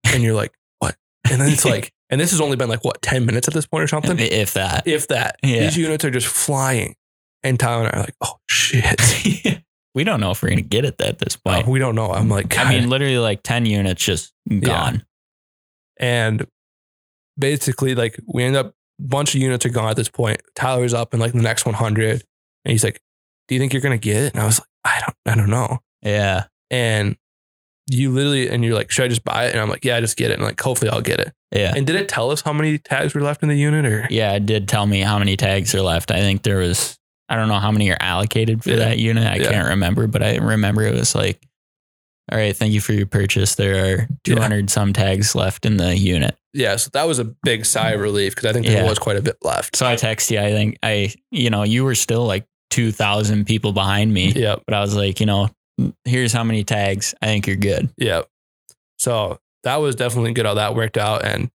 And 0.05 0.21
you're 0.23 0.33
like, 0.35 0.51
what? 0.79 0.95
And 1.29 1.39
then 1.41 1.49
it's 1.51 1.65
like, 1.65 1.93
and 2.09 2.19
this 2.19 2.31
has 2.31 2.41
only 2.41 2.57
been 2.57 2.69
like 2.69 2.83
what, 2.83 3.01
10 3.01 3.25
minutes 3.25 3.47
at 3.47 3.53
this 3.53 3.65
point 3.65 3.83
or 3.83 3.87
something? 3.87 4.17
If 4.19 4.53
that. 4.53 4.85
If 4.87 5.07
that. 5.07 5.37
Yeah. 5.43 5.61
These 5.61 5.77
units 5.77 6.03
are 6.03 6.11
just 6.11 6.27
flying. 6.27 6.95
And 7.43 7.57
Tyler 7.59 7.85
and 7.85 7.95
I 7.95 7.97
are 7.97 8.01
like, 8.01 8.15
oh 8.21 8.35
shit. 8.49 8.99
we 9.95 10.03
don't 10.03 10.19
know 10.19 10.31
if 10.31 10.41
we're 10.43 10.49
going 10.49 10.61
to 10.61 10.67
get 10.67 10.83
it 10.85 10.99
at 11.01 11.19
this 11.19 11.37
Uh, 11.45 11.53
point. 11.55 11.67
we 11.67 11.79
don't 11.79 11.95
know. 11.95 12.11
I'm 12.11 12.27
like, 12.29 12.57
I 12.57 12.69
mean, 12.69 12.89
literally 12.89 13.17
like 13.17 13.41
10 13.43 13.65
units 13.65 14.03
just 14.03 14.33
gone. 14.61 15.05
and 15.97 16.45
basically 17.37 17.95
like 17.95 18.19
we 18.27 18.43
end 18.43 18.55
up 18.57 18.73
bunch 18.99 19.33
of 19.35 19.41
units 19.41 19.65
are 19.65 19.69
gone 19.69 19.89
at 19.89 19.95
this 19.95 20.09
point. 20.09 20.41
Tyler's 20.55 20.93
up 20.93 21.13
in 21.13 21.19
like 21.19 21.31
the 21.33 21.41
next 21.41 21.65
100 21.65 22.11
and 22.65 22.71
he's 22.71 22.83
like, 22.83 23.01
do 23.47 23.55
you 23.55 23.59
think 23.61 23.73
you're 23.73 23.81
going 23.81 23.97
to 23.99 24.03
get 24.03 24.17
it? 24.23 24.33
And 24.33 24.41
I 24.41 24.45
was 24.45 24.59
like, 24.59 24.67
I 24.85 24.99
don't, 25.01 25.15
I 25.33 25.35
don't 25.39 25.49
know. 25.49 25.79
Yeah. 26.01 26.45
and 26.69 27.15
you 27.91 28.11
literally 28.11 28.47
and 28.49 28.63
you're 28.63 28.75
like, 28.75 28.91
should 28.91 29.05
I 29.05 29.07
just 29.07 29.23
buy 29.23 29.45
it? 29.47 29.53
And 29.53 29.59
I'm 29.59 29.67
like, 29.69 29.83
yeah, 29.83 29.95
I 29.97 30.01
just 30.01 30.15
get 30.15 30.29
it. 30.29 30.35
And 30.35 30.43
like, 30.43 30.61
hopefully 30.61 30.91
I'll 30.91 31.01
get 31.01 31.19
it. 31.19 31.33
Yeah. 31.51 31.73
And 31.75 31.87
did 31.87 31.95
it 31.95 32.07
tell 32.07 32.29
us 32.29 32.41
how 32.41 32.53
many 32.53 32.77
tags 32.77 33.15
were 33.15 33.21
left 33.21 33.41
in 33.41 33.49
the 33.49 33.55
unit 33.55 33.83
or? 33.85 34.05
Yeah, 34.11 34.33
it 34.33 34.45
did 34.45 34.67
tell 34.67 34.85
me 34.85 35.01
how 35.01 35.17
many 35.17 35.35
tags 35.35 35.73
are 35.73 35.81
left. 35.81 36.11
I 36.11 36.19
think 36.19 36.43
there 36.43 36.59
was, 36.59 36.99
I 37.29 37.35
don't 37.35 37.47
know 37.47 37.57
how 37.57 37.71
many 37.71 37.89
are 37.89 37.97
allocated 37.99 38.63
for 38.63 38.69
Yeah. 38.69 38.75
that 38.75 38.99
unit. 38.99 39.25
I 39.25 39.37
Yeah. 39.37 39.49
can't 39.49 39.69
remember, 39.69 40.05
but 40.05 40.21
I 40.21 40.35
remember 40.37 40.83
it 40.83 40.93
was 40.93 41.15
like, 41.15 41.41
all 42.31 42.37
right, 42.37 42.55
thank 42.55 42.73
you 42.73 42.79
for 42.81 42.93
your 42.93 43.07
purchase. 43.07 43.55
There 43.55 44.01
are 44.01 44.07
200 44.23 44.69
some 44.69 44.93
tags 44.93 45.33
left 45.33 45.65
in 45.65 45.77
the 45.77 45.97
unit. 45.97 46.37
Yeah. 46.53 46.75
So 46.77 46.89
that 46.93 47.07
was 47.07 47.19
a 47.19 47.25
big 47.25 47.65
sigh 47.65 47.91
of 47.91 48.01
relief 48.01 48.35
because 48.35 48.49
I 48.49 48.53
think 48.53 48.65
there 48.65 48.83
Yeah. 48.83 48.89
was 48.89 48.99
quite 48.99 49.17
a 49.17 49.21
bit 49.21 49.37
left. 49.43 49.75
So 49.75 49.85
I 49.85 49.95
text 49.95 50.31
you, 50.31 50.39
I 50.39 50.51
think 50.51 50.77
I, 50.83 51.13
you 51.31 51.49
know, 51.49 51.63
you 51.63 51.83
were 51.83 51.95
still 51.95 52.25
like 52.25 52.45
2,000 52.71 53.45
people 53.45 53.71
behind 53.73 54.13
me, 54.13 54.31
Yep. 54.31 54.63
but 54.65 54.73
I 54.73 54.81
was 54.81 54.95
like, 54.95 55.19
you 55.19 55.25
know, 55.25 55.49
here's 56.05 56.33
how 56.33 56.43
many 56.43 56.63
tags. 56.63 57.13
I 57.21 57.27
think 57.27 57.47
you're 57.47 57.55
good. 57.55 57.89
Yep. 57.97 58.27
So 58.97 59.39
that 59.63 59.77
was 59.77 59.95
definitely 59.95 60.33
good 60.33 60.45
how 60.45 60.55
that 60.55 60.75
worked 60.75 60.97
out. 60.97 61.23
And 61.25 61.49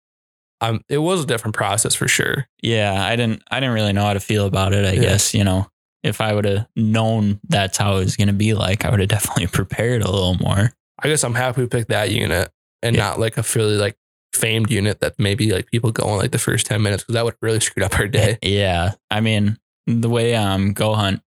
um, 0.61 0.81
it 0.89 0.97
was 0.99 1.23
a 1.23 1.27
different 1.27 1.55
process 1.55 1.93
for 1.95 2.07
sure. 2.07 2.47
Yeah, 2.61 2.93
I 3.03 3.15
didn't, 3.15 3.43
I 3.51 3.59
didn't 3.59 3.75
really 3.75 3.93
know 3.93 4.03
how 4.05 4.13
to 4.13 4.19
feel 4.19 4.45
about 4.45 4.73
it. 4.73 4.85
I 4.85 4.93
Yeah. 4.93 5.01
guess, 5.01 5.33
you 5.33 5.43
know, 5.43 5.67
if 6.03 6.21
I 6.21 6.33
would 6.33 6.45
have 6.45 6.67
known 6.75 7.39
that's 7.47 7.77
how 7.77 7.95
it 7.97 7.99
was 7.99 8.15
going 8.15 8.27
to 8.27 8.33
be 8.33 8.53
like, 8.53 8.85
I 8.85 8.89
would 8.89 8.99
have 8.99 9.09
definitely 9.17 9.47
prepared 9.47 10.01
a 10.03 10.09
little 10.11 10.35
more. 10.35 10.71
I 11.01 11.07
guess 11.07 11.23
I'm 11.23 11.33
happy 11.35 11.61
we 11.61 11.67
picked 11.67 11.89
that 11.89 12.11
unit 12.11 12.49
and 12.81 12.95
Yeah. 12.95 13.09
not 13.09 13.19
like 13.19 13.37
a 13.37 13.43
fairly 13.43 13.75
like 13.77 13.97
famed 14.33 14.71
unit 14.71 14.99
that 15.01 15.13
maybe 15.17 15.51
like 15.51 15.67
people 15.71 15.91
go 15.91 16.09
in 16.09 16.17
like 16.17 16.31
the 16.31 16.39
first 16.39 16.65
10 16.65 16.81
minutes 16.81 17.03
because 17.03 17.13
that 17.13 17.25
would 17.25 17.35
really 17.41 17.59
screwed 17.59 17.83
up 17.83 17.97
our 17.99 18.07
day. 18.07 18.37
Yeah. 18.43 18.93
I 19.11 19.21
mean, 19.21 19.57
the 19.87 20.09
way 20.09 20.35
um 20.35 20.73
GoHunt 20.73 21.21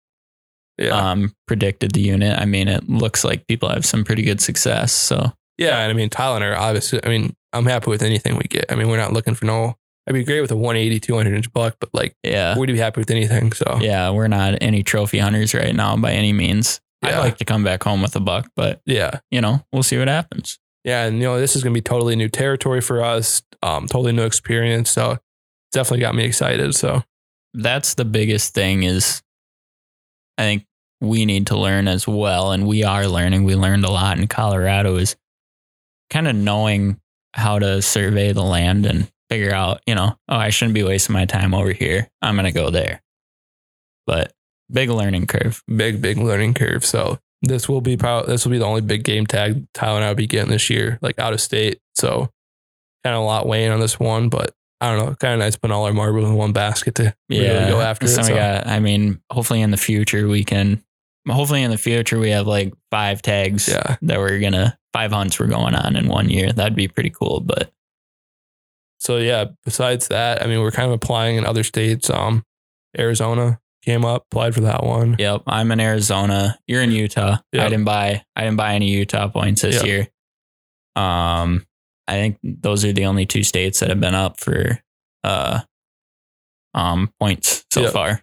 Yeah. 0.78 1.11
um 1.11 1.34
predicted 1.46 1.92
the 1.92 2.00
unit, 2.00 2.38
I 2.38 2.44
mean, 2.44 2.68
it 2.68 2.88
looks 2.88 3.24
like 3.24 3.46
people 3.46 3.68
have 3.68 3.84
some 3.84 4.05
pretty 4.05 4.22
good 4.22 4.40
success. 4.40 4.92
So 4.92 5.32
yeah. 5.59 5.78
And 5.80 5.90
I 5.90 5.94
mean, 5.94 6.09
Tyler 6.11 6.36
and 6.36 6.44
I 6.44 6.48
are 6.48 6.57
obviously, 6.57 7.00
I 7.05 7.09
mean, 7.09 7.34
I'm 7.53 7.66
happy 7.66 7.90
with 7.90 8.03
anything 8.03 8.36
we 8.36 8.44
get. 8.44 8.66
I 8.70 8.74
mean, 8.76 8.88
we're 8.88 8.96
not 8.96 9.12
looking 9.12 9.34
for 9.34 9.44
no, 9.44 9.76
I'd 10.07 10.14
be 10.14 10.24
great 10.24 10.40
with 10.40 10.50
a 10.50 10.57
180, 10.57 10.98
200 11.00 11.34
inch 11.34 11.53
buck, 11.53 11.76
but 11.80 11.90
like 11.92 12.16
yeah. 12.22 12.59
we'd 12.59 12.66
be 12.66 12.78
happy 12.78 13.00
with 13.00 13.11
anything. 13.11 13.53
So 13.53 13.78
Yeah, 13.80 14.11
we're 14.11 14.28
not 14.28 14.59
any 14.61 14.82
trophy 14.82 15.18
hunters 15.18 15.55
right 15.55 15.74
now 15.74 15.96
by 15.96 16.12
any 16.12 16.32
means. 16.32 16.80
I'd 17.05 17.18
like 17.18 17.38
to 17.38 17.44
come 17.44 17.64
back 17.64 17.82
home 17.82 18.00
with 18.00 18.14
a 18.14 18.20
buck, 18.20 18.48
but 18.55 18.80
yeah. 18.86 19.18
you 19.32 19.40
know, 19.40 19.64
we'll 19.72 19.82
see 19.82 19.98
what 19.98 20.07
happens. 20.07 20.61
Yeah. 20.85 21.05
And, 21.05 21.18
you 21.18 21.24
know, 21.24 21.39
this 21.39 21.55
is 21.57 21.62
going 21.62 21.72
to 21.72 21.76
be 21.76 21.83
totally 21.83 22.16
new 22.16 22.28
territory 22.28 22.80
for 22.80 23.03
us, 23.03 23.43
um, 23.62 23.87
totally 23.87 24.12
new 24.12 24.24
experience. 24.24 24.91
So 24.91 25.18
definitely 25.72 26.01
got 26.01 26.14
me 26.14 26.24
excited. 26.24 26.74
So 26.74 27.03
That's 27.55 27.95
the 27.95 28.05
biggest 28.05 28.55
thing 28.55 28.83
is 28.83 29.22
I 30.39 30.43
think 30.43 30.66
we 31.01 31.26
need 31.26 31.49
to 31.49 31.57
learn 31.57 31.89
as 31.89 32.07
well. 32.09 32.53
And 32.53 32.66
we 32.66 32.85
are 32.85 33.07
learning. 33.07 33.45
We 33.45 33.55
learned 33.57 33.85
a 33.85 33.91
lot 33.91 34.18
in 34.18 34.26
Colorado 34.28 34.97
is 34.97 35.16
kind 36.11 36.28
of 36.28 36.35
knowing 36.37 37.01
how 37.35 37.59
to 37.59 37.83
survey 37.83 38.33
the 38.33 38.43
land 38.43 38.87
and 38.87 39.11
figure 39.30 39.53
out, 39.53 39.80
you 39.87 39.95
know, 39.95 40.16
oh, 40.28 40.37
I 40.37 40.51
shouldn't 40.51 40.74
be 40.74 40.83
wasting 40.83 41.14
my 41.14 41.24
time 41.24 41.55
over 41.55 41.72
here. 41.72 42.09
I'm 42.20 42.35
going 42.35 42.45
to 42.45 42.53
go 42.53 42.70
there. 42.70 43.03
But 44.07 44.33
big 44.70 44.91
learning 44.91 45.26
curve. 45.26 45.62
big, 45.74 46.03
big 46.03 46.18
learning 46.18 46.55
curve. 46.55 46.85
So 46.85 47.18
this 47.43 47.68
will 47.68 47.80
be 47.80 47.97
probably, 47.97 48.32
this 48.32 48.45
will 48.45 48.53
be 48.53 48.59
the 48.59 48.64
only 48.64 48.80
big 48.80 49.05
game 49.05 49.26
tag 49.26 49.66
Tyler 49.74 49.97
and 49.97 50.05
I 50.05 50.09
will 50.09 50.14
be 50.14 50.26
getting 50.26 50.51
this 50.51 50.70
year, 50.70 50.99
like 51.03 51.18
out 51.18 51.32
of 51.32 51.40
state. 51.40 51.80
So 51.95 52.30
kind 53.05 53.16
of 53.16 53.22
a 53.22 53.26
lot 53.26 53.47
weighing 53.47 53.70
on 53.72 53.80
this 53.80 53.99
one, 53.99 54.28
but 54.28 54.55
I 54.80 54.90
don't 54.90 55.05
know, 55.07 55.14
kind 55.16 55.34
of 55.34 55.40
nice 55.40 55.57
putting 55.57 55.74
all 55.74 55.84
our 55.84 55.93
marbles 55.93 56.28
in 56.28 56.34
one 56.34 56.53
basket 56.53 56.95
to 56.97 57.14
really 57.28 57.70
go 57.70 57.80
after 57.80 58.07
it. 58.07 58.11
So 58.11 58.22
we 58.22 58.28
So, 58.28 58.34
got, 58.34 58.66
I 58.66 58.80
mean, 58.80 59.20
hopefully 59.30 59.61
in 59.61 59.70
the 59.70 59.76
future 59.76 60.28
we 60.28 60.45
can, 60.45 60.82
hopefully 61.28 61.62
in 61.62 61.70
the 61.70 61.78
future 61.78 62.18
we 62.18 62.30
have 62.30 62.47
like 62.47 62.72
five 62.90 63.22
tags 63.22 63.68
yeah. 63.68 63.97
that 64.03 64.18
we're 64.18 64.38
going 64.38 64.53
to, 64.53 64.76
five 64.93 65.12
hunts 65.12 65.40
we're 65.40 65.47
going 65.47 65.74
on 65.74 65.97
in 65.97 66.07
one 66.09 66.28
year. 66.28 66.53
That'd 66.53 66.76
be 66.76 66.88
pretty 66.88 67.11
cool. 67.11 67.40
But 67.40 67.72
So 68.99 69.16
yeah, 69.16 69.47
besides 69.64 70.09
that, 70.09 70.43
I 70.43 70.47
mean, 70.47 70.61
we're 70.61 70.70
kind 70.70 70.86
of 70.86 70.95
applying 70.95 71.36
in 71.36 71.47
other 71.47 71.64
states. 71.64 72.09
Um, 72.11 72.45
Arizona 72.99 73.59
came 73.83 74.05
up, 74.05 74.24
applied 74.30 74.55
for 74.55 74.61
that 74.62 74.83
one. 74.85 75.16
Yep, 75.18 75.43
I'm 75.47 75.70
in 75.72 75.80
Arizona. 75.80 76.59
You're 76.66 76.83
in 76.83 76.93
Utah. 76.93 77.39
Yep. 77.53 77.66
I 77.66 77.68
didn't 77.68 77.85
buy 77.85 78.24
I 78.37 78.41
didn't 78.43 78.57
buy 78.57 78.74
any 78.74 78.89
Utah 78.91 79.28
points 79.28 79.62
this 79.62 79.76
Yep. 79.76 79.85
year. 79.85 80.01
Um 80.97 81.66
I 82.09 82.12
think 82.14 82.39
those 82.43 82.85
are 82.85 82.93
the 82.93 83.07
only 83.07 83.26
two 83.26 83.43
states 83.45 83.80
that 83.80 83.89
have 83.89 84.01
been 84.01 84.14
up 84.14 84.39
for 84.41 84.78
uh 85.24 85.61
um 86.74 87.12
points 87.20 87.64
so 87.70 87.83
Yep. 87.83 87.93
far. 87.93 88.22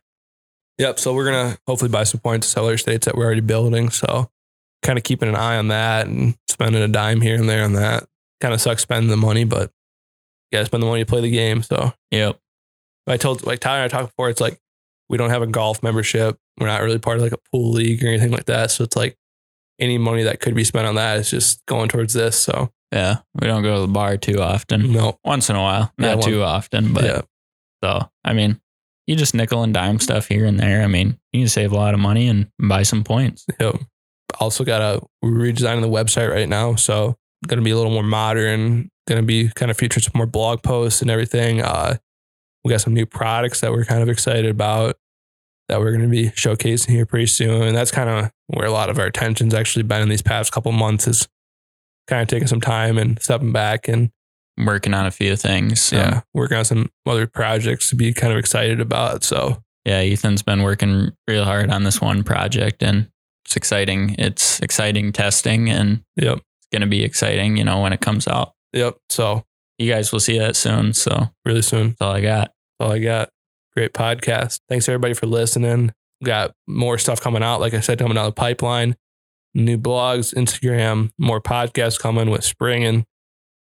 Yep. 0.77 0.99
So 0.99 1.13
we're 1.13 1.25
gonna 1.25 1.57
hopefully 1.67 1.89
buy 1.89 2.03
some 2.03 2.21
points 2.21 2.47
to 2.47 2.51
sell 2.53 2.65
other 2.65 2.77
states 2.77 3.05
that 3.05 3.15
we're 3.15 3.25
already 3.25 3.41
building. 3.41 3.89
So 3.89 4.29
kind 4.81 4.97
of 4.97 5.03
keeping 5.03 5.27
an 5.29 5.35
eye 5.35 5.57
on 5.57 5.67
that 5.69 6.07
and 6.07 6.35
spending 6.47 6.81
a 6.81 6.87
dime 6.87 7.21
here 7.21 7.35
and 7.35 7.49
there 7.49 7.63
on 7.65 7.73
that. 7.73 8.05
Kind 8.41 8.53
of 8.53 8.61
sucks 8.61 8.81
spending 8.81 9.09
the 9.09 9.17
money, 9.17 9.43
but 9.43 9.71
you 10.51 10.57
gotta 10.57 10.65
spend 10.65 10.81
the 10.83 10.87
money 10.87 11.01
to 11.01 11.05
play 11.05 11.21
the 11.21 11.29
game. 11.31 11.61
So 11.63 11.93
Yep. 12.11 12.39
I 13.07 13.17
told 13.17 13.45
like 13.45 13.59
Tyler 13.59 13.83
and 13.83 13.91
I 13.93 13.97
talked 13.97 14.11
before, 14.11 14.29
it's 14.29 14.39
like 14.41 14.59
we 15.09 15.17
don't 15.17 15.29
have 15.31 15.41
a 15.41 15.47
golf 15.47 15.81
membership. 15.83 16.37
We're 16.59 16.67
not 16.67 16.81
really 16.81 16.99
part 16.99 17.17
of 17.17 17.23
like 17.23 17.31
a 17.33 17.39
pool 17.51 17.71
league 17.71 18.03
or 18.03 18.07
anything 18.07 18.31
like 18.31 18.45
that. 18.45 18.71
So 18.71 18.83
it's 18.83 18.95
like 18.95 19.17
any 19.79 19.97
money 19.97 20.23
that 20.23 20.39
could 20.39 20.55
be 20.55 20.63
spent 20.63 20.87
on 20.87 20.95
that 20.95 21.17
is 21.19 21.29
just 21.29 21.65
going 21.65 21.89
towards 21.89 22.13
this. 22.13 22.37
So 22.39 22.69
Yeah. 22.91 23.17
We 23.39 23.47
don't 23.47 23.63
go 23.63 23.75
to 23.75 23.81
the 23.81 23.87
bar 23.87 24.17
too 24.17 24.41
often. 24.41 24.91
no, 24.91 25.17
Once 25.23 25.49
in 25.49 25.55
a 25.55 25.61
while. 25.61 25.91
Yeah, 25.97 26.07
Not 26.07 26.17
one- 26.19 26.27
too 26.29 26.43
often, 26.43 26.93
but 26.93 27.03
yeah, 27.03 27.21
so 27.83 28.09
I 28.25 28.33
mean, 28.33 28.59
you 29.07 29.15
just 29.15 29.33
nickel 29.33 29.63
and 29.63 29.73
dime 29.73 29.99
stuff 29.99 30.27
here 30.27 30.45
and 30.45 30.59
there. 30.59 30.83
I 30.83 30.87
mean, 30.87 31.17
you 31.33 31.41
can 31.41 31.49
save 31.49 31.71
a 31.71 31.75
lot 31.75 31.93
of 31.93 31.99
money 31.99 32.27
and 32.27 32.47
buy 32.59 32.83
some 32.83 33.03
points. 33.03 33.45
yep. 33.59 33.75
Also 34.39 34.63
got 34.63 34.81
a 34.81 35.01
we're 35.23 35.31
redesigning 35.31 35.81
the 35.81 35.87
website 35.89 36.29
right 36.31 36.47
now, 36.47 36.75
so 36.75 37.15
gonna 37.47 37.61
be 37.63 37.71
a 37.71 37.75
little 37.75 37.91
more 37.91 38.03
modern. 38.03 38.89
Gonna 39.07 39.23
be 39.23 39.49
kind 39.55 39.71
of 39.71 39.77
feature 39.77 39.99
some 39.99 40.11
more 40.15 40.27
blog 40.27 40.61
posts 40.61 41.01
and 41.01 41.09
everything. 41.09 41.61
Uh, 41.61 41.97
we 42.63 42.71
got 42.71 42.81
some 42.81 42.93
new 42.93 43.05
products 43.05 43.61
that 43.61 43.71
we're 43.71 43.85
kind 43.85 44.01
of 44.01 44.09
excited 44.09 44.49
about 44.49 44.97
that 45.67 45.79
we're 45.79 45.91
gonna 45.91 46.07
be 46.07 46.29
showcasing 46.29 46.89
here 46.89 47.05
pretty 47.05 47.27
soon. 47.27 47.63
And 47.63 47.75
that's 47.75 47.91
kind 47.91 48.09
of 48.09 48.31
where 48.47 48.67
a 48.67 48.71
lot 48.71 48.89
of 48.89 48.97
our 48.97 49.05
attention's 49.05 49.53
actually 49.53 49.83
been 49.83 50.01
in 50.01 50.09
these 50.09 50.21
past 50.21 50.51
couple 50.51 50.71
months 50.71 51.07
is 51.07 51.27
kind 52.07 52.21
of 52.21 52.27
taking 52.27 52.47
some 52.47 52.61
time 52.61 52.97
and 52.97 53.21
stepping 53.21 53.51
back 53.51 53.87
and 53.87 54.11
Working 54.65 54.93
on 54.93 55.05
a 55.05 55.11
few 55.11 55.37
things. 55.37 55.81
So, 55.81 55.95
yeah, 55.95 56.21
working 56.33 56.57
on 56.57 56.65
some 56.65 56.91
other 57.05 57.27
projects 57.27 57.89
to 57.91 57.95
be 57.95 58.11
kind 58.11 58.33
of 58.33 58.39
excited 58.39 58.81
about. 58.81 59.23
So 59.23 59.63
yeah, 59.85 59.99
Ethan's 59.99 60.41
been 60.41 60.63
working 60.63 61.11
real 61.29 61.45
hard 61.45 61.71
on 61.71 61.83
this 61.83 62.01
one 62.01 62.23
project 62.23 62.83
and 62.83 63.09
it's 63.45 63.55
exciting. 63.55 64.15
It's 64.19 64.59
exciting 64.59 65.13
testing 65.13 65.69
and 65.69 66.03
yep, 66.17 66.39
it's 66.39 66.67
going 66.73 66.81
to 66.81 66.87
be 66.87 67.05
exciting, 67.05 67.55
you 67.55 67.63
know, 67.63 67.81
when 67.81 67.93
it 67.93 68.01
comes 68.01 68.27
out. 68.27 68.53
yep. 68.73 68.97
So 69.09 69.45
You 69.79 69.91
guys 69.91 70.11
will 70.11 70.19
see 70.19 70.37
that 70.37 70.55
soon. 70.55 70.93
So 70.93 71.29
really 71.45 71.61
soon. 71.61 71.89
That's 71.89 72.01
all 72.01 72.11
I 72.11 72.21
got. 72.21 72.51
all 72.79 72.91
I 72.91 72.99
got. 72.99 73.29
Great 73.73 73.93
podcast. 73.93 74.59
Thanks 74.69 74.87
everybody 74.89 75.13
for 75.13 75.25
listening. 75.25 75.91
We 76.21 76.25
got 76.25 76.51
more 76.67 76.97
stuff 76.97 77.21
coming 77.21 77.41
out. 77.41 77.61
Like 77.61 77.73
I 77.73 77.79
said, 77.79 77.97
coming 77.97 78.15
down 78.15 78.25
the 78.25 78.31
pipeline. 78.33 78.95
New 79.55 79.77
blogs, 79.79 80.33
Instagram, 80.35 81.11
more 81.17 81.41
podcasts 81.41 81.97
coming 81.99 82.29
with 82.29 82.43
spring, 82.43 82.83
and 82.83 83.05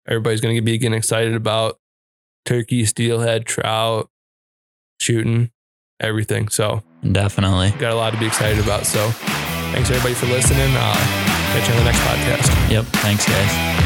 everybody's 0.08 0.40
going 0.40 0.56
to 0.56 0.62
be 0.62 0.78
getting 0.78 0.96
excited 0.96 1.34
about 1.34 1.78
turkey, 2.46 2.84
steelhead, 2.86 3.44
trout, 3.44 4.08
shooting, 4.98 5.50
everything. 6.00 6.48
So 6.48 6.82
Definitely. 7.02 7.72
got 7.78 7.92
a 7.92 7.96
lot 7.96 8.12
to 8.14 8.18
be 8.18 8.26
excited 8.26 8.62
about. 8.64 8.86
So 8.86 9.10
thanks 9.10 9.90
everybody 9.90 10.14
for 10.14 10.26
listening. 10.26 10.70
Uh, 10.74 10.94
catch 11.52 11.68
you 11.68 11.74
on 11.74 11.78
the 11.80 11.84
next 11.84 12.00
podcast. 12.00 12.70
Yep. 12.70 12.84
Thanks, 12.86 13.26
guys. 13.26 13.83